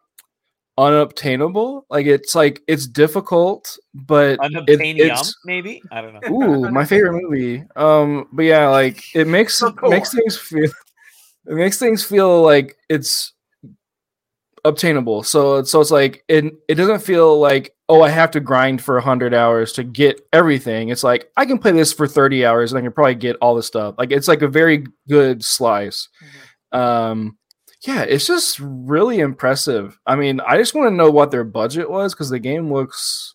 unobtainable. 0.77 1.85
Like 1.89 2.05
it's 2.05 2.35
like 2.35 2.61
it's 2.67 2.87
difficult, 2.87 3.77
but 3.93 4.39
it, 4.41 4.79
it's 4.79 5.35
maybe 5.45 5.81
i 5.91 6.01
don't 6.01 6.13
know 6.13 6.29
Ooh, 6.31 6.71
my 6.71 6.85
favorite 6.93 7.21
movie. 7.21 7.63
Um, 7.75 8.27
but 8.31 8.43
yeah, 8.43 8.69
like 8.69 9.03
it 9.15 9.27
makes 9.27 9.61
Rapport. 9.61 9.89
makes 9.89 10.13
things 10.13 10.37
feel 10.37 10.69
it 11.47 11.55
makes 11.55 11.79
things 11.79 12.03
feel 12.03 12.41
like 12.41 12.77
it's 12.89 13.33
obtainable. 14.65 15.23
So 15.23 15.63
so 15.63 15.81
it's 15.81 15.91
like 15.91 16.23
it 16.27 16.45
it 16.67 16.75
doesn't 16.75 16.99
feel 16.99 17.39
like 17.39 17.73
oh 17.89 18.01
I 18.01 18.09
have 18.09 18.31
to 18.31 18.39
grind 18.39 18.81
for 18.81 18.99
hundred 18.99 19.33
hours 19.33 19.73
to 19.73 19.83
get 19.83 20.21
everything. 20.33 20.89
It's 20.89 21.03
like 21.03 21.31
I 21.37 21.45
can 21.45 21.57
play 21.57 21.71
this 21.71 21.93
for 21.93 22.07
thirty 22.07 22.45
hours 22.45 22.71
and 22.71 22.79
I 22.79 22.81
can 22.81 22.91
probably 22.91 23.15
get 23.15 23.37
all 23.37 23.55
the 23.55 23.63
stuff. 23.63 23.95
Like 23.97 24.11
it's 24.11 24.27
like 24.27 24.41
a 24.41 24.47
very 24.47 24.85
good 25.07 25.43
slice. 25.43 26.09
Um, 26.71 27.37
yeah, 27.87 28.03
it's 28.03 28.27
just 28.27 28.59
really 28.59 29.19
impressive. 29.19 29.97
I 30.05 30.15
mean, 30.17 30.41
I 30.41 30.57
just 30.57 30.75
want 30.75 30.91
to 30.91 30.95
know 30.95 31.09
what 31.09 31.31
their 31.31 31.43
budget 31.45 31.89
was 31.89 32.13
because 32.13 32.29
the 32.29 32.39
game 32.39 32.71
looks 32.71 33.33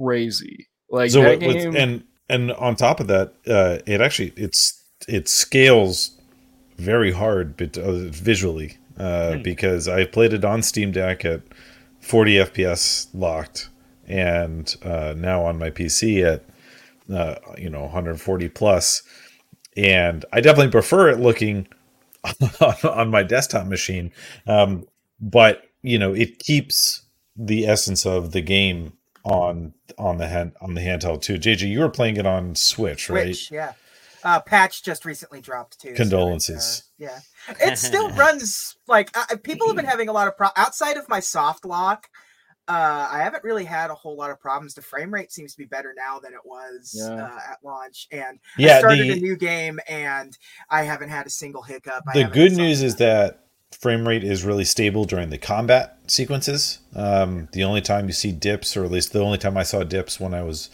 crazy. 0.00 0.68
Like 0.90 1.10
so 1.10 1.20
that 1.22 1.40
with, 1.40 1.48
with- 1.48 1.62
game, 1.64 1.76
and 1.76 2.04
and 2.28 2.52
on 2.52 2.76
top 2.76 3.00
of 3.00 3.06
that, 3.08 3.34
uh, 3.48 3.78
it 3.86 4.00
actually 4.00 4.32
it's 4.36 4.82
it 5.08 5.28
scales 5.28 6.12
very 6.78 7.12
hard, 7.12 7.56
but 7.56 7.76
uh, 7.78 7.92
visually 8.08 8.78
uh, 8.98 9.34
Hmm. 9.34 9.42
because 9.42 9.88
I 9.88 10.04
played 10.04 10.32
it 10.32 10.44
on 10.44 10.62
Steam 10.62 10.92
Deck 10.92 11.24
at 11.24 11.42
40 12.00 12.34
FPS 12.36 13.08
locked, 13.14 13.68
and 14.06 14.74
uh, 14.82 15.14
now 15.16 15.42
on 15.44 15.58
my 15.58 15.70
PC 15.70 16.22
at 16.24 16.44
uh, 17.12 17.36
you 17.58 17.68
know 17.70 17.82
140 17.82 18.48
plus, 18.50 19.02
and 19.76 20.24
I 20.32 20.40
definitely 20.40 20.70
prefer 20.72 21.08
it 21.10 21.18
looking 21.20 21.66
on, 22.60 22.74
on 22.90 23.10
my 23.10 23.22
desktop 23.22 23.66
machine. 23.66 24.12
Um, 24.46 24.86
but 25.20 25.62
you 25.82 25.98
know, 25.98 26.12
it 26.12 26.38
keeps 26.38 27.02
the 27.36 27.66
essence 27.66 28.06
of 28.06 28.32
the 28.32 28.40
game 28.40 28.94
on 29.24 29.74
on 29.98 30.18
the 30.18 30.28
hand 30.28 30.52
on 30.60 30.74
the 30.74 30.80
handheld 30.80 31.22
too. 31.22 31.38
JJ, 31.38 31.68
you 31.68 31.80
were 31.80 31.88
playing 31.88 32.16
it 32.16 32.26
on 32.26 32.54
Switch, 32.54 33.10
right? 33.10 33.34
Switch, 33.34 33.50
yeah. 33.50 33.72
Uh, 34.24 34.40
patch 34.40 34.82
just 34.82 35.04
recently 35.04 35.40
dropped 35.40 35.80
too. 35.80 35.90
so 35.90 35.94
Condolences. 35.94 36.82
uh, 37.00 37.04
yeah, 37.04 37.18
it 37.60 37.78
still 37.78 38.10
runs 38.16 38.76
like 38.88 39.16
uh, 39.16 39.36
people 39.42 39.68
have 39.68 39.76
been 39.76 39.84
having 39.84 40.08
a 40.08 40.12
lot 40.12 40.26
of 40.26 40.36
pro 40.36 40.48
outside 40.56 40.96
of 40.96 41.08
my 41.08 41.20
soft 41.20 41.64
lock. 41.64 42.08
Uh, 42.68 43.08
I 43.12 43.18
haven't 43.22 43.44
really 43.44 43.64
had 43.64 43.90
a 43.90 43.94
whole 43.94 44.16
lot 44.16 44.30
of 44.30 44.40
problems. 44.40 44.74
The 44.74 44.82
frame 44.82 45.12
rate 45.14 45.30
seems 45.30 45.52
to 45.52 45.58
be 45.58 45.66
better 45.66 45.94
now 45.96 46.18
than 46.18 46.32
it 46.32 46.44
was 46.44 46.94
Yeah. 46.98 47.24
uh, 47.26 47.38
at 47.52 47.58
launch, 47.62 48.08
and 48.10 48.38
I 48.58 48.78
started 48.78 49.06
the- 49.08 49.12
a 49.12 49.16
new 49.16 49.36
game 49.36 49.78
and 49.88 50.36
I 50.68 50.82
haven't 50.82 51.10
had 51.10 51.26
a 51.26 51.30
single 51.30 51.62
hiccup. 51.62 52.02
The 52.12 52.22
haven't 52.22 52.34
good 52.34 52.52
news 52.52 52.78
something- 52.78 52.86
is 52.86 52.96
that 52.96 53.40
frame 53.72 54.06
rate 54.08 54.24
is 54.24 54.42
really 54.44 54.64
stable 54.64 55.04
during 55.04 55.30
the 55.30 55.38
combat 55.38 55.98
sequences. 56.08 56.78
Um, 56.94 57.48
the 57.52 57.62
only 57.62 57.82
time 57.82 58.06
you 58.06 58.12
see 58.12 58.32
dips, 58.32 58.76
or 58.76 58.84
at 58.84 58.90
least 58.90 59.12
the 59.12 59.20
only 59.20 59.38
time 59.38 59.56
I 59.56 59.62
saw 59.62 59.82
dips 59.84 60.18
when 60.18 60.34
I 60.34 60.42
was 60.42 60.68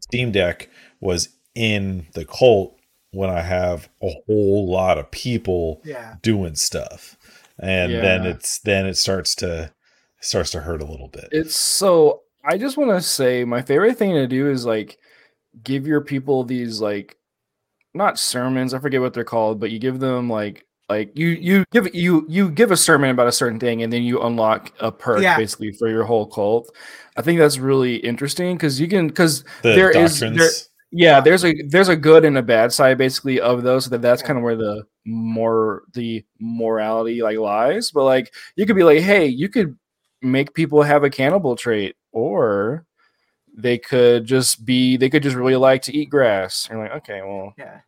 Steam 0.00 0.32
Deck, 0.32 0.68
was 1.00 1.28
in 1.54 2.06
the 2.14 2.24
cult 2.24 2.76
when 3.12 3.30
I 3.30 3.40
have 3.42 3.88
a 4.02 4.10
whole 4.26 4.70
lot 4.70 4.98
of 4.98 5.10
people 5.10 5.80
yeah, 5.84 6.16
doing 6.22 6.54
stuff, 6.56 7.16
and 7.58 7.92
then 7.92 8.26
it's 8.26 8.58
then 8.58 8.86
it 8.86 8.96
starts 8.96 9.34
to 9.36 9.72
starts 10.20 10.50
to 10.52 10.60
hurt 10.60 10.82
a 10.82 10.86
little 10.86 11.08
bit. 11.08 11.28
It's 11.32 11.56
so 11.56 12.22
I 12.44 12.56
just 12.58 12.76
want 12.76 12.90
to 12.90 13.00
say 13.02 13.44
my 13.44 13.62
favorite 13.62 13.98
thing 13.98 14.12
to 14.14 14.26
do 14.26 14.50
is 14.50 14.64
like 14.64 14.98
give 15.64 15.86
your 15.86 16.00
people 16.00 16.44
these 16.44 16.80
like 16.80 17.16
not 17.92 18.18
sermons, 18.18 18.72
I 18.72 18.78
forget 18.78 19.00
what 19.00 19.12
they're 19.14 19.24
called, 19.24 19.58
but 19.60 19.70
you 19.70 19.78
give 19.78 19.98
them 20.00 20.30
like 20.30 20.64
like 20.88 21.16
you 21.16 21.28
you 21.28 21.64
give 21.72 21.94
you 21.94 22.24
you 22.28 22.50
give 22.50 22.70
a 22.70 22.76
sermon 22.76 23.10
about 23.10 23.28
a 23.28 23.32
certain 23.32 23.58
thing 23.60 23.82
and 23.82 23.92
then 23.92 24.02
you 24.02 24.20
unlock 24.22 24.72
a 24.80 24.90
perk 24.92 25.22
Yeah. 25.22 25.36
basically 25.36 25.72
for 25.72 25.88
your 25.88 26.04
whole 26.04 26.26
cult. 26.26 26.74
I 27.16 27.22
think 27.22 27.38
that's 27.38 27.58
really 27.58 27.96
interesting 27.96 28.56
because 28.56 28.80
you 28.80 28.88
can 28.88 29.08
because 29.08 29.42
The 29.62 29.72
there 29.74 29.90
is 29.90 30.18
doctrines. 30.20 30.38
there 30.38 30.50
yeah 30.92 31.20
there's 31.20 31.44
a 31.44 31.54
there's 31.68 31.88
a 31.88 31.94
good 31.96 32.24
and 32.24 32.36
a 32.38 32.42
bad 32.42 32.72
side 32.72 32.98
basically 32.98 33.40
of 33.40 33.62
those 33.62 33.84
so 33.84 33.90
that 33.90 34.02
that's 34.02 34.22
kind 34.22 34.36
of 34.36 34.42
where 34.42 34.56
the 34.56 34.84
more 35.06 35.82
the 35.94 36.24
morality 36.40 37.22
like 37.22 37.38
lies 37.38 37.92
but 37.92 38.02
like 38.04 38.32
you 38.56 38.66
could 38.66 38.74
be 38.76 38.82
like 38.82 38.98
hey 39.00 39.24
you 39.26 39.48
could 39.48 39.78
make 40.22 40.54
people 40.54 40.82
have 40.82 41.04
a 41.04 41.10
cannibal 41.10 41.56
trait 41.56 41.96
or 42.12 42.84
they 43.56 43.78
could 43.78 44.24
just 44.24 44.64
be 44.64 44.96
they 44.96 45.10
could 45.10 45.22
just 45.22 45.36
really 45.36 45.56
like 45.56 45.82
to 45.82 45.96
eat 45.96 46.10
grass 46.10 46.68
you're 46.70 46.78
like 46.82 46.92
okay 46.92 47.20
well 47.22 47.52
yeah. 47.58 47.80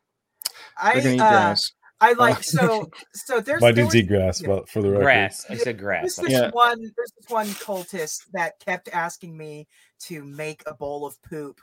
I 0.77 0.99
eat 0.99 1.21
uh, 1.21 1.31
grass 1.31 1.73
I 2.01 2.15
like 2.15 2.43
so 2.43 2.91
so 3.15 3.41
there's 3.41 3.63
i 3.63 3.67
there 3.71 3.85
dudes 3.85 3.95
was- 3.95 3.97
eat 3.97 4.09
grass, 4.09 4.43
yeah. 4.43 4.49
but 4.49 4.69
for 4.69 4.83
the 4.83 4.91
record, 4.91 5.05
Grass. 5.05 5.47
I 5.49 5.55
said 5.57 5.77
There's 5.79 5.83
grass. 5.83 6.17
this 6.17 6.31
Yeah. 6.31 6.51
one. 6.51 6.81
There's 6.81 7.13
this 7.17 7.29
one 7.29 7.47
cultist 7.47 8.23
that 8.33 8.59
kept 8.59 8.89
asking 8.93 9.37
me 9.37 9.69
to 10.07 10.25
make 10.25 10.65
a 10.67 10.75
bowl 10.75 11.07
of 11.07 11.17
poop. 11.23 11.61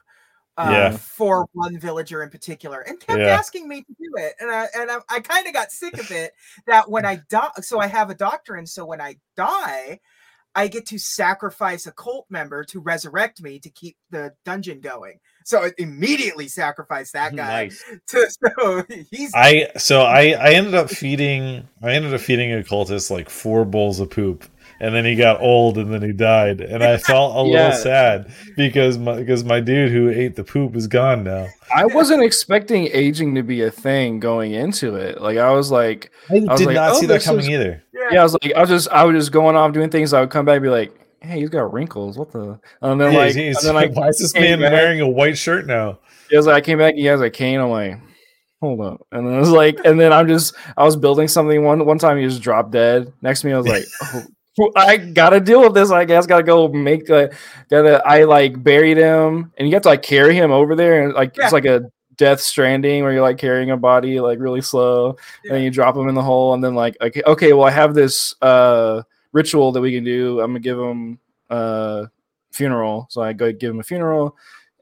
Uh, 0.58 0.70
Yeah. 0.72 0.92
For 0.98 1.46
one 1.52 1.78
villager 1.78 2.24
in 2.24 2.30
particular, 2.30 2.80
and 2.82 3.00
kept 3.02 3.20
Yeah. 3.20 3.28
asking 3.38 3.68
me 3.68 3.82
to 3.82 3.94
do 4.00 4.24
it, 4.24 4.36
and 4.40 4.50
I 4.50 4.68
and 4.78 4.90
I, 4.90 5.00
I 5.10 5.20
kind 5.20 5.46
of 5.46 5.52
got 5.54 5.72
sick 5.72 5.98
of 6.00 6.10
it. 6.10 6.32
That 6.68 6.90
when 6.90 7.06
I 7.12 7.22
die, 7.30 7.50
so 7.60 7.80
I 7.80 7.88
have 7.88 8.10
a 8.10 8.16
doctrine. 8.16 8.66
So 8.66 8.86
when 8.86 9.02
I 9.02 9.18
die, 9.36 10.00
I 10.56 10.68
get 10.68 10.86
to 10.88 10.98
sacrifice 10.98 11.86
a 11.86 11.92
cult 11.92 12.26
member 12.30 12.64
to 12.66 12.80
resurrect 12.80 13.42
me 13.42 13.60
to 13.60 13.70
keep 13.70 13.98
the 14.10 14.34
dungeon 14.46 14.82
going. 14.82 15.20
So 15.46 15.64
I 15.64 15.72
immediately 15.78 16.48
sacrificed 16.48 17.14
that 17.14 17.36
guy. 17.36 17.66
Nice. 17.66 17.84
To, 18.10 18.28
so 18.30 18.84
he's 19.12 19.32
I 19.36 19.70
so 19.78 20.02
I 20.02 20.32
I 20.32 20.54
ended 20.54 20.74
up 20.74 20.90
feeding 20.90 21.68
I 21.84 21.92
ended 21.92 22.14
up 22.14 22.22
feeding 22.22 22.52
a 22.54 22.64
cultist 22.64 23.12
like 23.12 23.30
four 23.30 23.66
bowls 23.66 24.00
of 24.00 24.10
poop, 24.10 24.46
and 24.80 24.94
then 24.96 25.06
he 25.06 25.16
got 25.16 25.42
old, 25.42 25.78
and 25.78 25.94
then 25.94 26.02
he 26.02 26.12
died, 26.14 26.62
and 26.62 26.84
I 26.84 26.98
felt 26.98 27.36
a 27.46 27.50
Yeah. 27.52 27.68
little 27.68 27.80
sad 27.80 28.32
because 28.58 28.98
my 28.98 29.18
because 29.18 29.44
my 29.44 29.60
dude 29.60 29.92
who 29.92 30.10
ate 30.10 30.36
the 30.36 30.44
poop 30.44 30.76
is 30.76 30.88
gone 30.88 31.24
now. 31.24 31.48
i 31.76 31.86
wasn't 31.86 32.24
expecting 32.24 32.88
aging 32.94 33.36
to 33.36 33.44
be 33.44 33.62
a 33.62 33.70
thing 33.72 34.20
going 34.20 34.54
into 34.54 34.96
it 34.96 35.22
like 35.22 35.38
i 35.38 35.52
was 35.52 35.70
like 35.72 36.12
I 36.30 36.34
was 36.40 36.60
did 36.60 36.66
like, 36.68 36.76
not 36.76 36.92
oh, 36.92 37.00
see 37.00 37.06
that 37.08 37.22
coming 37.24 37.42
is- 37.42 37.50
either. 37.50 37.84
yeah 38.12 38.20
i 38.22 38.24
was 38.24 38.34
like 38.34 38.54
i 38.56 38.60
was 38.62 38.70
just 38.70 38.90
i 38.90 39.04
was 39.04 39.16
just 39.16 39.32
going 39.32 39.56
off 39.56 39.72
doing 39.74 39.90
things 39.92 40.12
i 40.14 40.20
would 40.20 40.32
come 40.32 40.46
back 40.46 40.56
and 40.56 40.64
be 40.64 40.70
like 40.70 40.92
hey 41.22 41.40
he's 41.40 41.50
got 41.50 41.72
wrinkles 41.72 42.18
what 42.18 42.32
the 42.32 42.60
and 42.82 43.00
then 43.00 43.14
Yeah, 43.14 43.20
like 43.20 43.36
he's- 43.36 43.58
and 43.64 43.68
then 43.68 43.76
like 43.76 43.96
why 43.96 44.08
is 44.08 44.18
this 44.18 44.34
man 44.34 44.60
back. 44.60 44.72
wearing 44.72 45.00
a 45.02 45.08
white 45.08 45.38
shirt 45.38 45.68
now? 45.68 46.00
He 46.30 46.38
was 46.38 46.46
like, 46.48 46.56
I 46.56 46.62
came 46.62 46.78
back, 46.78 46.94
he 46.96 47.06
has 47.06 47.22
a 47.22 47.30
cane. 47.32 47.60
I'm 47.60 47.70
like, 47.72 47.98
hold 48.62 48.82
up. 48.82 49.02
And 49.12 49.26
then 49.28 49.34
I 49.34 49.40
was 49.40 49.50
like, 49.50 49.80
and 49.84 50.00
then 50.00 50.14
I'm 50.14 50.28
just, 50.28 50.54
I 50.78 50.84
was 50.84 50.96
building 50.96 51.28
something. 51.28 51.64
One 51.64 51.84
one 51.86 51.98
time 51.98 52.18
he 52.20 52.24
just 52.26 52.42
dropped 52.44 52.70
dead. 52.72 53.12
Next 53.24 53.42
to 53.42 53.48
me, 53.48 53.54
I 53.54 53.58
was 53.58 53.68
like, 53.68 53.84
oh, 54.04 54.10
well, 54.14 54.28
I 54.76 54.98
gotta 54.98 55.40
deal 55.40 55.62
with 55.62 55.74
this. 55.74 55.92
I 55.92 56.06
guess 56.06 56.26
gotta 56.26 56.44
go 56.44 56.68
make 56.68 57.10
a, 57.10 57.30
gotta, 57.70 58.06
I 58.06 58.24
like 58.26 58.62
buried 58.62 58.98
him 58.98 59.52
and 59.58 59.68
you 59.68 59.74
have 59.76 59.84
to 59.84 59.90
like 59.90 60.02
carry 60.02 60.36
him 60.36 60.52
over 60.52 60.76
there. 60.76 61.04
And 61.04 61.14
like, 61.14 61.38
Yeah. 61.38 61.46
it's 61.46 61.54
like 61.54 61.66
a 61.66 61.90
death 62.18 62.42
stranding 62.42 63.04
where 63.04 63.14
you're 63.14 63.22
like 63.22 63.38
carrying 63.38 63.72
a 63.72 63.78
body 63.78 64.20
like 64.20 64.40
really 64.40 64.62
slow. 64.62 65.16
And 65.46 65.54
then 65.56 65.62
you 65.64 65.72
drop 65.72 65.96
him 65.96 66.10
in 66.10 66.16
the 66.16 66.22
hole. 66.22 66.54
And 66.54 66.64
then 66.64 66.76
like, 66.76 66.98
okay, 67.00 67.22
okay, 67.26 67.54
well, 67.54 67.66
I 67.66 67.72
have 67.72 67.94
this 67.94 68.34
uh 68.42 69.04
ritual 69.32 69.72
that 69.72 69.82
we 69.82 69.94
can 69.94 70.04
do. 70.04 70.42
I'm 70.42 70.50
gonna 70.52 70.60
give 70.60 70.78
him 70.78 71.20
uh 71.50 72.08
funeral. 72.52 73.08
So 73.10 73.22
I 73.22 73.32
go 73.34 73.52
give 73.54 73.72
him 73.72 73.80
a 73.80 73.84
funeral. 73.84 74.36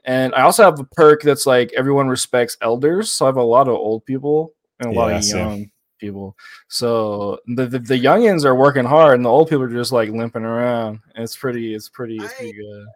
And 0.04 0.34
I 0.34 0.42
also 0.42 0.64
have 0.64 0.80
a 0.80 0.84
perk 0.84 1.22
that's 1.22 1.46
like 1.46 1.72
everyone 1.76 2.08
respects 2.08 2.56
elders. 2.62 3.12
So 3.12 3.26
I 3.26 3.28
have 3.28 3.36
a 3.36 3.42
lot 3.42 3.68
of 3.68 3.74
old 3.74 4.04
people 4.06 4.54
and 4.80 4.90
a 4.90 4.92
lot 4.92 5.08
Yeah, 5.10 5.16
of 5.18 5.24
same. 5.24 5.70
People. 5.98 6.36
So 6.68 7.38
the, 7.46 7.66
the 7.66 7.78
the 7.78 8.02
youngins 8.02 8.44
are 8.44 8.54
working 8.54 8.84
hard 8.84 9.16
and 9.16 9.24
the 9.24 9.30
old 9.30 9.48
people 9.48 9.64
are 9.64 9.68
just 9.68 9.92
like 9.92 10.10
limping 10.10 10.44
around. 10.44 11.00
And 11.14 11.24
it's 11.24 11.36
pretty 11.36 11.74
it's 11.74 11.88
pretty 11.88 12.16
it's 12.16 12.34
pretty 12.34 12.52
good. 12.52 12.86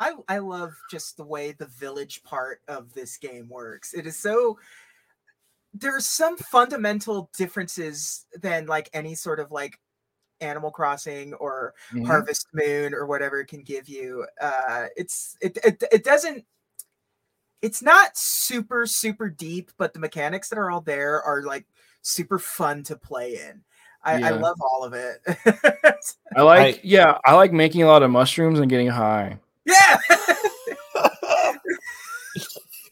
I, 0.00 0.14
I 0.28 0.38
love 0.38 0.72
just 0.90 1.18
the 1.18 1.24
way 1.24 1.52
the 1.52 1.66
village 1.66 2.22
part 2.22 2.62
of 2.68 2.92
this 2.94 3.18
game 3.18 3.48
works. 3.48 3.92
It 3.92 4.06
is 4.06 4.16
so 4.16 4.58
there 5.74 5.94
are 5.94 6.00
some 6.00 6.36
fundamental 6.36 7.30
differences 7.36 8.26
than 8.40 8.66
like 8.66 8.90
any 8.92 9.14
sort 9.14 9.38
of 9.40 9.52
like 9.52 9.78
Animal 10.40 10.70
Crossing 10.70 11.34
or 11.34 11.74
Mhm. 11.92 12.06
Harvest 12.06 12.46
Moon 12.54 12.94
or 12.94 13.06
whatever 13.06 13.40
it 13.40 13.46
can 13.48 13.62
give 13.62 13.88
you. 13.88 14.26
Uh 14.40 14.86
it's 14.96 15.36
it 15.42 15.58
it, 15.62 15.82
it 15.92 16.02
doesn't 16.02 16.46
it's 17.62 17.82
not 17.82 18.16
super 18.16 18.86
super 18.86 19.28
deep, 19.28 19.70
but 19.76 19.92
the 19.92 20.00
mechanics 20.00 20.48
that 20.48 20.58
are 20.58 20.70
all 20.70 20.80
there 20.80 21.22
are 21.22 21.42
like 21.42 21.66
super 22.02 22.38
fun 22.38 22.82
to 22.84 22.96
play 22.96 23.34
in. 23.34 23.62
I, 24.02 24.22
I 24.22 24.30
love 24.30 24.56
all 24.62 24.82
of 24.84 24.94
it. 24.94 25.20
I 26.36 26.42
like 26.42 26.80
yeah, 26.82 27.18
I 27.24 27.34
like 27.34 27.52
making 27.52 27.82
a 27.82 27.86
lot 27.86 28.02
of 28.02 28.10
mushrooms 28.10 28.58
and 28.58 28.70
getting 28.70 28.88
high. 28.88 29.38
yeah. 29.66 29.98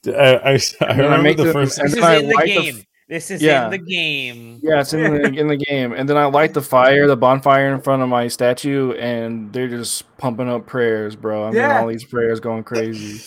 I, 0.06 0.10
I, 0.10 0.52
I 0.52 0.58
I 0.82 0.96
remember 0.96 1.22
make 1.22 1.36
the 1.36 1.44
them- 1.44 1.52
first. 1.52 1.78
and 1.78 1.88
This 1.88 1.96
is 1.98 2.02
I 2.02 2.16
in 2.16 2.28
the 2.28 2.34
light 2.34 2.46
the 2.46 2.56
f- 2.56 2.62
game. 2.64 2.82
This 3.08 3.30
is 3.30 3.42
Yeah. 3.42 3.64
in 3.64 3.70
the 3.70 3.78
game. 3.78 4.60
Yeah, 4.62 4.80
it's 4.80 4.92
in 4.92 5.00
the 5.02 5.22
in 5.32 5.48
the 5.48 5.56
game. 5.56 5.92
And 5.92 6.08
then 6.08 6.16
I 6.18 6.26
light 6.26 6.52
the 6.54 6.60
fire, 6.62 7.06
the 7.06 7.16
bonfire 7.16 7.74
in 7.74 7.80
front 7.80 8.02
of 8.02 8.08
my 8.10 8.28
statue, 8.28 8.92
and 8.92 9.50
they're 9.52 9.68
just 9.68 10.04
pumping 10.18 10.48
up 10.48 10.66
prayers, 10.66 11.16
bro. 11.16 11.44
I'm 11.46 11.52
getting 11.54 11.70
Yeah. 11.70 11.80
all 11.80 11.86
these 11.88 12.04
prayers 12.04 12.38
going 12.40 12.64
crazy. 12.64 13.22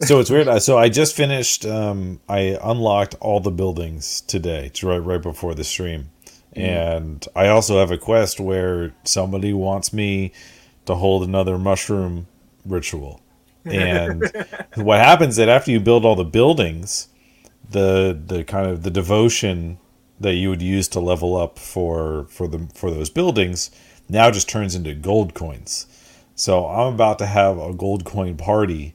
So 0.00 0.18
it's 0.18 0.30
weird. 0.30 0.62
So 0.62 0.76
I 0.76 0.88
just 0.88 1.14
finished. 1.14 1.64
Um, 1.64 2.20
I 2.28 2.58
unlocked 2.62 3.14
all 3.20 3.40
the 3.40 3.50
buildings 3.50 4.20
today, 4.22 4.70
right 4.82 4.98
right 4.98 5.22
before 5.22 5.54
the 5.54 5.64
stream, 5.64 6.10
and 6.52 7.26
I 7.36 7.48
also 7.48 7.78
have 7.78 7.90
a 7.90 7.98
quest 7.98 8.40
where 8.40 8.94
somebody 9.04 9.52
wants 9.52 9.92
me 9.92 10.32
to 10.86 10.96
hold 10.96 11.22
another 11.22 11.58
mushroom 11.58 12.26
ritual. 12.64 13.20
And 13.64 14.22
what 14.74 14.98
happens 14.98 15.36
that 15.36 15.48
after 15.48 15.70
you 15.70 15.80
build 15.80 16.04
all 16.04 16.16
the 16.16 16.24
buildings, 16.24 17.08
the 17.70 18.20
the 18.26 18.44
kind 18.44 18.68
of 18.68 18.82
the 18.82 18.90
devotion 18.90 19.78
that 20.18 20.34
you 20.34 20.48
would 20.48 20.62
use 20.62 20.88
to 20.88 21.00
level 21.00 21.36
up 21.36 21.58
for 21.58 22.26
for 22.30 22.48
the 22.48 22.68
for 22.74 22.90
those 22.90 23.10
buildings 23.10 23.70
now 24.08 24.30
just 24.30 24.48
turns 24.48 24.74
into 24.74 24.92
gold 24.94 25.34
coins. 25.34 25.86
So 26.34 26.66
I'm 26.66 26.94
about 26.94 27.18
to 27.20 27.26
have 27.26 27.58
a 27.58 27.72
gold 27.72 28.04
coin 28.04 28.36
party 28.36 28.94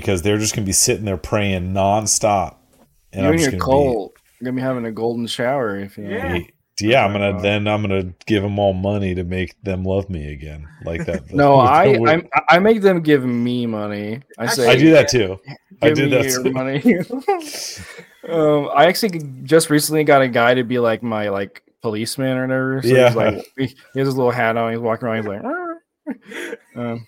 because 0.00 0.22
they're 0.22 0.38
just 0.38 0.54
gonna 0.54 0.66
be 0.66 0.72
sitting 0.72 1.04
there 1.04 1.16
praying 1.16 1.72
nonstop. 1.72 2.56
you 3.12 3.20
I'm 3.20 3.26
and 3.26 3.38
just 3.38 3.52
your 3.52 3.60
gonna 3.60 3.64
cold. 3.64 4.12
You're 4.40 4.46
gonna 4.50 4.56
be 4.56 4.62
having 4.62 4.84
a 4.86 4.92
golden 4.92 5.26
shower 5.26 5.78
if 5.78 5.96
you 5.96 6.08
Yeah. 6.08 6.32
Be, 6.38 6.50
yeah, 6.80 7.04
I'm 7.04 7.12
gonna 7.12 7.32
God. 7.34 7.42
then 7.42 7.68
I'm 7.68 7.82
gonna 7.82 8.12
give 8.26 8.42
them 8.42 8.58
all 8.58 8.72
money 8.72 9.14
to 9.14 9.22
make 9.22 9.54
them 9.62 9.84
love 9.84 10.10
me 10.10 10.32
again, 10.32 10.66
like 10.84 11.06
that. 11.06 11.30
No, 11.32 11.56
with 11.58 11.66
I, 11.68 11.92
the 11.92 12.28
I 12.34 12.56
I 12.56 12.58
make 12.58 12.82
them 12.82 13.00
give 13.02 13.24
me 13.24 13.66
money. 13.66 14.20
I 14.38 14.46
say 14.46 14.68
I 14.68 14.76
do 14.76 14.90
that 14.90 15.08
too. 15.08 15.38
I 15.80 15.92
do 15.92 16.08
that 16.08 16.42
too. 16.42 16.50
money. 16.50 16.82
um, 18.28 18.68
I 18.74 18.86
actually 18.86 19.20
just 19.44 19.70
recently 19.70 20.02
got 20.04 20.22
a 20.22 20.28
guy 20.28 20.54
to 20.54 20.64
be 20.64 20.78
like 20.80 21.02
my 21.02 21.28
like 21.28 21.62
policeman 21.82 22.36
or 22.38 22.42
whatever. 22.46 22.82
So 22.82 22.88
Yeah. 22.88 23.06
he's 23.08 23.16
like 23.16 23.34
he 23.56 23.66
he 23.92 23.98
has 24.00 24.06
his 24.08 24.16
little 24.16 24.32
hat 24.32 24.56
on. 24.56 24.72
He's 24.72 24.80
walking 24.80 25.06
around. 25.06 25.18
He's 25.18 25.26
like, 25.26 26.58
um, 26.76 27.06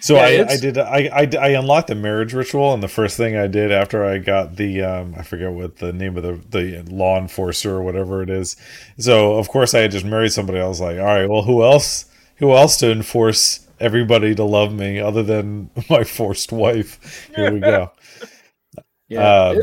So 0.00 0.14
Yeah, 0.16 0.44
I, 0.48 0.52
I 0.52 0.56
did 0.56 0.78
I, 0.78 1.08
I 1.12 1.28
I 1.40 1.48
unlocked 1.50 1.88
the 1.88 1.94
marriage 1.94 2.32
ritual, 2.34 2.72
and 2.72 2.82
the 2.82 2.88
first 2.88 3.16
thing 3.16 3.36
I 3.36 3.46
did 3.46 3.70
after 3.70 4.04
I 4.04 4.18
got 4.18 4.56
the 4.56 4.82
um 4.82 5.14
I 5.16 5.22
forget 5.22 5.52
what 5.52 5.76
the 5.76 5.92
name 5.92 6.16
of 6.16 6.22
the 6.22 6.40
the 6.58 6.82
law 6.92 7.18
enforcer 7.18 7.76
or 7.76 7.82
whatever 7.82 8.22
it 8.22 8.30
is. 8.30 8.56
So 8.98 9.34
of 9.34 9.48
course 9.48 9.74
I 9.74 9.80
had 9.80 9.90
just 9.90 10.04
married 10.04 10.32
somebody. 10.32 10.60
I 10.60 10.66
was 10.66 10.80
like, 10.80 10.98
all 10.98 11.04
right, 11.04 11.28
well 11.28 11.42
who 11.42 11.62
else 11.62 12.06
who 12.36 12.52
else 12.52 12.76
to 12.78 12.90
enforce 12.90 13.66
everybody 13.80 14.34
to 14.34 14.44
love 14.44 14.72
me 14.72 14.98
other 14.98 15.22
than 15.22 15.70
my 15.90 16.04
forced 16.04 16.52
wife? 16.52 17.30
Here 17.36 17.52
we 17.52 17.60
go. 17.60 17.90
Yeah, 19.08 19.48
Um, 19.48 19.58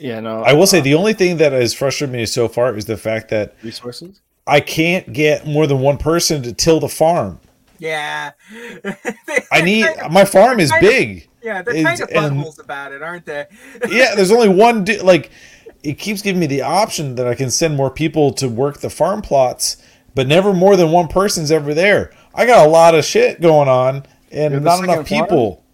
yeah. 0.00 0.20
No, 0.20 0.42
I 0.42 0.52
will 0.52 0.66
say 0.66 0.80
the 0.80 0.94
only 0.94 1.14
thing 1.14 1.38
that 1.38 1.52
has 1.52 1.72
frustrated 1.72 2.12
me 2.12 2.26
so 2.26 2.46
far 2.46 2.76
is 2.76 2.84
the 2.84 2.98
fact 2.98 3.30
that 3.30 3.54
resources. 3.62 4.20
I 4.46 4.60
can't 4.60 5.12
get 5.14 5.46
more 5.46 5.66
than 5.66 5.80
one 5.80 5.96
person 5.96 6.42
to 6.42 6.52
till 6.52 6.78
the 6.78 6.88
farm. 6.90 7.40
Yeah. 7.82 8.30
I 9.50 9.60
need 9.64 9.86
my 10.10 10.24
farm 10.24 10.60
is 10.60 10.70
Kind 10.70 10.84
of- 10.84 10.90
big. 10.90 11.28
Yeah, 11.42 11.62
they're 11.62 11.74
It's- 11.74 11.98
kind 11.98 12.00
of 12.00 12.16
and- 12.32 12.40
buttholes 12.40 12.60
about 12.62 12.92
it, 12.92 13.02
aren't 13.02 13.26
they? 13.26 13.46
yeah, 13.90 14.14
there's 14.14 14.30
only 14.30 14.48
one. 14.48 14.84
Du- 14.84 15.02
like, 15.02 15.30
it 15.82 15.94
keeps 15.94 16.22
giving 16.22 16.38
me 16.38 16.46
the 16.46 16.62
option 16.62 17.16
that 17.16 17.26
I 17.26 17.34
can 17.34 17.50
send 17.50 17.76
more 17.76 17.90
people 17.90 18.32
to 18.34 18.48
work 18.48 18.78
the 18.78 18.88
farm 18.90 19.20
plots, 19.22 19.82
but 20.14 20.28
never 20.28 20.52
more 20.52 20.76
than 20.76 20.92
one 20.92 21.08
person's 21.08 21.50
ever 21.50 21.74
there. 21.74 22.12
I 22.32 22.46
got 22.46 22.64
a 22.66 22.70
lot 22.70 22.94
of 22.94 23.04
shit 23.04 23.40
going 23.40 23.68
on, 23.68 24.06
and 24.30 24.62
not 24.64 24.84
enough 24.84 25.06
second 25.08 25.08
farm? 25.08 25.26
people. 25.28 25.64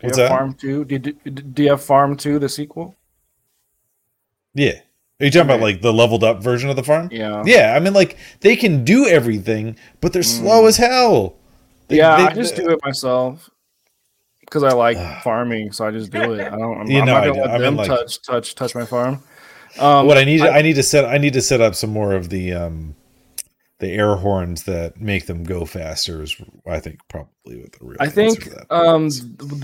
Do 0.00 0.06
you 0.06 0.08
What's 0.08 0.18
have 0.18 0.28
that? 0.28 0.36
Farm 0.36 0.52
Two? 0.54 0.84
Do 0.84 0.98
do, 0.98 1.12
do 1.12 1.62
you 1.62 1.70
have 1.70 1.82
Farm 1.82 2.14
Two, 2.16 2.38
the 2.38 2.50
sequel? 2.50 2.94
Yeah, 4.54 4.80
are 5.22 5.24
you 5.26 5.30
talking 5.30 5.48
about 5.48 5.60
like 5.60 5.80
the 5.80 5.92
leveled 5.92 6.24
up 6.24 6.42
version 6.42 6.68
of 6.68 6.76
the 6.76 6.82
farm? 6.82 7.08
Yeah. 7.12 7.42
Yeah, 7.46 7.74
I 7.76 7.80
mean, 7.80 7.94
like 7.94 8.16
they 8.40 8.56
can 8.56 8.84
do 8.84 9.06
everything, 9.06 9.76
but 10.00 10.12
they're 10.12 10.22
slow 10.22 10.66
as 10.66 10.76
hell. 10.76 11.36
They- 11.88 11.96
yeah, 11.98 12.16
they- 12.16 12.22
I 12.24 12.34
just 12.34 12.56
do 12.56 12.68
it 12.70 12.80
myself 12.84 13.48
because 14.40 14.62
I 14.64 14.72
like 14.72 14.98
farming, 15.22 15.72
so 15.72 15.86
I 15.86 15.90
just 15.92 16.10
do 16.10 16.34
it. 16.34 16.40
I 16.52 16.56
don't. 16.56 16.80
I'm, 16.82 16.86
You 16.90 17.00
I'm 17.00 17.06
know 17.06 17.12
not 17.14 17.26
gonna 17.26 17.40
let 17.40 17.50
I 17.50 17.52
mean, 17.54 17.62
them 17.62 17.76
like- 17.76 17.88
touch 17.88 18.20
touch 18.22 18.54
touch 18.54 18.74
my 18.74 18.84
farm. 18.84 19.22
Um, 19.78 20.06
what 20.06 20.18
I 20.18 20.24
need, 20.24 20.42
I- 20.42 20.58
I, 20.58 20.62
need 20.62 20.74
to 20.74 20.82
set, 20.82 21.06
I 21.06 21.16
need 21.16 21.32
to 21.32 21.40
set 21.40 21.62
up 21.62 21.74
some 21.74 21.88
more 21.90 22.12
of 22.12 22.28
the 22.28 22.52
um, 22.52 22.94
the 23.78 23.88
air 23.90 24.16
horns 24.16 24.64
that 24.64 25.00
make 25.00 25.26
them 25.26 25.44
go 25.44 25.64
faster. 25.64 26.22
Is 26.22 26.36
I 26.66 26.78
think 26.78 26.98
probably 27.08 27.60
what 27.60 27.72
the 27.72 27.78
real. 27.80 27.96
I 28.00 28.08
think 28.08 28.48
um, 28.70 29.08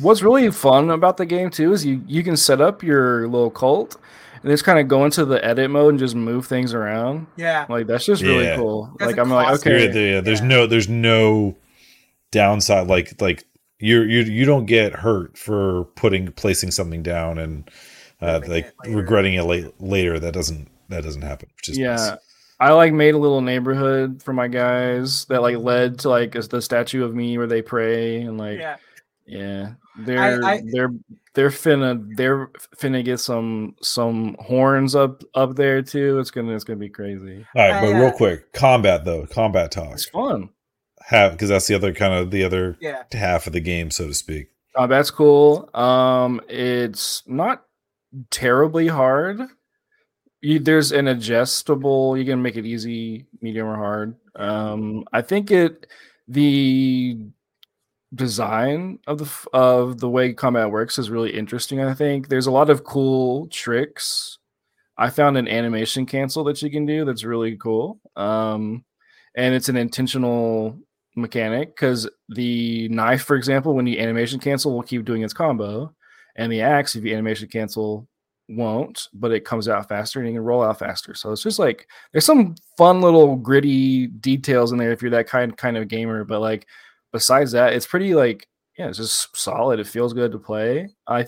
what's 0.01 0.23
really 0.23 0.51
fun 0.51 0.91
about 0.91 1.19
the 1.19 1.27
game 1.27 1.51
too 1.51 1.73
is 1.73 1.85
you 1.85 2.03
you 2.07 2.23
can 2.23 2.37
set 2.37 2.61
up 2.61 2.83
your 2.83 3.29
little 3.29 3.51
cult 3.51 3.97
and 4.43 4.51
just 4.51 4.65
kind 4.65 4.79
of 4.79 4.89
go 4.89 5.05
into 5.05 5.25
the 5.25 5.45
edit 5.45 5.71
mode 5.71 5.91
and 5.91 5.99
just 5.99 6.15
move 6.15 6.47
things 6.47 6.75
around. 6.75 7.27
Yeah. 7.37 7.67
Like 7.69 7.87
that's 7.87 8.05
just 8.05 8.23
really 8.23 8.45
Yeah. 8.45 8.57
cool. 8.57 8.93
Doesn't 8.99 9.17
like 9.17 9.19
I'm 9.25 9.31
like 9.33 9.61
okay, 9.61 9.71
You're 9.93 10.15
yeah, 10.15 10.21
there's 10.21 10.41
Yeah. 10.41 10.47
no 10.47 10.67
there's 10.67 10.89
no 10.89 11.57
downside 12.31 12.87
like 12.89 13.21
like 13.21 13.45
you 13.79 14.03
you 14.03 14.21
you 14.21 14.45
don't 14.45 14.67
get 14.67 14.93
hurt 14.93 15.39
for 15.39 15.85
putting 15.97 16.31
placing 16.33 16.71
something 16.71 17.03
down 17.03 17.39
and 17.39 17.71
uh, 18.21 18.41
like 18.47 18.67
it 18.85 18.95
regretting 18.95 19.35
it 19.35 19.45
late, 19.45 19.81
later 19.81 20.19
that 20.19 20.35
doesn't 20.35 20.69
that 20.89 21.05
doesn't 21.05 21.23
happen 21.23 21.49
which 21.57 21.69
is 21.69 21.79
yeah. 21.79 21.95
nice. 21.97 22.11
I 22.61 22.73
like 22.73 22.93
made 22.93 23.15
a 23.15 23.19
little 23.19 23.41
neighborhood 23.41 24.21
for 24.23 24.33
my 24.33 24.49
guys 24.49 25.25
that 25.27 25.43
like 25.43 25.57
led 25.59 26.01
to 26.01 26.09
like 26.09 26.33
the 26.33 26.61
statue 26.61 27.05
of 27.05 27.15
me 27.15 27.39
where 27.39 27.47
they 27.47 27.63
pray 27.63 28.21
and 28.23 28.37
like 28.39 28.59
Yeah. 28.59 28.77
Yeah, 29.27 29.73
they're 29.99 30.43
I- 30.45 30.63
they're 30.65 30.91
they're 31.39 31.51
finna 31.51 32.05
they're 32.17 32.49
finna 32.77 33.05
get 33.05 33.19
some 33.21 33.77
some 33.81 34.35
horns 34.41 34.97
up 34.97 35.23
up 35.37 35.55
there 35.55 35.83
too. 35.83 36.19
It's 36.19 36.33
gonna 36.33 36.53
it's 36.53 36.65
gonna 36.65 36.81
be 36.81 36.89
crazy. 36.89 37.47
all 37.55 37.69
right 37.71 37.81
but 37.81 37.95
I, 37.95 37.99
real 38.01 38.09
uh, 38.09 38.17
quick 38.17 38.53
combat 38.53 39.05
though 39.05 39.25
combat 39.27 39.71
talk 39.71 39.93
It's 39.93 40.09
fun. 40.09 40.49
have 41.07 41.33
because 41.33 41.49
that's 41.51 41.69
the 41.69 41.75
other 41.77 41.93
kind 41.95 42.13
of 42.13 42.33
the 42.33 42.43
other 42.43 42.77
Yeah. 42.81 43.05
half 43.13 43.47
of 43.47 43.53
the 43.53 43.61
game 43.61 43.93
so 43.93 44.09
to 44.09 44.15
speak 44.15 44.49
Uh, 44.75 44.89
that's 44.89 45.11
cool. 45.13 45.71
Um, 45.75 46.41
it's 46.49 47.23
not 47.27 47.63
terribly 48.31 48.89
hard. 48.89 49.41
You, 50.41 50.59
there's 50.61 50.93
an 50.93 51.09
adjustable. 51.09 52.17
You 52.17 52.25
can 52.25 52.43
make 52.43 52.57
it 52.57 52.65
easy, 52.67 53.27
medium, 53.41 53.67
or 53.67 53.77
hard. 53.77 54.15
Um, 54.37 55.05
I 55.13 55.21
think 55.23 55.51
it 55.51 55.87
the 56.29 57.19
design 58.15 58.99
of 59.07 59.19
the 59.19 59.49
of 59.53 59.99
the 59.99 60.09
way 60.09 60.33
combat 60.33 60.71
works 60.71 60.99
is 60.99 61.11
really 61.11 61.31
interesting. 61.31 61.81
I 61.81 61.95
think 61.95 62.29
there's 62.29 62.47
a 62.47 62.51
lot 62.53 62.71
of 62.71 62.85
cool 62.85 63.49
tricks. 63.49 64.39
I 64.97 65.11
found 65.11 65.37
an 65.37 65.49
animation 65.49 66.07
cancel 66.07 66.45
that 66.45 66.61
you 66.61 66.71
can 66.71 66.87
do 66.87 67.05
that's 67.05 67.25
really 67.25 67.57
cool. 67.57 68.01
Um, 68.17 68.85
and 69.37 69.55
it's 69.55 69.69
an 69.69 69.77
intentional 69.77 70.77
mechanic 71.15 71.75
because 71.77 72.09
the 72.29 72.89
knife, 72.89 73.23
for 73.23 73.37
example, 73.37 73.75
when 73.75 73.87
you 73.87 73.99
animation 73.99 74.41
cancel, 74.41 74.73
will 74.73 74.83
keep 74.83 75.05
doing 75.05 75.23
its 75.23 75.33
combo, 75.33 75.95
and 76.37 76.51
the 76.51 76.63
axe, 76.63 76.97
if 76.97 77.05
you 77.05 77.13
animation 77.13 77.49
cancel, 77.49 78.09
won't, 78.49 79.09
but 79.13 79.31
it 79.31 79.45
comes 79.45 79.69
out 79.69 79.89
faster 79.89 80.21
and 80.21 80.29
you 80.29 80.35
can 80.35 80.45
roll 80.45 80.63
out 80.63 80.79
faster. 80.79 81.15
So 81.15 81.33
it's 81.33 81.43
just 81.43 81.59
like 81.59 81.87
there's 82.13 82.25
some 82.25 82.55
fun 82.77 83.01
little 83.01 83.37
gritty 83.37 84.07
details 84.07 84.73
in 84.73 84.79
there 84.79 84.93
if 84.93 85.03
you're 85.03 85.11
that 85.11 85.29
kind 85.29 85.57
kind 85.57 85.77
of 85.77 85.89
gamer. 85.89 86.25
But 86.25 86.41
like 86.41 86.67
besides 87.13 87.53
that, 87.53 87.73
it's 87.73 87.87
pretty 87.87 88.15
like 88.15 88.47
yeah, 88.79 88.89
it's 88.89 88.99
just 88.99 89.37
solid. 89.37 89.81
It 89.81 89.87
feels 89.89 90.13
good 90.13 90.31
to 90.33 90.39
play. 90.39 90.89
I 91.07 91.27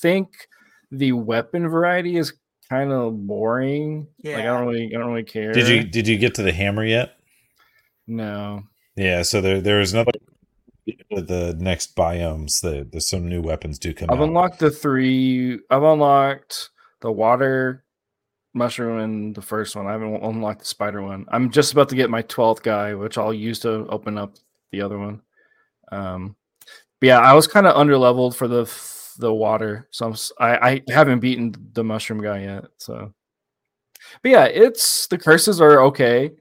think 0.00 0.48
the 0.90 1.12
weapon 1.12 1.68
variety 1.68 2.16
is 2.16 2.32
kind 2.68 2.92
of 2.92 3.26
boring. 3.26 4.06
Yeah. 4.18 4.36
Like 4.36 4.44
I 4.44 4.46
don't 4.48 4.66
really 4.66 4.86
I 4.94 4.98
don't 4.98 5.08
really 5.08 5.22
care. 5.24 5.52
did 5.52 5.68
you 5.68 5.84
did 5.84 6.06
you 6.08 6.16
get 6.18 6.34
to 6.36 6.42
the 6.42 6.52
hammer 6.52 6.84
yet 6.84 7.16
No. 8.06 8.62
yeah 8.96 9.22
so 9.22 9.40
there 9.40 9.60
there's 9.60 9.92
another 9.92 10.12
the 11.10 11.54
next 11.58 11.94
biomes 11.94 12.60
the 12.60 12.86
there's 12.90 13.08
some 13.08 13.28
new 13.28 13.40
weapons 13.40 13.78
do 13.78 13.94
come 13.94 14.10
I've 14.10 14.18
out 14.20 14.24
unlocked 14.24 14.58
the 14.58 14.70
three. 14.70 15.58
I've 15.70 15.82
unlocked 15.82 16.70
the 17.00 17.12
water 17.12 17.84
mushroom 18.54 18.98
and 18.98 19.34
the 19.34 19.42
first 19.42 19.76
one. 19.76 19.86
I 19.86 19.92
haven't 19.92 20.22
unlocked 20.22 20.60
the 20.60 20.66
spider 20.66 21.00
one. 21.02 21.24
I'm 21.28 21.50
just 21.50 21.72
about 21.72 21.88
to 21.90 21.96
get 21.96 22.10
my 22.10 22.22
twelfth 22.22 22.62
guy, 22.62 22.94
which 22.94 23.16
I'll 23.18 23.32
use 23.34 23.58
to 23.60 23.86
open 23.88 24.18
up 24.18 24.34
the 24.72 24.82
other 24.82 24.98
one. 24.98 25.22
Um, 25.90 26.36
but 27.00 27.06
yeah, 27.06 27.18
I 27.18 27.34
was 27.34 27.46
kind 27.46 27.66
of 27.66 27.76
under 27.76 27.96
leveled 27.98 28.36
for 28.36 28.48
the 28.48 28.64
the 29.18 29.32
water, 29.32 29.88
so 29.90 30.06
I'm, 30.06 30.14
I 30.40 30.70
I 30.70 30.82
haven't 30.92 31.20
beaten 31.20 31.54
the 31.72 31.84
mushroom 31.84 32.22
guy 32.22 32.42
yet. 32.42 32.64
So, 32.78 33.12
but 34.22 34.30
yeah, 34.30 34.44
it's 34.46 35.06
the 35.06 35.18
curses 35.18 35.60
are 35.60 35.82
okay 35.82 36.32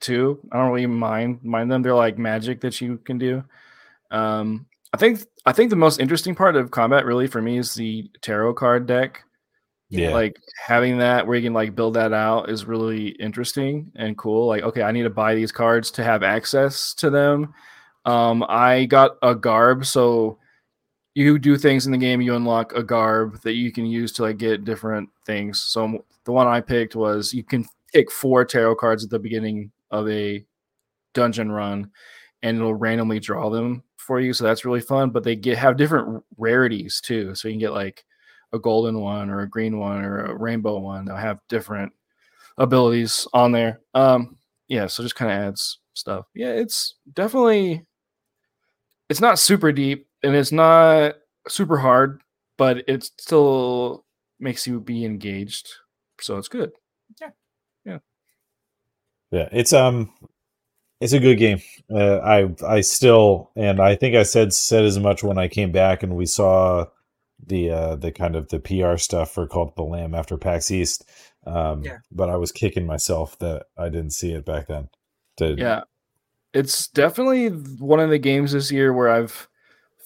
too. 0.00 0.40
I 0.52 0.58
don't 0.58 0.72
really 0.72 0.86
mind 0.86 1.42
mind 1.42 1.70
them. 1.70 1.82
They're 1.82 1.94
like 1.94 2.18
magic 2.18 2.60
that 2.62 2.80
you 2.80 2.98
can 2.98 3.18
do. 3.18 3.44
Um, 4.10 4.66
I 4.92 4.96
think 4.98 5.24
I 5.44 5.52
think 5.52 5.70
the 5.70 5.76
most 5.76 6.00
interesting 6.00 6.34
part 6.34 6.56
of 6.56 6.70
combat 6.70 7.04
really 7.04 7.26
for 7.26 7.42
me 7.42 7.58
is 7.58 7.74
the 7.74 8.10
tarot 8.22 8.54
card 8.54 8.86
deck. 8.86 9.22
yeah 9.90 10.10
Like 10.10 10.40
having 10.66 10.98
that 10.98 11.26
where 11.26 11.36
you 11.36 11.44
can 11.44 11.54
like 11.54 11.74
build 11.76 11.94
that 11.94 12.12
out 12.12 12.50
is 12.50 12.64
really 12.64 13.08
interesting 13.08 13.92
and 13.96 14.16
cool. 14.18 14.46
Like, 14.46 14.62
okay, 14.62 14.82
I 14.82 14.92
need 14.92 15.04
to 15.04 15.10
buy 15.10 15.34
these 15.34 15.52
cards 15.52 15.90
to 15.92 16.04
have 16.04 16.22
access 16.22 16.94
to 16.94 17.10
them. 17.10 17.54
Um, 18.06 18.44
I 18.48 18.86
got 18.86 19.16
a 19.22 19.34
garb, 19.34 19.84
so 19.84 20.38
you 21.14 21.38
do 21.38 21.56
things 21.56 21.86
in 21.86 21.92
the 21.92 21.98
game, 21.98 22.20
you 22.20 22.34
unlock 22.34 22.74
a 22.74 22.82
garb 22.82 23.40
that 23.42 23.54
you 23.54 23.72
can 23.72 23.86
use 23.86 24.12
to 24.12 24.22
like 24.22 24.38
get 24.38 24.64
different 24.64 25.08
things. 25.24 25.62
So 25.62 26.04
the 26.24 26.32
one 26.32 26.46
I 26.46 26.60
picked 26.60 26.94
was 26.94 27.32
you 27.32 27.42
can 27.42 27.64
pick 27.92 28.12
four 28.12 28.44
tarot 28.44 28.76
cards 28.76 29.02
at 29.02 29.10
the 29.10 29.18
beginning 29.18 29.72
of 29.90 30.08
a 30.08 30.44
dungeon 31.14 31.50
run, 31.50 31.90
and 32.42 32.58
it'll 32.58 32.74
randomly 32.74 33.18
draw 33.18 33.48
them 33.48 33.82
for 33.96 34.20
you. 34.20 34.34
So 34.34 34.44
that's 34.44 34.64
really 34.64 34.80
fun. 34.82 35.10
But 35.10 35.24
they 35.24 35.36
get 35.36 35.58
have 35.58 35.78
different 35.78 36.22
rarities 36.36 37.00
too. 37.00 37.34
So 37.34 37.48
you 37.48 37.54
can 37.54 37.60
get 37.60 37.72
like 37.72 38.04
a 38.52 38.58
golden 38.58 39.00
one 39.00 39.30
or 39.30 39.40
a 39.40 39.48
green 39.48 39.78
one 39.78 40.04
or 40.04 40.26
a 40.26 40.36
rainbow 40.36 40.78
one. 40.78 41.06
They'll 41.06 41.16
have 41.16 41.40
different 41.48 41.92
abilities 42.58 43.26
on 43.32 43.52
there. 43.52 43.80
Um, 43.94 44.36
yeah, 44.68 44.86
so 44.86 45.02
just 45.02 45.16
kind 45.16 45.32
of 45.32 45.38
adds 45.38 45.78
stuff. 45.94 46.26
Yeah, 46.34 46.50
it's 46.50 46.96
definitely 47.14 47.85
it's 49.08 49.20
not 49.20 49.38
super 49.38 49.72
deep 49.72 50.06
and 50.22 50.34
it's 50.34 50.52
not 50.52 51.14
super 51.48 51.78
hard, 51.78 52.22
but 52.58 52.88
it 52.88 53.04
still 53.04 54.04
makes 54.40 54.66
you 54.66 54.80
be 54.80 55.04
engaged. 55.04 55.70
So 56.20 56.38
it's 56.38 56.48
good. 56.48 56.72
Yeah, 57.20 57.30
Yeah. 57.84 57.98
Yeah. 59.30 59.48
it's 59.52 59.72
um, 59.72 60.12
it's 61.00 61.12
a 61.12 61.20
good 61.20 61.36
game. 61.38 61.60
Uh, 61.90 62.16
I 62.18 62.48
I 62.66 62.80
still 62.80 63.50
and 63.56 63.80
I 63.80 63.94
think 63.96 64.16
I 64.16 64.22
said 64.22 64.52
said 64.52 64.84
as 64.84 64.98
much 64.98 65.22
when 65.22 65.38
I 65.38 65.48
came 65.48 65.72
back 65.72 66.02
and 66.02 66.16
we 66.16 66.26
saw 66.26 66.86
the 67.46 67.70
uh 67.70 67.96
the 67.96 68.10
kind 68.12 68.34
of 68.34 68.48
the 68.48 68.58
PR 68.58 68.96
stuff 68.96 69.30
for 69.30 69.46
Cult 69.46 69.68
of 69.70 69.74
the 69.76 69.82
Lamb 69.84 70.14
after 70.14 70.38
PAX 70.38 70.70
East. 70.70 71.04
Um, 71.46 71.82
Yeah. 71.84 71.98
but 72.10 72.28
I 72.30 72.36
was 72.36 72.50
kicking 72.50 72.86
myself 72.86 73.38
that 73.38 73.66
I 73.78 73.88
didn't 73.90 74.14
see 74.14 74.32
it 74.32 74.44
back 74.46 74.66
then. 74.68 74.88
To, 75.36 75.54
Yeah. 75.56 75.82
It's 76.56 76.88
definitely 76.88 77.48
one 77.48 78.00
of 78.00 78.08
the 78.08 78.18
games 78.18 78.52
this 78.52 78.72
year 78.72 78.92
where 78.92 79.10
I've 79.10 79.46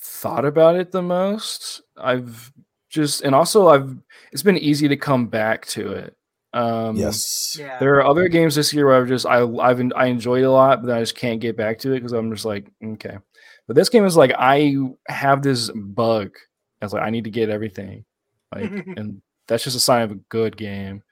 thought 0.01 0.44
about 0.44 0.74
it 0.74 0.90
the 0.90 1.01
most. 1.02 1.82
I've 1.97 2.52
just 2.89 3.22
and 3.22 3.35
also 3.35 3.68
I've 3.68 3.97
it's 4.32 4.43
been 4.43 4.59
easy 4.59 4.89
to 4.89 4.97
come 4.97 5.28
back 5.28 5.66
to 5.68 5.93
it. 5.93 6.16
Um 6.52 6.97
Yes. 6.97 7.56
Yeah. 7.59 7.78
There 7.78 7.94
are 7.94 8.05
other 8.05 8.27
games 8.27 8.56
this 8.56 8.74
year 8.74 8.86
where 8.86 9.01
I've 9.01 9.06
just 9.06 9.27
I 9.27 9.43
I've 9.44 9.78
en- 9.78 9.93
I 9.94 10.06
enjoyed 10.06 10.43
a 10.43 10.51
lot, 10.51 10.82
but 10.82 10.90
I 10.90 10.98
just 10.98 11.14
can't 11.14 11.40
get 11.40 11.56
back 11.56 11.78
to 11.81 11.93
it 11.93 12.01
because 12.01 12.12
I'm 12.12 12.32
just 12.32 12.44
like 12.44 12.66
okay. 12.85 13.18
But 13.68 13.77
this 13.77 13.89
game 13.89 14.05
is 14.05 14.16
like 14.16 14.32
I 14.36 14.74
have 15.06 15.43
this 15.43 15.70
bug. 15.70 16.36
I 16.82 16.85
was 16.85 16.93
like, 16.93 17.05
I 17.05 17.10
need 17.10 17.24
to 17.24 17.31
get 17.31 17.51
everything. 17.51 18.05
Like, 18.52 18.70
and 18.97 19.22
that's 19.47 19.62
just 19.62 19.77
a 19.77 19.81
sign 19.81 20.02
of 20.02 20.10
a 20.10 20.20
good 20.31 20.56
game. 20.56 21.05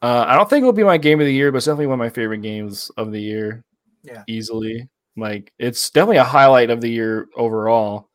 Uh, 0.00 0.24
I 0.28 0.36
don't 0.36 0.48
think 0.48 0.62
it'll 0.62 0.72
be 0.72 0.84
my 0.84 0.98
game 0.98 1.20
of 1.20 1.26
the 1.26 1.32
year, 1.32 1.50
but 1.50 1.56
it's 1.56 1.66
definitely 1.66 1.86
one 1.86 1.94
of 1.94 2.04
my 2.04 2.10
favorite 2.10 2.42
games 2.42 2.90
of 2.96 3.10
the 3.10 3.20
year. 3.20 3.64
Yeah. 4.02 4.22
Easily. 4.26 4.88
Like 5.16 5.52
it's 5.58 5.90
definitely 5.90 6.16
a 6.18 6.24
highlight 6.24 6.70
of 6.70 6.80
the 6.80 6.90
year 6.90 7.28
overall. 7.36 8.08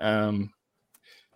Um 0.00 0.50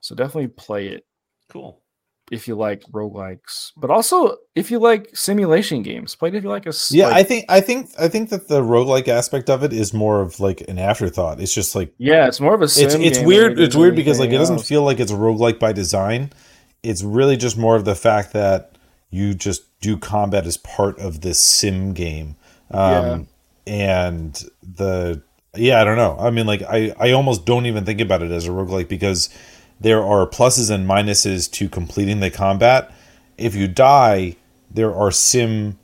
so 0.00 0.14
definitely 0.14 0.48
play 0.48 0.88
it 0.88 1.04
Cool. 1.50 1.82
if 2.30 2.46
you 2.48 2.54
like 2.54 2.82
roguelikes. 2.92 3.72
But 3.76 3.90
also 3.90 4.36
if 4.54 4.70
you 4.70 4.78
like 4.78 5.10
simulation 5.14 5.82
games, 5.82 6.14
play 6.14 6.28
it 6.28 6.34
if 6.36 6.44
you 6.44 6.48
like 6.48 6.66
a 6.66 6.70
s- 6.70 6.92
Yeah, 6.92 7.06
like- 7.08 7.16
I 7.16 7.22
think 7.24 7.44
I 7.48 7.60
think 7.60 7.90
I 7.98 8.08
think 8.08 8.30
that 8.30 8.48
the 8.48 8.62
roguelike 8.62 9.08
aspect 9.08 9.50
of 9.50 9.64
it 9.64 9.72
is 9.72 9.92
more 9.92 10.20
of 10.20 10.38
like 10.40 10.62
an 10.68 10.78
afterthought. 10.78 11.40
It's 11.40 11.52
just 11.54 11.74
like 11.74 11.92
yeah, 11.98 12.26
it's 12.28 12.40
more 12.40 12.54
of 12.54 12.60
a 12.60 12.64
it's 12.64 12.74
sim 12.74 13.02
it's 13.02 13.18
game 13.18 13.26
weird 13.26 13.58
it's 13.58 13.74
weird 13.76 13.96
because 13.96 14.20
like 14.20 14.30
it 14.30 14.38
doesn't 14.38 14.56
else. 14.58 14.68
feel 14.68 14.82
like 14.84 15.00
it's 15.00 15.12
a 15.12 15.16
roguelike 15.16 15.58
by 15.58 15.72
design. 15.72 16.30
It's 16.82 17.02
really 17.02 17.36
just 17.36 17.58
more 17.58 17.76
of 17.76 17.84
the 17.84 17.94
fact 17.96 18.32
that 18.32 18.76
you 19.10 19.34
just 19.34 19.62
do 19.80 19.96
combat 19.98 20.46
as 20.46 20.56
part 20.56 20.98
of 21.00 21.20
this 21.22 21.38
sim 21.42 21.92
game. 21.94 22.36
Um 22.70 23.26
and 23.70 24.44
the 24.62 25.22
yeah, 25.54 25.80
I 25.80 25.84
don't 25.84 25.96
know. 25.96 26.16
I 26.18 26.30
mean 26.30 26.46
like 26.46 26.62
I 26.62 26.92
I 26.98 27.12
almost 27.12 27.46
don't 27.46 27.66
even 27.66 27.84
think 27.84 28.00
about 28.00 28.20
it 28.20 28.32
as 28.32 28.46
a 28.46 28.50
roguelike 28.50 28.88
because 28.88 29.30
there 29.80 30.02
are 30.02 30.26
pluses 30.26 30.70
and 30.70 30.88
minuses 30.88 31.50
to 31.52 31.68
completing 31.68 32.18
the 32.18 32.30
combat. 32.30 32.92
If 33.38 33.54
you 33.54 33.68
die, 33.68 34.36
there 34.70 34.92
are 34.92 35.12
sim 35.12 35.78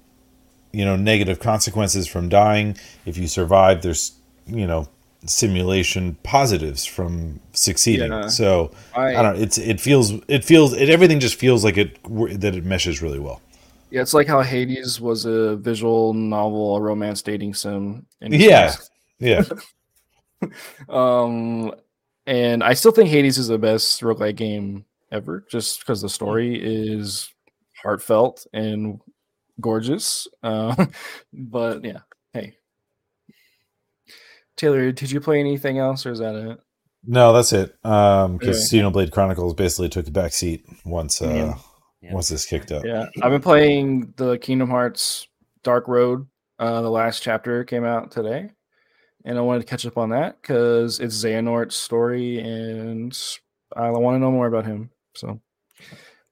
you 0.73 0.85
know 0.85 0.97
negative 0.97 1.39
consequences 1.39 2.07
from 2.07 2.29
dying 2.29 2.77
if 3.07 3.17
you 3.17 3.27
survive 3.27 3.83
there's 3.83 4.13
you 4.47 4.67
know 4.67 4.89
simulation 5.25 6.17
positives 6.23 6.85
from 6.85 7.41
succeeding 7.53 8.13
Yeah. 8.13 8.29
so 8.29 8.73
I, 8.95 9.17
I, 9.17 9.23
don't 9.23 9.37
know 9.37 9.43
it's 9.43 9.59
it 9.59 9.81
feels 9.81 10.13
it 10.29 10.45
feels 10.45 10.75
it 10.75 10.91
everything 10.91 11.19
just 11.19 11.37
feels 11.37 11.65
like 11.65 11.79
it 11.79 11.99
that 12.41 12.55
it 12.55 12.65
meshes 12.65 13.01
really 13.01 13.19
well 13.19 13.41
yeah, 13.91 14.03
it's 14.03 14.15
like 14.15 14.27
how 14.27 14.41
Hades 14.43 15.01
was 15.01 15.25
a 15.27 15.57
visual 15.57 16.13
novel, 16.15 16.77
a 16.77 16.81
romance 16.81 17.23
dating 17.23 17.55
sim. 17.55 18.07
in 18.21 18.33
Yeah. 18.33 18.67
past. 18.73 18.91
yeah 19.19 19.43
Um, 20.89 21.73
and 22.27 22.63
I 22.63 22.75
still 22.75 22.93
think 22.93 23.09
Hades 23.09 23.39
is 23.39 23.49
the 23.49 23.59
best 23.59 24.01
roguelike 24.03 24.37
game 24.37 24.85
ever, 25.11 25.45
just 25.51 25.81
because 25.81 26.03
the 26.03 26.09
story 26.09 26.61
is 26.63 27.33
heartfelt 27.83 28.47
and 28.53 29.01
gorgeous. 29.61 30.29
Uh, 30.43 30.87
but 31.33 31.85
yeah, 31.85 32.01
hey, 32.33 32.57
Taylor, 34.57 34.93
did 34.93 35.11
you 35.11 35.21
play 35.21 35.41
anything 35.41 35.79
else, 35.79 36.05
or 36.07 36.13
is 36.13 36.19
that 36.19 36.35
it? 36.35 36.59
no 37.09 37.33
that's 37.33 37.53
it 37.53 37.77
um 37.85 38.37
because 38.37 38.73
Okay. 38.73 38.81
xenoblade 38.81 39.13
chronicles 39.13 39.55
basically 39.55 39.89
took 39.89 40.09
a 40.09 40.11
back 40.11 40.33
seat 40.33 40.67
once 40.85 41.23
uh 41.23 41.29
Yeah. 41.29 41.59
Yeah. 42.07 42.15
once 42.15 42.29
this 42.29 42.47
kicked 42.47 42.73
up 42.73 42.85
Yeah, 42.85 43.07
I've 43.23 43.33
been 43.33 43.43
playing 43.43 44.13
the 44.17 44.39
Kingdom 44.39 44.71
Hearts 44.71 45.29
Dark 45.63 45.89
Road. 45.89 46.27
Uh, 46.59 46.81
the 46.81 46.91
last 46.91 47.23
chapter 47.23 47.65
came 47.65 47.85
out 47.85 48.11
today, 48.11 48.51
and 49.25 49.37
I 49.37 49.41
wanted 49.41 49.61
to 49.61 49.67
catch 49.67 49.85
up 49.85 49.99
on 49.99 50.11
that 50.11 50.41
because 50.41 51.01
it's 51.01 51.23
Xehanort's 51.23 51.75
story, 51.75 52.39
and 52.39 53.17
I 53.75 53.91
want 53.91 54.15
to 54.15 54.19
know 54.21 54.31
more 54.31 54.47
about 54.47 54.65
him. 54.65 54.91
So 55.15 55.41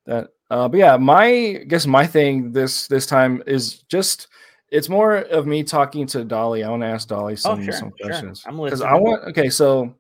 that, 0.06 0.28
uh, 0.50 0.68
but 0.68 0.78
yeah, 0.78 0.96
my 0.96 1.24
I 1.24 1.64
guess 1.66 1.86
my 1.86 2.06
thing 2.06 2.52
this 2.52 2.86
this 2.86 3.06
time 3.06 3.42
is 3.46 3.82
just 3.82 4.28
it's 4.70 4.88
more 4.88 5.16
of 5.16 5.46
me 5.46 5.62
talking 5.62 6.06
to 6.08 6.24
Dali. 6.24 6.64
I 6.64 6.70
want 6.70 6.82
to 6.82 6.88
ask 6.88 7.08
Dali 7.08 7.38
some, 7.38 7.62
sure, 7.62 7.72
some 7.72 7.92
sure. 7.98 8.08
questions 8.08 8.44
I'm 8.46 8.56
because 8.56 8.80
listening. 8.80 8.88
I 8.88 8.98
want. 8.98 9.24
Okay, 9.28 9.50
so 9.50 9.94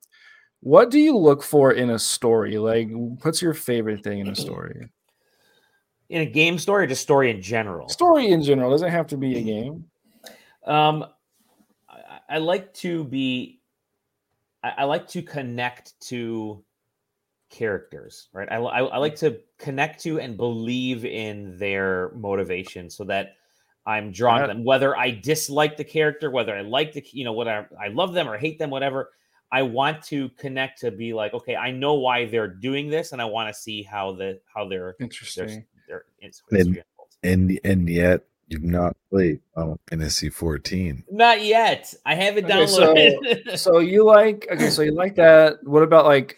what 0.60 0.90
do 0.90 0.98
you 0.98 1.16
look 1.16 1.42
for 1.42 1.72
in 1.72 1.90
a 1.90 1.98
story? 1.98 2.56
Like, 2.56 2.88
what's 2.90 3.42
your 3.42 3.52
favorite 3.52 4.02
thing 4.02 4.20
in 4.20 4.28
a 4.28 4.34
story? 4.34 4.88
In 6.10 6.20
a 6.20 6.26
game 6.26 6.58
story 6.58 6.84
or 6.84 6.86
just 6.86 7.02
story 7.02 7.30
in 7.30 7.40
general? 7.40 7.88
Story 7.88 8.28
in 8.28 8.42
general 8.42 8.70
doesn't 8.70 8.90
have 8.90 9.06
to 9.08 9.16
be 9.16 9.38
a 9.38 9.42
game. 9.42 9.84
Um, 10.66 11.06
I, 11.88 12.18
I 12.28 12.38
like 12.38 12.72
to 12.74 13.04
be. 13.04 13.60
I, 14.62 14.74
I 14.78 14.84
like 14.84 15.08
to 15.08 15.22
connect 15.22 15.98
to 16.08 16.62
characters, 17.50 18.28
right? 18.32 18.48
I, 18.50 18.56
I, 18.56 18.82
I 18.82 18.98
like 18.98 19.16
to 19.16 19.40
connect 19.58 20.02
to 20.02 20.20
and 20.20 20.36
believe 20.36 21.04
in 21.04 21.56
their 21.58 22.10
motivation, 22.14 22.90
so 22.90 23.04
that 23.04 23.36
I'm 23.86 24.12
drawn 24.12 24.42
to 24.42 24.46
them. 24.46 24.64
Whether 24.64 24.96
I 24.96 25.10
dislike 25.10 25.76
the 25.76 25.84
character, 25.84 26.30
whether 26.30 26.54
I 26.54 26.62
like 26.62 26.92
the, 26.92 27.04
you 27.12 27.24
know, 27.24 27.32
whether 27.32 27.68
I 27.80 27.88
love 27.88 28.12
them 28.12 28.28
or 28.28 28.36
hate 28.36 28.58
them, 28.58 28.70
whatever. 28.70 29.10
I 29.52 29.62
want 29.62 30.02
to 30.04 30.30
connect 30.30 30.80
to 30.80 30.90
be 30.90 31.14
like, 31.14 31.32
okay, 31.32 31.54
I 31.54 31.70
know 31.70 31.94
why 31.94 32.26
they're 32.26 32.48
doing 32.48 32.90
this, 32.90 33.12
and 33.12 33.22
I 33.22 33.24
want 33.24 33.54
to 33.54 33.58
see 33.58 33.82
how 33.82 34.12
the 34.12 34.40
how 34.52 34.66
their 34.68 34.96
Interesting. 35.00 35.64
Their 35.88 36.04
history 36.18 36.60
And- 36.60 36.82
and 37.22 37.60
and 37.64 37.88
yet 37.88 38.22
you've 38.48 38.62
not 38.62 38.96
played 39.10 39.40
Final 39.54 39.80
Fantasy 39.88 40.28
14. 40.28 41.04
Not 41.10 41.42
yet. 41.42 41.92
I 42.04 42.14
haven't 42.14 42.44
Okay, 42.44 42.66
so- 42.66 42.94
downloaded. 42.94 43.58
so 43.58 43.78
you 43.78 44.04
like 44.04 44.46
okay? 44.50 44.70
So 44.70 44.82
you 44.82 44.92
like 44.92 45.14
that? 45.16 45.58
What 45.64 45.82
about 45.82 46.04
like 46.04 46.36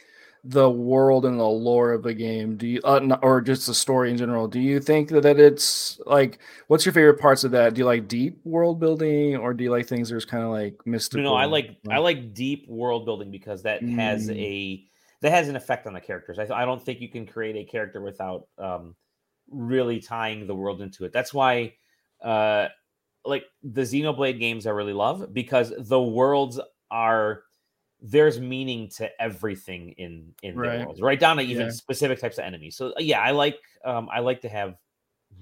the 0.48 0.70
world 0.70 1.24
and 1.26 1.40
the 1.40 1.44
lore 1.44 1.92
of 1.92 2.04
the 2.04 2.14
game? 2.14 2.56
Do 2.56 2.68
you 2.68 2.80
uh, 2.84 3.18
or 3.20 3.40
just 3.40 3.66
the 3.66 3.74
story 3.74 4.10
in 4.12 4.16
general? 4.16 4.46
Do 4.46 4.60
you 4.60 4.78
think 4.78 5.08
that, 5.08 5.22
that 5.24 5.40
it's 5.40 5.98
like 6.06 6.38
what's 6.68 6.86
your 6.86 6.92
favorite 6.92 7.18
parts 7.18 7.42
of 7.42 7.50
that? 7.50 7.74
Do 7.74 7.80
you 7.80 7.84
like 7.84 8.06
deep 8.06 8.38
world 8.44 8.78
building 8.78 9.34
or 9.36 9.52
do 9.54 9.64
you 9.64 9.72
like 9.72 9.88
things 9.88 10.08
that's 10.10 10.24
kind 10.24 10.44
of 10.44 10.50
like 10.50 10.74
mystical? 10.86 11.24
No, 11.24 11.30
no, 11.30 11.36
I 11.36 11.46
like 11.46 11.76
I 11.90 11.98
like 11.98 12.32
deep 12.32 12.68
world 12.68 13.04
building 13.04 13.32
because 13.32 13.64
that 13.64 13.82
has 13.82 14.28
Mm. 14.28 14.36
a 14.36 14.84
that 15.22 15.32
has 15.32 15.48
an 15.48 15.56
effect 15.56 15.88
on 15.88 15.94
the 15.94 16.00
characters. 16.00 16.38
I, 16.38 16.44
I 16.62 16.64
don't 16.64 16.80
think 16.80 17.00
you 17.00 17.08
can 17.08 17.26
create 17.26 17.56
a 17.56 17.64
character 17.64 18.00
without 18.00 18.46
um, 18.58 18.94
really 19.50 20.00
tying 20.00 20.46
the 20.46 20.54
world 20.54 20.80
into 20.82 21.04
it. 21.04 21.12
That's 21.12 21.32
why, 21.34 21.74
uh, 22.22 22.68
like 23.24 23.44
the 23.62 23.82
Xenoblade 23.82 24.38
games, 24.38 24.66
I 24.66 24.70
really 24.70 24.92
love 24.92 25.32
because 25.32 25.72
the 25.76 26.00
worlds 26.02 26.60
are 26.90 27.42
there's 28.00 28.38
meaning 28.38 28.88
to 28.96 29.10
everything 29.20 29.92
in 29.98 30.34
in 30.42 30.56
Right. 30.56 30.78
the 30.80 30.84
worlds, 30.84 31.00
right 31.02 31.18
down 31.18 31.38
to 31.38 31.42
even 31.42 31.66
Yeah. 31.66 31.72
specific 31.72 32.20
types 32.20 32.38
of 32.38 32.44
enemies. 32.44 32.76
So 32.76 32.92
yeah, 32.98 33.20
I 33.20 33.30
like 33.32 33.58
um, 33.84 34.08
I 34.12 34.20
like 34.20 34.42
to 34.42 34.48
have 34.48 34.76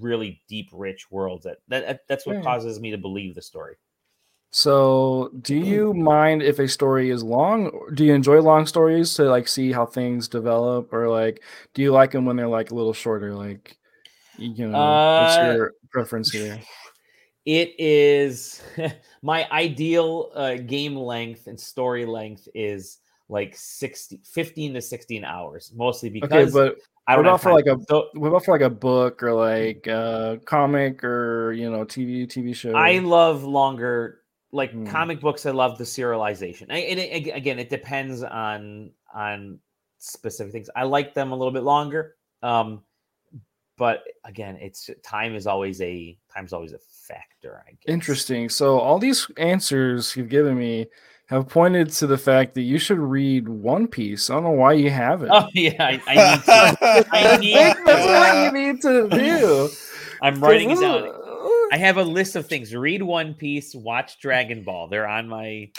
really 0.00 0.42
deep, 0.48 0.70
rich 0.72 1.10
worlds. 1.10 1.44
That 1.44 1.58
that 1.68 2.00
that's 2.08 2.26
what 2.26 2.36
Yeah. 2.36 2.42
causes 2.42 2.80
me 2.80 2.90
to 2.92 2.98
believe 2.98 3.34
the 3.34 3.42
story. 3.42 3.76
So, 4.52 5.30
do 5.42 5.56
you 5.56 5.92
mind 5.94 6.42
if 6.42 6.58
a 6.60 6.68
story 6.68 7.10
is 7.10 7.24
long? 7.24 7.66
or 7.68 7.90
Do 7.90 8.04
you 8.04 8.14
enjoy 8.14 8.40
long 8.40 8.66
stories 8.66 9.12
to 9.14 9.24
like 9.24 9.48
see 9.48 9.72
how 9.72 9.84
things 9.86 10.28
develop, 10.28 10.92
or 10.92 11.08
like 11.08 11.42
do 11.74 11.82
you 11.82 11.92
like 11.92 12.12
them 12.12 12.24
when 12.24 12.36
they're 12.36 12.46
like 12.48 12.70
a 12.70 12.74
little 12.74 12.92
shorter? 12.92 13.34
Like, 13.34 13.78
you 14.36 14.68
know, 14.68 15.00
what's 15.16 15.40
Uh, 15.40 15.40
your 15.40 15.72
preference 15.90 16.30
here? 16.30 16.60
It 17.46 17.78
is 17.78 18.62
my 19.22 19.46
ideal 19.50 20.30
uh, 20.34 20.54
game 20.54 20.96
length 20.96 21.46
and 21.46 21.60
story 21.60 22.06
length 22.06 22.48
is 22.54 23.00
like 23.28 23.54
60, 23.54 24.20
15 24.24 24.72
to 24.74 24.80
16 24.80 25.24
hours, 25.24 25.70
mostly 25.74 26.08
because 26.08 26.48
Okay, 26.48 26.50
but 26.52 26.76
I 27.06 27.16
don't 27.16 27.24
about 27.26 27.42
for 27.42 27.52
like 27.52 27.66
a 27.66 27.76
So 27.88 28.08
what 28.14 28.28
about 28.28 28.44
for 28.44 28.52
like 28.52 28.62
a 28.62 28.70
book 28.70 29.22
or 29.22 29.34
like 29.34 29.86
a 29.86 30.40
comic 30.44 31.04
or 31.04 31.52
you 31.52 31.70
know 31.70 31.84
TV 31.84 32.26
TV 32.26 32.54
show? 32.54 32.74
I 32.74 32.98
love 32.98 33.44
longer, 33.44 34.22
like 34.52 34.72
Hmm. 34.72 34.86
comic 34.86 35.20
books. 35.20 35.46
I 35.46 35.50
love 35.50 35.78
the 35.78 35.84
serialization. 35.84 36.70
I, 36.70 36.78
and 36.78 37.00
it, 37.00 37.34
again, 37.34 37.58
it 37.58 37.68
depends 37.68 38.22
on 38.22 38.92
on 39.14 39.58
specific 39.98 40.52
things. 40.52 40.70
I 40.74 40.84
like 40.84 41.14
them 41.14 41.32
a 41.32 41.36
little 41.36 41.52
bit 41.52 41.62
longer. 41.62 42.16
Um, 42.42 42.82
but 43.76 44.04
again, 44.24 44.56
it's 44.60 44.88
time 45.02 45.34
is 45.34 45.46
always 45.46 45.80
a 45.80 46.16
time's 46.34 46.52
always 46.52 46.72
a 46.72 46.78
factor. 46.78 47.62
I 47.66 47.70
guess. 47.70 47.78
Interesting. 47.86 48.48
So 48.48 48.78
all 48.78 48.98
these 48.98 49.26
answers 49.36 50.14
you've 50.16 50.28
given 50.28 50.58
me 50.58 50.86
have 51.26 51.48
pointed 51.48 51.90
to 51.90 52.06
the 52.06 52.18
fact 52.18 52.54
that 52.54 52.62
you 52.62 52.78
should 52.78 52.98
read 52.98 53.48
One 53.48 53.88
Piece. 53.88 54.30
I 54.30 54.34
don't 54.34 54.44
know 54.44 54.50
why 54.50 54.74
you 54.74 54.90
haven't. 54.90 55.30
Oh 55.32 55.48
yeah, 55.54 55.74
I, 55.78 56.00
I 56.06 56.26
need 56.36 56.44
to. 56.44 57.06
I 57.10 57.36
need 57.38 57.76
That's 57.84 58.06
what 58.06 58.44
you 58.44 58.72
need 58.72 58.82
to 58.82 59.08
do. 59.08 59.68
I'm 60.22 60.40
writing 60.40 60.70
it 60.70 60.80
down. 60.80 61.10
I 61.72 61.76
have 61.76 61.96
a 61.96 62.04
list 62.04 62.36
of 62.36 62.46
things. 62.46 62.74
Read 62.74 63.02
One 63.02 63.34
Piece, 63.34 63.74
watch 63.74 64.20
Dragon 64.20 64.62
Ball. 64.62 64.88
They're 64.88 65.08
on 65.08 65.28
my 65.28 65.70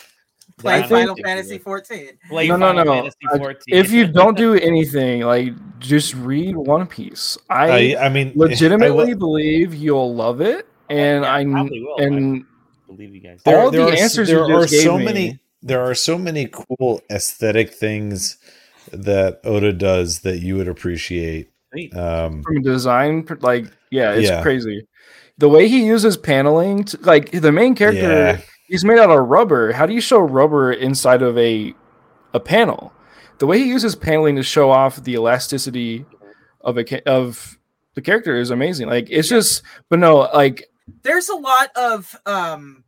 Play 0.57 0.73
they're 0.75 0.83
on 0.85 0.89
my 0.89 0.99
Final 0.99 1.15
Fantasy 1.23 1.53
list. 1.53 1.63
14. 1.65 2.09
Play 2.29 2.47
No, 2.47 2.55
no, 2.55 2.67
Final 2.67 2.85
no. 2.85 2.93
Fantasy 2.93 3.17
Uh, 3.31 3.37
14. 3.37 3.75
If 3.75 3.91
you 3.91 4.07
don't 4.07 4.37
do 4.37 4.53
anything, 4.55 5.21
like 5.21 5.53
just 5.79 6.13
read 6.15 6.55
One 6.55 6.87
Piece. 6.87 7.37
I, 7.49 7.95
I, 7.95 8.05
I 8.05 8.09
mean, 8.09 8.31
legitimately 8.35 9.11
I 9.11 9.13
believe 9.15 9.73
you'll 9.73 10.15
love 10.15 10.39
it, 10.41 10.65
and 10.89 11.23
yeah, 11.23 11.33
I 11.33 11.43
probably 11.45 11.81
will. 11.81 11.95
I- 11.99 12.03
and 12.03 12.45
believe 12.87 13.13
you 13.13 13.21
guys. 13.21 13.41
there, 13.43 13.59
all 13.59 13.71
there 13.71 13.85
the 13.85 13.91
are, 13.91 13.95
answers 13.95 14.27
there 14.29 14.47
you 14.47 14.55
are 14.55 14.61
just 14.61 14.73
gave 14.73 14.83
so 14.83 14.97
me- 14.97 15.05
many 15.05 15.39
there 15.61 15.81
are 15.83 15.95
so 15.95 16.17
many 16.17 16.47
cool 16.51 17.01
aesthetic 17.09 17.73
things 17.73 18.37
that 18.93 19.41
Oda 19.43 19.73
does 19.73 20.19
that 20.19 20.39
you 20.39 20.55
would 20.57 20.67
appreciate. 20.67 21.49
Um, 21.93 22.41
from 22.43 22.61
design, 22.61 23.27
like 23.41 23.65
yeah, 23.91 24.13
it's 24.13 24.29
Yeah. 24.29 24.41
crazy. 24.41 24.87
The 25.37 25.49
way 25.49 25.67
he 25.67 25.85
uses 25.85 26.15
paneling, 26.15 26.85
to, 26.85 26.97
like 27.01 27.31
the 27.31 27.51
main 27.51 27.75
character, 27.75 27.99
yeah, 28.01 28.41
he's 28.67 28.85
made 28.85 28.99
out 28.99 29.09
of 29.09 29.27
rubber. 29.27 29.71
How 29.71 29.85
do 29.85 29.93
you 29.93 30.01
show 30.01 30.19
rubber 30.19 30.71
inside 30.71 31.21
of 31.21 31.37
a 31.37 31.73
a 32.35 32.39
panel. 32.39 32.93
The 33.39 33.47
way 33.47 33.57
he 33.59 33.65
uses 33.65 33.95
paneling 33.95 34.35
to 34.35 34.43
show 34.43 34.69
off 34.69 35.03
the 35.03 35.13
elasticity 35.13 36.05
of 36.61 36.77
a 36.77 37.09
of 37.09 37.57
the 37.95 38.01
character 38.01 38.35
is 38.35 38.51
amazing. 38.51 38.87
Like 38.87 39.07
it's 39.09 39.29
just, 39.29 39.63
but 39.89 39.99
no, 39.99 40.29
like 40.33 40.65
There's 41.01 41.29
a 41.29 41.35
lot 41.35 41.69
of 41.75 42.15
um 42.25 42.83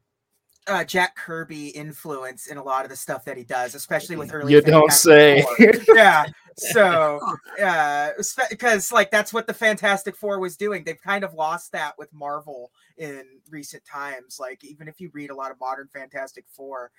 uh, 0.67 0.83
Jack 0.83 1.15
Kirby 1.15 1.69
influence 1.69 2.47
in 2.47 2.57
a 2.57 2.63
lot 2.63 2.83
of 2.83 2.89
the 2.89 2.97
stuff 2.97 3.23
that 3.23 3.37
he 3.37 3.45
does, 3.45 3.73
especially 3.73 4.17
with 4.17 4.33
early. 4.33 4.51
you 4.51 4.61
don't 4.61 4.91
say. 4.91 5.45
Yeah. 5.95 6.25
So, 6.57 7.21
uh, 7.63 8.09
because 8.49 8.91
like 8.91 9.09
that's 9.09 9.31
what 9.31 9.47
the 9.47 9.53
Fantastic 9.53 10.15
Four 10.15 10.39
was 10.39 10.57
doing. 10.57 10.83
They've 10.83 11.01
kind 11.01 11.23
of 11.23 11.33
lost 11.33 11.71
that 11.71 11.97
with 11.97 12.13
Marvel 12.13 12.71
in 12.97 13.23
recent 13.49 13.85
times. 13.85 14.39
Like 14.39 14.63
even 14.63 14.87
if 14.87 14.99
you 14.99 15.09
read 15.13 15.29
a 15.29 15.35
lot 15.35 15.51
of 15.51 15.59
modern 15.59 15.87
Fantastic 15.93 16.45
Four, 16.49 16.91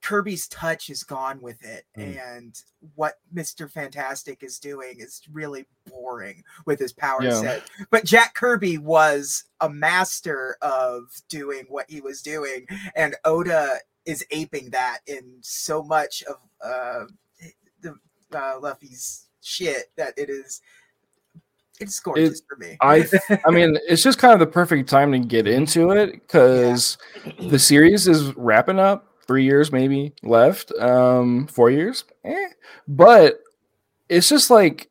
Kirby's 0.00 0.48
touch 0.48 0.90
is 0.90 1.04
gone 1.04 1.40
with 1.40 1.62
it, 1.62 1.84
Mm. 1.96 2.36
and 2.36 2.62
what 2.96 3.20
Mister 3.30 3.68
Fantastic 3.68 4.42
is 4.42 4.58
doing 4.58 4.98
is 4.98 5.22
really 5.30 5.66
boring 5.86 6.42
with 6.66 6.80
his 6.80 6.92
power 6.92 7.22
Yeah. 7.22 7.40
set. 7.40 7.62
But 7.90 8.04
Jack 8.04 8.34
Kirby 8.34 8.78
was 8.78 9.44
a 9.60 9.70
master 9.70 10.56
of 10.60 11.04
doing 11.28 11.66
what 11.68 11.88
he 11.88 12.00
was 12.00 12.20
doing, 12.20 12.66
and 12.96 13.14
Oda 13.24 13.78
is 14.04 14.24
aping 14.32 14.70
that 14.70 14.98
in 15.06 15.38
so 15.40 15.84
much 15.84 16.24
of 16.24 16.36
uh, 16.60 17.04
the 17.80 17.94
uh, 18.34 18.58
Luffy's 18.60 19.28
shit 19.40 19.92
that 19.96 20.14
it 20.16 20.28
is. 20.28 20.60
It's 21.82 22.00
gorgeous 22.00 22.42
for 22.48 22.56
me. 22.56 22.76
I 22.80 23.04
I 23.46 23.50
mean, 23.50 23.78
it's 23.88 24.02
just 24.02 24.18
kind 24.18 24.32
of 24.32 24.40
the 24.40 24.46
perfect 24.46 24.88
time 24.88 25.12
to 25.12 25.18
get 25.18 25.46
into 25.46 25.90
it 25.90 26.12
because 26.12 26.98
the 27.40 27.58
series 27.58 28.08
is 28.08 28.34
wrapping 28.36 28.78
up. 28.78 29.08
Three 29.26 29.44
years 29.44 29.70
maybe 29.70 30.12
left. 30.22 30.72
Um, 30.80 31.46
four 31.46 31.70
years, 31.70 32.04
eh. 32.24 32.48
but 32.88 33.38
it's 34.08 34.28
just 34.28 34.50
like 34.50 34.88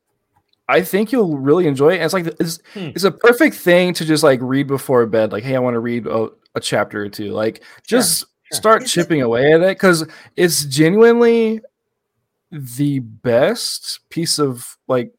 I 0.69 0.81
think 0.83 1.11
you'll 1.11 1.37
really 1.37 1.67
enjoy 1.67 1.89
it. 1.89 1.95
And 1.95 2.03
it's 2.05 2.13
like 2.13 2.27
it's, 2.39 2.59
Hmm. 2.73 2.91
it's 2.95 3.03
a 3.03 3.11
perfect 3.11 3.55
thing 3.57 3.93
to 3.95 4.05
just 4.05 4.23
like 4.23 4.39
read 4.41 4.67
before 4.67 5.05
bed. 5.05 5.33
Like, 5.33 5.43
hey, 5.43 5.55
I 5.55 5.59
want 5.59 5.73
to 5.75 5.79
read 5.81 6.07
a, 6.07 6.29
a 6.55 6.61
chapter 6.61 7.03
or 7.03 7.09
two. 7.09 7.31
Like, 7.33 7.61
just 7.85 8.19
sure. 8.19 8.27
start 8.53 8.83
Is 8.83 8.89
it- 8.89 8.93
chipping 8.93 9.21
away 9.21 9.51
at 9.53 9.59
it 9.61 9.75
because 9.75 10.07
it's 10.37 10.63
genuinely 10.63 11.59
the 12.51 12.99
best 12.99 13.99
piece 14.09 14.39
of 14.39 14.77
like 14.87 15.13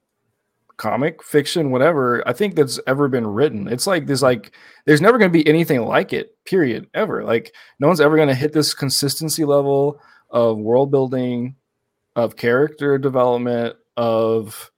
comic 0.82 1.22
fiction 1.22 1.70
whatever 1.70 2.26
i 2.26 2.32
think 2.32 2.56
that's 2.56 2.80
ever 2.88 3.06
been 3.06 3.26
written. 3.26 3.68
It's 3.68 3.86
like 3.86 4.06
there's 4.06 4.22
like 4.22 4.50
there's 4.84 5.00
never 5.00 5.16
going 5.16 5.30
to 5.30 5.38
be 5.38 5.46
anything 5.48 5.82
like 5.82 6.12
it 6.12 6.36
period 6.44 6.88
ever. 6.92 7.22
Like 7.22 7.54
no 7.78 7.86
one's 7.86 8.00
ever 8.00 8.16
going 8.16 8.28
to 8.28 8.34
hit 8.34 8.52
this 8.52 8.74
consistency 8.74 9.44
level 9.44 10.00
of 10.30 10.58
world 10.58 10.90
building 10.90 11.54
of 12.16 12.34
character 12.34 12.98
development 12.98 13.76
of 13.96 14.72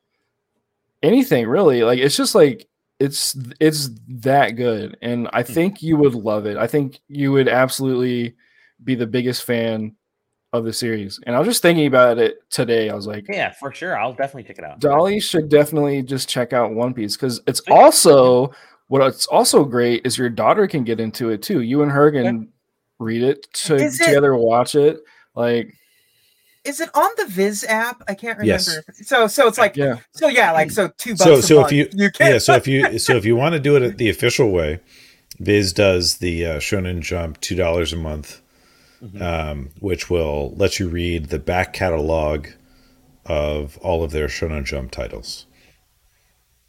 anything 1.03 1.47
really. 1.47 1.83
Like 1.85 2.01
it's 2.01 2.17
just 2.17 2.35
like 2.35 2.69
it's 3.01 3.35
it's 3.59 3.89
that 4.09 4.51
good 4.51 4.97
and 5.03 5.29
i 5.33 5.43
hmm. 5.43 5.53
think 5.53 5.83
you 5.83 5.97
would 5.97 6.15
love 6.15 6.45
it. 6.45 6.59
I 6.59 6.67
think 6.67 7.01
you 7.09 7.33
would 7.33 7.49
absolutely 7.49 8.35
be 8.83 8.95
the 8.95 9.07
biggest 9.07 9.45
fan 9.45 9.97
of 10.55 10.65
the 10.65 10.73
series 10.73 11.19
and 11.27 11.35
i 11.35 11.39
was 11.39 11.49
just 11.49 11.63
thinking 11.63 11.87
about 11.87 12.17
it 12.19 12.37
today 12.51 12.89
i 12.89 12.95
was 12.95 13.07
like 13.07 13.27
Yeah, 13.29 13.51
for 13.53 13.73
sure. 13.73 13.99
I'll 13.99 14.13
definitely 14.13 14.45
check 14.45 14.59
it 14.59 14.65
out. 14.65 14.81
Dali 14.81 15.23
should 15.23 15.49
definitely 15.49 16.03
just 16.03 16.29
check 16.29 16.53
out 16.53 16.73
One 16.73 16.95
Piece 16.95 17.17
because 17.17 17.41
it's 17.47 17.61
Sweet. 17.65 17.75
also 17.75 18.53
what's 18.89 19.27
also 19.27 19.65
great 19.65 20.07
is 20.07 20.17
your 20.17 20.29
daughter 20.31 20.67
can 20.67 20.85
get 20.85 21.01
into 21.01 21.31
it 21.31 21.43
too. 21.43 21.61
You 21.63 21.83
and 21.83 21.91
her 21.91 22.11
can 22.13 22.49
read 22.99 23.23
it 23.23 23.47
to, 23.65 23.77
it- 23.77 23.93
together, 23.95 24.37
watch 24.37 24.75
it. 24.75 25.01
Like, 25.35 25.73
Is 26.65 26.81
it 26.81 26.91
on 26.95 27.11
the 27.17 27.27
Viz 27.27 27.65
app? 27.69 28.03
I 28.07 28.15
can't 28.15 28.39
remember. 28.39 28.47
Yes. 28.47 28.79
So, 29.09 29.27
so 29.27 29.49
it's 29.49 29.59
like, 29.59 29.77
yeah, 29.77 29.97
so 30.13 30.29
yeah, 30.29 30.53
like 30.53 30.71
so 30.71 30.89
two 30.97 31.13
bucks. 31.17 31.25
So 31.25 31.35
a 31.35 31.43
so 31.43 31.65
if 31.67 31.73
you, 31.73 31.89
you 31.93 32.11
can 32.13 32.33
yeah 32.33 32.39
so 32.39 32.55
if 32.55 32.69
you 32.73 32.99
so 32.99 33.17
if 33.17 33.25
you 33.25 33.35
want 33.37 33.55
to 33.55 33.61
do 33.61 33.75
it 33.77 33.99
the 33.99 34.09
official 34.11 34.51
way, 34.53 34.79
Viz 35.41 35.73
does 35.73 36.19
the 36.19 36.47
uh, 36.47 36.57
Shonen 36.59 37.01
Jump 37.01 37.41
two 37.41 37.57
dollars 37.57 37.93
a 37.93 37.97
month, 37.97 38.41
Mhm. 39.03 39.21
um, 39.23 39.71
which 39.81 40.09
will 40.09 40.55
let 40.57 40.79
you 40.79 40.89
read 40.89 41.27
the 41.27 41.39
back 41.39 41.73
catalog 41.73 42.47
of 43.27 43.77
all 43.79 44.03
of 44.05 44.13
their 44.13 44.27
Shonen 44.29 44.65
Jump 44.65 44.91
titles. 44.91 45.47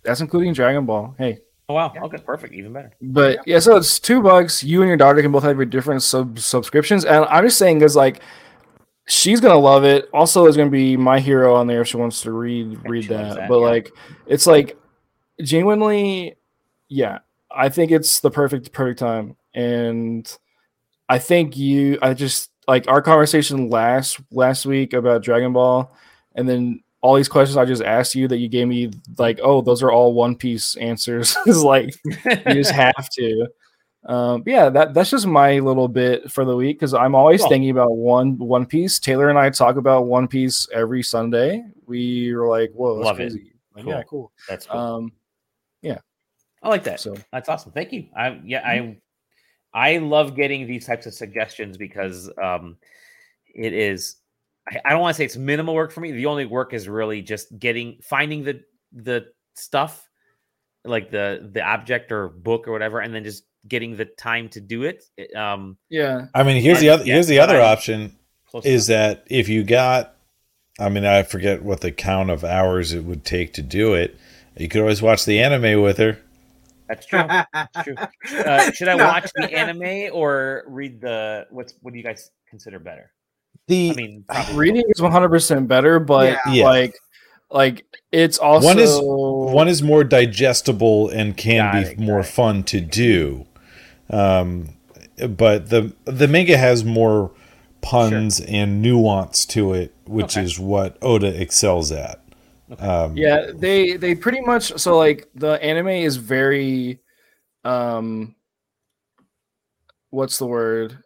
that's 0.04 0.22
including 0.22 0.54
Dragon 0.54 0.86
Ball. 0.86 1.16
Hey, 1.18 1.40
Oh 1.68 1.74
wow. 1.74 1.92
Okay, 2.00 2.18
perfect. 2.20 2.54
Even 2.54 2.74
better. 2.74 2.92
but 3.02 3.40
yeah, 3.48 3.58
so 3.58 3.76
it's 3.76 4.00
two 4.00 4.22
bucks. 4.22 4.64
You 4.64 4.82
and 4.84 4.88
your 4.88 4.98
daughter 4.98 5.20
can 5.22 5.32
both 5.32 5.42
have 5.44 5.56
your 5.58 5.66
different 5.66 6.04
sub 6.04 6.38
subscriptions, 6.38 7.06
and 7.06 7.26
I'm 7.26 7.44
just 7.44 7.58
saying 7.58 7.80
because 7.80 7.96
like 7.96 8.22
she's 9.08 9.40
gonna 9.42 9.58
love 9.58 9.84
it. 9.84 10.08
Also, 10.14 10.44
there's 10.44 10.58
gonna 10.58 10.70
be 10.70 10.96
my 10.96 11.20
hero 11.20 11.56
on 11.56 11.66
there 11.66 11.82
if 11.82 11.88
she 11.88 11.98
wants 11.98 12.22
to 12.22 12.32
read 12.32 12.78
read 12.88 13.08
that. 13.10 13.36
that, 13.36 13.50
But 13.50 13.60
yeah. 13.62 13.66
like, 13.66 13.92
it's 14.28 14.46
like 14.46 14.78
genuinely, 15.42 16.36
yeah. 16.88 17.20
I 17.50 17.70
think 17.70 17.92
it's 17.92 18.20
the 18.20 18.30
perfect 18.32 18.72
perfect 18.72 19.00
time, 19.00 19.36
and 19.56 20.32
I 21.10 21.20
think 21.20 21.58
you. 21.58 22.00
I 22.02 22.14
just 22.14 22.52
like 22.68 22.88
our 22.88 23.02
conversation 23.02 23.70
last 23.70 24.20
last 24.32 24.66
week 24.66 24.94
about 24.94 25.24
Dragon 25.24 25.54
Ball, 25.54 25.96
and 26.36 26.48
then 26.50 26.82
all 27.02 27.16
these 27.16 27.30
questions 27.30 27.58
I 27.58 27.66
just 27.66 27.84
asked 27.84 28.16
you 28.16 28.28
that 28.30 28.38
you 28.38 28.50
gave 28.50 28.68
me 28.68 28.90
like, 29.20 29.40
oh, 29.44 29.62
those 29.62 29.84
are 29.84 29.92
all 29.92 30.14
One 30.14 30.36
Piece 30.36 30.76
answers. 30.78 31.38
is 31.46 31.64
like 31.64 31.94
you 32.06 32.54
just 32.54 32.72
have 32.74 33.10
to. 33.12 33.48
Um, 34.08 34.44
yeah, 34.46 34.70
that 34.70 34.94
that's 34.94 35.10
just 35.12 35.26
my 35.28 35.60
little 35.60 35.88
bit 35.88 36.32
for 36.32 36.46
the 36.46 36.56
week 36.56 36.78
because 36.78 36.94
I'm 36.94 37.16
always 37.16 37.42
Cool. 37.42 37.50
thinking 37.50 37.70
about 37.72 37.96
one 37.96 38.38
One 38.38 38.66
Piece. 38.66 39.00
Taylor 39.00 39.30
and 39.30 39.38
I 39.40 39.50
talk 39.50 39.78
about 39.78 40.06
One 40.08 40.28
Piece 40.28 40.68
every 40.74 41.02
Sunday. 41.04 41.64
We 41.88 42.34
were 42.36 42.48
like, 42.48 42.72
"Whoa, 42.72 42.96
that's 42.98 43.06
Love 43.06 43.20
it. 43.20 43.32
crazy!" 43.32 43.52
Like, 43.76 43.84
Cool. 43.84 43.94
Yeah, 43.94 44.04
cool. 44.08 44.32
That's 44.48 44.66
cool. 44.68 44.80
Um, 44.80 45.12
yeah 45.82 45.98
I 46.64 46.70
like 46.70 46.84
that. 46.86 47.00
so 47.00 47.16
That's 47.32 47.50
awesome. 47.50 47.72
Thank 47.72 47.92
you. 47.94 48.08
I 48.16 48.40
yeah, 48.44 48.62
I 48.66 48.98
I 49.76 49.98
love 49.98 50.36
getting 50.36 50.66
these 50.66 50.88
types 50.88 51.06
of 51.06 51.14
suggestions 51.14 51.78
because 51.78 52.32
um 52.42 52.78
it 53.54 53.74
is 53.74 54.16
I, 54.72 54.80
I 54.86 54.90
don't 54.92 55.02
want 55.02 55.14
to 55.14 55.18
say 55.18 55.26
it's 55.26 55.36
minimal 55.38 55.76
work 55.76 55.92
for 55.92 56.00
me. 56.02 56.12
The 56.14 56.26
only 56.26 56.46
work 56.46 56.74
is 56.74 56.88
really 56.90 57.22
just 57.22 57.60
getting 57.60 58.00
finding 58.02 58.44
the 58.44 58.62
the 58.94 59.28
stuff 59.56 60.08
like 60.86 61.12
the 61.12 61.50
the 61.52 61.62
object 61.62 62.12
or 62.12 62.30
book 62.30 62.68
or 62.68 62.72
whatever 62.72 63.02
and 63.02 63.14
then 63.14 63.24
just 63.24 63.44
getting 63.68 63.98
the 63.98 64.06
time 64.06 64.48
to 64.50 64.62
do 64.62 64.84
it. 64.84 65.04
It, 65.18 65.36
Um 65.36 65.78
yeah, 65.90 66.28
I 66.34 66.44
mean, 66.44 66.62
here's 66.62 66.80
the 66.80 66.90
other 66.90 67.04
here's 67.04 67.28
the 67.28 67.40
other 67.40 67.60
I- 67.60 67.72
option 67.74 68.16
is 68.64 68.90
enough. 68.90 69.18
that 69.18 69.28
if 69.30 69.50
you 69.50 69.64
got, 69.66 70.16
I 70.80 70.88
mean, 70.88 71.04
I 71.06 71.24
forget 71.24 71.62
what 71.62 71.82
the 71.82 71.92
count 71.92 72.30
of 72.30 72.46
hours 72.46 72.94
it 72.94 73.04
would 73.04 73.26
take 73.26 73.54
to 73.56 73.62
do 73.62 73.94
it. 73.94 74.18
You 74.56 74.70
could 74.70 74.80
always 74.80 75.02
watch 75.02 75.26
the 75.26 75.42
anime 75.42 75.82
with 75.82 75.98
her. 75.98 76.18
That's 76.88 77.06
true. 77.06 77.24
true. 77.84 77.96
Uh, 78.46 78.72
should 78.74 78.88
I 78.88 78.96
watch 78.96 79.32
the 79.36 79.52
anime 79.58 80.12
or 80.14 80.64
read 80.68 81.02
the 81.02 81.48
what's 81.50 81.74
what 81.82 81.92
do 81.92 81.98
you 81.98 82.04
guys 82.04 82.32
consider 82.50 82.80
better? 82.80 83.12
The 83.68 83.92
I 83.92 83.94
mean, 83.96 84.26
probably 84.28 84.56
reading 84.56 84.84
is 84.90 85.02
100 85.02 85.30
percent 85.30 85.68
better, 85.68 86.00
but 86.00 86.38
Yeah. 86.48 86.54
Yeah. 86.54 86.64
like, 86.66 86.96
like 87.50 87.86
it's 88.12 88.38
also 88.38 88.68
One 88.68 88.80
is- 88.80 89.00
one 89.02 89.68
is 89.68 89.82
more 89.82 90.04
digestible 90.04 91.10
and 91.10 91.36
can 91.38 91.72
Got 91.72 91.74
be 91.74 91.90
it, 91.92 92.00
more 92.00 92.20
got 92.22 92.28
it. 92.28 92.32
fun 92.32 92.64
to 92.64 92.82
do 92.82 93.46
um 94.12 94.70
but 95.30 95.70
the 95.70 95.94
the 96.06 96.28
manga 96.28 96.58
has 96.58 96.84
more 96.86 97.32
puns 97.82 98.40
and 98.42 98.82
nuance 98.82 99.46
to 99.48 99.74
it 99.74 99.94
which 100.06 100.36
Okay. 100.38 100.44
is 100.46 100.60
what 100.60 100.98
oda 101.02 101.40
excels 101.42 101.92
at 101.92 102.22
um 102.80 103.16
Yeah, 103.16 103.52
they 103.56 103.98
they 103.98 104.16
pretty 104.16 104.42
much 104.42 104.74
so 104.80 104.98
like 104.98 105.30
the 105.36 105.62
anime 105.64 105.90
is 105.90 106.16
very 106.18 107.00
um 107.64 108.36
what's 110.10 110.38
the 110.38 110.48
word? 110.48 110.98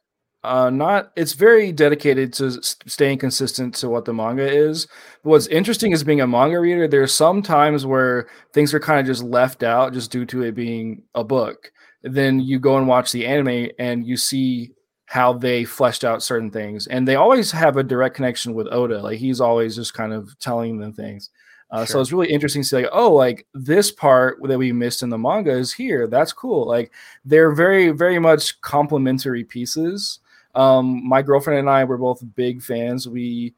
Uh 0.43 0.69
not 0.69 1.11
it's 1.17 1.33
very 1.33 1.71
dedicated 1.73 2.31
to 2.33 2.61
staying 2.61 3.17
consistent 3.17 3.75
to 3.75 3.89
what 3.89 4.05
the 4.05 4.13
manga 4.13 4.49
is. 4.49 4.87
But 5.23 5.31
what's 5.31 5.47
interesting 5.47 5.91
is 5.91 6.03
being 6.03 6.21
a 6.21 6.27
manga 6.27 6.59
reader, 6.59 6.87
there's 6.87 7.13
some 7.13 7.41
times 7.41 7.85
where 7.85 8.27
things 8.53 8.73
are 8.73 8.79
kind 8.79 8.99
of 8.99 9.05
just 9.05 9.23
left 9.23 9.63
out 9.63 9.93
just 9.93 10.11
due 10.11 10.25
to 10.27 10.43
it 10.43 10.55
being 10.55 11.03
a 11.15 11.23
book. 11.23 11.71
Then 12.03 12.39
you 12.39 12.59
go 12.59 12.77
and 12.77 12.87
watch 12.87 13.11
the 13.11 13.25
anime 13.27 13.69
and 13.79 14.07
you 14.07 14.15
see 14.15 14.71
how 15.07 15.33
they 15.33 15.65
fleshed 15.65 16.05
out 16.05 16.23
certain 16.23 16.51
things. 16.51 16.87
And 16.87 17.05
they 17.07 17.15
always 17.15 17.51
have 17.51 17.75
a 17.77 17.83
direct 17.83 18.15
connection 18.15 18.53
with 18.53 18.67
Oda. 18.71 19.01
Like 19.01 19.17
he's 19.19 19.41
always 19.41 19.75
just 19.75 19.93
kind 19.93 20.13
of 20.13 20.37
telling 20.39 20.77
them 20.79 20.93
things. 20.93 21.29
Uh, 21.71 21.85
So 21.85 22.01
it's 22.01 22.11
really 22.11 22.31
interesting 22.31 22.61
to 22.63 22.67
see, 22.67 22.75
like, 22.77 22.89
oh, 22.91 23.13
like 23.13 23.45
this 23.53 23.91
part 23.91 24.39
that 24.43 24.57
we 24.57 24.71
missed 24.71 25.03
in 25.03 25.09
the 25.09 25.17
manga 25.17 25.51
is 25.51 25.71
here. 25.73 26.07
That's 26.07 26.33
cool. 26.33 26.65
Like 26.67 26.91
they're 27.25 27.51
very, 27.51 27.89
very 27.91 28.17
much 28.19 28.59
complementary 28.61 29.43
pieces. 29.43 30.19
Um, 30.55 31.07
my 31.07 31.21
girlfriend 31.21 31.59
and 31.59 31.69
I 31.69 31.83
were 31.83 31.97
both 31.97 32.23
big 32.35 32.61
fans. 32.63 33.07
We 33.07 33.53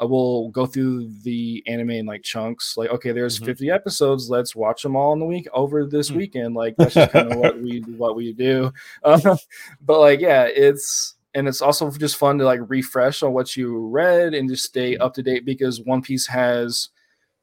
uh, 0.00 0.06
will 0.06 0.50
go 0.50 0.64
through 0.66 1.10
the 1.24 1.60
anime 1.66 1.90
in 1.90 2.06
like 2.06 2.22
chunks. 2.22 2.76
Like, 2.76 2.90
okay, 2.90 3.10
there's 3.10 3.40
Mhm. 3.40 3.46
50 3.46 3.70
episodes. 3.72 4.30
Let's 4.30 4.54
watch 4.54 4.84
them 4.84 4.94
all 4.94 5.12
in 5.12 5.18
the 5.18 5.26
week 5.26 5.48
over 5.52 5.84
this 5.84 6.08
Hmm. 6.10 6.18
weekend. 6.18 6.54
Like 6.54 6.76
that's 6.76 6.94
just 6.94 7.10
kind 7.10 7.32
of 7.32 7.38
what 7.38 7.60
we 7.60 7.80
what 7.96 8.14
we 8.14 8.32
do. 8.32 8.72
Uh, 9.02 9.36
but 9.84 9.98
like, 9.98 10.20
yeah, 10.20 10.44
it's 10.44 11.16
and 11.34 11.48
it's 11.48 11.60
also 11.60 11.90
just 11.90 12.16
fun 12.16 12.38
to 12.38 12.44
like 12.44 12.60
refresh 12.68 13.24
on 13.24 13.32
what 13.32 13.56
you 13.56 13.88
read 13.88 14.32
and 14.34 14.48
just 14.48 14.64
stay 14.64 14.96
up 14.96 15.14
to 15.14 15.22
date 15.24 15.44
because 15.44 15.80
One 15.82 16.00
Piece 16.02 16.26
has 16.28 16.90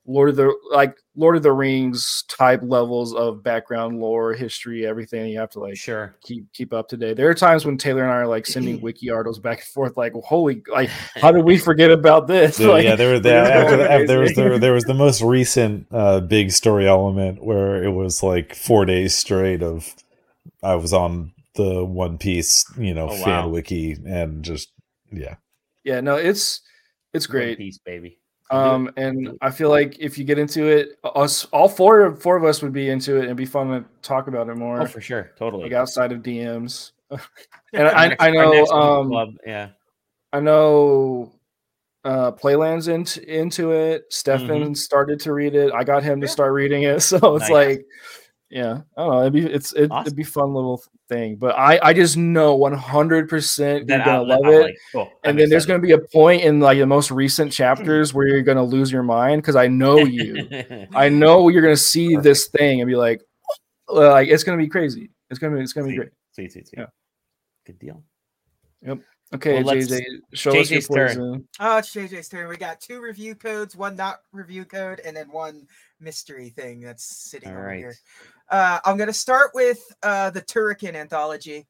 Lord 0.08 0.30
of 0.30 0.36
the 0.36 0.54
like 0.72 0.96
Lord 1.16 1.36
of 1.36 1.42
the 1.44 1.52
Rings 1.52 2.24
type 2.30 2.62
levels 2.64 3.14
of 3.16 3.42
background 3.44 4.00
lore, 4.00 4.34
history, 4.34 4.86
everything. 4.86 5.28
You 5.32 5.40
have 5.40 5.50
to 5.52 5.60
like 5.60 5.78
Sure. 5.78 6.16
keep 6.24 6.52
keep 6.54 6.74
up 6.74 6.88
to 6.90 6.98
date. 6.98 7.18
There 7.18 7.30
are 7.30 7.34
times 7.34 7.66
when 7.66 7.78
Taylor 7.78 8.04
and 8.04 8.12
I 8.12 8.18
are 8.18 8.28
like 8.28 8.46
sending 8.46 8.80
wiki 8.82 9.10
articles 9.10 9.40
back 9.40 9.60
and 9.60 9.68
forth, 9.68 9.98
like, 9.98 10.14
holy, 10.14 10.62
like, 10.72 10.90
how 11.16 11.32
did 11.32 11.44
we 11.44 11.58
forget 11.70 11.90
about 11.92 12.28
this? 12.28 12.58
So, 12.58 12.72
Like, 12.72 12.84
yeah, 12.84 12.96
there, 12.96 13.20
there, 13.20 13.44
it's 13.46 13.50
after, 13.52 13.78
going 13.78 13.90
after, 13.90 14.06
there 14.06 14.20
was 14.20 14.34
crazy. 14.34 14.42
there, 14.50 14.60
there 14.60 14.74
was 14.74 14.86
the 14.86 14.94
most 14.94 15.22
recent 15.22 15.88
uh, 15.92 16.20
big 16.20 16.52
story 16.52 16.88
element 16.88 17.44
where 17.44 17.84
it 17.84 17.92
was 17.92 18.22
like 18.22 18.54
four 18.56 18.86
days 18.86 19.16
straight 19.16 19.64
of 19.64 19.96
I 20.64 20.76
was 20.76 20.94
on 20.94 21.34
the 21.56 21.84
One 21.86 22.18
Piece, 22.20 22.66
you 22.78 22.94
know, 22.94 23.10
Oh, 23.10 23.16
fan 23.16 23.46
wow. 23.46 23.48
wiki 23.50 23.94
and 24.06 24.44
just 24.44 24.70
yeah. 25.12 25.36
yeah, 25.84 26.02
no, 26.02 26.18
it's 26.18 26.62
it's 27.14 27.28
One 27.28 27.32
great. 27.32 27.58
Piece, 27.58 27.78
baby. 27.80 28.20
Um, 28.52 28.92
and 28.96 29.38
I 29.42 29.50
feel 29.50 29.70
like 29.70 29.98
if 30.00 30.18
you 30.20 30.24
get 30.24 30.38
into 30.38 30.66
it, 30.68 31.00
us 31.04 31.46
all 31.46 31.68
four 31.68 32.16
four 32.16 32.38
of 32.38 32.44
us 32.44 32.62
would 32.62 32.74
be 32.74 32.90
into 32.90 33.18
it. 33.18 33.26
and 33.28 33.36
be 33.36 33.46
fun 33.46 33.70
to 33.70 33.84
talk 34.02 34.28
about 34.28 34.48
it 34.50 34.56
more, 34.56 34.82
Oh, 34.82 34.86
for 34.86 35.02
sure. 35.02 35.32
Totally. 35.38 35.64
like 35.64 35.72
outside 35.74 36.12
of 36.12 36.20
DMs. 36.22 36.92
and 37.74 37.88
I, 37.88 38.10
next- 38.10 38.24
I 38.24 38.30
know, 38.32 38.66
um, 38.68 39.38
yeah. 39.46 39.70
I 40.34 40.40
know, 40.42 41.32
uh, 42.04 42.32
Playland's 42.34 42.88
into 42.88 43.24
into 43.28 43.72
it. 43.72 44.06
Stefan 44.10 44.76
started 44.76 45.20
to 45.22 45.34
read 45.34 45.56
it. 45.56 45.74
I 45.74 45.84
got 45.84 46.04
him 46.04 46.22
to 46.22 46.28
start 46.28 46.54
reading 46.54 46.84
it, 46.84 47.00
so 47.02 47.36
it's 47.36 47.50
Nice. 47.50 47.52
like, 47.52 47.86
yeah, 48.56 48.80
I 48.96 49.02
don't 49.02 49.12
know. 49.12 49.20
It'd 49.20 49.34
be 49.34 49.46
it's 49.46 49.74
it, 49.74 49.92
Awesome. 49.92 50.08
it'd 50.08 50.16
be 50.16 50.24
fun 50.24 50.54
little 50.54 50.82
thing. 51.10 51.36
But 51.36 51.58
I 51.58 51.78
I 51.84 51.92
just 51.94 52.16
know 52.16 52.56
one 52.56 52.72
hundred 52.72 53.28
percent 53.28 53.80
you're 53.90 53.98
That 53.98 54.06
gonna 54.06 54.20
outlet, 54.20 54.40
love 54.40 54.46
I'm 54.46 54.54
it. 54.54 54.64
like, 54.64 54.78
cool, 54.94 55.02
and 55.02 55.32
I'm 55.32 55.36
then 55.36 55.50
there's 55.50 55.66
excited. 55.66 55.82
going 55.82 55.92
to 55.92 55.98
be 55.98 56.06
a 56.06 56.08
point 56.08 56.42
in 56.44 56.62
like 56.62 56.78
the 56.78 56.86
most 56.86 57.12
recent 57.12 57.50
hmm. 57.50 57.52
chapters 57.52 58.14
where 58.14 58.28
you're 58.28 58.44
going 58.44 58.56
to 58.56 58.64
lose 58.64 58.94
your 58.94 59.04
mind 59.04 59.42
because 59.42 59.58
I 59.58 59.68
know 59.68 59.98
you. 59.98 60.48
I 60.96 61.10
know 61.10 61.50
you're 61.50 61.62
going 61.64 61.76
to 61.76 61.82
see 61.82 62.16
this 62.16 62.48
thing 62.48 62.80
and 62.80 62.88
be 62.88 62.96
like, 62.96 63.22
like 63.90 64.30
it's 64.30 64.46
going 64.46 64.58
to 64.58 64.64
be 64.64 64.70
crazy. 64.70 65.10
It's 65.30 65.38
going 65.38 65.52
to 65.52 65.58
be 65.58 65.64
it's 65.64 65.74
going 65.74 65.88
to 65.88 65.92
be 65.92 65.98
great. 65.98 66.12
Sweet, 66.32 66.54
sweet, 66.54 66.70
sweet. 66.70 66.80
Yeah. 66.80 66.86
Good 67.66 67.80
deal. 67.80 68.04
Yep. 68.84 69.00
Okay, 69.34 69.64
Well, 69.64 69.76
let's- 69.76 69.92
JJ, 69.92 70.04
show 70.34 70.52
us 70.58 70.72
your 70.72 70.80
JJ's 70.80 70.88
turn. 70.88 71.08
poison. 71.08 71.48
Oh, 71.60 71.78
it's 71.80 71.94
JJ's 71.94 72.30
turn. 72.30 72.48
We 72.48 72.56
got 72.56 72.80
two 72.80 73.02
review 73.02 73.36
codes, 73.36 73.76
one 73.76 73.98
not 73.98 74.22
review 74.32 74.64
code, 74.64 75.02
and 75.04 75.18
then 75.18 75.30
one 75.30 75.68
mystery 76.00 76.50
thing 76.50 76.82
that's 76.82 77.04
sitting 77.04 77.50
All 77.50 77.56
over 77.56 77.66
right. 77.68 77.78
here. 77.78 77.96
Uh, 78.50 78.80
I'm 78.86 78.98
going 78.98 79.08
to 79.08 79.14
start 79.14 79.52
with 79.54 79.80
uh, 80.04 80.30
the 80.30 80.42
Turrican 80.42 80.96
anthology, 80.96 81.68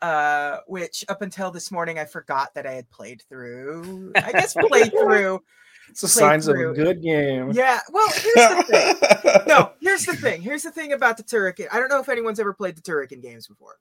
uh, 0.00 0.58
which 0.66 1.04
up 1.08 1.22
until 1.22 1.50
this 1.50 1.70
morning 1.70 1.98
I 1.98 2.04
forgot 2.04 2.54
that 2.54 2.66
I 2.66 2.72
had 2.72 2.90
played 2.90 3.22
through. 3.28 4.12
I 4.16 4.32
guess 4.32 4.54
played 4.54 4.90
through. 4.90 5.40
It's 5.88 6.00
the 6.00 6.06
Play 6.06 6.20
signs 6.20 6.48
of 6.48 6.56
a 6.56 6.72
good 6.72 7.02
game. 7.02 7.50
Yeah. 7.52 7.80
Well, 7.90 8.08
here's 8.12 8.34
the 8.34 8.64
thing. 8.64 9.42
No, 9.46 9.72
here's 9.80 10.06
the 10.06 10.16
thing. 10.16 10.40
Here's 10.40 10.62
the 10.62 10.70
thing 10.70 10.92
about 10.92 11.16
the 11.16 11.22
Turrican. 11.24 11.66
I 11.72 11.78
don't 11.78 11.88
know 11.88 12.00
if 12.00 12.08
anyone's 12.08 12.40
ever 12.40 12.54
played 12.54 12.76
the 12.76 12.82
Turrican 12.82 13.20
games 13.20 13.46
before. 13.46 13.76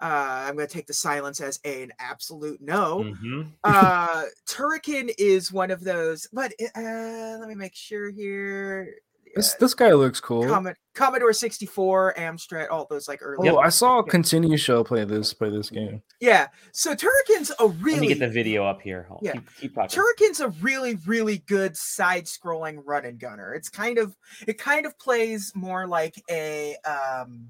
Uh, 0.00 0.44
I'm 0.46 0.56
going 0.56 0.68
to 0.68 0.72
take 0.72 0.86
the 0.86 0.92
silence 0.92 1.40
as 1.40 1.58
an 1.64 1.90
absolute 1.98 2.60
no 2.60 2.98
Mhm. 3.04 3.52
uh 3.64 4.24
Turrican 4.46 5.10
is 5.18 5.50
one 5.52 5.70
of 5.70 5.82
those 5.82 6.28
but 6.32 6.52
uh 6.76 7.36
let 7.40 7.48
me 7.48 7.54
make 7.54 7.74
sure 7.74 8.10
here 8.10 8.96
This 9.34 9.54
this 9.54 9.72
guy 9.74 9.92
looks 9.92 10.20
cool. 10.20 10.44
Commod- 10.44 10.74
Commodore 10.94 11.32
64 11.32 12.14
Amstrad 12.18 12.68
all 12.70 12.86
those 12.90 13.08
like 13.08 13.20
early 13.22 13.48
Oh, 13.48 13.56
I 13.58 13.70
saw 13.70 13.98
a 14.00 14.04
Yeah. 14.04 14.10
continue 14.10 14.56
show 14.58 14.84
play 14.84 15.04
this 15.04 15.32
play 15.32 15.48
this 15.50 15.70
game. 15.70 16.02
yeah 16.20 16.48
so 16.72 16.94
Turrican's 16.94 17.50
a 17.58 17.66
really 17.68 17.92
Let 17.92 18.00
me 18.00 18.08
get 18.08 18.18
the 18.18 18.28
video 18.28 18.66
up 18.66 18.82
here. 18.82 19.04
Hold- 19.04 19.20
Yeah. 19.22 19.32
Keep, 19.32 19.74
keep. 19.74 19.74
Turrican's 19.76 20.40
a 20.40 20.48
really 20.60 20.96
really 21.06 21.38
good 21.46 21.74
side-scrolling 21.74 22.82
run 22.84 23.04
and 23.06 23.18
gunner 23.18 23.54
it's 23.54 23.70
kind 23.70 23.96
of 23.98 24.14
it 24.46 24.58
kind 24.58 24.84
of 24.84 24.98
plays 24.98 25.52
more 25.54 25.86
like 25.86 26.22
a 26.30 26.76
um 26.86 27.48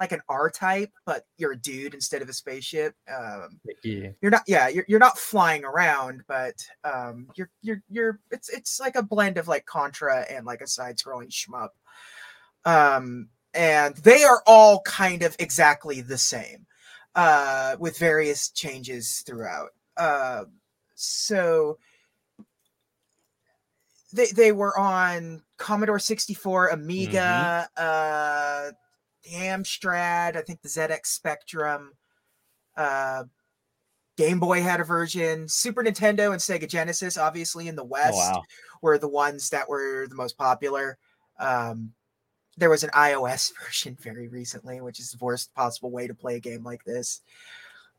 like 0.00 0.12
an 0.12 0.22
R 0.28 0.50
type 0.50 0.90
but 1.04 1.26
you're 1.36 1.52
a 1.52 1.56
dude 1.56 1.94
instead 1.94 2.22
of 2.22 2.28
a 2.28 2.32
spaceship 2.32 2.94
um 3.14 3.60
Yeah. 3.84 4.08
you're 4.22 4.30
not 4.30 4.42
yeah 4.46 4.68
you're, 4.68 4.86
you're 4.88 4.98
not 4.98 5.18
flying 5.18 5.64
around 5.64 6.22
but 6.26 6.54
um 6.84 7.28
you're 7.36 7.50
you're 7.62 7.82
you're 7.90 8.18
it's 8.30 8.48
it's 8.48 8.80
like 8.80 8.96
a 8.96 9.02
blend 9.02 9.36
of 9.36 9.46
like 9.46 9.66
contra 9.66 10.22
and 10.30 10.46
like 10.46 10.62
a 10.62 10.66
side 10.66 10.96
scrolling 10.96 11.30
shmup. 11.30 11.68
Um 12.64 13.28
and 13.52 13.94
they 13.96 14.22
are 14.24 14.42
all 14.46 14.80
kind 14.82 15.22
of 15.22 15.36
exactly 15.38 16.00
the 16.00 16.18
same 16.18 16.66
uh 17.14 17.76
with 17.78 17.98
various 17.98 18.50
changes 18.50 19.22
throughout. 19.26 19.70
Uh 19.96 20.44
so 20.94 21.78
they 24.12 24.26
they 24.26 24.52
were 24.52 24.76
on 24.78 25.42
Commodore 25.58 25.98
64, 25.98 26.68
Amiga, 26.68 27.68
uh 27.76 28.70
the 28.70 28.89
Amstrad, 29.32 30.36
I 30.36 30.42
think 30.42 30.62
the 30.62 30.68
ZX 30.68 31.06
Spectrum, 31.06 31.92
uh 32.76 33.24
Game 34.16 34.38
Boy 34.38 34.60
had 34.60 34.80
a 34.80 34.84
version, 34.84 35.48
Super 35.48 35.82
Nintendo 35.82 36.32
and 36.32 36.40
Sega 36.40 36.68
Genesis, 36.68 37.16
obviously 37.16 37.68
in 37.68 37.76
the 37.76 37.82
Oh, 37.84 37.86
West, 37.86 38.14
wow. 38.16 38.42
were 38.82 38.98
the 38.98 39.08
ones 39.08 39.48
that 39.48 39.66
were 39.66 40.06
the 40.08 40.14
most 40.14 40.36
popular. 40.36 40.98
Um, 41.38 41.92
there 42.58 42.68
was 42.68 42.84
an 42.84 42.90
iOS 42.90 43.50
version 43.64 43.96
very 43.98 44.28
recently, 44.28 44.82
which 44.82 45.00
is 45.00 45.10
the 45.12 45.24
worst 45.24 45.54
possible 45.54 45.90
way 45.90 46.06
to 46.06 46.12
play 46.14 46.36
a 46.36 46.40
game 46.40 46.62
like 46.62 46.84
this. 46.84 47.22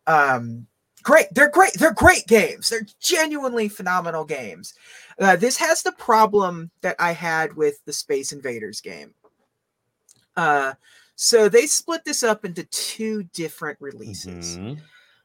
Um, 0.05 0.67
great, 1.01 1.25
they're 1.31 1.49
great, 1.49 1.73
they're 1.73 1.93
great 1.93 2.27
games. 2.27 2.69
They're 2.69 2.85
genuinely 2.99 3.67
phenomenal 3.67 4.23
games. 4.23 4.75
Uh, 5.19 5.37
this 5.37 5.57
has 5.57 5.81
the 5.81 5.93
problem 5.93 6.69
that 6.81 6.97
I 6.99 7.13
had 7.13 7.55
with 7.55 7.83
the 7.85 7.93
Space 7.93 8.31
Invaders 8.31 8.79
game. 8.79 9.15
Uh, 10.37 10.73
so 11.23 11.47
they 11.47 11.67
split 11.67 12.03
this 12.03 12.23
up 12.23 12.45
into 12.45 12.63
two 12.63 13.21
different 13.25 13.77
releases. 13.79 14.57
Mhm. 14.57 14.81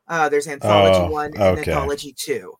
Uh, 0.07 0.29
there's 0.29 0.47
Anthology 0.47 0.99
Oh, 0.99 1.11
One 1.11 1.33
and 1.35 1.59
okay. 1.59 1.73
Anthology 1.73 2.13
Two, 2.13 2.53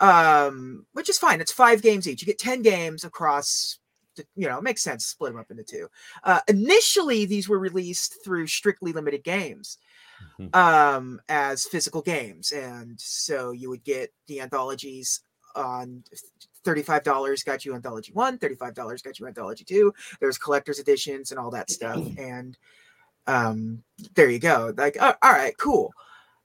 um, 0.00 0.86
which 0.92 1.08
is 1.08 1.16
fine. 1.16 1.40
It's 1.40 1.50
five 1.52 1.80
games 1.80 2.06
each. 2.06 2.20
You 2.20 2.26
get 2.26 2.38
ten 2.38 2.60
games 2.60 3.02
across. 3.02 3.78
The, 4.16 4.26
you 4.34 4.46
know, 4.46 4.58
it 4.58 4.62
makes 4.62 4.82
sense 4.82 5.04
to 5.04 5.08
split 5.08 5.32
them 5.32 5.40
up 5.40 5.50
into 5.50 5.64
two. 5.64 5.88
Uh, 6.22 6.40
initially, 6.48 7.24
these 7.24 7.48
were 7.48 7.58
released 7.58 8.16
through 8.22 8.46
strictly 8.46 8.92
limited 8.92 9.24
games 9.24 9.78
Mhm. 10.38 10.54
um, 10.54 11.20
as 11.28 11.64
physical 11.66 12.02
games, 12.02 12.52
and 12.52 13.00
so 13.00 13.52
you 13.52 13.70
would 13.70 13.84
get 13.84 14.12
the 14.26 14.40
anthologies 14.42 15.20
on 15.54 16.04
thirty-five 16.66 17.02
dollars 17.04 17.42
got 17.42 17.64
you 17.64 17.74
anthology 17.74 18.12
one, 18.12 18.38
$35 18.38 19.02
got 19.02 19.18
you 19.18 19.26
anthology 19.26 19.64
two. 19.64 19.94
There's 20.20 20.36
collector's 20.36 20.80
editions 20.80 21.30
and 21.30 21.40
all 21.40 21.50
that 21.52 21.70
stuff, 21.70 22.04
and 22.18 22.58
um, 23.26 23.82
there 24.14 24.28
you 24.28 24.38
go. 24.38 24.74
Like, 24.76 25.00
uh, 25.00 25.14
all 25.22 25.32
right, 25.32 25.56
cool. 25.56 25.92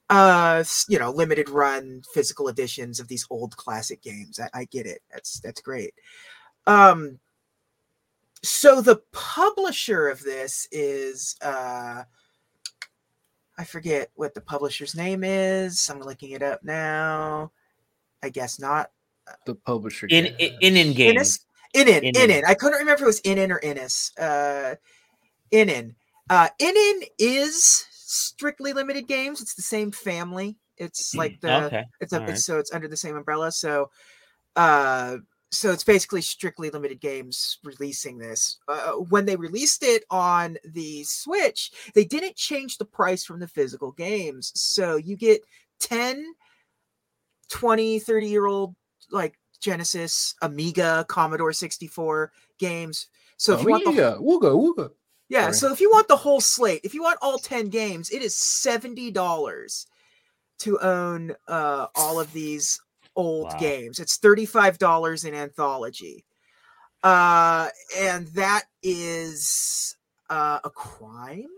Uh 0.10 0.62
you 0.90 1.00
know 1.00 1.10
limited 1.10 1.48
run 1.48 2.02
physical 2.14 2.50
editions 2.50 3.00
of 3.00 3.08
these 3.08 3.26
old 3.30 3.56
classic 3.56 4.02
games. 4.02 4.42
I, 4.42 4.50
I 4.54 4.66
get 4.66 4.86
it. 4.86 5.02
That's 5.10 5.40
that's 5.40 5.62
great. 5.62 5.94
Um 6.68 7.18
so 8.44 8.82
the 8.82 9.02
publisher 9.14 10.10
of 10.10 10.22
this 10.22 10.68
is 10.72 11.36
uh 11.42 12.04
i 13.58 13.64
forget 13.64 14.10
what 14.16 14.34
the 14.34 14.42
publisher's 14.42 14.96
name 14.96 15.24
is. 15.24 15.90
I'm 15.90 16.02
looking 16.02 16.32
it 16.32 16.42
up 16.44 16.62
now. 16.62 17.52
I 18.22 18.30
guess 18.30 18.60
not 18.60 18.92
The 19.46 19.56
publisher. 19.56 20.08
In 20.08 20.26
game. 20.26 20.36
in 20.62 20.76
in, 20.76 20.88
in 20.88 20.94
games. 20.94 21.40
Inin, 21.76 21.88
Inin, 21.88 22.14
Inin. 22.14 22.30
Inin. 22.30 22.44
I 22.46 22.54
couldn't 22.54 22.80
remember 22.80 22.96
if 22.96 23.02
it 23.02 23.06
was 23.06 23.20
in 23.22 23.38
in 23.38 23.52
or 23.52 23.60
Innis. 23.60 24.12
Uh, 24.18 24.76
Inin. 25.52 25.96
Uh, 26.30 26.48
Inin 26.60 27.04
is 27.18 27.86
strictly 27.92 28.74
limited 28.74 29.08
games. 29.08 29.42
It's 29.42 29.56
the 29.56 29.62
same 29.62 29.92
family. 29.92 30.58
It's 30.78 31.14
like 31.14 31.40
the 31.42 31.66
okay. 31.66 31.86
it's, 32.00 32.14
a, 32.14 32.18
all 32.18 32.22
right. 32.22 32.32
it's 32.32 32.46
so 32.46 32.58
it's 32.58 32.74
under 32.74 32.88
the 32.88 32.98
same 32.98 33.16
umbrella. 33.16 33.52
So, 33.52 33.92
uh, 34.56 35.18
so 35.52 35.72
it's 35.72 35.84
basically 35.84 36.22
strictly 36.22 36.70
limited 36.70 37.00
games 37.00 37.60
releasing 37.64 38.18
this. 38.18 38.58
Uh, 38.68 38.94
when 38.94 39.26
they 39.26 39.36
released 39.36 39.84
it 39.84 40.06
on 40.10 40.58
the 40.64 41.04
Switch, 41.04 41.72
they 41.94 42.06
didn't 42.06 42.36
change 42.36 42.78
the 42.78 42.86
price 42.86 43.24
from 43.24 43.40
the 43.40 43.48
physical 43.48 43.92
games. 43.92 44.52
So 44.56 44.96
you 44.96 45.16
get 45.16 45.42
10, 45.82 46.26
20, 47.50 48.00
30 48.00 48.28
year 48.28 48.48
old 48.48 48.76
like 49.12 49.38
Genesis, 49.60 50.34
Amiga, 50.42 51.06
Commodore 51.08 51.54
64 51.54 52.32
games. 52.60 53.08
So 53.38 53.54
if 53.54 53.62
you 53.64 53.70
want 53.70 53.84
the 53.86 53.92
wooga 53.92 54.52
wooga. 54.54 54.92
yeah, 55.30 55.46
Sorry. 55.46 55.54
so 55.54 55.72
if 55.74 55.82
you 55.82 55.90
want 55.92 56.08
the 56.08 56.16
whole 56.16 56.42
slate, 56.42 56.82
if 56.84 56.94
you 56.94 57.02
want 57.04 57.20
all 57.22 57.38
10 57.38 57.70
games, 57.70 58.10
it 58.12 58.22
is 58.22 58.36
$70 58.36 59.86
to 60.60 60.80
own 60.80 61.34
uh 61.48 61.88
all 61.96 62.20
of 62.20 62.32
these 62.34 62.80
old 63.16 63.48
Wow. 63.48 63.58
games. 63.60 64.00
It's 64.00 64.18
$35 64.20 65.26
in 65.26 65.34
anthology. 65.34 66.24
Uh 67.04 67.70
and 67.98 68.28
that 68.28 68.66
is 68.84 69.96
uh 70.30 70.60
a 70.64 70.70
crime. 70.70 71.50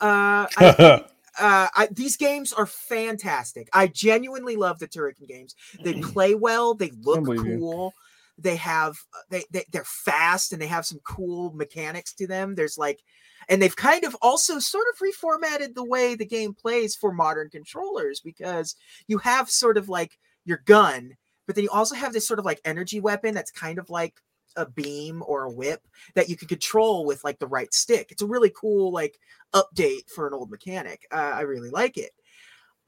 Uh 0.00 0.46
I, 0.56 1.00
uh, 1.38 1.68
I, 1.74 1.88
these 1.90 2.16
games 2.16 2.52
are 2.52 2.66
fantastic. 2.66 3.68
I 3.72 3.86
genuinely 3.86 4.56
love 4.56 4.78
the 4.78 4.88
Turrican 4.88 5.28
games. 5.28 5.54
They 5.82 6.00
play 6.00 6.34
well. 6.34 6.74
They 6.74 6.90
look 7.02 7.24
believe 7.24 7.46
you. 7.46 7.58
cool. 7.58 7.94
They 8.36 8.56
have 8.56 8.96
uh, 9.14 9.22
they, 9.30 9.44
they 9.50 9.64
they're 9.72 9.84
fast 9.84 10.52
and 10.52 10.62
they 10.62 10.66
have 10.66 10.86
some 10.86 11.00
cool 11.04 11.52
mechanics 11.52 12.12
to 12.14 12.26
them. 12.26 12.54
There's 12.54 12.78
like, 12.78 13.00
and 13.48 13.60
they've 13.60 13.74
kind 13.74 14.04
of 14.04 14.16
also 14.22 14.58
sort 14.58 14.86
of 14.92 15.00
reformatted 15.00 15.74
the 15.74 15.84
way 15.84 16.14
the 16.14 16.26
game 16.26 16.54
plays 16.54 16.94
for 16.94 17.12
modern 17.12 17.50
controllers 17.50 18.20
because 18.20 18.76
you 19.06 19.18
have 19.18 19.50
sort 19.50 19.76
of 19.76 19.88
like 19.88 20.18
your 20.44 20.62
gun, 20.66 21.16
but 21.46 21.56
then 21.56 21.64
you 21.64 21.70
also 21.70 21.94
have 21.94 22.12
this 22.12 22.26
sort 22.26 22.38
of 22.38 22.44
like 22.44 22.60
energy 22.64 23.00
weapon 23.00 23.34
that's 23.34 23.50
kind 23.50 23.78
of 23.78 23.90
like 23.90 24.14
a 24.58 24.66
beam 24.66 25.22
or 25.26 25.44
a 25.44 25.50
whip 25.50 25.80
that 26.14 26.28
you 26.28 26.36
can 26.36 26.48
control 26.48 27.06
with 27.06 27.24
like 27.24 27.38
the 27.38 27.46
right 27.46 27.72
stick. 27.72 28.10
It's 28.10 28.22
a 28.22 28.26
really 28.26 28.52
cool 28.54 28.92
like 28.92 29.18
update 29.54 30.10
for 30.14 30.26
an 30.26 30.34
old 30.34 30.50
mechanic. 30.50 31.06
Uh, 31.10 31.32
I 31.34 31.42
really 31.42 31.70
like 31.70 31.96
it. 31.96 32.10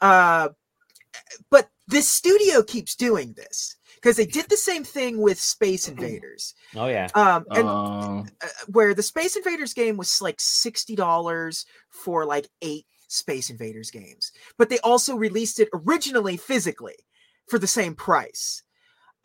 Uh, 0.03 0.51
but 1.51 1.69
this 1.89 2.09
studio 2.09 2.63
keeps 2.63 2.95
doing 2.95 3.33
this 3.35 3.77
because 3.95 4.17
they 4.17 4.27
did 4.27 4.49
the 4.49 4.57
same 4.57 4.85
thing 4.85 5.21
with 5.21 5.41
Space 5.41 5.89
Invaders. 5.89 6.55
Oh 6.77 6.87
yeah. 6.87 7.09
Um, 7.15 7.47
and 7.51 7.69
Uh, 7.69 8.23
uh, 8.43 8.49
where 8.69 8.95
the 8.95 9.03
Space 9.03 9.37
Invaders 9.37 9.75
game 9.75 9.97
was 9.97 10.23
like 10.23 10.41
sixty 10.41 10.95
dollars 10.95 11.67
for 11.91 12.25
like 12.25 12.49
eight 12.63 12.87
Space 13.09 13.51
Invaders 13.51 13.91
games, 13.91 14.33
but 14.57 14.69
they 14.71 14.79
also 14.81 15.17
released 15.17 15.59
it 15.59 15.69
originally 15.75 16.37
physically 16.37 16.97
for 17.49 17.59
the 17.59 17.67
same 17.67 17.95
price. 17.95 18.63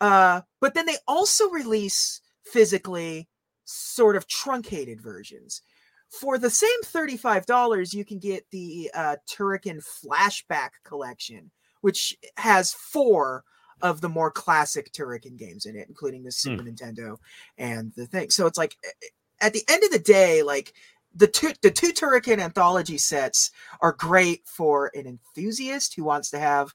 Uh, 0.02 0.42
but 0.60 0.74
then 0.74 0.86
they 0.88 0.98
also 1.08 1.50
release 1.50 2.20
physically 2.46 3.28
sort 3.66 4.16
of 4.16 4.28
truncated 4.28 5.02
versions. 5.02 5.62
For 6.10 6.38
the 6.38 6.50
same 6.50 6.82
$35, 6.84 7.94
you 7.94 8.06
can 8.06 8.20
get 8.20 8.46
the 8.52 8.92
uh, 8.94 9.16
Turrican 9.28 9.84
Flashback 9.84 10.70
Collection, 10.84 11.52
which 11.82 12.16
has 12.38 12.74
four 12.74 13.44
of 13.82 14.02
the 14.02 14.10
more 14.10 14.32
classic 14.32 14.92
Turrican 14.92 15.38
games 15.38 15.66
in 15.66 15.76
it, 15.76 15.88
including 15.88 16.24
the 16.24 16.32
Super 16.32 16.64
Nintendo 16.64 17.18
and 17.58 17.92
the 17.96 18.06
thing. 18.08 18.30
So 18.30 18.46
it's 18.46 18.58
like 18.58 18.78
eh, 18.86 19.08
at 19.42 19.54
the 19.54 19.64
end 19.68 19.84
of 19.84 19.92
the 19.92 20.00
day, 20.00 20.44
like 20.44 20.74
the 21.14 21.28
two 21.28 21.52
the 21.62 21.72
two 21.72 21.92
Turrican 21.92 22.40
anthology 22.40 22.98
sets 22.98 23.52
are 23.82 23.94
great 23.94 24.42
for 24.46 24.92
an 24.94 25.08
enthusiast 25.08 25.96
who 25.96 26.04
wants 26.04 26.30
to 26.30 26.40
have 26.40 26.74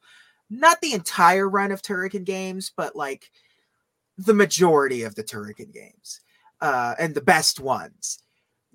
not 0.50 0.80
the 0.80 0.92
entire 0.92 1.48
run 1.48 1.70
of 1.70 1.82
Turrican 1.82 2.24
games, 2.24 2.72
but 2.76 2.96
like 2.96 3.30
the 4.24 4.34
majority 4.34 5.02
of 5.02 5.14
the 5.14 5.24
Turrican 5.24 5.72
games 5.72 6.20
uh, 6.60 6.94
and 6.98 7.14
the 7.14 7.20
best 7.20 7.60
ones. 7.60 8.18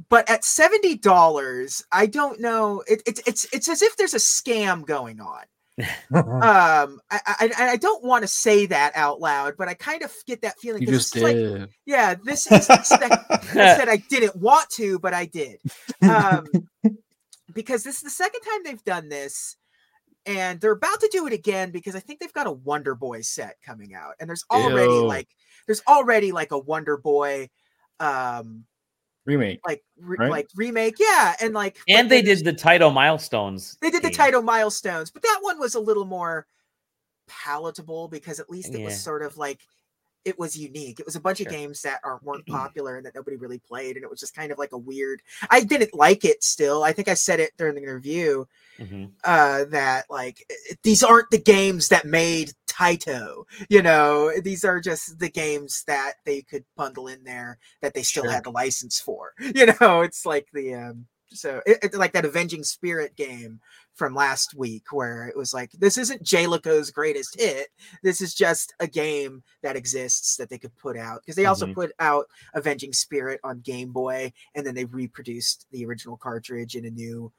But 0.10 0.30
at 0.30 0.44
seventy 0.44 0.96
dollars, 0.96 1.84
I 1.92 2.08
don't 2.08 2.42
know. 2.42 2.84
It, 2.88 3.02
it, 3.06 3.20
it's 3.26 3.48
it's 3.54 3.70
as 3.70 3.82
if 3.82 3.96
there's 3.96 4.14
a 4.14 4.18
scam 4.18 4.86
going 4.86 5.22
on. 5.22 5.44
Um, 6.14 7.02
I 7.12 7.20
I, 7.26 7.54
I 7.60 7.76
don't 7.78 8.04
want 8.04 8.22
to 8.24 8.28
say 8.28 8.66
that 8.68 8.94
out 8.96 9.20
loud, 9.20 9.56
but 9.58 9.68
I 9.68 9.74
kind 9.74 10.04
of 10.04 10.14
get 10.26 10.42
that 10.44 10.58
feeling. 10.58 10.82
you 10.82 10.88
just 10.88 11.14
it's 11.16 11.24
like, 11.24 11.36
did. 11.36 11.70
yeah, 11.86 12.16
this 12.24 12.50
is 12.50 12.68
that 12.68 13.26
I 13.30 13.76
said 13.76 13.90
I 13.90 13.98
didn't 14.10 14.38
want 14.38 14.70
to, 14.72 15.00
but 15.00 15.14
I 15.14 15.26
did. 15.26 15.60
Um, 16.02 16.48
because 17.54 17.84
this 17.84 17.96
is 17.96 18.02
the 18.02 18.10
second 18.10 18.42
time 18.42 18.62
they've 18.64 18.84
done 18.86 19.10
this, 19.10 19.58
and 20.26 20.60
they're 20.62 20.72
about 20.72 21.00
to 21.02 21.10
do 21.12 21.28
it 21.28 21.34
again 21.34 21.72
because 21.72 21.96
I 21.96 22.00
think 22.00 22.20
they've 22.20 22.34
got 22.34 22.48
a 22.48 22.52
Wonder 22.52 22.96
Boy 22.96 23.22
set 23.22 23.56
coming 23.64 23.94
out, 23.94 24.14
and 24.20 24.30
there's 24.30 24.46
already 24.52 24.92
Ew. 24.94 25.06
like 25.06 25.28
there's 25.68 25.82
already 25.88 26.32
like 26.32 26.52
a 26.52 26.58
Wonder 26.60 26.98
Boy, 26.98 27.50
um, 28.00 28.66
remake. 29.26 29.60
like 29.66 29.84
re- 30.00 30.18
Right? 30.20 30.32
like 30.32 30.48
remake, 30.56 30.96
yeah, 31.00 31.36
and 31.42 31.54
like 31.54 31.78
And 31.88 32.10
they 32.10 32.22
then 32.22 32.38
did 32.38 32.46
the 32.46 32.54
title 32.54 32.92
milestones. 32.92 33.78
they 33.82 33.90
did 33.92 34.02
the 34.04 34.10
game. 34.10 34.18
title 34.18 34.42
milestones, 34.42 35.12
but 35.12 35.22
that 35.24 35.40
one 35.42 35.60
was 35.60 35.76
a 35.76 35.80
little 35.80 36.06
more 36.06 36.46
palatable 37.28 38.08
because 38.08 38.40
at 38.40 38.50
least 38.50 38.74
it 38.74 38.80
Yeah. 38.80 38.86
was 38.86 39.02
sort 39.02 39.24
of 39.24 39.38
like 39.38 39.62
it 40.26 40.38
was 40.40 40.58
unique. 40.58 41.00
It 41.00 41.06
was 41.06 41.16
a 41.16 41.20
bunch 41.22 41.38
Sure. 41.38 41.48
of 41.48 41.54
games 41.54 41.82
that 41.84 42.02
aren't 42.04 42.24
weren't 42.24 42.46
popular 42.48 42.98
and 42.98 43.06
that 43.06 43.16
nobody 43.16 43.38
really 43.38 43.60
played, 43.60 43.96
and 43.96 44.04
it 44.04 44.10
was 44.10 44.20
just 44.20 44.36
kind 44.36 44.52
of 44.52 44.58
like 44.58 44.72
a 44.74 44.78
weird. 44.78 45.22
I 45.50 45.62
didn't 45.62 45.94
like 45.94 46.26
it 46.26 46.44
still. 46.44 46.84
I 46.84 46.92
think 46.92 47.08
I 47.08 47.14
said 47.14 47.40
it 47.40 47.52
during 47.58 47.76
the 47.76 47.86
review 47.86 48.48
Mhm. 48.80 49.12
uh, 49.24 49.66
that 49.66 50.06
like 50.10 50.46
these 50.84 51.04
aren't 51.04 51.30
the 51.32 51.38
games 51.40 51.88
that 51.90 52.06
made 52.06 52.54
Taito. 52.68 53.46
You 53.70 53.82
know, 53.82 54.32
these 54.42 54.66
are 54.66 54.82
just 54.82 55.20
the 55.20 55.30
games 55.30 55.84
that 55.88 56.16
they 56.26 56.42
could 56.42 56.66
bundle 56.76 57.08
in 57.08 57.24
there 57.24 57.58
that 57.82 57.94
they 57.94 58.04
still 58.04 58.24
Sure. 58.24 58.32
had 58.32 58.44
the 58.44 58.52
license 58.52 59.00
for. 59.00 59.34
You 59.56 59.68
know, 59.80 60.02
it's 60.02 60.26
like 60.26 60.48
the 60.54 60.74
um, 60.74 61.08
so 61.32 61.62
it, 61.66 61.80
it's 61.82 61.98
like 61.98 62.14
that 62.14 62.26
Avenging 62.26 62.64
Spirit 62.64 63.16
game 63.16 63.60
from 63.94 64.14
last 64.14 64.54
week 64.56 64.84
where 64.92 65.28
it 65.28 65.38
was 65.38 65.54
like 65.54 65.72
this 65.72 65.98
isn't 65.98 66.24
Jaleco's 66.24 66.92
greatest 66.92 67.40
hit. 67.40 67.68
This 68.04 68.22
is 68.22 68.34
just 68.34 68.74
a 68.80 68.88
game 68.88 69.44
that 69.64 69.76
exists 69.76 70.36
that 70.38 70.50
they 70.50 70.58
could 70.58 70.76
put 70.78 70.98
out 70.98 71.22
because 71.22 71.36
they 71.36 71.46
also 71.46 71.66
Mhm. 71.68 71.74
put 71.74 71.92
out 72.00 72.28
Avenging 72.54 72.94
Spirit 72.94 73.40
on 73.44 73.62
Game 73.62 73.92
Boy 73.92 74.32
and 74.54 74.66
then 74.66 74.76
they 74.76 74.86
reproduced 74.86 75.66
the 75.72 75.86
original 75.86 76.18
cartridge 76.18 76.76
in 76.76 76.86
a 76.86 76.92
new 76.92 77.32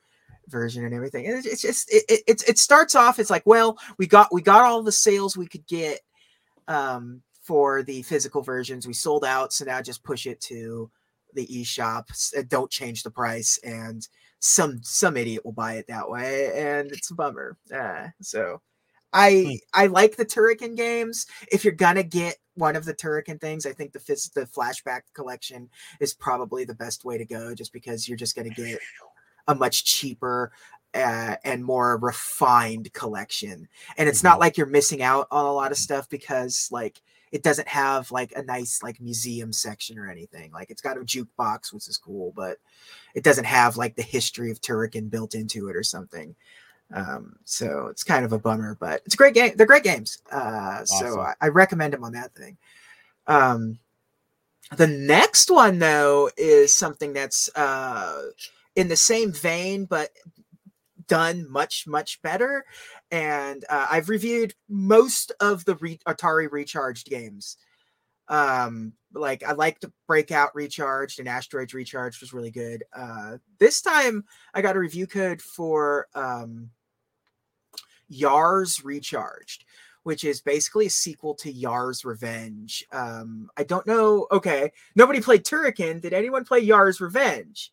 version 0.48 0.84
and 0.84 0.94
everything. 0.94 1.26
And 1.26 1.36
it's, 1.38 1.46
it's 1.46 1.62
just 1.62 1.92
it, 1.92 2.22
it 2.26 2.42
it 2.48 2.58
starts 2.58 2.94
off 2.94 3.18
it's 3.18 3.30
like 3.30 3.44
well 3.46 3.78
we 3.98 4.06
got 4.06 4.32
we 4.32 4.42
got 4.42 4.64
all 4.64 4.82
the 4.82 4.92
sales 4.92 5.36
we 5.36 5.46
could 5.46 5.66
get 5.66 6.00
um 6.68 7.22
for 7.42 7.82
the 7.82 8.02
physical 8.02 8.42
versions 8.42 8.86
we 8.86 8.92
sold 8.92 9.24
out 9.24 9.52
so 9.52 9.64
now 9.64 9.80
just 9.80 10.02
push 10.02 10.26
it 10.26 10.40
to 10.40 10.90
the 11.36 11.46
eShop 11.46 12.04
uh, 12.36 12.42
don't 12.48 12.70
change 12.70 13.02
the 13.02 13.10
price 13.10 13.58
and 13.62 14.08
some 14.40 14.80
some 14.82 15.16
idiot 15.16 15.44
will 15.44 15.52
buy 15.52 15.74
it 15.74 15.86
that 15.86 16.08
way 16.08 16.50
and 16.54 16.90
it's 16.90 17.10
a 17.10 17.14
bummer 17.14 17.56
uh, 17.74 18.08
so 18.20 18.60
I 19.12 19.60
I 19.72 19.86
like 19.86 20.16
the 20.16 20.26
Turrican 20.26 20.76
games. 20.76 21.26
If 21.50 21.64
you're 21.64 21.72
gonna 21.72 22.02
get 22.02 22.36
one 22.54 22.76
of 22.76 22.84
the 22.84 22.92
Turrican 22.92 23.40
things, 23.40 23.64
I 23.64 23.72
think 23.72 23.92
the 23.92 23.98
phys- 23.98 24.32
the 24.32 24.46
flashback 24.46 25.02
collection 25.14 25.70
is 26.00 26.12
probably 26.12 26.64
the 26.64 26.74
best 26.74 27.04
way 27.04 27.16
to 27.16 27.24
go, 27.24 27.54
just 27.54 27.72
because 27.72 28.06
you're 28.06 28.18
just 28.18 28.36
gonna 28.36 28.50
get 28.50 28.78
a 29.48 29.54
much 29.54 29.84
cheaper 29.84 30.52
uh, 30.94 31.36
and 31.44 31.64
more 31.64 31.96
refined 31.98 32.92
collection. 32.92 33.68
And 33.96 34.08
it's 34.08 34.22
not 34.22 34.40
like 34.40 34.56
you're 34.56 34.66
missing 34.66 35.02
out 35.02 35.28
on 35.30 35.46
a 35.46 35.52
lot 35.52 35.70
of 35.70 35.78
stuff 35.78 36.08
because 36.08 36.68
like 36.70 37.00
it 37.32 37.42
doesn't 37.42 37.68
have 37.68 38.10
like 38.10 38.32
a 38.36 38.42
nice 38.42 38.82
like 38.82 39.00
museum 39.00 39.52
section 39.52 39.98
or 39.98 40.10
anything. 40.10 40.52
Like 40.52 40.70
it's 40.70 40.82
got 40.82 40.96
a 40.96 41.00
jukebox, 41.00 41.72
which 41.72 41.88
is 41.88 41.96
cool, 41.96 42.32
but 42.36 42.58
it 43.14 43.24
doesn't 43.24 43.44
have 43.44 43.76
like 43.76 43.96
the 43.96 44.02
history 44.02 44.50
of 44.50 44.60
Turrican 44.60 45.10
built 45.10 45.34
into 45.34 45.68
it 45.68 45.76
or 45.76 45.82
something. 45.82 46.34
Um, 46.94 47.36
so 47.44 47.88
it's 47.88 48.04
kind 48.04 48.24
of 48.24 48.32
a 48.32 48.38
bummer, 48.38 48.76
but 48.78 49.02
it's 49.04 49.14
a 49.14 49.18
great 49.18 49.34
game. 49.34 49.52
They're 49.56 49.66
great 49.66 49.82
games. 49.82 50.22
Uh, 50.30 50.84
so 50.84 51.20
I, 51.20 51.34
I 51.40 51.48
recommend 51.48 51.92
them 51.92 52.04
on 52.04 52.12
that 52.12 52.34
thing. 52.34 52.56
Um, 53.26 53.78
the 54.76 54.86
next 54.86 55.50
one 55.50 55.78
though 55.78 56.30
is 56.36 56.74
something 56.74 57.12
that's 57.12 57.54
uh, 57.56 58.30
in 58.76 58.88
the 58.88 58.96
same 58.96 59.32
vein, 59.32 59.84
but 59.84 60.10
done 61.08 61.50
much 61.50 61.86
much 61.86 62.20
better. 62.22 62.64
And 63.10 63.64
uh, 63.68 63.86
I've 63.90 64.08
reviewed 64.08 64.54
most 64.68 65.32
of 65.40 65.64
the 65.64 65.76
re- 65.76 66.00
Atari 66.06 66.50
Recharged 66.50 67.08
games. 67.08 67.56
Um, 68.28 68.92
like 69.14 69.44
I 69.44 69.52
liked 69.52 69.84
Breakout 70.06 70.54
Recharged 70.54 71.20
and 71.20 71.28
Asteroids 71.28 71.74
Recharged 71.74 72.20
was 72.20 72.32
really 72.32 72.50
good. 72.50 72.84
Uh, 72.92 73.38
this 73.58 73.80
time 73.80 74.24
I 74.54 74.62
got 74.62 74.76
a 74.76 74.80
review 74.80 75.06
code 75.06 75.40
for 75.40 76.08
um, 76.14 76.70
Yars 78.10 78.84
Recharged, 78.84 79.64
which 80.02 80.24
is 80.24 80.40
basically 80.40 80.86
a 80.86 80.90
sequel 80.90 81.34
to 81.36 81.52
Yar's 81.52 82.04
Revenge. 82.04 82.84
Um, 82.92 83.48
I 83.56 83.62
don't 83.62 83.86
know. 83.86 84.26
Okay, 84.32 84.72
nobody 84.94 85.20
played 85.20 85.44
Turrican. 85.44 86.00
Did 86.00 86.12
anyone 86.12 86.44
play 86.44 86.60
Yar's 86.60 87.00
Revenge? 87.00 87.72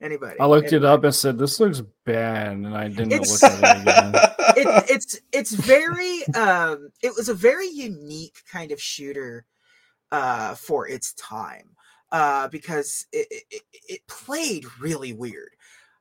Anybody? 0.00 0.40
I 0.40 0.46
looked 0.46 0.72
it 0.72 0.84
up 0.84 1.04
and 1.04 1.14
said 1.14 1.38
this 1.38 1.60
looks 1.60 1.82
bad, 2.06 2.52
and 2.52 2.76
I 2.76 2.88
didn't 2.88 3.12
It's- 3.12 3.42
look 3.42 3.52
at 3.52 3.76
it 3.76 3.82
again. 3.82 4.14
it, 4.56 4.84
it's 4.90 5.20
it's 5.32 5.52
very 5.52 6.26
um 6.34 6.90
it 7.02 7.14
was 7.14 7.28
a 7.28 7.34
very 7.34 7.68
unique 7.68 8.42
kind 8.50 8.72
of 8.72 8.80
shooter 8.82 9.44
uh 10.10 10.54
for 10.56 10.88
its 10.88 11.12
time 11.14 11.70
uh 12.10 12.48
because 12.48 13.06
it, 13.12 13.26
it, 13.30 13.44
it- 13.50 13.62
it 13.88 14.06
played 14.08 14.64
really 14.80 15.12
weird 15.12 15.50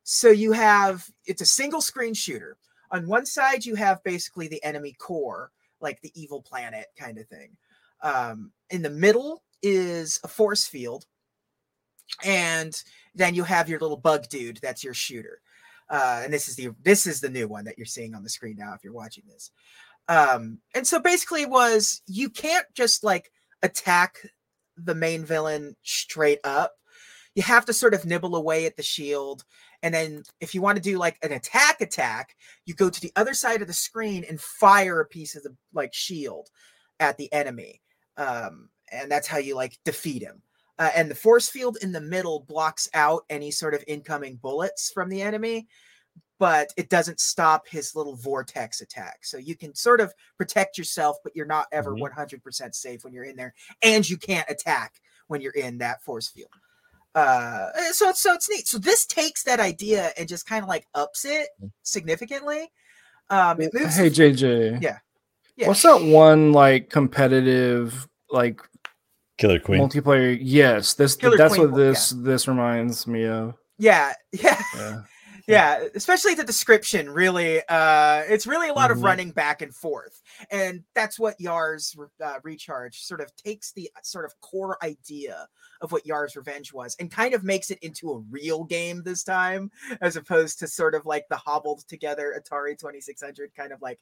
so 0.04 0.30
you 0.30 0.52
have 0.52 1.08
it's 1.28 1.42
a 1.44 1.46
single 1.46 1.80
screen 1.82 2.14
shooter 2.16 2.58
on 2.92 3.08
one 3.08 3.26
side 3.26 3.64
you 3.66 3.76
have 3.76 4.04
basically 4.04 4.48
the 4.48 4.64
enemy 4.64 4.94
core 4.94 5.52
like 5.80 6.02
the 6.02 6.12
evil 6.20 6.42
planet 6.42 6.88
kind 6.98 7.20
of 7.20 7.28
thing 7.28 7.56
um 8.02 8.52
in 8.72 8.82
the 8.82 8.90
middle 8.90 9.44
is 9.62 10.20
a 10.24 10.28
force 10.28 10.66
field 10.66 11.06
and 12.24 12.84
then 13.16 13.36
you 13.36 13.44
have 13.44 13.70
your 13.70 13.80
little 13.80 13.98
bug 13.98 14.28
dude 14.30 14.60
that's 14.62 14.84
your 14.84 14.94
shooter 14.94 15.42
uh, 15.90 16.22
and 16.24 16.32
this 16.34 16.48
is 16.48 16.56
the 16.56 16.70
this 16.84 17.08
is 17.08 17.22
the 17.22 17.30
new 17.30 17.48
one 17.48 17.66
that 17.66 17.78
you're 17.78 17.86
seeing 17.86 18.14
on 18.14 18.24
the 18.24 18.30
screen 18.30 18.56
now 18.58 18.74
if 18.74 18.84
you're 18.84 18.94
watching 18.94 19.24
this 19.28 19.52
um 20.08 20.60
and 20.76 20.86
so 20.86 21.00
basically 21.00 21.46
was 21.46 22.02
you 22.08 22.30
can't 22.30 22.66
just 22.74 23.04
like 23.04 23.32
attack 23.64 24.18
the 24.78 24.96
main 24.96 25.26
villain 25.26 25.76
straight 25.84 26.40
up 26.44 26.74
you 27.36 27.44
have 27.44 27.66
to 27.66 27.74
sort 27.74 27.94
of 27.94 28.06
nibble 28.06 28.36
away 28.36 28.66
at 28.66 28.76
the 28.76 28.84
shield 28.84 29.44
And 29.82 29.94
then 29.94 30.24
if 30.42 30.54
you 30.54 30.62
want 30.62 30.76
to 30.78 30.82
do 30.82 30.98
like 30.98 31.18
an 31.22 31.32
attack 31.32 31.82
attack, 31.82 32.36
you 32.66 32.74
go 32.74 32.90
to 32.90 33.02
the 33.02 33.12
other 33.16 33.34
side 33.34 33.62
of 33.62 33.68
the 33.68 33.74
screen 33.74 34.26
and 34.28 34.40
fire 34.40 35.00
a 35.00 35.06
piece 35.06 35.36
of 35.36 35.44
the 35.44 35.56
like 35.74 35.94
shield 35.94 36.50
at 37.00 37.18
the 37.18 37.32
enemy. 37.32 37.82
Um, 38.18 38.70
and 38.92 39.10
that's 39.10 39.28
how 39.28 39.38
you 39.38 39.56
like 39.56 39.78
defeat 39.86 40.22
him. 40.22 40.42
Uh, 40.80 40.90
and 40.96 41.12
the 41.12 41.16
force 41.16 41.50
field 41.50 41.78
in 41.82 41.92
the 41.92 42.00
middle 42.02 42.40
blocks 42.48 42.88
out 42.94 43.26
any 43.30 43.52
sort 43.52 43.74
of 43.74 43.84
incoming 43.86 44.38
bullets 44.38 44.90
from 44.92 45.10
the 45.10 45.22
enemy, 45.22 45.68
but 46.40 46.74
it 46.78 46.90
doesn't 46.90 47.20
stop 47.20 47.68
his 47.68 47.96
little 47.98 48.16
vortex 48.16 48.80
attack. 48.80 49.20
So 49.26 49.38
you 49.38 49.56
can 49.58 49.76
sort 49.76 50.00
of 50.00 50.14
protect 50.38 50.78
yourself, 50.78 51.18
but 51.22 51.36
you're 51.36 51.46
not 51.46 51.68
ever 51.74 51.92
Mhm. 51.92 52.00
100% 52.00 52.74
safe 52.76 53.04
when 53.04 53.14
you're 53.14 53.26
in 53.26 53.36
there, 53.36 53.54
and 53.82 54.10
you 54.10 54.18
can't 54.18 54.50
attack 54.50 55.02
when 55.28 55.42
you're 55.42 55.52
in 55.52 55.78
that 55.80 56.02
force 56.02 56.30
field. 56.30 56.50
Uh, 57.14 57.72
so 57.92 58.08
it's 58.10 58.22
so 58.22 58.34
it's 58.34 58.50
neat. 58.50 58.68
So 58.68 58.78
this 58.78 59.06
takes 59.06 59.44
that 59.44 59.60
idea 59.60 60.14
and 60.18 60.30
just 60.30 60.46
kind 60.46 60.64
of 60.64 60.70
like 60.70 60.86
ups 60.96 61.26
it 61.26 61.50
significantly. 61.84 62.72
Um, 63.30 63.60
it 63.60 63.74
moves. 63.74 63.98
Hey 63.98 64.10
JJ. 64.10 64.80
Yeah. 64.82 65.00
Yeah. 65.58 65.68
What's 65.68 65.82
that 65.82 66.02
one 66.02 66.54
like 66.54 66.90
competitive 66.90 68.08
like 68.30 68.62
Killer 69.40 69.60
Queen. 69.60 69.82
multiplayer? 69.82 70.38
Yes, 70.40 70.94
this 70.94 71.16
Killer 71.16 71.38
that's 71.38 71.56
Queen, 71.56 71.72
what 71.72 71.78
this 71.78 72.10
this 72.12 72.48
reminds 72.48 73.08
me 73.08 73.26
of. 73.26 73.56
yeah, 73.80 74.14
yeah. 74.32 74.62
Yeah. 74.76 75.02
yeah 75.48 75.84
especially 75.96 76.36
the 76.36 76.44
description 76.44 77.10
really 77.10 77.60
uh 77.70 78.22
it's 78.28 78.46
really 78.46 78.70
a 78.70 78.74
lot 78.74 78.92
of 78.92 79.02
running 79.02 79.32
back 79.32 79.64
and 79.64 79.74
forth 79.74 80.22
and 80.52 80.84
that's 80.94 81.18
what 81.18 81.34
yar's 81.40 81.96
uh, 82.24 82.36
recharge 82.44 83.00
sort 83.00 83.20
of 83.20 83.36
takes 83.36 83.72
the 83.72 83.90
sort 84.04 84.26
of 84.26 84.40
core 84.42 84.78
idea 84.84 85.48
of 85.82 85.92
what 85.92 86.06
yar's 86.06 86.36
revenge 86.36 86.72
was 86.72 86.96
and 87.00 87.10
kind 87.10 87.34
of 87.34 87.44
makes 87.44 87.72
it 87.72 87.80
into 87.82 88.12
a 88.12 88.20
real 88.30 88.64
game 88.64 89.02
this 89.04 89.24
time 89.24 89.72
as 90.02 90.16
opposed 90.16 90.60
to 90.60 90.68
sort 90.68 90.94
of 90.94 91.04
like 91.08 91.26
the 91.32 91.38
hobbled 91.38 91.84
together 91.88 92.40
atari 92.40 92.78
2600 92.78 93.50
kind 93.56 93.72
of 93.72 93.82
like 93.82 94.00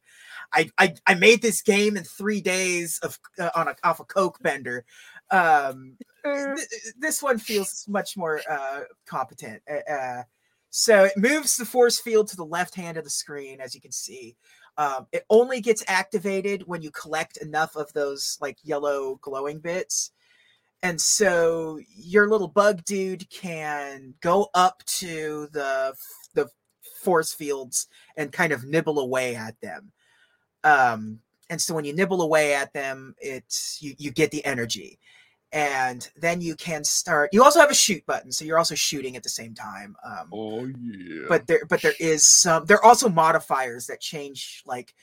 i 0.52 0.70
i, 0.78 0.94
I 1.06 1.14
made 1.14 1.42
this 1.42 1.62
game 1.62 1.96
in 1.96 2.04
three 2.04 2.42
days 2.42 3.00
of 3.04 3.18
uh, 3.40 3.52
on 3.56 3.70
a 3.70 3.76
off 3.86 4.02
a 4.02 4.04
coke 4.04 4.40
bender 4.42 4.84
um 5.32 5.98
th- 6.24 6.68
this 6.98 7.22
one 7.22 7.38
feels 7.38 7.86
much 7.88 8.16
more 8.16 8.42
uh 8.50 8.82
competent 9.06 9.62
uh, 9.70 9.92
uh 9.92 10.24
so 10.70 11.06
it 11.06 11.18
moves 11.18 11.58
the 11.58 11.66
force 11.66 12.00
field 12.00 12.28
to 12.28 12.36
the 12.36 12.46
left 12.46 12.76
hand 12.76 12.98
of 12.98 13.04
the 13.04 13.10
screen, 13.10 13.62
as 13.62 13.74
you 13.74 13.82
can 13.82 13.92
see. 13.92 14.36
Um, 14.78 15.08
it 15.12 15.26
only 15.30 15.60
gets 15.60 15.84
activated 15.88 16.68
when 16.68 16.82
you 16.82 16.92
collect 16.92 17.38
enough 17.38 17.76
of 17.76 17.92
those 17.94 18.38
like 18.42 18.58
yellow 18.64 19.18
glowing 19.22 19.60
bits. 19.60 20.12
And 20.84 21.02
so 21.02 21.80
your 21.96 22.30
little 22.30 22.48
bug 22.48 22.86
dude 22.86 23.28
can 23.32 24.14
go 24.22 24.50
up 24.54 24.84
to 24.86 25.48
the 25.52 25.96
the 26.36 26.48
force 27.02 27.34
fields 27.34 27.88
and 28.16 28.32
kind 28.32 28.54
of 28.54 28.64
nibble 28.64 29.00
away 29.00 29.36
at 29.36 29.60
them. 29.62 29.92
Um, 30.64 31.20
and 31.50 31.60
so 31.60 31.74
when 31.74 31.86
you 31.86 31.94
nibble 31.94 32.22
away 32.22 32.54
at 32.54 32.74
them, 32.74 33.16
it's 33.20 33.80
you, 33.82 33.96
you 33.98 34.12
get 34.12 34.30
the 34.30 34.46
energy 34.46 35.00
and 35.58 36.12
then 36.16 36.40
you 36.40 36.56
can 36.56 36.84
start 36.84 37.32
you 37.34 37.44
also 37.44 37.60
have 37.60 37.72
a 37.72 37.76
shoot 37.76 38.06
button 38.06 38.32
so 38.32 38.46
you're 38.46 38.60
also 38.60 38.76
shooting 38.76 39.16
at 39.16 39.24
the 39.24 39.30
same 39.30 39.56
time 39.56 39.96
um, 40.06 40.30
Oh 40.32 40.66
yeah. 40.66 41.26
but 41.28 41.48
there 41.48 41.66
but 41.68 41.82
there 41.82 41.96
is 42.00 42.28
some 42.28 42.66
there 42.66 42.78
are 42.78 42.86
also 42.86 43.10
modifiers 43.10 43.88
that 43.88 44.00
change 44.00 44.62
like 44.68 44.94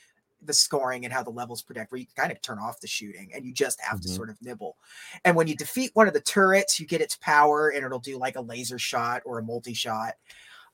the 0.41 0.53
scoring 0.53 1.03
and 1.03 1.13
how 1.13 1.23
the 1.23 1.29
levels 1.29 1.61
predict 1.61 1.91
where 1.91 1.99
you 1.99 2.07
kind 2.15 2.31
of 2.31 2.41
turn 2.41 2.57
off 2.57 2.79
the 2.79 2.87
shooting 2.87 3.31
and 3.35 3.45
you 3.45 3.51
just 3.53 3.81
have 3.81 3.99
to 3.99 4.07
Mhm. 4.07 4.15
sort 4.15 4.29
of 4.29 4.41
nibble 4.41 4.77
and 5.25 5.35
when 5.35 5.47
you 5.47 5.55
defeat 5.57 5.91
one 5.93 6.07
of 6.07 6.13
the 6.13 6.21
turrets 6.21 6.79
you 6.79 6.85
get 6.87 7.01
its 7.01 7.17
power 7.17 7.69
and 7.69 7.85
it'll 7.85 7.99
do 7.99 8.17
like 8.17 8.37
a 8.37 8.41
laser 8.41 8.79
shot 8.79 9.21
or 9.25 9.39
a 9.39 9.43
multi 9.43 9.73
shot 9.73 10.13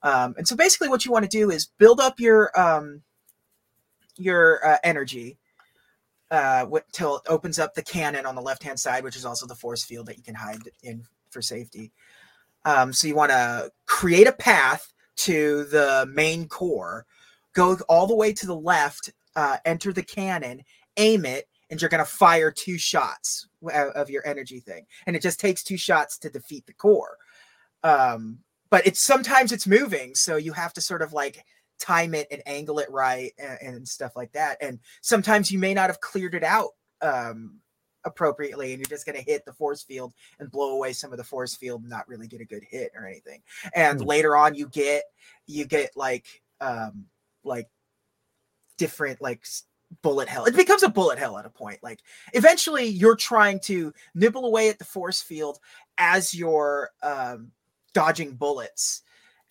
um, 0.04 0.36
and 0.38 0.48
so 0.48 0.56
basically 0.56 0.90
what 0.90 1.06
you 1.06 1.12
want 1.12 1.24
to 1.24 1.38
do 1.38 1.50
is 1.50 1.66
build 1.80 2.00
up 2.00 2.20
your 2.20 2.52
um, 2.60 3.02
your 4.18 4.64
uh, 4.66 4.78
energy 4.84 5.38
uh, 6.32 6.66
till 6.94 7.18
it 7.18 7.24
opens 7.28 7.60
up 7.60 7.76
the 7.76 7.84
cannon 7.84 8.26
on 8.26 8.36
the 8.36 8.42
left 8.42 8.64
hand 8.64 8.80
side, 8.80 9.04
which 9.04 9.18
is 9.18 9.26
also 9.26 9.46
the 9.46 9.54
force 9.54 9.84
field 9.84 10.08
that 10.08 10.18
you 10.18 10.24
can 10.24 10.34
hide 10.34 10.62
in 10.82 11.04
for 11.30 11.42
safety. 11.42 11.92
Um, 12.66 12.94
so 12.94 13.08
you 13.08 13.16
want 13.16 13.32
to 13.32 13.72
create 13.86 14.28
a 14.28 14.32
path 14.32 14.94
to 15.18 15.66
the 15.66 16.10
main 16.12 16.48
core, 16.48 17.06
go 17.54 17.78
all 17.90 18.08
the 18.08 18.16
way 18.16 18.32
to 18.34 18.46
the 18.46 18.56
left, 18.56 19.12
uh, 19.36 19.58
enter 19.66 19.92
the 19.92 20.04
cannon, 20.04 20.64
aim 20.98 21.26
it, 21.26 21.48
and 21.70 21.82
you're 21.82 21.90
going 21.90 22.04
to 22.04 22.10
fire 22.10 22.52
two 22.52 22.78
shots 22.78 23.48
of 23.96 24.10
your 24.10 24.26
energy 24.26 24.60
thing. 24.60 24.86
And 25.06 25.16
it 25.16 25.22
just 25.22 25.40
takes 25.40 25.64
two 25.64 25.78
shots 25.78 26.18
to 26.20 26.30
defeat 26.30 26.66
the 26.66 26.74
core. 26.74 27.18
Um, 27.84 28.40
but 28.70 28.86
it's 28.88 29.02
sometimes 29.02 29.52
it's 29.52 29.68
moving, 29.68 30.16
so 30.16 30.38
you 30.38 30.54
have 30.54 30.74
to 30.74 30.82
sort 30.82 31.02
of 31.02 31.14
like 31.14 31.44
time 31.82 32.14
it 32.14 32.28
and 32.32 32.42
angle 32.46 32.80
it 32.80 32.90
right 32.90 33.34
and, 33.38 33.58
and 33.62 33.88
stuff 33.88 34.16
like 34.16 34.32
that. 34.34 34.58
And 34.62 34.80
sometimes 35.02 35.52
you 35.52 35.60
may 35.60 35.74
not 35.74 35.90
have 35.90 36.00
cleared 36.00 36.36
it 36.36 36.44
out 36.44 36.70
um, 37.02 37.60
appropriately, 38.06 38.72
and 38.72 38.80
you're 38.80 38.90
just 38.90 39.06
going 39.06 39.18
to 39.18 39.24
hit 39.24 39.44
the 39.46 39.54
force 39.54 39.84
field 39.84 40.14
and 40.40 40.52
blow 40.52 40.76
away 40.76 40.94
some 40.94 41.12
of 41.12 41.18
the 41.18 41.24
force 41.24 41.56
field 41.56 41.82
and 41.82 41.90
not 41.90 42.08
really 42.08 42.28
get 42.28 42.42
a 42.42 42.46
good 42.46 42.64
hit 42.64 42.92
or 42.96 43.06
anything. 43.06 43.42
And 43.76 44.00
Hmm. 44.00 44.06
later 44.06 44.36
on, 44.38 44.56
you 44.56 44.68
get 44.68 45.04
you 45.48 45.66
get 45.66 45.98
like 45.98 46.26
um, 46.62 47.06
like 47.44 47.68
different 48.78 49.22
like 49.22 49.46
bullet 50.02 50.30
hell. 50.30 50.46
It 50.46 50.56
becomes 50.56 50.84
a 50.84 50.90
bullet 50.90 51.20
hell 51.20 51.38
at 51.38 51.46
a 51.46 51.50
point. 51.50 51.80
Like 51.84 52.00
eventually, 52.34 52.86
you're 52.86 53.16
trying 53.16 53.60
to 53.62 53.94
nibble 54.16 54.46
away 54.46 54.70
at 54.70 54.80
the 54.80 54.86
force 54.86 55.22
field 55.22 55.60
as 55.98 56.34
you're 56.34 56.92
um, 57.04 57.52
dodging 57.94 58.36
bullets 58.36 59.02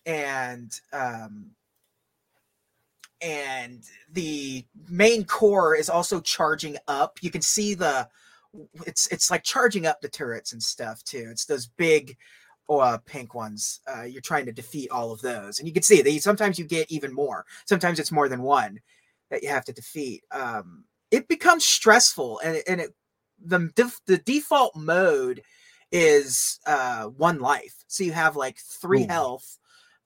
and 0.05 0.71
um, 0.93 1.51
and 3.21 3.83
the 4.11 4.65
main 4.89 5.23
core 5.25 5.75
is 5.75 5.89
also 5.89 6.19
charging 6.19 6.77
up. 6.87 7.19
You 7.21 7.31
can 7.31 7.41
see 7.41 7.73
the 7.73 8.07
it's 8.85 9.07
it's 9.07 9.31
like 9.31 9.43
charging 9.43 9.85
up 9.85 10.01
the 10.01 10.09
turrets 10.09 10.53
and 10.53 10.61
stuff 10.61 11.03
too. 11.03 11.27
It's 11.31 11.45
those 11.45 11.67
big 11.67 12.17
uh, 12.69 12.97
pink 13.05 13.33
ones. 13.33 13.81
Uh, 13.87 14.03
you're 14.03 14.21
trying 14.21 14.45
to 14.45 14.51
defeat 14.51 14.89
all 14.91 15.11
of 15.11 15.21
those, 15.21 15.59
and 15.59 15.67
you 15.67 15.73
can 15.73 15.83
see 15.83 16.01
they 16.01 16.17
sometimes 16.19 16.57
you 16.57 16.65
get 16.65 16.91
even 16.91 17.13
more. 17.13 17.45
Sometimes 17.65 17.99
it's 17.99 18.11
more 18.11 18.29
than 18.29 18.41
one 18.41 18.79
that 19.29 19.43
you 19.43 19.49
have 19.49 19.65
to 19.65 19.73
defeat. 19.73 20.23
Um, 20.31 20.85
it 21.11 21.27
becomes 21.27 21.65
stressful, 21.65 22.39
and 22.43 22.61
and 22.67 22.81
it 22.81 22.95
the 23.43 23.71
def- 23.75 24.01
the 24.05 24.17
default 24.17 24.75
mode 24.75 25.41
is 25.91 26.59
uh, 26.65 27.05
one 27.05 27.39
life. 27.39 27.83
So 27.87 28.03
you 28.03 28.13
have 28.13 28.35
like 28.35 28.57
three 28.59 29.03
Ooh. 29.03 29.07
health, 29.07 29.57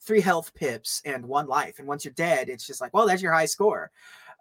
three 0.05 0.21
health 0.21 0.53
pips, 0.53 1.01
and 1.05 1.25
one 1.25 1.47
life. 1.47 1.79
And 1.79 1.87
once 1.87 2.05
you're 2.05 2.13
dead, 2.13 2.49
it's 2.49 2.67
just 2.67 2.81
like, 2.81 2.93
well, 2.93 3.07
that's 3.07 3.21
your 3.21 3.33
high 3.33 3.45
score. 3.45 3.91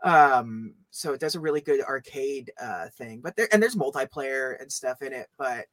Um, 0.04 0.74
so 0.90 1.12
it 1.12 1.20
does 1.20 1.34
a 1.34 1.40
really 1.40 1.60
good 1.60 1.80
arcade 1.80 2.52
uh, 2.60 2.88
thing. 2.88 3.20
But 3.20 3.36
there 3.36 3.48
and 3.52 3.62
there's 3.62 3.76
multiplayer 3.76 4.60
and 4.60 4.70
stuff 4.70 5.02
in 5.02 5.12
it. 5.12 5.28
But 5.38 5.66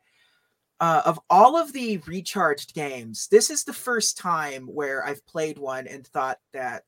uh, 0.80 1.02
of 1.06 1.20
all 1.30 1.58
of 1.58 1.74
the 1.74 1.98
recharged 2.08 2.74
games, 2.74 3.28
this 3.28 3.50
is 3.50 3.64
the 3.64 3.74
first 3.74 4.18
time 4.18 4.66
where 4.68 5.06
I've 5.06 5.26
played 5.28 5.60
one 5.60 5.86
and 5.88 6.08
thought 6.08 6.40
that 6.54 6.84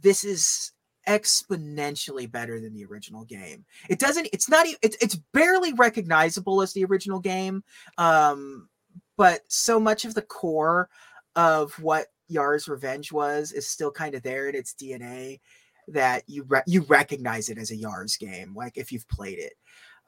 this 0.00 0.22
is 0.22 0.72
exponentially 1.08 2.30
better 2.30 2.60
than 2.60 2.74
the 2.74 2.84
original 2.84 3.24
game. 3.24 3.64
It 3.88 3.98
doesn't. 3.98 4.28
It's 4.32 4.48
not. 4.48 4.66
It's 4.82 4.96
it's 5.00 5.16
barely 5.32 5.72
recognizable 5.72 6.60
as 6.60 6.72
the 6.72 6.84
original 6.84 7.20
game. 7.20 7.64
Um, 7.96 8.68
but 9.16 9.40
so 9.48 9.80
much 9.80 10.04
of 10.04 10.14
the 10.14 10.22
core 10.22 10.88
of 11.36 11.72
what 11.82 12.08
Yar's 12.28 12.68
Revenge 12.68 13.12
was 13.12 13.52
is 13.52 13.66
still 13.66 13.90
kind 13.90 14.14
of 14.14 14.22
there 14.22 14.48
in 14.48 14.54
its 14.54 14.74
DNA 14.74 15.40
that 15.88 16.22
you 16.26 16.44
re- 16.48 16.62
you 16.66 16.82
recognize 16.82 17.48
it 17.48 17.58
as 17.58 17.70
a 17.70 17.76
Yar's 17.76 18.16
game. 18.16 18.52
Like 18.54 18.76
if 18.76 18.90
you've 18.92 19.08
played 19.08 19.38
it. 19.38 19.54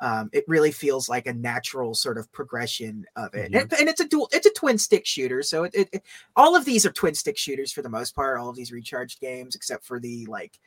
Um, 0.00 0.30
it 0.32 0.44
really 0.46 0.70
feels 0.70 1.08
like 1.08 1.26
a 1.26 1.32
natural 1.32 1.92
sort 1.92 2.18
of 2.18 2.30
progression 2.30 3.04
of 3.16 3.34
it, 3.34 3.52
and, 3.52 3.72
and 3.80 3.88
it's 3.88 4.00
a 4.00 4.06
dual, 4.06 4.28
it's 4.30 4.46
a 4.46 4.52
twin 4.52 4.78
stick 4.78 5.04
shooter. 5.04 5.42
So 5.42 5.64
it, 5.64 5.74
it, 5.74 5.88
it- 5.92 6.02
all 6.36 6.54
of 6.54 6.64
these 6.64 6.86
are 6.86 6.92
twin 6.92 7.14
stick 7.16 7.36
shooters 7.36 7.72
for 7.72 7.82
the 7.82 7.88
most 7.88 8.14
part. 8.14 8.38
All 8.38 8.48
of 8.48 8.54
these 8.54 8.70
recharged 8.70 9.20
games, 9.20 9.56
except 9.56 9.84
for 9.84 9.98
the 9.98 10.24
like 10.26 10.58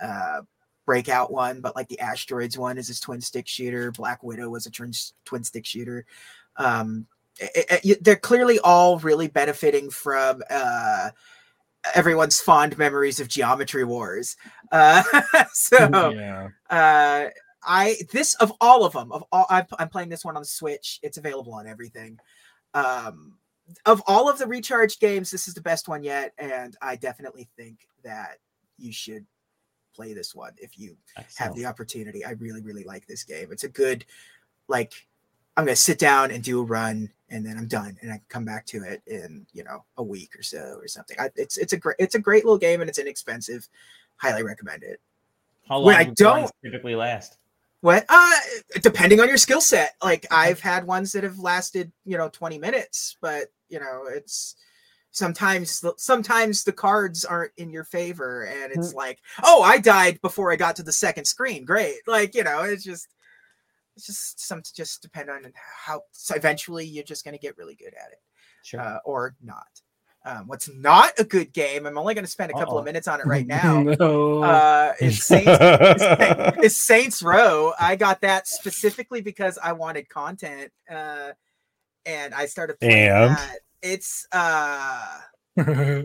uh 0.00 0.42
breakout 0.86 1.30
one 1.30 1.60
but 1.60 1.76
like 1.76 1.88
the 1.88 2.00
asteroids 2.00 2.56
one 2.56 2.78
is 2.78 2.88
this 2.88 2.98
twin 3.00 3.20
stick 3.20 3.46
shooter 3.46 3.90
black 3.92 4.22
widow 4.22 4.48
was 4.48 4.64
a 4.64 4.70
twin, 4.70 4.90
twin 5.26 5.44
stick 5.44 5.66
shooter 5.66 6.06
um 6.56 7.04
it- 7.38 7.80
it- 7.84 8.04
they're 8.04 8.16
clearly 8.16 8.58
all 8.60 8.98
really 8.98 9.28
benefiting 9.28 9.90
from 9.90 10.42
uh 10.50 11.10
everyone's 11.94 12.40
fond 12.40 12.76
memories 12.76 13.20
of 13.20 13.28
geometry 13.28 13.84
wars 13.84 14.36
uh 14.72 15.02
so 15.52 16.10
yeah. 16.10 16.48
uh 16.70 17.28
i 17.62 17.96
this 18.12 18.34
of 18.34 18.52
all 18.60 18.84
of 18.84 18.92
them 18.92 19.10
of 19.12 19.24
all 19.32 19.46
I'm, 19.48 19.66
I'm 19.78 19.88
playing 19.88 20.08
this 20.08 20.24
one 20.24 20.36
on 20.36 20.42
the 20.42 20.48
switch 20.48 20.98
it's 21.02 21.18
available 21.18 21.54
on 21.54 21.66
everything 21.66 22.18
um 22.74 23.34
of 23.86 24.02
all 24.06 24.28
of 24.28 24.38
the 24.38 24.46
recharge 24.46 24.98
games 24.98 25.30
this 25.30 25.46
is 25.48 25.54
the 25.54 25.60
best 25.60 25.88
one 25.88 26.02
yet 26.02 26.32
and 26.38 26.76
i 26.82 26.96
definitely 26.96 27.48
think 27.56 27.86
that 28.02 28.38
you 28.76 28.92
should 28.92 29.24
play 29.94 30.12
this 30.12 30.34
one 30.34 30.52
if 30.58 30.78
you 30.78 30.96
have 31.36 31.54
the 31.56 31.66
opportunity. 31.66 32.24
I 32.24 32.30
really, 32.32 32.60
really 32.62 32.84
like 32.84 33.06
this 33.08 33.24
game. 33.24 33.48
It's 33.50 33.64
a 33.64 33.68
good, 33.68 34.04
like, 34.68 34.92
I'm 35.56 35.64
gonna 35.64 35.74
sit 35.74 35.98
down 35.98 36.30
and 36.30 36.40
do 36.44 36.60
a 36.60 36.62
run 36.62 37.10
and 37.30 37.44
then 37.44 37.56
I'm 37.58 37.66
done, 37.66 37.96
and 38.02 38.10
I 38.10 38.16
can 38.16 38.24
come 38.28 38.44
back 38.44 38.66
to 38.66 38.82
it 38.84 39.02
in 39.06 39.46
you 39.52 39.64
know 39.64 39.84
a 39.96 40.02
week 40.02 40.36
or 40.38 40.42
so 40.42 40.78
or 40.80 40.88
something. 40.88 41.16
I, 41.18 41.30
it's 41.36 41.56
it's 41.58 41.72
a 41.72 41.76
great 41.76 41.96
it's 41.98 42.14
a 42.14 42.18
great 42.20 42.44
little 42.44 42.58
game, 42.58 42.80
and 42.80 42.88
it's 42.88 42.98
inexpensive. 42.98 43.68
Highly 44.16 44.42
recommend 44.42 44.82
it. 44.82 45.00
How 45.68 45.76
long 45.76 45.86
When 45.86 45.96
I 45.96 46.04
don't- 46.04 46.50
typically 46.64 46.94
last? 46.94 47.38
What? 47.80 48.04
Uh, 48.08 48.32
depending 48.82 49.20
on 49.20 49.28
your 49.28 49.36
skill 49.36 49.60
set. 49.60 49.94
Like 50.02 50.26
I've 50.32 50.58
had 50.58 50.84
ones 50.84 51.12
that 51.12 51.22
have 51.22 51.38
lasted, 51.38 51.92
you 52.04 52.18
know, 52.18 52.28
20 52.28 52.58
minutes, 52.58 53.16
but 53.20 53.52
you 53.68 53.78
know, 53.78 54.06
it's 54.10 54.56
sometimes 55.12 55.84
sometimes 55.96 56.64
the 56.64 56.72
cards 56.72 57.24
aren't 57.24 57.52
in 57.56 57.70
your 57.70 57.84
favor, 57.84 58.44
and 58.44 58.72
it's 58.72 58.94
like, 58.94 59.20
oh, 59.44 59.62
I 59.62 59.78
died 59.78 60.20
before 60.22 60.50
I 60.50 60.56
got 60.56 60.74
to 60.76 60.82
the 60.82 60.92
second 60.92 61.26
screen. 61.26 61.64
Great, 61.64 61.98
like 62.08 62.34
you 62.34 62.42
know, 62.42 62.62
it's 62.64 62.82
just 62.82 63.08
it's 63.98 64.06
just 64.06 64.40
some 64.40 64.62
to 64.62 64.74
just 64.74 65.02
depend 65.02 65.28
on 65.28 65.52
how. 65.84 66.02
So 66.12 66.34
eventually, 66.34 66.84
you're 66.86 67.04
just 67.04 67.24
gonna 67.24 67.36
get 67.38 67.56
really 67.58 67.74
good 67.74 67.94
at 67.94 68.12
it, 68.12 68.18
Sure. 68.62 68.80
uh, 68.80 68.98
or 69.04 69.34
not. 69.42 69.66
Um, 70.24 70.46
what's 70.48 70.68
not 70.74 71.12
a 71.18 71.24
good 71.24 71.52
game? 71.52 71.86
I'm 71.86 71.96
only 71.96 72.12
going 72.12 72.24
to 72.24 72.30
spend 72.30 72.50
a 72.50 72.54
couple 72.54 72.74
Uh-oh. 72.74 72.80
of 72.80 72.84
minutes 72.84 73.06
on 73.08 73.20
it 73.20 73.26
right 73.26 73.46
now. 73.58 73.82
no. 73.82 74.42
uh, 74.42 74.92
is 75.00 75.24
Saints 75.24 75.48
is, 75.48 76.54
is 76.64 76.82
Saints 76.84 77.22
Row. 77.22 77.72
I 77.80 77.96
got 77.96 78.20
that 78.22 78.46
specifically 78.46 79.20
because 79.22 79.58
I 79.62 79.72
wanted 79.72 80.08
content, 80.08 80.70
uh, 80.90 81.32
and 82.04 82.34
I 82.34 82.46
started 82.46 82.78
playing 82.80 83.08
And? 83.08 83.36
that. 83.36 83.58
It's 83.80 84.26
uh, 84.32 85.18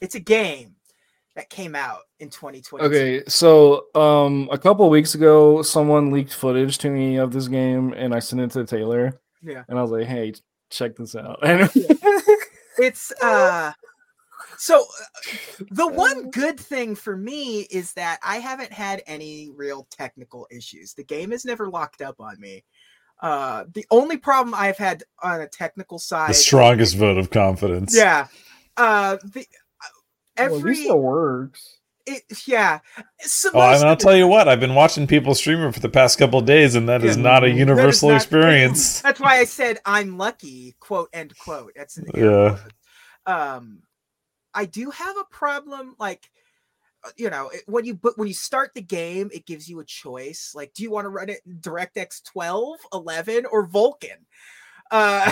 it's 0.00 0.14
a 0.14 0.20
game 0.20 0.76
that 1.38 1.48
came 1.50 1.74
out 1.74 2.00
in 2.18 2.28
2020. 2.28 2.84
okay, 2.84 3.22
so 3.28 3.86
um, 3.94 4.48
a 4.50 4.58
couple 4.58 4.90
weeks 4.90 5.14
ago, 5.14 5.62
someone 5.62 6.10
leaked 6.10 6.34
footage 6.34 6.78
to 6.78 6.90
me 6.90 7.16
of 7.16 7.32
this 7.32 7.48
game, 7.48 7.92
and 7.94 8.12
I 8.14 8.18
sent 8.18 8.42
it 8.42 8.50
to 8.50 8.64
Taylor. 8.64 9.20
Yeah. 9.42 9.62
and 9.68 9.78
I 9.78 9.82
was 9.82 9.92
like, 9.92 10.06
"Hey, 10.06 10.34
check 10.68 10.96
this 10.96 11.14
out." 11.14 11.38
And 11.42 11.70
it's 12.78 13.12
uh 13.22 13.72
so 14.58 14.80
uh, 14.80 15.64
the 15.70 15.86
one 15.86 16.30
good 16.30 16.58
thing 16.58 16.96
for 16.96 17.16
me 17.16 17.60
is 17.70 17.92
that 17.92 18.18
I 18.24 18.38
haven't 18.38 18.72
had 18.72 19.02
any 19.06 19.50
real 19.54 19.86
technical 19.90 20.48
issues. 20.50 20.94
The 20.94 21.04
game 21.04 21.30
has 21.30 21.44
never 21.44 21.68
locked 21.70 22.02
up 22.02 22.16
on 22.20 22.40
me. 22.40 22.64
Uh 23.20 23.64
the 23.72 23.86
only 23.90 24.16
problem 24.16 24.54
I've 24.54 24.78
had 24.78 25.04
on 25.22 25.40
a 25.40 25.48
technical 25.48 25.98
side 26.00 26.30
the 26.30 26.34
strongest 26.34 26.96
vote 26.96 27.18
of 27.18 27.30
confidence. 27.30 27.96
Yeah. 27.96 28.26
Uh 28.76 29.18
the 29.24 29.46
uh, 30.38 30.44
Well, 30.50 30.54
at 30.54 30.58
every 30.58 30.74
least 30.74 30.88
it 30.90 30.96
works. 30.98 31.78
it, 32.06 32.22
yeah. 32.46 32.78
So 33.20 33.50
Well, 33.54 33.68
I 33.68 33.76
mean, 33.78 33.86
I'll 33.86 33.96
the- 33.96 34.02
tell 34.04 34.16
you 34.16 34.26
what. 34.26 34.48
I've 34.48 34.60
been 34.60 34.74
watching 34.74 35.06
people 35.06 35.34
stream 35.34 35.60
it 35.60 35.72
for 35.72 35.80
the 35.80 35.88
past 35.88 36.18
couple 36.18 36.38
of 36.38 36.46
days, 36.46 36.74
and 36.74 36.88
that 36.88 37.04
is 37.04 37.16
Yeah. 37.16 37.22
not 37.22 37.44
a 37.44 37.46
that 37.48 37.52
is 37.52 37.58
universal 37.58 38.08
not- 38.10 38.16
experience. 38.16 39.00
That's 39.02 39.20
why 39.20 39.38
I 39.38 39.44
said 39.44 39.78
I'm 39.84 40.16
lucky, 40.18 40.74
quote 40.80 41.10
end 41.12 41.36
quote. 41.38 41.72
That's 41.76 41.96
an 41.98 42.06
Yeah. 42.14 42.58
Um 43.26 43.82
I 44.54 44.64
do 44.64 44.90
have 44.90 45.16
a 45.18 45.24
problem 45.24 45.94
like 45.98 46.30
uh, 47.04 47.10
you 47.16 47.30
know 47.30 47.50
when 47.66 47.84
you 47.84 47.94
but 47.94 48.16
when 48.18 48.26
you 48.26 48.34
start 48.34 48.72
the 48.74 48.80
game 48.82 49.30
it 49.32 49.46
gives 49.46 49.68
you 49.68 49.78
a 49.78 49.84
choice 49.84 50.52
like 50.54 50.72
do 50.74 50.82
you 50.82 50.90
want 50.90 51.04
to 51.04 51.10
run 51.10 51.28
it 51.28 51.40
in 51.46 51.58
DirectX 51.58 52.24
12 52.24 52.78
11 52.92 53.44
or 53.52 53.68
Vulkan 53.68 54.16
uh, 54.90 55.30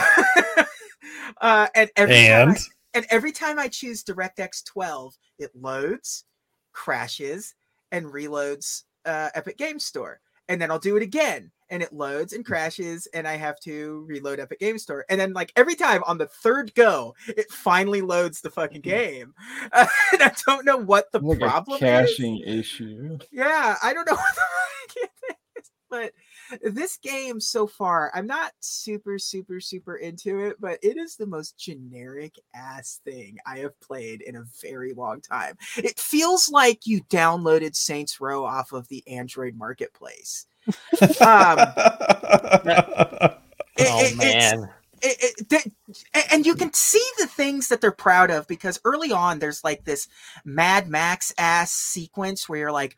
uh 1.41 1.67
and 1.75 1.91
every 1.97 2.15
time 2.27 2.51
I- 2.51 2.57
And 2.97 3.05
every 3.11 3.31
time 3.31 3.59
I 3.59 3.69
choose 3.69 4.03
DirectX 4.03 4.65
12, 4.65 5.15
it 5.39 5.51
loads, 5.55 6.25
crashes, 6.73 7.55
and 7.93 8.07
reloads 8.07 8.85
uh, 9.05 9.29
Epic 9.35 9.59
Game 9.59 9.79
Store. 9.79 10.19
And 10.49 10.63
then 10.63 10.71
I'll 10.71 10.79
do 10.79 10.97
it 10.97 11.03
again, 11.03 11.51
and 11.69 11.83
it 11.83 11.93
loads 11.93 12.33
and 12.33 12.43
crashes, 12.43 13.07
and 13.13 13.29
I 13.29 13.37
have 13.37 13.61
to 13.65 14.07
reload 14.09 14.41
Epic 14.41 14.61
Game 14.61 14.79
Store. 14.79 15.05
And 15.11 15.21
then, 15.21 15.35
like 15.35 15.53
every 15.57 15.75
time 15.75 16.03
on 16.07 16.17
the 16.17 16.27
third 16.27 16.75
go, 16.75 17.15
it 17.29 17.51
finally 17.51 18.01
loads 18.01 18.41
the 18.41 18.49
fucking 18.49 18.81
game. 18.81 19.35
and 19.75 19.89
I 20.23 20.33
don't 20.47 20.65
know 20.65 20.79
what 20.79 21.13
the 21.13 21.21
Like 21.21 21.39
problem 21.39 21.83
a 21.83 22.01
is 22.01 22.11
caching 22.11 22.39
issue. 22.47 23.19
yeah, 23.31 23.77
I 23.83 23.93
don't 23.93 24.09
know 24.09 24.15
what 24.17 24.35
the 24.35 24.41
fuck 24.41 25.11
it 25.29 25.37
is, 25.59 25.71
but 25.91 26.13
this 26.63 26.97
game 26.99 27.41
so 27.41 27.67
far, 27.67 28.11
I'm 28.15 28.27
not 28.27 28.53
super, 28.61 29.19
super, 29.19 29.61
super 29.61 29.97
into 29.97 30.41
it, 30.41 30.61
but 30.61 30.79
it 30.83 30.97
is 30.97 31.17
the 31.17 31.27
most 31.27 31.59
generic 31.59 32.35
ass 32.55 33.01
thing 33.05 33.39
I 33.47 33.59
have 33.59 33.79
played 33.81 34.23
in 34.23 34.37
a 34.37 34.45
very 34.63 34.93
long 34.93 35.21
time. 35.21 35.57
It 35.77 35.99
feels 35.99 36.51
like 36.51 36.87
you 36.87 37.03
downloaded 37.05 37.75
Saints 37.77 38.21
Row 38.21 38.45
off 38.45 38.73
of 38.73 38.89
the 38.89 39.07
Android 39.09 39.57
marketplace. 39.57 40.47
Um, 40.67 40.75
oh 41.21 41.67
it- 43.79 44.17
man. 44.17 44.69
it, 45.03 45.35
it, 45.51 45.73
and 46.33 46.47
you 46.47 46.55
can 46.55 46.73
see 46.73 47.05
the 47.19 47.27
things 47.27 47.69
that 47.69 47.81
they're 47.81 47.93
proud 47.93 48.31
of 48.31 48.47
because 48.49 48.81
early 48.85 49.13
on 49.13 49.39
there's 49.39 49.63
like 49.63 49.85
this 49.85 50.09
Mad 50.45 50.89
Max 50.89 51.33
ass 51.39 51.73
sequence 51.73 52.49
where 52.49 52.59
you're 52.59 52.73
like 52.73 52.97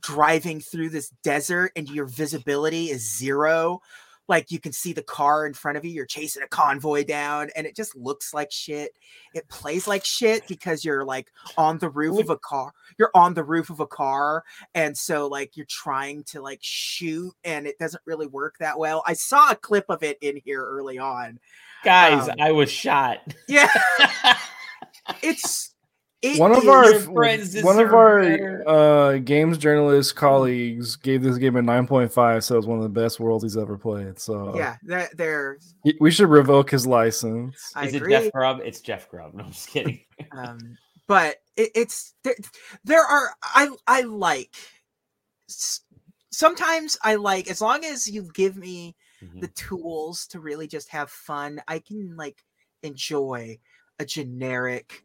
driving 0.00 0.60
through 0.60 0.90
this 0.90 1.10
desert 1.22 1.72
and 1.76 1.88
your 1.88 2.06
visibility 2.06 2.90
is 2.90 3.16
zero. 3.16 3.80
Like 4.28 4.50
you 4.50 4.60
can 4.60 4.72
see 4.72 4.92
the 4.92 5.02
car 5.02 5.46
in 5.46 5.54
front 5.54 5.78
of 5.78 5.86
you, 5.86 5.90
you're 5.90 6.04
chasing 6.04 6.42
a 6.42 6.48
convoy 6.48 7.02
down, 7.02 7.48
and 7.56 7.66
it 7.66 7.74
just 7.74 7.96
looks 7.96 8.34
like 8.34 8.52
shit. 8.52 8.92
It 9.34 9.48
plays 9.48 9.88
like 9.88 10.04
shit 10.04 10.46
because 10.46 10.84
you're 10.84 11.04
like 11.04 11.32
on 11.56 11.78
the 11.78 11.88
roof 11.88 12.20
of 12.20 12.28
a 12.28 12.36
car. 12.36 12.72
You're 12.98 13.10
on 13.14 13.32
the 13.32 13.42
roof 13.42 13.70
of 13.70 13.80
a 13.80 13.86
car, 13.86 14.44
and 14.74 14.96
so 14.96 15.28
like 15.28 15.56
you're 15.56 15.66
trying 15.66 16.24
to 16.24 16.42
like 16.42 16.58
shoot, 16.60 17.32
and 17.42 17.66
it 17.66 17.78
doesn't 17.78 18.02
really 18.04 18.26
work 18.26 18.56
that 18.60 18.78
well. 18.78 19.02
I 19.06 19.14
saw 19.14 19.50
a 19.50 19.56
clip 19.56 19.86
of 19.88 20.02
it 20.02 20.18
in 20.20 20.36
here 20.44 20.62
early 20.62 20.98
on. 20.98 21.40
Guys, 21.82 22.28
um, 22.28 22.34
I 22.38 22.52
was 22.52 22.70
shot. 22.70 23.20
Yeah, 23.48 23.72
it's 25.22 25.74
it 26.20 26.38
One 26.38 26.52
of 26.52 26.66
our 26.68 26.90
Your 26.90 27.00
friends 27.00 27.62
one 27.62 27.78
of 27.78 27.92
our 27.94 28.68
uh, 28.68 29.18
games 29.18 29.56
journalist 29.58 30.16
colleagues 30.16 30.96
gave 30.96 31.22
this 31.22 31.38
game 31.38 31.56
a 31.56 31.62
9.5, 31.62 32.42
so 32.42 32.58
it's 32.58 32.66
one 32.66 32.78
of 32.78 32.82
the 32.82 32.88
best 32.88 33.20
worlds 33.20 33.44
he's 33.44 33.56
ever 33.56 33.78
played. 33.78 34.18
So 34.18 34.56
yeah, 34.56 34.76
they're, 34.82 35.08
they're 35.14 35.58
we 36.00 36.10
should 36.10 36.28
revoke 36.28 36.70
his 36.70 36.86
license. 36.86 37.72
I 37.76 37.86
Is 37.86 37.94
agree. 37.94 38.14
it 38.14 38.22
Jeff 38.24 38.32
Grubb? 38.32 38.60
It's 38.64 38.80
Jeff 38.80 39.08
Grubb. 39.08 39.34
No, 39.34 39.44
I'm 39.44 39.52
just 39.52 39.68
kidding. 39.68 40.00
um, 40.32 40.58
but 41.06 41.36
it, 41.56 41.70
it's 41.74 42.14
there, 42.24 42.34
there 42.84 43.04
are 43.04 43.30
I 43.42 43.70
I 43.86 44.02
like 44.02 44.54
sometimes 46.30 46.96
I 47.02 47.14
like 47.14 47.48
as 47.48 47.60
long 47.60 47.84
as 47.84 48.08
you 48.08 48.28
give 48.34 48.56
me 48.56 48.96
Mhm. 49.22 49.40
the 49.40 49.48
tools 49.48 50.26
to 50.28 50.38
really 50.40 50.68
just 50.68 50.90
have 50.90 51.10
fun, 51.10 51.60
I 51.66 51.80
can 51.80 52.16
like 52.16 52.44
enjoy 52.82 53.58
a 53.98 54.04
generic 54.04 55.04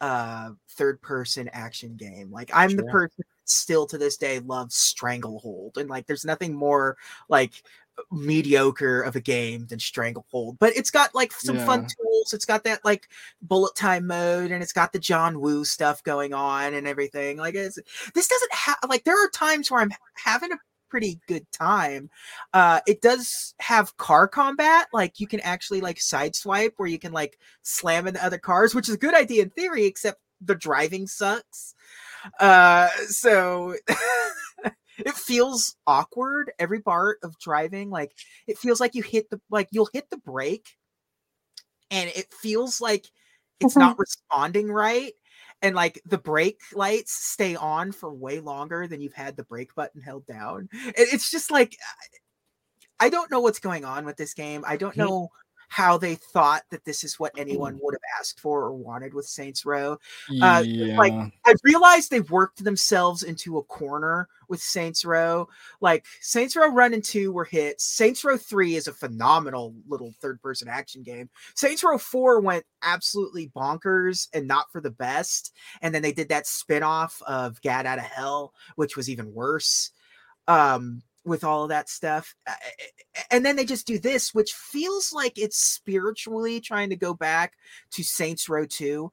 uh 0.00 0.50
third 0.70 1.00
person 1.00 1.48
action 1.52 1.96
game. 1.96 2.30
Like 2.30 2.50
I'm 2.52 2.76
the 2.76 2.84
person 2.84 3.24
still 3.44 3.86
to 3.86 3.98
this 3.98 4.16
day 4.16 4.40
loves 4.40 4.74
Stranglehold 4.74 5.78
and 5.78 5.88
like 5.88 6.06
there's 6.06 6.24
nothing 6.24 6.54
more 6.54 6.96
like 7.28 7.62
mediocre 8.10 9.00
of 9.00 9.16
a 9.16 9.20
game 9.20 9.66
than 9.66 9.78
Stranglehold. 9.78 10.58
But 10.58 10.76
it's 10.76 10.90
got 10.90 11.14
like 11.14 11.32
some 11.32 11.58
fun 11.58 11.86
tools. 11.86 12.34
It's 12.34 12.44
got 12.44 12.64
that 12.64 12.84
like 12.84 13.08
bullet 13.42 13.74
time 13.74 14.06
mode 14.06 14.50
and 14.50 14.62
it's 14.62 14.72
got 14.72 14.92
the 14.92 14.98
John 14.98 15.40
Woo 15.40 15.64
stuff 15.64 16.02
going 16.02 16.34
on 16.34 16.74
and 16.74 16.86
everything. 16.86 17.38
Like 17.38 17.54
it's 17.54 17.78
this 18.14 18.28
doesn't 18.28 18.52
have 18.52 18.76
like 18.88 19.04
there 19.04 19.22
are 19.24 19.30
times 19.30 19.70
where 19.70 19.80
I'm 19.80 19.92
having 20.14 20.52
a 20.52 20.58
pretty 20.88 21.20
good 21.28 21.46
time. 21.52 22.10
Uh 22.52 22.80
it 22.86 23.00
does 23.02 23.54
have 23.60 23.96
car 23.96 24.28
combat, 24.28 24.88
like 24.92 25.20
you 25.20 25.26
can 25.26 25.40
actually 25.40 25.80
like 25.80 25.98
sideswipe 25.98 26.72
where 26.76 26.88
you 26.88 26.98
can 26.98 27.12
like 27.12 27.38
slam 27.62 28.06
into 28.06 28.24
other 28.24 28.38
cars, 28.38 28.74
which 28.74 28.88
is 28.88 28.94
a 28.94 28.98
good 28.98 29.14
idea 29.14 29.42
in 29.42 29.50
theory, 29.50 29.84
except 29.84 30.20
the 30.40 30.54
driving 30.54 31.06
sucks. 31.06 31.74
Uh 32.40 32.88
so 33.08 33.74
it 34.98 35.14
feels 35.14 35.76
awkward 35.86 36.50
every 36.58 36.80
part 36.80 37.18
of 37.22 37.38
driving 37.38 37.90
like 37.90 38.12
it 38.46 38.58
feels 38.58 38.80
like 38.80 38.94
you 38.94 39.02
hit 39.02 39.28
the 39.30 39.40
like 39.50 39.68
you'll 39.70 39.88
hit 39.92 40.08
the 40.10 40.16
brake 40.18 40.76
and 41.90 42.10
it 42.14 42.32
feels 42.32 42.80
like 42.80 43.06
it's 43.60 43.76
not 43.76 43.98
responding 43.98 44.70
right 44.70 45.12
and 45.62 45.74
like 45.74 46.00
the 46.06 46.18
brake 46.18 46.60
lights 46.74 47.12
stay 47.12 47.56
on 47.56 47.92
for 47.92 48.12
way 48.12 48.40
longer 48.40 48.86
than 48.86 49.00
you've 49.00 49.14
had 49.14 49.36
the 49.36 49.44
brake 49.44 49.74
button 49.74 50.00
held 50.00 50.26
down. 50.26 50.68
It- 50.72 51.08
it's 51.12 51.30
just 51.30 51.50
like 51.50 51.76
i 53.00 53.08
don't 53.08 53.30
know 53.30 53.40
what's 53.40 53.58
going 53.58 53.84
on 53.84 54.04
with 54.06 54.16
this 54.16 54.34
game. 54.34 54.64
I 54.66 54.76
don't 54.76 54.96
know 54.96 55.28
how 55.68 55.98
they 55.98 56.14
thought 56.14 56.62
that 56.70 56.84
this 56.84 57.04
is 57.04 57.18
what 57.18 57.32
anyone 57.36 57.78
would 57.82 57.94
have 57.94 58.20
asked 58.20 58.40
for 58.40 58.62
or 58.62 58.72
wanted 58.72 59.12
with 59.14 59.26
saints 59.26 59.64
row 59.64 59.98
Uh, 60.42 60.62
yeah. 60.66 60.96
like, 60.96 61.12
I 61.44 61.54
realized 61.64 62.10
they 62.10 62.20
worked 62.20 62.62
themselves 62.64 63.22
into 63.22 63.58
a 63.58 63.62
corner 63.64 64.28
with 64.48 64.60
Saints 64.60 65.04
Row. 65.04 65.48
Like 65.80 66.04
Saints 66.20 66.54
Row 66.56 66.68
Run 66.68 66.94
and 66.94 67.02
2 67.02 67.32
were 67.32 67.44
hits. 67.44 67.84
Saints 67.84 68.24
Row 68.24 68.36
3 68.36 68.76
is 68.76 68.86
a 68.86 68.92
phenomenal 68.92 69.74
little 69.88 70.14
third-person 70.20 70.68
action 70.68 71.02
game. 71.02 71.28
Saints 71.54 71.82
Row 71.82 71.98
4 71.98 72.40
went 72.40 72.64
absolutely 72.82 73.50
bonkers 73.56 74.28
and 74.32 74.46
not 74.46 74.70
for 74.70 74.80
the 74.80 74.90
best. 74.90 75.52
And 75.82 75.94
then 75.94 76.02
they 76.02 76.12
did 76.12 76.28
that 76.28 76.46
spin-off 76.46 77.20
of 77.26 77.60
Gat 77.60 77.86
Out 77.86 77.98
of 77.98 78.04
Hell, 78.04 78.54
which 78.76 78.96
was 78.96 79.10
even 79.10 79.34
worse. 79.34 79.90
Um 80.48 81.02
with 81.26 81.44
all 81.44 81.64
of 81.64 81.68
that 81.70 81.90
stuff. 81.90 82.34
And 83.30 83.44
then 83.44 83.56
they 83.56 83.64
just 83.64 83.86
do 83.86 83.98
this, 83.98 84.32
which 84.32 84.52
feels 84.52 85.12
like 85.12 85.38
it's 85.38 85.58
spiritually 85.58 86.60
trying 86.60 86.90
to 86.90 86.96
go 86.96 87.12
back 87.12 87.54
to 87.90 88.02
Saints 88.02 88.48
Row 88.48 88.64
2. 88.64 89.10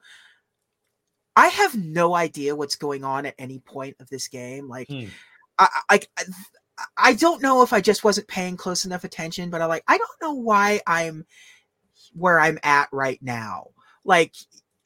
I 1.36 1.48
have 1.48 1.76
no 1.76 2.16
idea 2.16 2.56
what's 2.56 2.76
going 2.76 3.04
on 3.04 3.26
at 3.26 3.36
any 3.40 3.60
point 3.60 3.96
of 4.00 4.10
this 4.10 4.28
game. 4.28 4.70
Like, 4.70 4.88
Hmm. 4.88 5.06
I, 5.58 5.68
I, 5.90 6.00
I, 6.18 6.24
I 6.98 7.14
don't 7.14 7.42
know 7.42 7.64
if 7.64 7.74
I 7.74 7.82
just 7.82 8.04
wasn't 8.04 8.28
paying 8.28 8.58
close 8.58 8.86
enough 8.86 9.04
attention, 9.04 9.50
but 9.50 9.62
I 9.62 9.66
like, 9.66 9.84
I 9.88 9.98
don't 9.98 10.22
know 10.22 10.34
why 10.34 10.82
I'm 10.88 11.26
where 12.14 12.40
I'm 12.40 12.60
at 12.64 12.90
right 12.92 13.20
now. 13.22 13.68
Like, 14.06 14.34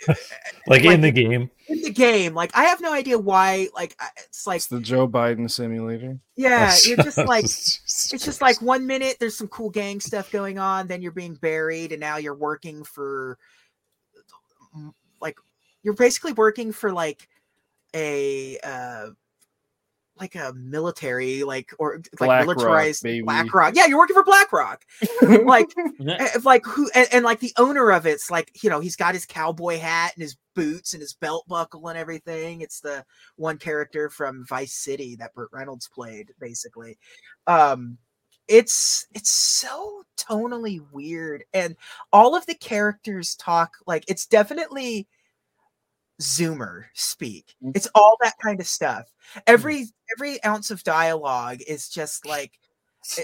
Like, 0.08 0.18
Like- 0.68 0.86
in 0.86 1.02
the 1.02 1.12
game. 1.12 1.50
in 1.68 1.82
the 1.82 1.90
game, 1.92 2.34
like, 2.34 2.52
I 2.56 2.66
have 2.66 2.82
no 2.82 2.94
idea 2.94 3.18
why. 3.18 3.68
Like, 3.74 3.96
it's 4.18 4.46
like, 4.46 4.58
It's 4.58 4.68
the 4.68 4.80
Joe 4.80 5.08
Biden 5.08 5.50
simulator. 5.50 6.18
yeah, 6.36 6.76
you're 6.86 6.98
just 6.98 7.18
like, 7.18 7.46
it's 7.46 7.82
it's 8.14 8.24
just 8.26 8.42
like 8.42 8.62
one 8.62 8.86
minute 8.88 9.18
there's 9.20 9.38
some 9.38 9.48
cool 9.48 9.70
gang 9.70 10.00
stuff 10.00 10.32
going 10.32 10.60
on 10.60 10.88
then 10.88 11.02
you're 11.02 11.12
being 11.12 11.34
buried 11.36 11.92
and 11.92 12.00
now 12.00 12.18
you're 12.18 12.36
working 12.36 12.84
for 12.84 13.38
like 15.20 15.38
you're 15.84 15.94
basically 15.96 16.34
working 16.34 16.72
for 16.72 16.92
like 16.92 17.28
a 17.96 18.58
uh 18.64 19.08
like 20.20 20.36
a 20.36 20.54
military 20.54 21.44
like 21.44 21.72
or 21.80 21.98
like 22.20 22.28
BlackRock, 22.30 22.46
militarized 22.48 23.04
baby. 23.04 23.22
BlackRock. 23.22 23.76
Yeah, 23.76 23.86
you're 23.86 23.98
working 23.98 24.16
for 24.16 24.24
BlackRock. 24.24 24.84
like 25.44 25.68
eh, 26.08 26.30
like 26.44 26.66
who 26.66 26.90
and, 26.96 27.08
and 27.12 27.26
like 27.26 27.40
the 27.40 27.54
owner 27.58 27.92
of 27.92 28.06
it's 28.06 28.30
like 28.32 28.52
you 28.64 28.70
know 28.70 28.80
he's 28.80 28.96
got 28.96 29.14
his 29.14 29.26
cowboy 29.26 29.78
hat 29.78 30.14
and 30.16 30.22
his 30.22 30.38
boots 30.56 30.94
and 30.94 31.02
his 31.02 31.14
belt 31.14 31.46
buckle 31.48 31.88
and 31.88 31.98
everything 32.00 32.62
it's 32.62 32.80
the 32.80 33.06
one 33.36 33.58
character 33.60 34.10
from 34.10 34.44
vice 34.48 34.74
city 34.74 35.16
that 35.16 35.32
burt 35.36 35.50
reynolds 35.54 35.88
played 35.88 36.32
basically 36.40 36.98
um 37.46 37.96
it's 38.48 39.06
it's 39.14 39.30
so 39.30 40.02
tonally 40.18 40.80
weird 40.92 41.44
and 41.54 41.76
all 42.12 42.36
of 42.36 42.44
the 42.48 42.56
characters 42.56 43.36
talk 43.36 43.76
like 43.86 44.04
it's 44.08 44.26
definitely 44.26 45.08
zoomer 46.20 46.86
speak 46.96 47.54
Mm. 47.64 47.76
it's 47.76 47.88
all 47.94 48.18
that 48.24 48.34
kind 48.42 48.60
of 48.60 48.66
stuff 48.68 49.06
every 49.46 49.86
every 50.16 50.44
ounce 50.44 50.72
of 50.72 50.84
dialogue 50.84 51.60
is 51.68 51.90
just 51.90 52.26
like 52.26 52.52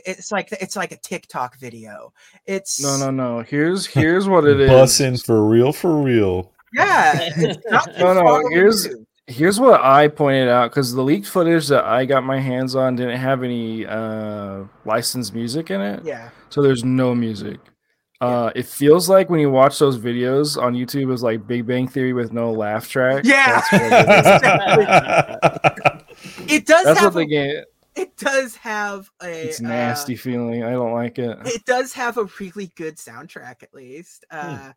it's 0.05 0.31
like 0.31 0.49
it's 0.61 0.76
like 0.76 0.91
a 0.91 0.97
tiktok 0.97 1.57
video 1.57 2.14
it's 2.45 2.81
No, 2.81 2.97
no, 2.97 3.11
no. 3.11 3.41
Here's 3.41 3.85
here's 3.85 4.27
what 4.27 4.45
it 4.45 4.60
is. 4.60 4.69
Bussin' 4.69 5.23
for 5.26 5.45
real, 5.45 5.73
for 5.73 5.97
real. 6.01 6.51
yeah 6.73 7.11
it's 7.35 7.60
not 7.69 7.85
too 7.95 7.99
No, 8.03 8.14
no, 8.14 8.49
here's- 8.49 8.85
removed. 8.88 9.07
Here's 9.27 9.57
what 9.57 9.80
I 9.81 10.10
pointed 10.10 10.49
out 10.49 10.69
because 10.69 10.93
the 10.93 11.01
leaked 11.01 11.27
footage 11.27 11.69
that 11.69 11.85
I 11.85 12.03
got 12.03 12.26
my 12.26 12.41
hands 12.41 12.76
on 12.76 12.97
didn't 12.97 13.18
have 13.22 13.41
any 13.41 13.85
uh, 13.85 14.64
licensed 14.84 15.34
music 15.34 15.72
in 15.72 15.80
it. 15.80 16.03
yeah 16.03 16.30
So 16.49 16.61
there's 16.61 16.84
no 16.84 17.15
music. 17.15 17.57
Uh, 18.19 18.51
it 18.53 18.65
feels 18.65 19.07
like 19.07 19.30
when 19.30 19.39
you 19.39 19.49
watch 19.49 19.80
those 19.80 19.97
videos 19.97 20.61
on 20.61 20.73
YouTube, 20.73 21.11
it's 21.14 21.22
like 21.22 21.47
Big 21.47 21.65
Bang 21.65 21.88
Theory 21.88 22.11
with 22.11 22.34
no 22.34 22.51
laugh 22.51 22.89
track. 22.89 23.23
Yeah. 23.26 23.61
It 26.49 26.65
does 26.65 26.86
That's 26.86 26.99
have 26.99 27.15
what 27.15 27.22
a, 27.22 27.26
they 27.26 27.30
get. 27.30 27.65
it 27.95 28.18
does 28.18 28.56
have 28.57 29.10
a 29.22 29.48
It's 29.49 29.60
uh, 29.61 29.68
nasty 29.68 30.15
feeling. 30.15 30.64
I 30.64 30.72
don't 30.72 30.94
like 30.94 31.20
it. 31.20 31.38
it 31.45 31.65
does 31.65 31.94
have 31.94 32.18
a 32.18 32.28
really 32.40 32.72
good 32.76 32.98
soundtrack 32.98 33.64
at 33.64 33.74
least 33.74 34.26
Hmm. 34.32 34.38
uh 34.40 34.72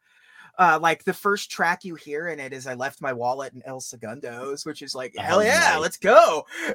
uh 0.59 0.79
like 0.81 1.05
the 1.05 1.13
first 1.13 1.51
track 1.51 1.85
you 1.85 1.95
hear 1.97 2.29
in 2.29 2.41
it 2.41 2.51
is 2.55 2.67
i 2.67 2.73
left 2.73 3.03
my 3.03 3.13
wallet 3.13 3.53
in 3.53 3.63
el 3.67 3.79
segundos 3.79 4.65
which 4.65 4.81
is 4.81 4.95
like 4.95 5.15
hell 5.19 5.39
Oh, 5.41 5.43
yeah 5.43 5.73
nice. 5.75 5.81
let's 5.81 5.97
go 5.99 6.47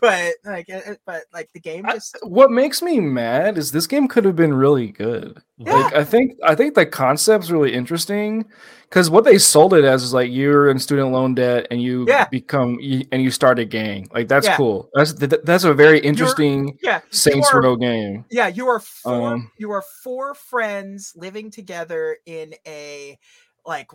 but 0.00 0.34
like 0.44 0.68
uh, 0.70 0.94
but 1.06 1.22
like 1.32 1.48
the 1.54 1.60
game 1.60 1.86
I- 1.86 1.94
just 1.94 2.18
what 2.22 2.50
makes 2.50 2.82
me 2.82 3.00
mad 3.00 3.56
is 3.58 3.72
this 3.72 3.86
game 3.86 4.08
could 4.08 4.24
have 4.26 4.36
been 4.36 4.52
really 4.54 4.88
good. 4.88 5.42
Yeah. 5.66 5.74
Like 5.74 5.94
I 5.94 6.04
think 6.04 6.38
I 6.44 6.54
think 6.54 6.74
the 6.74 6.86
concept's 6.86 7.50
really 7.50 7.72
interesting 7.72 8.46
because 8.88 9.08
what 9.10 9.24
they 9.24 9.38
sold 9.38 9.72
it 9.74 9.84
as 9.84 10.02
is 10.02 10.12
like 10.12 10.30
you're 10.30 10.68
in 10.70 10.78
student 10.78 11.12
loan 11.12 11.34
debt 11.34 11.66
and 11.70 11.80
you 11.82 12.04
Yeah. 12.08 12.26
become 12.28 12.78
you, 12.80 13.04
and 13.12 13.22
you 13.22 13.30
start 13.30 13.58
a 13.58 13.64
gang. 13.64 14.08
Like 14.12 14.28
that's 14.28 14.46
Yeah. 14.46 14.56
cool. 14.56 14.90
That's 14.94 15.12
th- 15.14 15.32
that's 15.44 15.64
a 15.64 15.74
very 15.74 15.98
interesting 16.00 16.78
yeah 16.82 17.00
Saints 17.10 17.52
Row 17.54 17.76
game. 17.76 18.24
Yeah, 18.30 18.48
you 18.48 18.68
are 18.68 18.80
four. 18.80 19.34
Um, 19.34 19.50
you 19.58 19.70
are 19.70 19.82
four 20.02 20.34
friends 20.34 21.12
living 21.16 21.50
together 21.50 22.18
in 22.26 22.54
a 22.66 23.18
like 23.64 23.90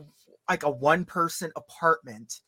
like 0.49 0.63
a 0.63 0.69
one 0.71 1.03
person 1.05 1.51
apartment, 1.55 2.41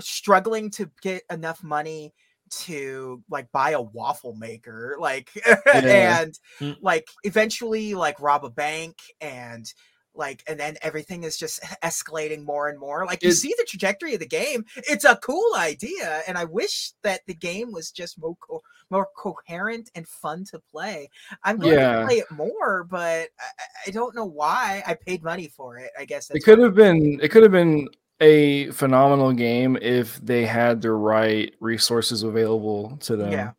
struggling 0.00 0.70
to 0.72 0.90
get 1.02 1.22
enough 1.30 1.62
money 1.62 2.12
to 2.50 3.22
like 3.30 3.50
buy 3.52 3.70
a 3.70 3.80
waffle 3.82 4.34
maker, 4.34 4.96
like 4.98 5.30
and 5.74 6.38
Mm. 6.60 6.76
like 6.82 7.06
eventually 7.24 7.94
like 7.94 8.20
rob 8.20 8.44
a 8.44 8.50
bank 8.50 8.96
and 9.20 9.72
like 10.14 10.44
and 10.46 10.60
then 10.60 10.76
everything 10.82 11.24
is 11.24 11.36
just 11.36 11.60
escalating 11.82 12.44
more 12.44 12.68
and 12.68 12.78
more 12.78 13.04
like 13.04 13.22
you 13.22 13.30
It- 13.30 13.34
see 13.34 13.52
the 13.58 13.66
trajectory 13.68 14.14
of 14.14 14.20
the 14.20 14.28
game 14.28 14.64
it's 14.76 15.04
a 15.04 15.16
cool 15.16 15.54
idea 15.56 16.22
and 16.28 16.38
i 16.38 16.44
wish 16.44 16.92
that 17.02 17.22
the 17.26 17.34
game 17.34 17.72
was 17.72 17.90
just 17.90 18.16
more 18.20 18.36
co- 18.36 18.62
more 18.90 19.08
coherent 19.16 19.90
and 19.96 20.06
fun 20.06 20.44
to 20.52 20.60
play 20.70 21.08
i'm 21.42 21.58
going 21.58 21.74
Yeah. 21.74 21.98
to 22.00 22.06
play 22.06 22.18
it 22.18 22.30
more 22.30 22.84
but 22.84 23.28
I- 23.40 23.88
I 23.88 23.90
don't 23.90 24.14
know 24.14 24.24
why 24.26 24.84
i 24.86 24.94
paid 24.94 25.24
money 25.24 25.48
for 25.48 25.78
it 25.78 25.90
i 25.98 26.04
guess 26.04 26.30
It 26.30 26.44
could 26.44 26.60
have 26.60 26.76
been 26.76 27.18
it 27.20 27.30
could 27.32 27.42
have 27.42 27.50
been 27.52 27.88
a 28.20 28.70
phenomenal 28.70 29.32
game 29.32 29.76
if 29.80 30.16
they 30.24 30.44
had 30.46 30.80
the 30.80 30.92
right 30.92 31.52
resources 31.60 32.22
available 32.22 32.96
to 33.02 33.16
them. 33.16 33.32
Yeah. 33.32 33.50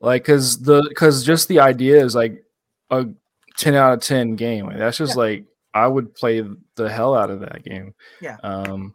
Like 0.00 0.24
cuz 0.24 0.58
the 0.58 0.82
cuz 0.96 1.24
just 1.24 1.48
the 1.48 1.60
idea 1.60 2.04
is 2.04 2.14
like 2.14 2.44
a 2.90 3.06
10 3.56 3.74
out 3.74 3.92
of 3.94 4.00
10 4.00 4.36
game. 4.36 4.66
Like, 4.66 4.78
that's 4.78 4.98
just 4.98 5.14
Yeah. 5.16 5.22
like 5.22 5.44
I 5.74 5.86
would 5.86 6.14
play 6.14 6.44
the 6.76 6.88
hell 6.90 7.14
out 7.14 7.30
of 7.30 7.40
that 7.40 7.64
game. 7.64 7.94
Yeah. 8.20 8.36
Um 8.42 8.94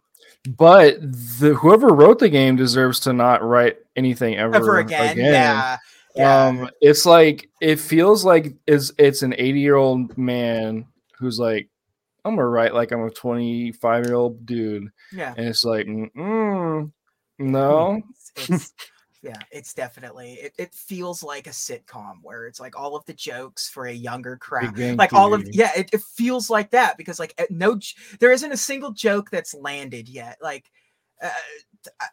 but 0.56 1.00
the 1.00 1.54
whoever 1.54 1.88
wrote 1.88 2.20
the 2.20 2.28
game 2.28 2.56
deserves 2.56 3.00
to 3.00 3.12
not 3.12 3.42
write 3.42 3.78
anything 3.96 4.36
ever, 4.36 4.54
ever 4.54 4.78
again, 4.78 5.16
yeah 5.16 5.76
yeah 6.14 6.46
Um 6.46 6.70
it's 6.80 7.04
like 7.04 7.48
it 7.60 7.80
feels 7.80 8.24
like 8.24 8.54
it's 8.66 8.92
it's 8.98 9.22
an 9.22 9.34
80 9.36 9.60
year 9.60 9.74
old 9.74 10.16
man 10.16 10.86
who's 11.18 11.38
like 11.38 11.68
I'm 12.24 12.36
gonna 12.36 12.48
write 12.48 12.74
like 12.74 12.92
I'm 12.92 13.02
a 13.02 13.10
25 13.10 14.06
year 14.06 14.14
old 14.14 14.44
dude, 14.44 14.90
yeah. 15.12 15.34
and 15.36 15.48
it's 15.48 15.64
like, 15.64 15.86
mm, 15.86 16.90
no, 17.38 18.02
it's, 18.36 18.50
it's 18.50 18.74
yeah 19.22 19.38
it's 19.50 19.74
definitely 19.74 20.34
it, 20.34 20.54
it 20.58 20.74
feels 20.74 21.22
like 21.22 21.46
a 21.46 21.50
sitcom 21.50 22.14
where 22.22 22.46
it's 22.46 22.60
like 22.60 22.78
all 22.78 22.94
of 22.94 23.04
the 23.06 23.12
jokes 23.12 23.68
for 23.68 23.86
a 23.86 23.92
younger 23.92 24.36
crowd 24.36 24.78
like 24.96 25.12
all 25.12 25.34
of 25.34 25.46
yeah 25.50 25.72
it, 25.76 25.90
it 25.92 26.02
feels 26.02 26.48
like 26.48 26.70
that 26.70 26.96
because 26.96 27.18
like 27.18 27.34
uh, 27.38 27.44
no 27.50 27.78
there 28.20 28.30
isn't 28.30 28.52
a 28.52 28.56
single 28.56 28.92
joke 28.92 29.28
that's 29.30 29.54
landed 29.54 30.08
yet 30.08 30.38
like 30.40 30.70
uh, 31.20 31.30
uh, 32.00 32.06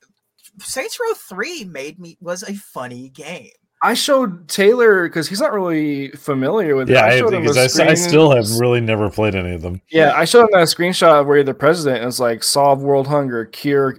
saints 0.60 1.00
row 1.00 1.14
3 1.14 1.66
made 1.66 2.00
me 2.00 2.18
was 2.20 2.42
a 2.42 2.56
funny 2.56 3.10
game 3.10 3.50
I 3.86 3.94
showed 3.94 4.48
Taylor 4.48 5.08
because 5.08 5.28
he's 5.28 5.40
not 5.42 5.54
really 5.54 6.10
familiar 6.12 6.76
with. 6.76 6.90
it. 6.90 6.94
Yeah, 6.94 7.06
I 7.06 7.10
I, 7.10 7.20
showed 7.20 7.34
him 7.34 7.42
because 7.42 7.58
a 7.58 7.62
I, 7.62 7.64
s- 7.66 7.80
I 7.80 7.94
screen- 7.94 8.10
still 8.10 8.32
have 8.36 8.50
really 8.60 8.82
never 8.82 9.10
played 9.10 9.36
any 9.36 9.54
of 9.54 9.62
them. 9.62 9.82
Yeah, 9.90 10.14
I 10.16 10.26
showed 10.26 10.42
him 10.44 10.50
that 10.54 10.68
screenshot 10.68 11.26
where 11.26 11.44
the 11.44 11.54
president 11.54 12.04
is 12.06 12.20
like, 12.20 12.44
solve 12.44 12.82
world 12.82 13.08
hunger, 13.08 13.46
cure 13.46 13.98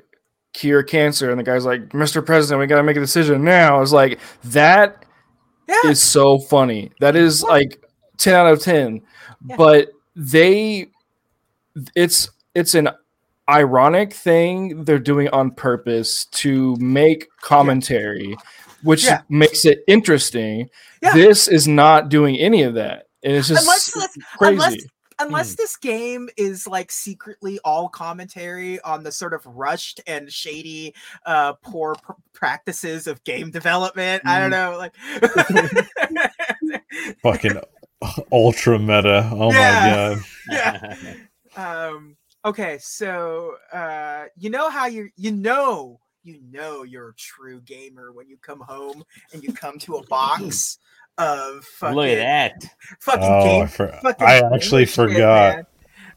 cure 0.52 0.82
cancer, 0.82 1.30
and 1.30 1.38
the 1.38 1.44
guy's 1.44 1.66
like, 1.66 1.90
Mr. 1.90 2.24
President, 2.24 2.58
we 2.60 2.66
gotta 2.66 2.82
make 2.82 2.96
a 2.96 3.00
decision 3.00 3.44
now. 3.44 3.82
It's 3.82 3.92
like 3.92 4.18
that 4.44 5.04
yeah 5.68 5.90
is 5.90 6.02
so 6.02 6.38
funny. 6.38 6.90
That 7.00 7.14
is 7.16 7.42
Yeah. 7.42 7.48
like 7.52 7.82
10 8.18 8.34
out 8.34 8.46
of 8.52 8.60
10. 8.62 9.02
Yeah. 9.46 9.56
But 9.56 9.90
they 10.16 10.88
it's 11.94 12.30
it's 12.54 12.74
an 12.74 12.88
ironic 13.48 14.12
thing 14.14 14.84
they're 14.84 14.98
doing 14.98 15.28
on 15.28 15.50
purpose 15.50 16.24
to 16.26 16.74
make 16.76 17.28
commentary, 17.42 18.36
which 18.82 19.05
Yeah. 19.05 19.23
makes 19.28 19.65
it 19.65 19.81
interesting. 19.86 20.69
Yeah. 21.03 21.15
This 21.15 21.48
is 21.48 21.69
not 21.69 22.09
doing 22.09 22.36
any 22.36 22.62
of 22.62 22.74
that. 22.74 23.07
And 23.23 23.35
it's 23.35 23.48
just 23.48 23.62
unless 23.62 23.93
this- 23.93 24.16
crazy. 24.36 24.55
unless 24.55 24.77
unless 25.19 25.51
Hmm. 25.53 25.57
this 25.57 25.77
game 25.78 26.28
is 26.36 26.66
like 26.66 26.93
secretly 26.93 27.59
all 27.65 27.89
commentary 27.89 28.78
on 28.82 29.03
the 29.03 29.11
sort 29.11 29.32
of 29.32 29.47
rushed 29.47 29.98
and 30.07 30.31
shady 30.31 30.94
uh 31.24 31.55
poor 31.62 31.94
pr- 31.94 32.12
practices 32.35 33.07
of 33.07 33.24
game 33.24 33.51
development 33.51 34.23
i 34.27 34.39
don't 34.39 34.51
know 34.51 34.77
like 34.77 34.94
Fucking 37.23 37.61
ultra 38.32 38.78
meta. 38.78 39.31
Oh 39.32 39.51
Yeah. 39.53 40.16
my 40.51 40.53
god. 40.53 40.97
yeah 41.57 41.89
um 41.90 42.16
okay 42.44 42.77
so 42.81 43.55
uh 43.73 44.24
you 44.36 44.51
know 44.51 44.69
how 44.69 44.86
you 44.86 45.09
you 45.16 45.32
know 45.32 45.98
you 46.27 46.40
know 46.51 46.82
you're 46.82 47.11
a 47.11 47.15
true 47.15 47.61
gamer 47.61 48.12
when 48.12 48.28
you 48.28 48.36
come 48.43 48.61
home 48.61 49.03
and 49.32 49.43
you 49.43 49.53
come 49.53 49.78
to 49.78 49.94
a 49.97 50.07
box 50.09 50.78
of 51.19 51.65
fucking 51.65 51.97
Look 51.97 52.09
at 52.09 52.16
that. 52.61 52.65
fucking 53.01 53.23
Oh, 53.23 53.61
I, 53.62 53.66
for- 53.66 53.89
fucking 54.03 54.27
I 54.27 54.43
actually 54.55 54.85
shit, 54.86 54.94
forgot. 54.94 55.57
man. 55.57 55.66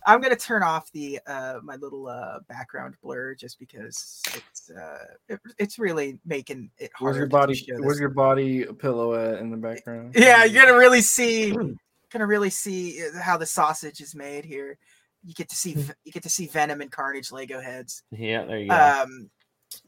I'm 0.07 0.21
gonna 0.21 0.35
turn 0.35 0.63
off 0.63 0.91
the 0.93 1.19
uh 1.27 1.59
my 1.61 1.75
little 1.75 2.07
uh 2.07 2.39
background 2.47 2.95
blur 3.03 3.35
just 3.35 3.59
because 3.59 4.23
it's 4.33 4.71
uh 4.71 5.05
it, 5.27 5.39
it's 5.59 5.77
really 5.77 6.17
making 6.25 6.71
it 6.79 6.89
Where's 6.99 7.17
your 7.17 7.27
body? 7.27 7.67
Where's 7.77 7.99
your 7.99 8.09
body 8.09 8.65
pillow 8.65 9.13
at 9.13 9.39
in 9.39 9.51
the 9.51 9.57
background? 9.57 10.15
Yeah, 10.15 10.45
you're 10.45 10.65
gonna 10.65 10.77
really 10.77 11.01
see 11.01 11.51
gonna 12.11 12.25
really 12.25 12.49
see 12.49 13.03
uh, 13.05 13.19
how 13.21 13.37
the 13.37 13.45
sausage 13.45 13.99
is 14.01 14.15
made 14.15 14.45
here. 14.45 14.77
You 15.25 15.33
get 15.33 15.49
to 15.49 15.55
see 15.55 15.71
you 16.05 16.11
get 16.11 16.23
to 16.23 16.29
see 16.29 16.47
Venom 16.47 16.79
and 16.81 16.91
Carnage 16.91 17.31
Lego 17.31 17.59
heads. 17.61 18.03
Yeah, 18.09 18.45
there 18.45 18.57
you 18.59 18.69
go. 18.69 18.75
Um 19.05 19.29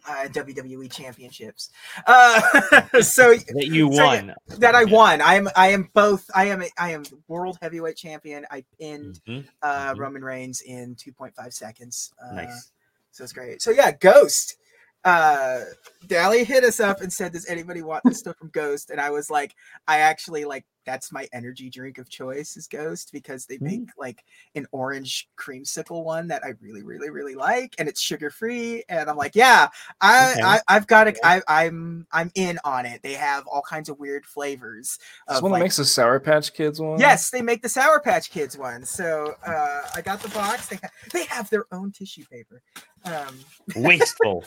uh, 0.08 0.28
WWE 0.30 0.92
championships. 0.92 1.70
Uh, 2.08 2.42
so 3.02 3.34
that 3.36 3.68
you 3.68 3.92
so, 3.94 4.04
won. 4.06 4.34
that 4.60 4.76
I 4.76 4.86
won. 4.86 5.22
I 5.22 5.36
am 5.36 5.50
I 5.56 5.70
am 5.70 5.90
both. 5.94 6.30
I 6.36 6.46
am 6.48 6.64
I 6.78 6.92
am 6.92 7.04
world 7.28 7.58
heavyweight 7.62 7.98
champion. 7.98 8.46
I 8.52 8.64
pinned 8.80 9.20
Mhm, 9.28 9.48
uh, 9.62 9.94
Mhm. 9.94 9.98
Roman 9.98 10.24
Reigns 10.24 10.62
in 10.62 10.96
2.5 10.96 11.54
seconds. 11.54 12.14
Uh, 12.22 12.36
Nice. 12.36 12.72
So 13.12 13.24
it's 13.24 13.34
great. 13.34 13.62
So 13.62 13.72
yeah, 13.72 13.92
Ghost. 13.92 14.58
Uh 15.04 15.62
Dali 16.08 16.46
hit 16.46 16.64
us 16.64 16.80
up 16.80 17.02
and 17.02 17.12
said, 17.12 17.32
Does 17.32 17.48
anybody 17.48 17.82
want 17.82 18.04
this 18.04 18.20
stuff 18.20 18.38
from 18.38 18.50
Ghost? 18.50 18.90
And 18.90 19.00
I 19.00 19.10
was 19.10 19.30
like, 19.30 19.56
I 19.88 20.00
actually 20.00 20.46
like 20.46 20.66
that's 20.86 21.12
my 21.12 21.28
energy 21.32 21.70
drink 21.70 21.98
of 21.98 22.10
choice 22.10 22.58
is 22.58 22.68
Ghost 22.68 23.12
because 23.12 23.46
they 23.46 23.58
make 23.62 23.90
like 23.98 24.24
an 24.56 24.66
orange 24.72 25.30
creamsicle 25.38 26.04
one 26.04 26.28
that 26.30 26.44
I 26.44 26.54
really, 26.60 26.82
really, 26.82 27.10
really 27.10 27.36
like, 27.36 27.76
and 27.78 27.88
it's 27.88 28.02
sugar 28.02 28.30
free. 28.30 28.84
And 28.90 29.10
I'm 29.10 29.16
like, 29.16 29.36
yeah, 29.36 29.68
I, 30.02 30.32
Okay. 30.32 30.42
I 30.44 30.60
I've 30.68 30.88
got 30.88 31.08
it. 31.08 31.20
I, 31.24 31.42
I'm 31.48 32.08
I'm 32.12 32.32
in 32.36 32.60
on 32.64 32.86
it. 32.86 33.02
They 33.04 33.14
have 33.14 33.46
all 33.48 33.62
kinds 33.62 33.90
of 33.90 34.00
weird 34.00 34.26
flavors. 34.26 34.98
This 35.28 35.38
of, 35.38 35.44
one 35.44 35.52
that 35.52 35.58
like, 35.58 35.64
makes 35.64 35.78
the 35.78 35.86
Sour 35.86 36.20
Patch 36.20 36.54
Kids 36.54 36.80
one. 36.80 37.00
Yes, 37.00 37.30
they 37.30 37.42
make 37.42 37.62
the 37.62 37.70
Sour 37.70 38.00
Patch 38.00 38.30
Kids 38.30 38.58
one. 38.58 38.84
So 38.84 39.36
uh, 39.46 39.82
I 39.96 40.02
got 40.02 40.22
the 40.22 40.30
box. 40.30 40.68
They 40.68 40.78
ha- 40.78 40.90
they 41.12 41.26
have 41.26 41.50
their 41.50 41.66
own 41.72 41.92
tissue 41.92 42.26
paper. 42.26 42.62
Um, 43.06 43.40
Wasteful. 43.76 44.46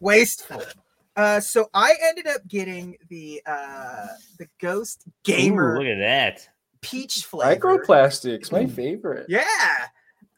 Wasteful. 0.00 0.62
Uh, 1.16 1.40
so 1.40 1.68
I 1.72 1.94
ended 2.02 2.26
up 2.26 2.46
getting 2.46 2.96
the 3.08 3.40
uh, 3.46 4.06
the 4.38 4.46
Ghost 4.60 5.04
Ooh, 5.08 5.12
Gamer 5.24 5.78
look 5.78 5.86
at 5.86 5.98
that. 5.98 6.48
peach 6.82 7.24
flavor. 7.24 7.78
Microplastics, 7.78 8.52
my 8.52 8.66
favorite. 8.66 9.26
Yeah. 9.28 9.86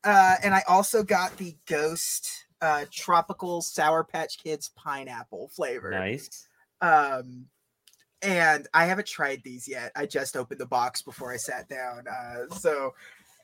Uh, 0.05 0.37
and 0.43 0.55
I 0.55 0.63
also 0.69 1.03
got 1.03 1.37
the 1.37 1.57
Ghost 1.67 2.47
uh, 2.61 2.85
Tropical 2.93 3.61
Sour 3.61 4.05
Patch 4.05 4.39
Kids 4.39 4.71
pineapple 4.77 5.49
flavor. 5.49 5.91
Nice. 5.91 6.49
Um, 6.81 7.47
and 8.23 8.69
I 8.73 8.87
haven't 8.87 9.09
tried 9.09 9.43
these 9.45 9.69
yet. 9.69 9.93
I 9.97 10.07
just 10.07 10.37
opened 10.37 10.61
the 10.61 10.67
box 10.67 11.03
before 11.03 11.33
I 11.33 11.37
sat 11.37 11.69
down. 11.69 12.05
Uh, 12.09 12.55
so 12.55 12.95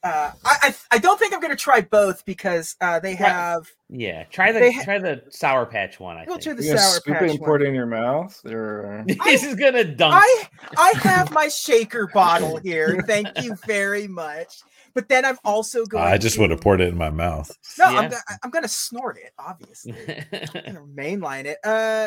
uh, 0.04 0.32
I, 0.44 0.56
I 0.62 0.74
I 0.92 0.98
don't 0.98 1.18
think 1.18 1.32
I'm 1.34 1.40
gonna 1.40 1.56
try 1.56 1.80
both 1.80 2.24
because 2.24 2.76
uh, 2.80 3.00
they 3.00 3.10
Right. 3.14 3.18
have. 3.18 3.68
Yeah, 3.88 4.24
try 4.24 4.52
the 4.52 4.70
ha- 4.72 4.84
try 4.84 4.98
the 4.98 5.22
sour 5.30 5.66
patch 5.66 5.98
one. 5.98 6.16
I 6.16 6.24
We'll 6.26 6.36
think. 6.36 6.44
do 6.44 6.54
the 6.54 6.62
You 6.62 6.68
gonna 6.70 6.80
Sour 6.80 6.90
scoop 7.00 7.14
Patch 7.14 7.22
it 7.24 7.30
and 7.30 7.38
pour 7.40 7.50
one. 7.52 7.62
it 7.62 7.68
in 7.68 7.74
your 7.74 7.86
mouth, 7.86 8.40
or 8.44 9.04
this 9.24 9.42
is 9.42 9.54
gonna 9.56 9.84
dunk. 9.84 10.14
I 10.16 10.48
I 10.76 10.92
have 11.02 11.32
my 11.32 11.48
shaker 11.48 12.06
bottle 12.12 12.56
here. 12.58 13.02
Thank 13.06 13.28
you 13.42 13.56
very 13.66 14.06
much. 14.06 14.54
But 14.94 15.08
then 15.08 15.24
I'm 15.24 15.38
also 15.44 15.84
going. 15.86 16.04
I 16.04 16.18
just 16.18 16.38
want 16.38 16.50
to, 16.50 16.54
would 16.54 16.58
have 16.58 16.60
poured 16.60 16.80
it 16.80 16.88
in 16.88 16.96
my 16.96 17.10
mouth. 17.10 17.50
No, 17.78 17.90
Yeah. 17.90 17.98
I'm 17.98 18.10
gonna, 18.10 18.22
I'm 18.44 18.50
gonna 18.50 18.68
snort 18.68 19.16
it. 19.18 19.32
Obviously, 19.38 19.92
I'm 20.32 20.74
gonna 20.74 20.86
mainline 20.94 21.46
it. 21.46 21.58
Uh, 21.64 22.06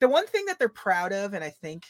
the 0.00 0.08
one 0.08 0.26
thing 0.26 0.44
that 0.46 0.58
they're 0.58 0.68
proud 0.68 1.12
of, 1.12 1.32
and 1.32 1.42
I 1.42 1.50
think 1.50 1.84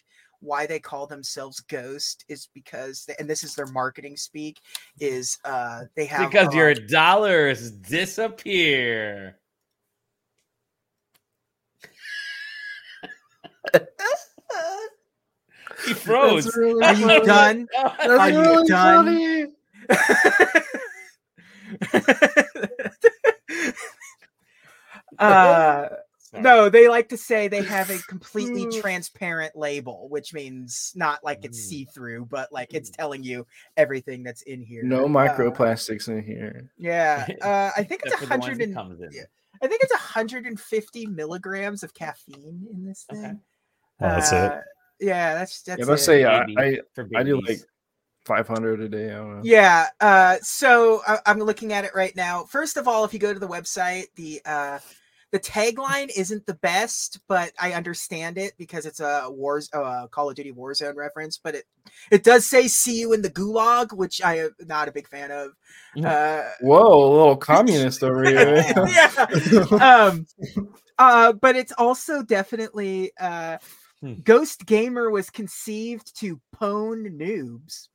why 0.47 0.66
they 0.66 0.78
call 0.78 1.06
themselves 1.06 1.60
Ghost 1.60 2.24
is 2.28 2.48
because, 2.55 3.05
they, 3.06 3.14
and 3.18 3.28
this 3.28 3.44
is 3.44 3.55
their 3.55 3.66
marketing 3.66 4.16
speak, 4.16 4.60
is 5.01 5.39
uh 5.44 5.82
they 5.94 6.06
have 6.06 6.31
because 6.31 6.55
your 6.55 6.73
dollars 6.74 7.70
disappear. 7.73 9.36
he 15.85 15.93
froze. 15.94 16.56
really 16.56 16.85
Are 16.85 16.94
you 16.94 17.24
done? 17.24 17.68
Are 18.01 18.31
you 18.31 18.64
done? 18.66 19.52
uh 25.18 25.89
Sorry. 26.31 26.43
no 26.43 26.69
they 26.69 26.89
like 26.89 27.09
to 27.11 27.16
say 27.16 27.47
they 27.48 27.62
have 27.62 27.89
a 27.90 27.98
completely 28.09 28.66
Mm. 28.66 28.81
transparent 28.81 29.55
label 29.57 30.09
which 30.09 30.35
means 30.35 30.93
not 30.97 31.23
like 31.23 31.44
it's 31.44 31.59
Mm. 31.59 31.69
see-through 31.69 32.27
but 32.27 32.53
like 32.53 32.74
it's 32.74 32.90
telling 32.90 33.23
you 33.23 33.47
everything 33.77 34.23
that's 34.24 34.43
in 34.43 34.61
here 34.62 34.82
no 34.82 35.05
Uh, 35.05 35.09
microplastics 35.09 36.09
in 36.09 36.23
here. 36.23 36.70
yeah 36.77 37.27
uh 37.43 37.70
i 37.77 37.82
think 37.85 38.03
it's 38.05 38.15
a 38.15 38.19
for 38.19 38.27
the 38.27 38.31
ones 38.31 38.44
hundred 38.44 38.62
and 38.65 38.74
comes 38.74 39.01
in. 39.01 39.11
yeah. 39.12 39.23
i 39.62 39.66
think 39.69 39.82
it's 39.82 39.93
150 39.93 41.07
milligrams 41.07 41.82
of 41.82 41.94
caffeine 41.94 42.66
in 42.73 42.85
this 42.85 43.05
thing 43.11 43.19
Okay. 43.24 43.35
Oh, 44.01 44.09
that's 44.09 44.32
it. 44.32 44.39
Uh, 44.53 44.61
yeah 45.01 45.35
that's 45.35 45.62
that's 45.62 45.78
Yeah, 45.81 45.86
let's 45.86 46.03
it. 46.03 46.07
say 46.07 46.24
I, 46.24 46.40
Baby. 46.44 46.59
I 46.59 46.81
For 46.94 47.09
I 47.16 47.23
do 47.23 47.40
babies. 47.40 47.61
like 47.61 47.69
500 48.27 48.81
a 48.81 48.89
day. 48.89 49.11
I 49.12 49.15
don't 49.15 49.36
know. 49.36 49.40
Yeah. 49.44 49.86
Uh, 50.01 50.36
so 50.43 51.01
I, 51.07 51.19
I'm 51.27 51.39
looking 51.39 51.73
at 51.73 51.85
it 51.85 51.93
right 51.94 52.15
now. 52.16 52.43
First 52.44 52.77
of 52.77 52.89
all, 52.89 53.05
if 53.05 53.15
you 53.15 53.20
go 53.20 53.32
to 53.32 53.39
the 53.39 53.47
website, 53.47 54.07
the 54.16 54.40
uh, 54.44 54.81
the 55.32 55.40
tagline 55.40 56.11
isn't 56.16 56.47
the 56.47 56.55
best, 56.55 57.20
but 57.28 57.53
I 57.61 57.73
understand 57.73 58.39
it 58.39 58.53
because 58.59 58.86
it's 58.86 59.01
a 59.01 59.27
wars 59.28 59.69
uh, 59.73 60.07
Call 60.09 60.31
of 60.31 60.36
Duty 60.36 60.53
Warzone 60.53 60.94
reference. 60.97 61.39
But 61.39 61.55
it 61.57 61.65
it 62.11 62.23
does 62.24 62.47
say 62.48 62.69
"See 62.69 63.01
you 63.01 63.12
in 63.12 63.23
the 63.23 63.31
gulag," 63.31 63.93
which 63.93 64.23
I 64.23 64.39
am 64.40 64.51
not 64.66 64.89
a 64.89 64.93
big 64.93 65.09
fan 65.09 65.31
of. 65.31 65.51
Uh, 66.05 66.43
Whoa, 66.61 67.09
a 67.09 67.12
little 67.16 67.36
communist 67.36 68.03
over 68.03 68.24
here. 68.28 68.65
yeah. 68.89 69.66
Um, 69.81 70.27
uh, 70.98 71.32
but 71.32 71.57
it's 71.57 71.73
also 71.73 72.23
definitely 72.23 73.12
uh, 73.19 73.59
Hmm. 74.03 74.15
Ghost 74.24 74.66
Gamer 74.66 75.11
was 75.11 75.31
conceived 75.31 76.15
to 76.20 76.39
pwn 76.55 77.19
noobs 77.19 77.89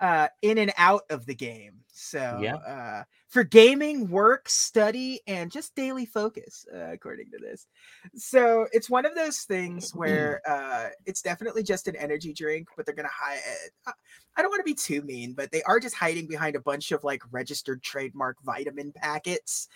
uh, 0.00 0.26
in 0.42 0.58
and 0.58 0.72
out 0.76 1.02
of 1.10 1.26
the 1.26 1.34
game. 1.34 1.74
So 1.86 2.40
Yeah. 2.42 3.04
Uh, 3.36 3.40
for 3.40 3.44
gaming, 3.44 4.08
work, 4.08 4.48
study, 4.48 5.20
and 5.26 5.50
just 5.50 5.74
daily 5.74 6.06
focus, 6.06 6.64
uh, 6.74 6.92
according 6.92 7.30
to 7.30 7.38
this. 7.38 7.66
So 8.14 8.66
it's 8.72 8.88
one 8.88 9.04
of 9.04 9.14
those 9.14 9.40
things 9.42 9.94
where 9.94 10.40
uh, 10.48 10.88
it's 11.04 11.20
definitely 11.22 11.62
just 11.62 11.86
an 11.86 11.96
energy 11.96 12.32
drink, 12.32 12.68
but 12.76 12.86
they're 12.86 12.94
gonna 12.94 13.08
hide. 13.12 13.38
I 14.36 14.42
don't 14.42 14.50
want 14.50 14.60
to 14.60 14.64
be 14.64 14.74
too 14.74 15.02
mean, 15.02 15.34
but 15.34 15.52
they 15.52 15.62
are 15.64 15.80
just 15.80 15.94
hiding 15.94 16.26
behind 16.26 16.56
a 16.56 16.60
bunch 16.60 16.92
of 16.92 17.04
like 17.04 17.22
registered 17.30 17.82
trademark 17.82 18.36
vitamin 18.42 18.92
packets. 18.92 19.68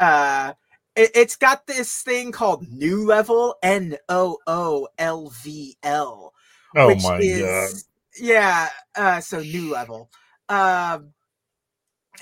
Uh, 0.00 0.54
it, 0.96 1.10
it's 1.14 1.36
got 1.36 1.66
this 1.66 2.02
thing 2.02 2.32
called 2.32 2.66
nooLVL, 2.66 3.54
N 3.62 3.96
O 4.08 4.38
O 4.46 4.88
L 4.98 5.28
V 5.42 5.76
L. 5.82 6.32
Oh 6.76 6.86
which 6.88 7.02
my 7.02 7.18
is- 7.18 7.84
Yeah, 8.18 8.68
uh, 8.94 9.20
so 9.20 9.42
nooLVL. 9.42 10.08
Um, 10.48 11.12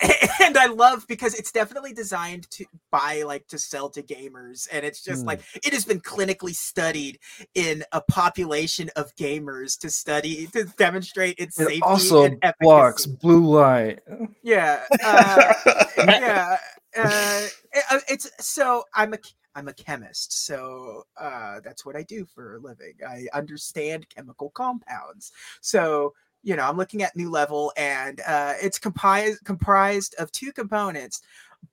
I 0.60 0.66
love 0.66 1.06
because 1.08 1.34
it's 1.34 1.50
definitely 1.52 1.92
designed 1.94 2.48
to 2.50 2.66
buy 2.92 3.22
like 3.26 3.46
to 3.48 3.58
sell 3.58 3.88
to 3.90 4.02
gamers, 4.02 4.68
and 4.70 4.84
it's 4.84 5.02
just 5.02 5.22
Hmm. 5.22 5.28
like 5.28 5.40
it 5.64 5.72
has 5.72 5.84
been 5.86 6.00
clinically 6.00 6.54
studied 6.54 7.18
in 7.54 7.82
a 7.92 8.00
population 8.02 8.90
of 8.96 9.14
gamers 9.16 9.78
to 9.80 9.88
study 9.90 10.46
to 10.48 10.64
demonstrate 10.76 11.36
its 11.38 11.58
It 11.58 11.66
safety 11.66 11.80
also 11.82 12.24
and 12.24 12.38
efficacy. 12.42 12.60
blocks 12.60 13.06
blue 13.06 13.46
light. 13.46 14.00
Yeah, 14.42 14.82
uh, 15.04 15.52
yeah. 15.96 16.58
Uh, 16.96 17.46
it- 17.72 17.84
uh, 17.90 18.00
it's 18.08 18.30
so 18.46 18.84
I'm 18.94 19.14
a 19.14 19.18
I'm 19.54 19.68
a 19.68 19.72
chemist, 19.72 20.44
so 20.46 21.04
uh, 21.16 21.60
that's 21.64 21.84
what 21.86 21.96
I 21.96 22.02
do 22.02 22.24
for 22.24 22.56
a 22.56 22.60
living. 22.60 22.94
I 23.06 23.26
understand 23.32 24.08
chemical 24.14 24.50
compounds. 24.50 25.32
So 25.60 26.12
you 26.42 26.56
know, 26.56 26.62
I'm 26.62 26.76
looking 26.76 27.02
at 27.02 27.16
nooLVL, 27.16 27.70
and 27.76 28.20
uh, 28.26 28.54
it's 28.62 28.78
comprised 28.78 29.44
comprised 29.44 30.14
of 30.18 30.30
two 30.32 30.52
components: 30.52 31.20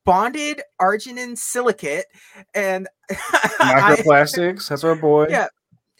bonded 0.05 0.61
arginine 0.81 1.37
silicate 1.37 2.05
and 2.53 2.87
I- 3.11 3.95
Microplastics. 3.97 4.69
That's 4.69 4.83
our 4.83 4.95
boy. 4.95 5.27
Yeah. 5.29 5.47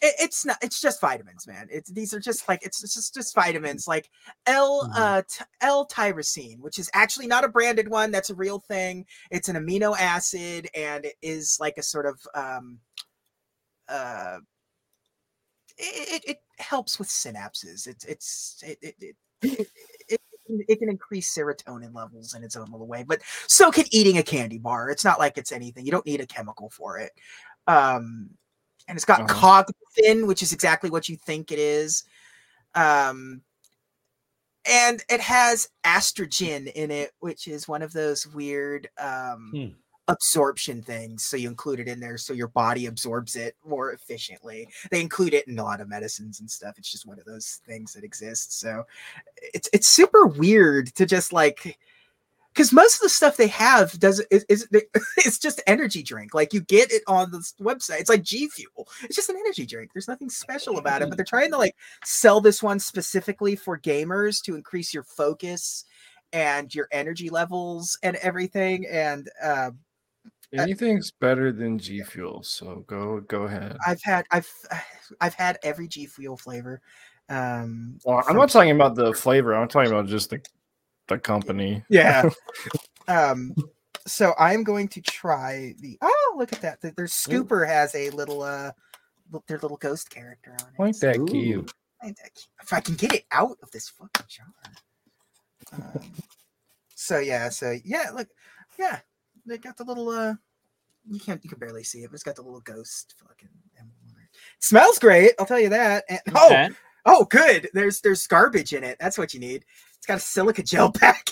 it, 0.02 0.14
it's 0.20 0.46
not 0.46 0.58
it's 0.62 0.80
just 0.80 1.02
vitamins 1.02 1.48
man 1.48 1.68
it's 1.72 1.90
these 1.92 2.14
are 2.14 2.20
just 2.20 2.48
like 2.48 2.64
it's, 2.64 2.84
it's 2.84 2.94
just 2.94 3.16
just 3.16 3.34
vitamins 3.34 3.88
like 3.88 4.10
l 4.46 4.84
Mhm. 4.88 4.92
uh 4.96 5.22
t- 5.28 5.44
l 5.62 5.88
tyrosine 5.88 6.60
which 6.60 6.78
is 6.78 6.88
actually 6.94 7.26
not 7.26 7.44
a 7.44 7.48
branded 7.50 7.88
one 7.90 8.12
that's 8.12 8.30
a 8.30 8.36
real 8.36 8.60
thing 8.60 9.06
it's 9.32 9.50
an 9.50 9.56
amino 9.56 9.98
acid 9.98 10.70
and 10.76 11.06
it 11.06 11.16
is 11.24 11.58
like 11.60 11.78
a 11.80 11.84
sort 11.84 12.06
of 12.06 12.20
um 12.36 12.78
uh 13.90 14.38
it, 15.80 16.24
it, 16.24 16.30
it 16.32 16.38
helps 16.60 17.00
with 17.00 17.08
synapses 17.08 17.88
it's 17.88 18.06
it's 18.06 18.64
it 18.66 18.78
it, 18.82 18.96
it, 19.00 19.16
it, 19.42 19.68
it, 20.10 20.22
it 20.68 20.80
can 20.80 20.90
increase 20.90 21.36
serotonin 21.36 21.94
levels 21.94 22.34
in 22.34 22.44
its 22.44 22.56
own 22.56 22.72
little 22.72 22.88
way 22.88 23.04
but 23.08 23.22
so 23.48 23.72
can 23.72 23.86
eating 23.92 24.18
a 24.18 24.24
candy 24.24 24.58
bar 24.58 24.90
it's 24.90 25.06
not 25.06 25.20
like 25.20 25.38
it's 25.38 25.52
anything 25.52 25.86
you 25.86 25.92
don't 25.92 26.06
need 26.06 26.22
a 26.22 26.26
chemical 26.26 26.70
for 26.70 26.98
it 26.98 27.12
um 27.68 28.30
and 28.88 28.96
it's 28.96 29.06
got 29.06 29.22
Uh-huh. 29.22 29.64
Cognizin, 29.64 30.28
which 30.28 30.42
is 30.42 30.54
exactly 30.54 30.90
what 30.90 31.10
you 31.10 31.18
think 31.18 31.52
it 31.52 31.60
is. 31.60 32.04
Um, 32.74 33.42
and 34.66 35.04
it 35.10 35.20
has 35.22 35.70
AstraGin 35.86 36.72
in 36.72 36.92
it, 36.92 37.12
which 37.20 37.48
is 37.48 37.68
one 37.68 37.82
of 37.82 37.94
those 37.94 38.28
weird 38.28 38.90
um, 38.98 39.52
Hmm. 39.54 39.68
Absorption 40.08 40.82
things. 40.82 41.26
So 41.26 41.38
you 41.38 41.50
include 41.50 41.80
it 41.80 41.88
in 41.88 42.00
there 42.00 42.18
so 42.18 42.34
your 42.34 42.48
body 42.48 42.86
absorbs 42.86 43.36
it 43.36 43.56
more 43.66 43.92
efficiently. 43.92 44.68
They 44.92 45.02
include 45.02 45.34
it 45.34 45.48
in 45.48 45.60
a 45.60 45.64
lot 45.64 45.82
of 45.82 45.90
medicines 45.90 46.40
and 46.40 46.50
stuff. 46.50 46.76
It's 46.78 46.92
just 46.92 47.06
one 47.06 47.20
of 47.20 47.26
those 47.26 47.62
things 47.66 47.94
that 47.94 48.04
exists. 48.04 48.56
So 48.60 48.86
it's 49.42 49.70
it's 49.74 49.88
super 49.88 50.26
weird 50.26 50.94
to 50.96 51.06
just 51.06 51.34
like 51.34 51.78
because 52.58 52.74
most 52.74 52.96
of 52.96 53.02
the 53.02 53.10
stuff 53.10 53.38
they 53.38 53.48
have 53.48 54.00
does 54.00 54.20
is, 54.32 54.44
is 54.50 54.68
it's 55.18 55.38
just 55.38 55.62
energy 55.68 56.02
drink. 56.02 56.34
Like 56.34 56.54
you 56.54 56.62
get 56.62 56.92
it 56.92 57.04
on 57.06 57.30
the 57.30 57.38
website. 57.62 58.00
It's 58.00 58.10
like 58.10 58.24
G 58.24 58.48
Fuel. 58.48 58.88
It's 59.04 59.16
just 59.16 59.30
an 59.30 59.36
energy 59.38 59.66
drink. 59.66 59.92
There's 59.94 60.08
nothing 60.08 60.30
special 60.30 60.80
about 60.80 61.02
it. 61.02 61.10
But 61.10 61.18
they're 61.18 61.26
trying 61.26 61.52
to 61.52 61.58
like 61.58 61.76
sell 62.04 62.42
this 62.42 62.64
one 62.64 62.80
specifically 62.80 63.56
for 63.56 63.78
gamers 63.78 64.42
to 64.44 64.56
increase 64.56 64.94
your 64.94 65.04
focus 65.04 65.86
and 66.34 66.74
your 66.74 66.88
energy 66.92 67.30
levels 67.30 67.98
and 68.02 68.16
everything. 68.18 68.88
And 68.88 69.30
uh, 69.42 69.72
Anything's 70.54 71.12
better 71.12 71.52
than 71.52 71.78
G 71.78 72.02
Fuel, 72.04 72.42
so 72.44 72.86
go 72.88 73.20
go 73.22 73.44
ahead. 73.44 73.78
I've 73.86 74.02
had 74.02 74.26
I've 74.32 74.50
I've 75.22 75.34
had 75.34 75.58
every 75.64 75.88
G 75.88 76.06
Fuel 76.06 76.38
flavor. 76.38 76.82
Um, 77.30 78.00
Well, 78.06 78.18
I'm 78.20 78.24
from- 78.24 78.38
not 78.38 78.50
talking 78.50 78.72
about 78.72 78.96
the 78.96 79.14
flavor. 79.14 79.54
I'm 79.54 79.68
talking 79.68 79.92
about 79.92 80.08
just 80.08 80.30
the 80.30 80.42
the 81.08 81.18
company. 81.18 81.84
Yeah. 81.90 82.30
um, 83.08 83.54
so 84.06 84.34
I'm 84.40 84.64
going 84.64 84.88
to 84.90 85.02
try 85.02 85.74
the. 85.80 85.98
Oh, 86.02 86.36
look 86.38 86.54
at 86.54 86.62
that! 86.62 86.82
Their 86.82 86.92
their 86.92 87.06
scooper 87.08 87.68
has 87.68 87.94
a 87.96 88.10
little 88.12 88.42
uh, 88.42 88.72
their 89.48 89.60
little 89.60 89.78
ghost 89.78 90.10
character 90.10 90.52
on 90.52 90.68
it. 90.68 90.80
Like 90.80 91.00
that 91.00 91.18
Ooh. 91.18 91.26
cute. 91.26 91.74
Ain't 92.04 92.18
that 92.18 92.34
cute? 92.34 92.48
If 92.62 92.72
I 92.72 92.80
can 92.80 92.96
get 92.96 93.14
it 93.14 93.26
out 93.32 93.58
of 93.62 93.72
this 93.72 93.90
fucking 93.90 94.26
jar. 94.30 94.46
Um, 95.74 96.12
so 96.96 97.20
yeah, 97.20 97.50
so 97.50 97.76
yeah, 97.84 98.12
look, 98.14 98.30
yeah, 98.80 99.00
they 99.48 99.58
got 99.58 99.78
the 99.78 99.84
little 99.84 100.10
uh, 100.10 100.34
you 101.10 101.20
can't 101.20 101.44
you 101.44 101.50
can 101.50 101.60
barely 101.60 101.84
see 101.84 102.00
it, 102.00 102.10
but 102.10 102.16
it's 102.16 102.24
got 102.24 102.36
the 102.36 102.42
little 102.42 102.62
ghost 102.62 103.16
fucking. 103.26 103.50
emblem 103.80 103.96
on 104.10 104.22
it. 104.22 104.30
Smells 104.60 105.00
great, 105.00 105.32
I'll 105.40 105.46
tell 105.46 105.60
you 105.60 105.70
that. 105.70 106.04
And, 106.10 106.20
oh, 106.36 106.48
Okay. 106.48 106.70
oh, 107.06 107.26
good. 107.26 107.70
There's 107.74 108.02
there's 108.02 108.28
garbage 108.28 108.74
in 108.74 108.84
it. 108.84 108.98
That's 109.00 109.18
what 109.18 109.34
you 109.34 109.40
need. 109.40 109.66
It's 109.98 110.06
got 110.06 110.18
a 110.18 110.22
silica 110.22 110.64
gel 110.64 110.92
pack. 110.94 111.28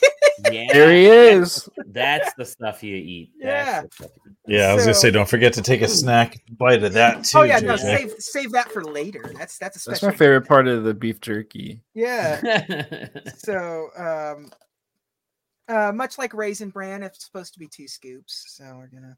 Yeah. 0.52 0.68
There 0.74 0.92
he 0.92 1.06
is. 1.06 1.68
That's 1.88 2.34
the 2.34 2.46
stuff 2.46 2.84
you 2.84 2.96
eat. 2.96 3.32
Yeah. 3.38 3.82
That's 3.82 3.98
the 3.98 4.04
you 4.04 4.10
eat. 4.10 4.32
Yeah, 4.48 4.68
I 4.68 4.74
was 4.76 4.84
gonna 4.84 4.94
say, 4.94 5.10
don't 5.12 5.30
forget 5.30 5.54
to 5.54 5.62
take 5.62 5.82
a 5.82 5.88
snack 5.88 6.42
bite 6.58 6.84
of 6.84 6.94
that 6.94 7.24
too. 7.24 7.40
oh 7.40 7.44
yeah, 7.44 7.60
no, 7.60 7.76
save 7.78 8.14
save 8.20 8.52
that 8.52 8.72
for 8.72 8.84
later. 8.84 9.32
That's 9.38 9.58
that's 9.58 9.86
a 9.86 9.90
That's 9.90 10.04
my 10.04 10.12
favorite 10.12 10.48
part 10.48 10.68
of 10.68 10.84
the 10.84 10.94
beef 10.94 11.20
jerky. 11.22 11.82
Yeah. 11.94 13.08
so 13.38 13.90
um 13.98 14.52
uh 15.68 15.92
much 15.94 16.18
like 16.18 16.34
raisin 16.34 16.70
bran 16.70 17.02
it's 17.04 17.26
supposed 17.26 17.54
to 17.54 17.60
be 17.60 17.68
two 17.68 17.88
scoops 17.88 18.46
so 18.56 18.64
we're 18.78 18.88
gonna 18.88 19.18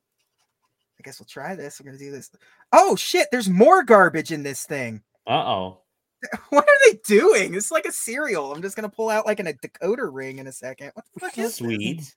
i 1.00 1.04
guess 1.04 1.20
we'll 1.20 1.28
try 1.28 1.56
this 1.56 1.80
we're 1.80 1.86
gonna 1.92 1.98
do 1.98 2.12
this. 2.12 2.32
Oh 2.72 2.96
shit 2.96 3.28
there's 3.32 3.50
more 3.50 3.84
garbage 3.84 4.32
in 4.32 4.44
this 4.44 4.66
thing. 4.66 5.02
Uh 5.26 5.32
oh. 5.46 5.82
what 6.50 6.64
are 6.64 6.92
they 6.92 7.00
doing? 7.06 7.54
It's 7.54 7.70
like 7.72 7.86
a 7.86 7.92
cereal. 7.92 8.52
I'm 8.52 8.62
just 8.62 8.76
gonna 8.76 8.90
pull 8.90 9.10
out 9.10 9.26
like 9.28 9.40
an, 9.40 9.48
a 9.48 9.54
decoder 9.54 10.10
ring 10.12 10.40
in 10.40 10.48
a 10.48 10.52
second. 10.52 10.92
What 10.96 11.06
the 11.14 11.20
fuck 11.20 11.38
is 11.38 11.46
this? 11.46 11.56
Sweet. 11.58 12.16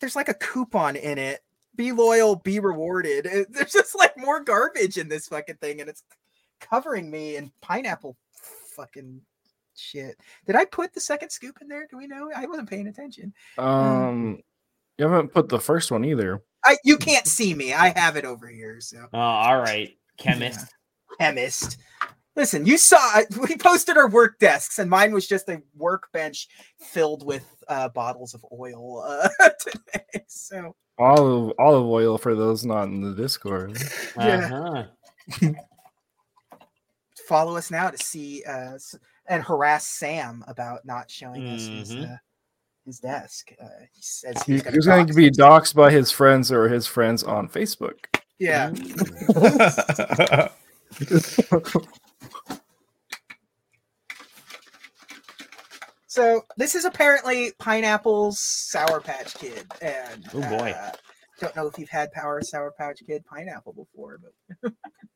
there's 0.00 0.14
like 0.16 0.28
a 0.28 0.34
coupon 0.34 0.96
in 0.96 1.18
it. 1.18 1.40
Be 1.74 1.92
loyal 1.92 2.36
be 2.36 2.60
rewarded. 2.60 3.26
It- 3.26 3.48
there's 3.52 3.72
just 3.72 3.96
like 3.98 4.16
more 4.16 4.40
garbage 4.40 4.96
in 4.98 5.08
this 5.08 5.26
fucking 5.28 5.56
thing 5.56 5.80
and 5.80 5.90
it's 5.90 6.04
covering 6.60 7.10
me 7.10 7.36
in 7.36 7.50
pineapple 7.60 8.16
fucking 8.76 9.20
shit 9.76 10.16
did 10.46 10.56
i 10.56 10.64
put 10.64 10.92
the 10.94 11.00
second 11.00 11.30
scoop 11.30 11.56
in 11.60 11.68
there 11.68 11.86
do 11.90 11.96
we 11.96 12.06
know 12.06 12.30
i 12.34 12.46
wasn't 12.46 12.68
paying 12.68 12.86
attention 12.88 13.32
Um, 13.58 14.40
you 14.98 15.06
haven't 15.06 15.32
put 15.32 15.48
the 15.50 15.60
first 15.60 15.90
one 15.90 16.04
either. 16.06 16.42
I 16.64 16.78
you 16.82 16.96
can't 16.96 17.26
see 17.26 17.52
me. 17.52 17.74
I 17.74 17.90
have 17.98 18.16
it 18.16 18.24
over 18.24 18.48
here. 18.48 18.80
So 18.80 19.06
Oh, 19.12 19.18
all 19.18 19.58
right. 19.60 19.90
Chemist. 20.16 20.66
chemist. 21.20 21.76
Listen, 22.34 22.64
you 22.64 22.78
saw 22.78 23.20
we 23.46 23.56
posted 23.58 23.98
our 23.98 24.08
work 24.08 24.38
desks, 24.38 24.78
and 24.78 24.88
mine 24.88 25.12
was 25.12 25.28
just 25.28 25.50
a 25.50 25.60
workbench 25.76 26.48
filled 26.80 27.26
with 27.26 27.44
uh, 27.68 27.90
bottles 27.90 28.32
of 28.32 28.42
oil 28.58 29.04
uh, 29.06 29.28
today. 29.60 30.24
So 30.28 30.74
Olive 30.98 31.52
olive 31.58 31.86
oil 31.86 32.16
for 32.16 32.34
those 32.34 32.64
not 32.64 32.84
in 32.84 33.02
the 33.02 33.14
Discord. 33.14 33.76
Yeah. 34.16 34.48
Uh-huh. 34.50 35.48
follow 37.28 37.56
us 37.56 37.70
now 37.70 37.90
to 37.90 37.98
see 37.98 38.42
uh, 38.48 38.74
s- 38.74 38.96
and 39.28 39.42
harass 39.42 39.86
Sam 39.86 40.44
about 40.46 40.84
not 40.84 41.10
showing 41.10 41.46
us 41.48 41.66
his 41.66 41.94
uh, 41.94 42.16
his 42.84 42.98
desk. 43.00 43.52
Uh, 43.60 43.66
he 43.92 44.02
says 44.02 44.42
he's 44.44 44.66
he 44.68 44.76
was 44.76 44.86
gonna 44.86 45.06
to 45.06 45.14
be 45.14 45.30
doxxed 45.30 45.74
by 45.74 45.90
his 45.90 46.10
friends 46.10 46.52
or 46.52 46.68
his 46.68 46.86
friends 46.86 47.22
on 47.22 47.48
Facebook. 47.48 48.06
Yeah. 48.38 48.70
So 56.06 56.42
this 56.56 56.74
is 56.74 56.84
apparently 56.84 57.52
pineapple's 57.58 58.38
Sour 58.40 59.00
Patch 59.00 59.34
Kid, 59.34 59.66
and 59.82 60.24
Oh, 60.32 60.40
boy. 60.40 60.70
uh, 60.70 60.92
don't 61.40 61.54
know 61.54 61.66
if 61.66 61.78
you've 61.78 61.90
had 61.90 62.10
Power 62.12 62.40
Sour 62.40 62.72
Patch 62.78 63.02
Kid 63.06 63.24
pineapple 63.26 63.72
before, 63.74 64.18
but 64.62 64.72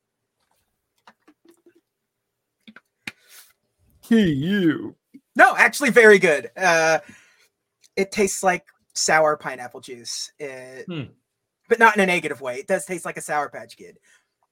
you. 4.18 4.94
no, 5.36 5.54
actually 5.56 5.90
very 5.90 6.18
good. 6.18 6.50
Uh, 6.56 6.98
it 7.96 8.12
tastes 8.12 8.42
like 8.42 8.64
sour 8.94 9.36
pineapple 9.36 9.80
juice, 9.80 10.30
uh, 10.40 10.82
Hmm. 10.86 11.02
but 11.68 11.78
not 11.78 11.94
in 11.96 12.00
a 12.02 12.06
negative 12.06 12.40
way. 12.40 12.56
It 12.56 12.66
does 12.66 12.84
taste 12.84 13.04
like 13.04 13.16
a 13.16 13.20
Sour 13.22 13.48
Patch 13.50 13.76
Kid. 13.76 13.98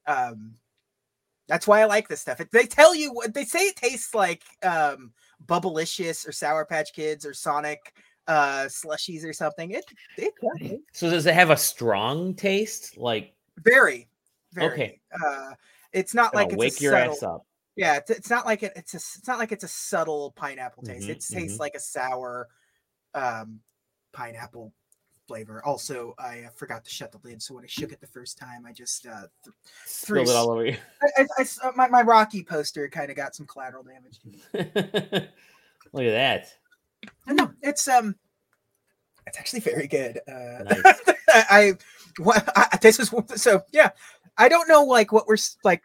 Um, 0.07 0.55
that's 1.49 1.67
why 1.67 1.81
I 1.81 1.87
like 1.87 2.09
this 2.09 2.21
stuff. 2.21 2.41
It, 2.41 2.51
they 2.53 2.67
tell 2.67 2.95
you 2.95 3.13
what 3.13 3.35
they 3.35 3.45
say. 3.45 3.61
It 3.69 3.77
tastes 3.77 4.15
like 4.15 4.43
um, 4.63 5.13
Bubblicious 5.47 6.27
or 6.29 6.33
Sour 6.33 6.65
Patch 6.67 6.93
Kids 6.93 7.25
or 7.25 7.33
Sonic 7.35 7.93
uh, 8.27 8.67
slushies 8.69 9.25
or 9.25 9.33
something. 9.33 9.71
It, 9.71 9.85
it 10.17 10.35
does. 10.61 10.79
So 10.93 11.11
does 11.11 11.27
it 11.27 11.35
have 11.35 11.51
a 11.51 11.57
strong 11.57 12.35
taste? 12.35 12.99
Like 12.99 13.35
very, 13.65 14.09
very. 14.53 14.73
Okay. 14.73 15.01
Uh, 15.25 15.53
it's 15.93 16.15
not 16.15 16.35
like 16.35 16.49
it's 16.49 16.57
wake 16.57 16.81
a 16.81 16.83
your 16.83 16.93
subtle, 16.93 17.13
ass 17.15 17.23
up. 17.23 17.47
Yeah, 17.79 17.95
it's, 17.99 18.11
it's 18.11 18.29
not 18.29 18.45
like 18.45 18.65
it, 18.65 18.73
it's 18.75 18.93
a 18.95 18.97
it's 18.97 19.29
not 19.29 19.39
like 19.39 19.53
it's 19.53 19.63
a 19.63 19.69
subtle 19.69 20.33
pineapple 20.35 20.83
taste. 20.83 21.07
Mhm, 21.07 21.11
it 21.11 21.25
tastes 21.31 21.57
mhm. 21.57 21.61
like 21.61 21.77
a 21.77 21.81
sour 21.81 22.49
um, 23.15 23.61
pineapple 24.13 24.73
flavor. 25.29 25.65
Also, 25.65 26.13
I 26.19 26.41
uh, 26.41 26.51
forgot 26.57 26.85
to 26.85 26.91
shut 26.91 27.13
the 27.13 27.21
lid, 27.23 27.41
so 27.41 27.55
when 27.55 27.63
I 27.63 27.69
shook 27.69 27.93
it 27.93 28.01
the 28.01 28.09
first 28.09 28.37
time, 28.37 28.67
I 28.67 28.73
just 28.73 29.07
uh, 29.07 29.29
th- 29.45 29.55
Spilled 29.87 30.29
it 30.29 30.35
all 30.35 30.51
over 30.51 30.67
you. 30.67 30.77
I, 31.01 31.23
I, 31.23 31.27
I 31.39 31.69
uh, 31.69 31.73
my 31.77 31.87
my 31.87 32.03
Rocky 32.03 32.43
poster 32.43 32.89
kind 32.89 33.11
of 33.11 33.17
got 33.17 33.37
some 33.37 33.47
collateral 33.47 33.85
damage. 33.85 34.19
Look 35.93 36.05
at 36.05 36.11
that. 36.11 36.55
No, 37.29 37.53
it's 37.63 37.87
um, 37.87 38.17
it's 39.25 39.39
actually 39.39 39.61
very 39.61 39.87
good. 39.87 40.19
Uh, 40.27 40.65
Nice. 40.85 41.01
I, 41.29 41.45
I, 41.51 41.73
what, 42.23 42.49
I 42.57 42.77
this 42.83 42.99
is 42.99 43.15
so 43.37 43.63
yeah. 43.71 43.91
I 44.37 44.49
don't 44.49 44.69
know 44.69 44.83
like 44.83 45.13
what 45.13 45.29
we're 45.29 45.37
like 45.63 45.83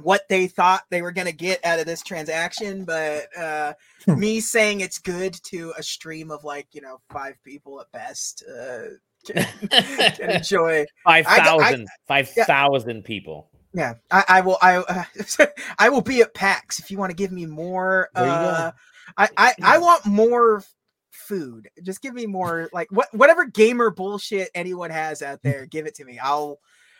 what 0.00 0.28
they 0.28 0.46
thought 0.46 0.82
they 0.90 1.02
were 1.02 1.12
gonna 1.12 1.32
get 1.32 1.64
out 1.64 1.78
of 1.78 1.86
this 1.86 2.02
transaction, 2.02 2.84
but 2.84 3.26
uh, 3.36 3.74
me 4.06 4.40
saying 4.40 4.80
it's 4.80 4.98
good 4.98 5.34
to 5.44 5.72
a 5.76 5.82
stream 5.82 6.30
of 6.30 6.44
like 6.44 6.68
you 6.72 6.80
know 6.80 6.98
five 7.10 7.34
people 7.44 7.80
at 7.80 7.90
best 7.92 8.42
uh, 8.48 8.84
can, 9.26 9.46
can 10.16 10.30
enjoy. 10.36 10.84
Five 11.04 11.26
I 11.28 11.36
got- 11.36 11.60
I- 11.60 11.64
thousand. 11.70 11.88
Five 12.08 12.28
thousand 12.30 13.04
people. 13.04 13.50
Yeah, 13.74 13.94
I, 14.10 14.24
I 14.28 14.40
will. 14.42 14.58
I 14.60 14.76
uh, 14.76 15.04
I 15.78 15.88
will 15.88 16.02
be 16.02 16.20
at 16.20 16.34
PAX 16.34 16.78
if 16.78 16.90
you 16.90 16.98
want 16.98 17.10
to 17.10 17.16
give 17.16 17.32
me 17.32 17.46
more. 17.46 18.08
There 18.14 18.24
you 18.24 18.30
go. 18.30 18.34
Uh, 18.34 18.72
I, 19.16 19.28
I 19.36 19.54
I 19.62 19.78
want 19.78 20.04
more 20.04 20.62
food. 21.10 21.70
Just 21.82 22.02
give 22.02 22.12
me 22.12 22.26
more. 22.26 22.68
Like 22.74 22.92
what 22.92 23.08
whatever 23.14 23.46
gamer 23.46 23.90
bullshit 23.90 24.50
anyone 24.54 24.90
has 24.90 25.22
out 25.22 25.42
there, 25.42 25.64
give 25.64 25.86
it 25.86 25.94
to 25.96 26.04
me. 26.04 26.18
I'll 26.18 26.58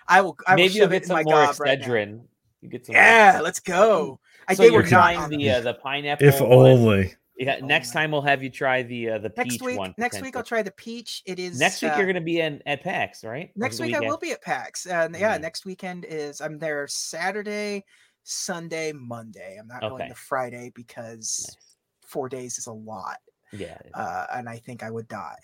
I 0.08 0.22
will. 0.22 0.36
I 0.46 0.52
will 0.52 0.56
Maybe 0.56 0.74
you'll 0.74 0.84
shove 0.84 0.92
it 0.94 1.02
in 1.02 1.08
my 1.10 1.22
more 1.24 1.44
gob 1.44 1.60
right. 1.60 1.78
Excedrin. 1.78 2.22
You 2.62 2.68
get 2.68 2.86
some. 2.86 2.94
Yeah, 2.94 3.34
Excedrin. 3.38 3.42
let's 3.42 3.60
go. 3.60 4.20
I 4.48 4.54
So 4.54 4.62
they 4.62 4.70
you're 4.70 4.82
trying 4.82 5.28
the 5.28 5.50
uh, 5.50 5.60
the 5.60 5.74
pineapple. 5.74 6.26
if 6.26 6.40
one. 6.40 6.50
only. 6.52 7.14
Yeah, 7.38 7.58
Oh 7.62 7.66
next 7.66 7.94
my- 7.94 8.02
time 8.02 8.10
we'll 8.12 8.22
have 8.22 8.42
you 8.42 8.50
try 8.50 8.82
the 8.82 9.10
uh, 9.10 9.18
the 9.18 9.32
next 9.36 9.50
peach 9.54 9.62
week. 9.62 9.78
one. 9.78 9.94
Next 9.98 10.20
week 10.22 10.36
I'll 10.36 10.42
try 10.44 10.62
the 10.62 10.70
peach. 10.72 11.22
It 11.26 11.38
is 11.38 11.58
Next 11.58 11.82
week 11.82 11.92
uh, 11.92 11.96
you're 11.96 12.06
gonna 12.06 12.20
be 12.20 12.40
in 12.40 12.62
at 12.66 12.82
PAX, 12.82 13.24
right? 13.24 13.50
Next 13.56 13.78
the 13.78 13.84
week 13.84 13.94
I 13.96 14.00
will 14.00 14.18
be 14.18 14.32
at 14.32 14.42
PAX. 14.42 14.86
And 14.86 15.16
yeah, 15.16 15.36
Mhm. 15.36 15.40
next 15.42 15.64
weekend 15.66 16.04
is 16.08 16.40
I'm 16.40 16.58
there 16.58 16.86
Saturday, 16.88 17.84
Sunday, 18.22 18.92
Monday. 18.92 19.56
I'm 19.58 19.66
not 19.66 19.80
going 19.80 20.08
to 20.08 20.14
Friday 20.14 20.70
because 20.74 21.46
Nice. 21.48 21.74
four 22.06 22.28
days 22.28 22.58
is 22.58 22.66
a 22.66 22.72
lot. 22.72 23.16
Yeah. 23.52 23.76
uh, 23.94 24.26
and 24.34 24.48
I 24.48 24.56
think 24.58 24.82
I 24.82 24.90
would 24.90 25.08
die. 25.08 25.36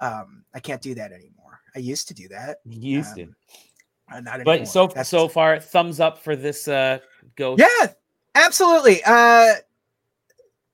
Um, 0.00 0.44
I 0.54 0.60
can't 0.60 0.80
do 0.80 0.94
that 0.94 1.12
anymore. 1.12 1.60
I 1.76 1.80
used 1.80 2.08
to 2.08 2.14
do 2.14 2.26
that, 2.28 2.58
You 2.64 2.96
used 2.98 3.18
um, 3.20 3.34
uh, 3.52 3.56
not 4.10 4.34
anymore. 4.36 4.44
But 4.58 4.68
so 4.68 4.86
That's- 4.88 5.08
so 5.08 5.28
far, 5.28 5.58
thumbs 5.60 6.00
up 6.00 6.18
for 6.22 6.34
this 6.36 6.66
uh 6.68 6.98
ghost. 7.36 7.60
yeah, 7.62 7.92
absolutely. 8.34 9.02
Uh, 9.04 9.54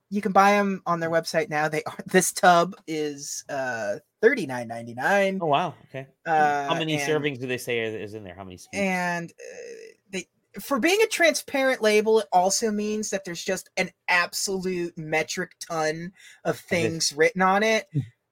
you 0.08 0.22
can 0.22 0.32
buy 0.32 0.52
them 0.52 0.82
on 0.86 1.00
their 1.00 1.10
website 1.10 1.50
now. 1.50 1.68
They 1.68 1.82
are 1.84 1.96
this 2.06 2.32
tub 2.32 2.74
is 2.86 3.44
uh 3.48 3.96
thirty 4.22 4.46
nine 4.46 4.68
ninety 4.68 4.94
nine. 4.94 5.38
Oh 5.42 5.46
wow. 5.46 5.74
Okay. 5.88 6.06
Uh, 6.24 6.68
How 6.68 6.74
many 6.78 6.94
and- 6.94 7.02
servings 7.02 7.40
do 7.40 7.46
they 7.46 7.58
say 7.58 7.80
is 7.80 8.14
in 8.14 8.24
there? 8.24 8.34
How 8.34 8.44
many? 8.44 8.56
scoops? 8.56 8.76
and 8.76 9.30
uh, 9.30 9.92
they 10.10 10.28
for 10.60 10.78
being 10.78 11.00
a 11.02 11.06
transparent 11.06 11.82
label 11.82 12.20
it 12.20 12.26
also 12.32 12.70
means 12.70 13.10
that 13.10 13.24
there's 13.24 13.44
just 13.44 13.68
an 13.76 13.90
absolute 14.08 14.96
metric 14.96 15.52
ton 15.68 16.10
of 16.44 16.58
things 16.58 17.12
written 17.12 17.42
on 17.42 17.62
it 17.62 17.86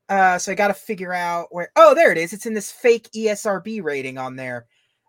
uh 0.09 0.39
so 0.39 0.51
i 0.51 0.55
gotta 0.55 0.73
figure 0.73 1.13
out 1.13 1.49
where 1.51 1.71
oh 1.77 1.95
there 1.95 2.11
it 2.11 2.17
is 2.17 2.33
it's 2.33 2.47
in 2.47 2.55
this 2.55 2.73
fake 2.73 3.11
esrb 3.15 3.83
rating 3.83 4.17
on 4.17 4.37
there 4.37 4.65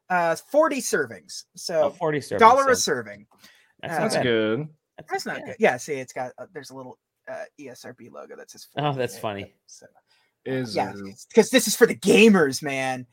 uh 0.10 0.36
40 0.36 0.78
servings 0.78 1.44
Oh, 1.48 1.56
so 1.56 1.90
40 1.92 2.20
servings. 2.20 2.38
dollar 2.40 2.70
a 2.70 2.76
serving 2.76 3.26
That's, 3.82 3.94
uh, 3.94 4.00
That's 4.00 4.18
good. 4.24 4.68
that's 5.10 5.26
not 5.26 5.40
yeah. 5.40 5.46
good 5.46 5.56
yeah 5.60 5.78
see 5.78 5.94
it's 5.94 6.14
got 6.14 6.32
uh, 6.38 6.46
there's 6.54 6.70
a 6.70 6.76
little 6.76 6.98
uh 7.30 7.44
esrb 7.60 8.12
logo 8.12 8.36
that 8.36 8.50
says 8.52 8.68
Oh, 8.78 8.94
that's 8.94 9.14
in 9.14 9.18
it, 9.18 9.22
funny. 9.22 9.54
so 9.66 9.86
Is 10.46 10.76
yeah 10.76 10.92
uh, 10.92 11.12
because 11.30 11.50
this 11.50 11.68
is 11.68 11.76
for 11.76 11.88
the 11.88 11.96
gamers 11.96 12.62
man 12.62 13.06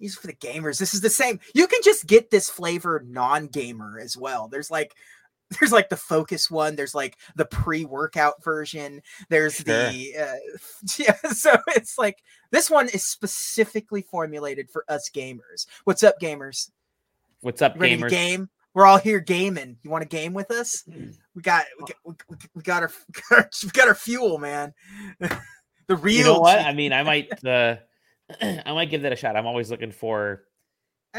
these 0.00 0.16
are 0.16 0.20
for 0.20 0.26
the 0.26 0.32
gamers 0.34 0.78
this 0.78 0.94
is 0.94 1.00
the 1.00 1.08
same 1.10 1.38
you 1.54 1.66
can 1.68 1.80
just 1.84 2.06
get 2.06 2.30
this 2.30 2.50
flavor 2.50 3.04
non-gamer 3.06 4.00
as 4.00 4.16
well 4.16 4.48
there's 4.48 4.70
like 4.70 4.92
there's 5.60 5.72
like 5.72 5.88
the 5.88 5.96
focus 5.96 6.50
one 6.50 6.76
there's 6.76 6.94
like 6.94 7.16
the 7.36 7.44
pre-workout 7.44 8.42
version 8.42 9.00
there's 9.28 9.58
the 9.58 10.14
uh, 10.18 10.34
yeah 10.98 11.16
so 11.30 11.54
it's 11.68 11.98
like 11.98 12.22
this 12.50 12.70
one 12.70 12.88
is 12.90 13.04
specifically 13.04 14.02
formulated 14.02 14.70
for 14.70 14.84
us 14.88 15.10
gamers. 15.10 15.66
What's 15.84 16.02
up 16.02 16.20
gamers? 16.20 16.70
What's 17.40 17.62
up, 17.62 17.74
ready 17.78 17.96
gamers? 17.96 18.02
to 18.04 18.10
game? 18.10 18.50
We're 18.74 18.86
all 18.86 18.98
here 18.98 19.20
gaming. 19.20 19.76
You 19.82 19.90
want 19.90 20.02
to 20.02 20.08
game 20.08 20.32
with 20.32 20.50
us? 20.50 20.84
We 21.34 21.42
got 21.42 21.64
we 21.78 21.84
got, 21.84 21.96
we 22.54 22.62
got- 22.62 22.64
got 22.64 22.82
our 22.82 23.50
we 23.64 23.70
got 23.70 23.88
our 23.88 23.94
fuel 23.94 24.38
man. 24.38 24.74
The 25.88 25.96
real 25.96 26.16
you 26.16 26.24
know 26.24 26.38
what? 26.38 26.60
i 26.60 26.72
mean, 26.72 26.92
I 26.92 27.02
might 27.02 27.44
uh 27.44 27.76
I 28.40 28.72
might 28.72 28.88
give 28.88 29.02
that 29.02 29.12
a 29.12 29.16
shot. 29.16 29.36
I'm 29.36 29.46
always 29.46 29.70
looking 29.70 29.90
for 29.90 30.44
I- 30.44 30.51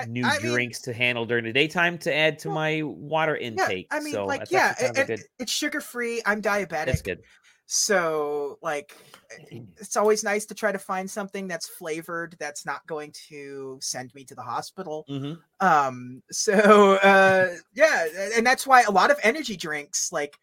new 0.07 0.26
I 0.26 0.40
mean- 0.40 0.52
drinks 0.53 0.80
to 0.82 0.94
handle 0.94 1.26
during 1.26 1.44
the 1.45 1.53
daytime 1.53 1.98
to 1.99 2.14
add 2.14 2.40
to 2.40 2.48
Well, 2.49 2.56
my 2.56 2.82
water 2.84 3.36
intake. 3.36 3.88
Yeah, 3.91 3.98
I 3.98 4.02
mean, 4.02 4.14
so 4.14 4.26
like, 4.26 4.49
yeah, 4.52 4.68
actually 4.78 4.86
kind 4.88 4.98
of 4.98 5.10
a 5.10 5.14
it- 5.14 5.18
good. 5.20 5.26
it's 5.40 5.52
sugar 5.52 5.82
free. 5.82 6.22
I'm 6.26 6.41
diabetic, 6.41 6.86
That's 6.86 7.02
good. 7.02 7.22
so 7.65 8.57
like, 8.61 8.95
it's 9.78 9.95
always 9.98 10.24
nice 10.24 10.45
to 10.48 10.56
try 10.56 10.72
to 10.72 10.80
find 10.80 11.10
something 11.10 11.48
that's 11.48 11.68
flavored 11.70 12.36
that's 12.40 12.65
not 12.65 12.86
going 12.88 13.14
to 13.30 13.78
send 13.82 14.14
me 14.15 14.24
to 14.26 14.36
the 14.36 14.41
hospital. 14.41 15.06
hmm 15.07 15.34
Um, 15.60 16.22
so 16.32 16.94
uh, 16.95 17.53
yeah, 17.74 18.07
and 18.36 18.45
that's 18.45 18.65
why 18.68 18.82
a 18.84 18.91
lot 18.91 19.11
of 19.11 19.20
energy 19.24 19.56
drinks 19.56 20.11
like 20.11 20.38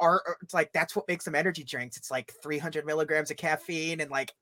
are 0.00 0.22
are- 0.26 0.36
like 0.52 0.72
that's 0.72 0.96
what 0.96 1.06
makes 1.08 1.24
them 1.24 1.34
energy 1.36 1.62
drinks. 1.64 1.96
It's 1.96 2.10
like 2.10 2.32
300 2.42 2.84
milligrams 2.84 3.30
of 3.30 3.36
caffeine 3.36 4.00
and 4.00 4.10
like 4.10 4.32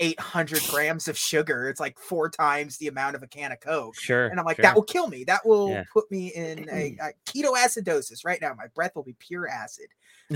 800 0.00 0.62
grams 0.68 1.08
of 1.08 1.16
sugar. 1.18 1.68
It's 1.68 1.80
like 1.80 1.98
four 1.98 2.30
times 2.30 2.76
the 2.78 2.88
amount 2.88 3.16
of 3.16 3.22
a 3.22 3.26
can 3.26 3.52
of 3.52 3.60
Coke. 3.60 3.96
Sure. 3.98 4.26
And 4.28 4.38
I'm 4.38 4.46
like, 4.46 4.56
sure. 4.56 4.62
that 4.62 4.74
will 4.74 4.82
kill 4.82 5.08
me. 5.08 5.24
That 5.24 5.44
will 5.46 5.70
Yeah. 5.70 5.84
put 5.92 6.10
me 6.10 6.28
in 6.28 6.68
a, 6.70 6.96
a 7.00 7.12
ketoacidosis 7.26 8.24
right 8.24 8.40
now. 8.40 8.54
My 8.54 8.66
breath 8.74 8.94
will 8.94 9.02
be 9.02 9.16
pure 9.18 9.48
acid. 9.48 9.86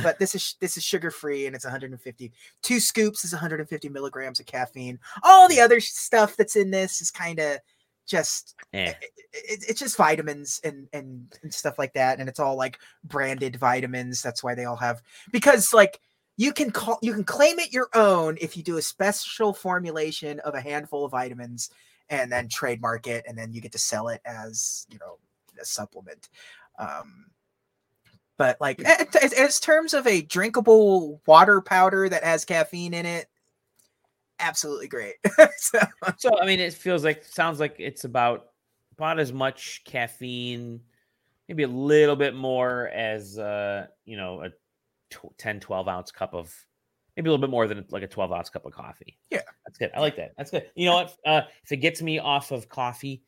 But 0.03 0.19
this 0.19 0.35
is 0.35 0.57
this 0.59 0.79
is 0.79 0.83
sugar 0.85 1.11
free 1.11 1.47
and 1.47 1.55
it's 1.55 1.67
150. 1.67 2.33
Two 2.63 2.81
scoops 2.81 3.27
is 3.27 3.33
150 3.33 3.89
milligrams 3.91 4.41
of 4.41 4.47
caffeine. 4.47 4.99
All 5.23 5.49
the 5.49 5.61
other 5.61 5.81
stuff 5.81 6.35
that's 6.35 6.57
in 6.57 6.71
this 6.71 7.03
is 7.03 7.11
kind 7.11 7.39
of 7.39 7.59
just 8.07 8.55
Eh. 8.73 8.87
it, 8.89 8.97
it- 9.35 9.65
it's 9.69 9.79
just 9.81 9.97
vitamins 9.99 10.61
and, 10.65 10.89
and 10.95 11.31
and 11.43 11.53
stuff 11.53 11.79
like 11.79 11.93
that. 11.93 12.21
And 12.21 12.29
it's 12.29 12.41
all 12.41 12.57
like 12.57 12.79
branded 13.05 13.57
vitamins. 13.57 14.23
That's 14.23 14.43
why 14.43 14.55
they 14.55 14.65
all 14.65 14.77
have 14.77 15.03
because 15.31 15.75
like 15.75 16.01
you 16.37 16.53
can 16.53 16.71
call 16.71 16.99
you 17.03 17.13
can 17.13 17.25
claim 17.25 17.59
it 17.59 17.73
your 17.73 17.89
own 17.95 18.37
if 18.41 18.57
you 18.57 18.63
do 18.63 18.79
a 18.79 18.83
special 18.83 19.53
formulation 19.53 20.41
of 20.41 20.55
a 20.55 20.61
handful 20.61 21.05
of 21.05 21.13
vitamins 21.13 21.71
and 22.09 22.31
then 22.31 22.49
trademark 22.49 23.07
it 23.07 23.25
and 23.29 23.37
then 23.37 23.53
you 23.53 23.61
get 23.61 23.73
to 23.73 23.79
sell 23.79 24.09
it 24.09 24.21
as 24.25 24.87
you 24.91 24.99
know 24.99 25.19
a 25.61 25.65
supplement. 25.65 26.29
Um 26.79 27.27
but 28.39 28.61
like 28.61 28.83
as, 28.83 29.33
as 29.33 29.61
terms 29.61 29.95
of 29.95 30.07
a 30.07 30.23
drinkable 30.23 31.21
water 31.27 31.61
powder 31.61 32.09
that 32.09 32.25
has 32.25 32.45
caffeine 32.45 32.95
in 32.95 33.07
it 33.07 33.29
absolutely 34.43 34.89
great. 34.89 35.15
So, 35.57 35.79
So 36.19 36.41
I 36.41 36.47
mean, 36.47 36.61
it 36.61 36.75
feels 36.75 37.05
like 37.05 37.25
sounds 37.25 37.61
like 37.61 37.77
it's 37.79 38.05
about 38.05 38.49
about 38.99 39.21
as 39.21 39.33
much 39.33 39.83
caffeine, 39.85 40.81
maybe 41.49 41.63
a 41.63 41.69
little 41.69 42.17
bit 42.17 42.35
more 42.35 42.89
as 42.89 43.39
uh, 43.39 43.87
you 44.05 44.17
know, 44.17 44.43
a 44.43 44.51
tw- 45.13 45.37
10, 45.39 45.61
12 45.61 45.89
ounce 45.89 46.11
cup 46.11 46.35
of 46.35 46.55
maybe 47.17 47.29
a 47.29 47.31
little 47.33 47.47
bit 47.47 47.51
more 47.51 47.67
than 47.69 47.85
like 47.91 48.03
a 48.03 48.09
12 48.09 48.33
ounce 48.33 48.51
cup 48.51 48.65
of 48.65 48.73
coffee. 48.73 49.19
Yeah. 49.31 49.41
That's 49.67 49.79
good. 49.79 49.91
I 49.95 50.01
like 50.01 50.17
that. 50.17 50.33
That's 50.37 50.51
good. 50.51 50.71
You 50.75 50.87
know 50.87 50.95
what? 50.95 51.17
Uh, 51.25 51.43
if 51.65 51.73
it 51.73 51.79
gets 51.79 52.03
me 52.03 52.19
off 52.19 52.51
of 52.51 52.69
coffee 52.69 53.23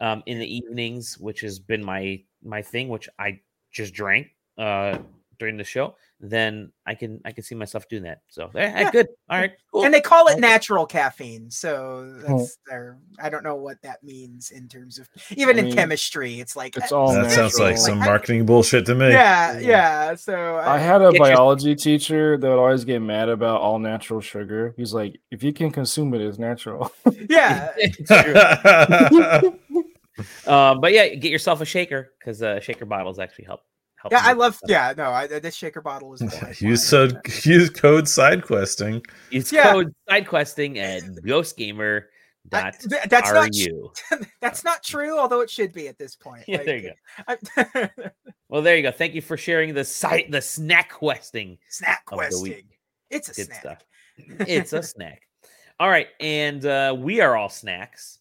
um, 0.00 0.22
in 0.26 0.38
the 0.38 0.56
evenings, 0.56 1.18
which 1.18 1.40
has 1.40 1.58
been 1.58 1.82
my 1.82 2.22
my 2.42 2.62
thing, 2.62 2.88
which 2.88 3.08
I 3.18 3.40
just 3.72 3.92
drank 3.92 4.28
uh, 4.56 4.98
during 5.38 5.56
the 5.56 5.64
show, 5.64 5.96
then 6.22 6.70
I 6.86 6.94
can 6.94 7.20
I 7.24 7.32
can 7.32 7.42
see 7.44 7.54
myself 7.54 7.88
doing 7.88 8.02
that. 8.02 8.20
So 8.28 8.50
eh, 8.54 8.60
eh, 8.60 8.80
Yeah. 8.82 8.90
good. 8.90 9.08
All 9.30 9.38
right. 9.38 9.52
Cool. 9.72 9.84
and 9.84 9.94
they 9.94 10.00
call 10.02 10.26
it 10.26 10.38
natural 10.40 10.84
caffeine 10.84 11.48
so 11.50 12.12
that's 12.26 12.58
their 12.68 12.98
i 13.22 13.28
don't 13.30 13.44
know 13.44 13.54
what 13.54 13.80
that 13.82 14.02
means 14.02 14.50
in 14.50 14.66
terms 14.66 14.98
of 14.98 15.08
even 15.36 15.56
I 15.56 15.60
in 15.60 15.64
mean, 15.66 15.74
chemistry 15.76 16.40
it's 16.40 16.56
like 16.56 16.76
it's 16.76 16.90
uh, 16.90 16.98
all 16.98 17.12
That 17.14 17.30
sounds 17.30 17.54
like 17.60 17.70
natural. 17.76 17.84
some 17.86 17.98
Like, 18.00 18.08
I- 18.08 18.10
marketing 18.10 18.46
bullshit 18.46 18.84
to 18.86 18.96
me. 18.96 19.10
yeah 19.10 19.58
yeah 19.60 20.14
so 20.16 20.56
I 20.56 20.74
I, 20.74 20.78
had 20.78 21.00
a 21.02 21.12
Get 21.12 21.18
your- 21.20 21.26
biology 21.28 21.76
teacher 21.76 22.36
that 22.36 22.48
would 22.48 22.58
always 22.58 22.84
get 22.84 22.98
mad 22.98 23.28
about 23.28 23.60
all 23.60 23.78
natural 23.78 24.20
sugar. 24.20 24.74
He's 24.76 24.92
like, 24.92 25.20
if 25.30 25.44
you 25.44 25.52
can 25.52 25.70
consume 25.70 26.12
it, 26.14 26.20
it's 26.20 26.38
natural. 26.38 26.90
yeah 27.30 27.70
It's 27.76 27.96
true. 29.44 29.52
Um, 30.52 30.80
but 30.82 30.92
yeah, 30.92 31.14
get 31.14 31.30
yourself 31.30 31.60
a 31.60 31.64
shaker 31.64 32.10
because 32.18 32.42
uh, 32.42 32.58
shaker 32.60 32.84
bottles 32.86 33.18
actually 33.20 33.44
help. 33.46 33.60
Help 34.00 34.12
yeah 34.12 34.20
i 34.22 34.32
love 34.32 34.54
stuff. 34.56 34.70
yeah 34.70 34.92
no 34.96 35.10
I, 35.10 35.26
this 35.26 35.54
shaker 35.54 35.80
bottle 35.80 36.12
is 36.14 36.20
the 36.20 36.26
lifeline. 36.26 36.54
use 36.58 36.86
so 36.86 37.08
use 37.44 37.70
code 37.70 38.08
side 38.08 38.42
questing. 38.44 39.02
Use 39.30 39.52
Yeah. 39.52 39.72
code 39.72 39.92
questing 40.26 40.78
at 40.78 41.02
ghostgamer 41.24 42.02
I- 42.02 42.06
dot 42.48 42.74
th- 42.80 43.02
that's 43.08 43.30
not 43.32 43.52
tr- 43.52 43.70
ru. 43.70 43.92
that's 44.40 44.64
not 44.64 44.82
true 44.82 45.18
although 45.18 45.40
it 45.42 45.50
should 45.50 45.72
be 45.72 45.88
at 45.88 45.98
this 45.98 46.16
point 46.16 46.44
Yeah, 46.48 46.62
there 46.62 46.76
you 46.78 46.92
go 47.26 47.36
I, 47.56 47.90
Well, 48.48 48.62
there 48.62 48.76
you 48.76 48.82
go. 48.82 48.90
Thank 48.90 49.14
you 49.14 49.22
for 49.22 49.36
sharing 49.36 49.74
the 49.74 49.84
site, 49.84 50.28
the 50.32 50.42
snack 50.42 50.90
questing. 50.90 51.56
snack 51.68 52.04
questing 52.04 52.64
it's 53.08 53.28
a 53.28 53.34
Good 53.34 53.46
snack 53.46 53.60
stuff. 53.60 53.84
It's 54.48 54.72
a 54.72 54.82
snack. 54.82 55.22
All 55.78 55.88
right, 55.88 56.08
and 56.18 56.64
uh, 56.66 56.96
we 56.98 57.20
are 57.20 57.36
all 57.36 57.48
snacks, 57.48 58.18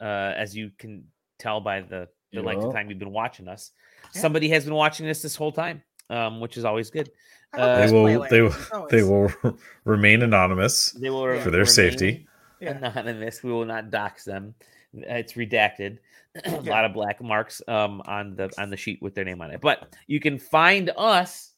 uh, 0.00 0.04
as 0.36 0.54
you 0.54 0.70
can 0.78 1.04
tell 1.38 1.60
by 1.60 1.80
the 1.80 2.06
the 2.34 2.42
length 2.42 2.64
of 2.64 2.72
time 2.74 2.90
you've 2.90 2.98
been 2.98 3.12
watching 3.12 3.48
us. 3.48 3.70
Yeah. 4.14 4.20
Somebody 4.20 4.48
has 4.50 4.64
been 4.64 4.74
watching 4.74 5.06
this 5.06 5.22
this 5.22 5.36
whole 5.36 5.52
time, 5.52 5.82
um, 6.10 6.40
which 6.40 6.56
is 6.56 6.64
always 6.64 6.90
good. 6.90 7.10
Uh, 7.54 7.86
They 7.86 7.92
will 7.92 8.26
they 8.28 8.40
will 8.42 8.86
they 8.90 9.02
will 9.42 9.58
remain 9.84 10.22
anonymous. 10.22 10.92
They 10.92 11.10
will 11.10 11.38
For 11.40 11.50
their 11.50 11.66
safety. 11.66 12.26
Yeah. 12.60 12.76
Anonymous. 12.78 13.42
We 13.42 13.52
will 13.52 13.64
not 13.66 13.90
dox 13.90 14.24
them. 14.24 14.54
Uh, 14.96 15.14
It's 15.14 15.34
redacted. 15.34 15.98
a 16.46 16.60
lot 16.62 16.86
of 16.86 16.94
black 16.94 17.20
marks 17.22 17.60
um, 17.68 18.00
on 18.06 18.36
the 18.36 18.50
on 18.56 18.70
the 18.70 18.76
sheet 18.76 19.02
with 19.02 19.14
their 19.14 19.24
name 19.24 19.42
on 19.42 19.50
it. 19.50 19.60
But 19.60 19.94
you 20.06 20.18
can 20.20 20.38
find 20.38 20.90
us. 20.96 21.50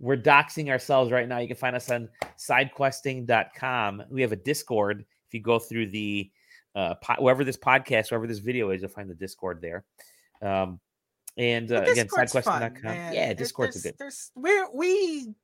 We're 0.00 0.16
doxing 0.16 0.68
ourselves 0.68 1.12
right 1.12 1.28
now. 1.28 1.38
You 1.38 1.46
can 1.46 1.56
find 1.56 1.76
us 1.76 1.88
on 1.90 2.08
sidequesting.com. 2.36 4.02
We 4.10 4.22
have 4.22 4.32
a 4.32 4.36
Discord. 4.36 5.04
If 5.28 5.34
you 5.34 5.40
go 5.40 5.58
through 5.58 5.90
the 5.90 6.30
uh, 6.74 6.94
po- 6.94 7.22
wherever 7.22 7.44
this 7.44 7.56
podcast, 7.56 8.10
wherever 8.10 8.26
this 8.26 8.40
video 8.40 8.70
is, 8.70 8.82
you'll 8.82 8.90
find 8.90 9.08
the 9.08 9.14
Discord 9.14 9.60
there. 9.62 9.84
Um, 10.42 10.80
and 11.36 11.70
uh, 11.72 11.82
again, 11.82 12.08
sidequesting.com. 12.08 12.94
Yeah, 13.12 13.32
Discord's 13.32 13.76
a 13.76 13.82
good. 13.82 13.94
There's 13.98 14.30
we're 14.34 14.68
we 14.72 15.34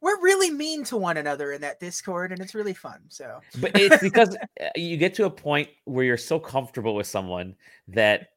we're 0.00 0.20
really 0.20 0.50
mean 0.50 0.84
to 0.84 0.96
one 0.96 1.16
another 1.16 1.52
in 1.52 1.60
that 1.60 1.78
Discord, 1.78 2.32
and 2.32 2.40
it's 2.40 2.54
really 2.54 2.74
fun. 2.74 3.00
So 3.08 3.40
but 3.60 3.70
it's 3.74 3.98
because 4.02 4.36
uh, 4.60 4.68
you 4.74 4.96
get 4.96 5.14
to 5.14 5.26
a 5.26 5.30
point 5.30 5.68
where 5.84 6.04
you're 6.04 6.16
so 6.16 6.40
comfortable 6.40 6.94
with 6.94 7.06
someone 7.06 7.54
that 7.88 8.28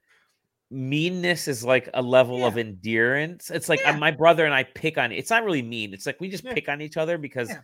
meanness 0.72 1.48
is 1.48 1.64
like 1.64 1.90
a 1.94 2.02
level 2.02 2.46
of 2.46 2.58
endurance. 2.58 3.50
It's 3.50 3.70
like 3.70 3.80
uh, 3.86 3.92
Yeah. 3.92 3.98
my 3.98 4.12
brother 4.12 4.46
and 4.46 4.54
I 4.54 4.64
pick 4.64 4.98
on. 4.98 5.12
It's 5.12 5.30
not 5.30 5.44
really 5.44 5.62
mean. 5.62 5.94
It's 5.94 6.06
like 6.06 6.20
we 6.20 6.30
just 6.30 6.44
Yeah. 6.44 6.54
pick 6.54 6.70
on 6.70 6.82
each 6.82 6.98
other 6.98 7.18
because 7.18 7.50
Yeah. 7.50 7.62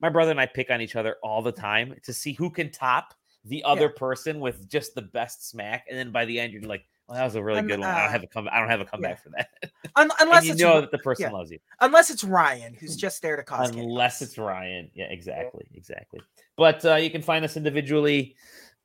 my 0.00 0.08
brother 0.08 0.30
and 0.30 0.40
I 0.40 0.46
pick 0.46 0.70
on 0.70 0.80
each 0.80 0.96
other 0.96 1.16
all 1.22 1.42
the 1.42 1.52
time 1.52 1.94
to 2.02 2.12
see 2.12 2.32
who 2.32 2.50
can 2.50 2.70
top 2.70 3.14
the 3.44 3.62
other 3.64 3.88
person 3.88 4.40
with 4.40 4.68
just 4.68 4.94
the 4.96 5.02
best 5.02 5.48
smack, 5.48 5.86
and 5.88 5.96
then 5.96 6.10
by 6.10 6.24
the 6.24 6.38
end 6.40 6.52
you're 6.52 6.62
like, 6.62 6.84
"Well, 7.08 7.16
that 7.16 7.24
was 7.24 7.34
a 7.34 7.42
really 7.42 7.60
Un- 7.60 7.66
good 7.66 7.80
one. 7.80 7.88
I 7.88 7.92
uh, 7.92 8.02
don't 8.02 8.12
have 8.12 8.22
a 8.22 8.26
come. 8.26 8.48
I 8.50 8.58
don't 8.58 8.68
have 8.68 8.80
a 8.80 8.84
comeback 8.84 9.22
for 9.22 9.30
that." 9.30 9.48
un- 9.96 10.10
unless 10.20 10.44
you 10.44 10.52
it's 10.52 10.60
know 10.60 10.80
that 10.80 10.90
the 10.90 10.98
person 10.98 11.24
yeah. 11.24 11.32
loves 11.32 11.50
you. 11.50 11.58
unless 11.80 12.10
it's 12.10 12.24
Ryan 12.24 12.74
who's 12.74 12.96
just 12.96 13.22
there 13.22 13.36
to 13.36 13.42
cause 13.42 13.70
unless 13.70 14.18
chaos. 14.18 14.28
it's 14.28 14.38
Ryan. 14.38 14.90
Yeah, 14.94 15.06
exactly, 15.06 15.66
exactly. 15.74 16.20
But 16.56 16.84
uh, 16.84 16.96
you 16.96 17.10
can 17.10 17.22
find 17.22 17.44
us 17.44 17.56
individually. 17.56 18.36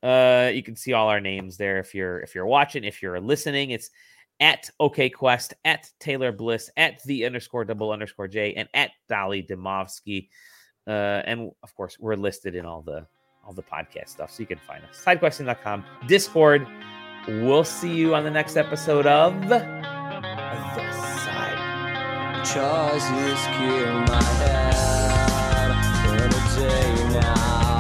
Uh, 0.03 0.51
you 0.53 0.63
can 0.63 0.75
see 0.75 0.93
all 0.93 1.09
our 1.09 1.19
names 1.19 1.57
there 1.57 1.79
if 1.79 1.93
you're 1.93 2.19
if 2.21 2.33
you're 2.35 2.45
watching. 2.45 2.83
If 2.83 3.01
you're 3.01 3.19
listening, 3.19 3.71
it's 3.71 3.91
at 4.39 4.69
OKQuest, 4.79 5.53
at 5.65 5.89
Taylor 5.99 6.31
Bliss, 6.31 6.69
at 6.75 7.01
the 7.03 7.25
underscore 7.25 7.63
double 7.63 7.91
underscore 7.91 8.27
J, 8.27 8.55
and 8.55 8.67
at 8.73 8.91
Dali 9.09 9.47
Demovsky. 9.47 10.29
Uh, 10.87 11.21
and 11.25 11.51
of 11.61 11.75
course, 11.75 11.97
we're 11.99 12.15
listed 12.15 12.55
in 12.55 12.65
all 12.65 12.81
the 12.81 13.05
all 13.45 13.53
the 13.53 13.63
podcast 13.63 14.09
stuff, 14.09 14.31
so 14.31 14.41
you 14.41 14.47
can 14.47 14.59
find 14.59 14.83
us. 14.83 15.03
Sidequesting.com, 15.03 15.85
Discord. 16.07 16.67
We'll 17.27 17.63
see 17.63 17.93
you 17.93 18.15
on 18.15 18.23
the 18.23 18.31
next 18.31 18.57
episode 18.57 19.05
of 19.05 19.47
The 19.47 19.59
Side. 21.23 22.45
My 24.07 24.23
head 24.23 25.71
day 26.55 27.19
now. 27.19 27.70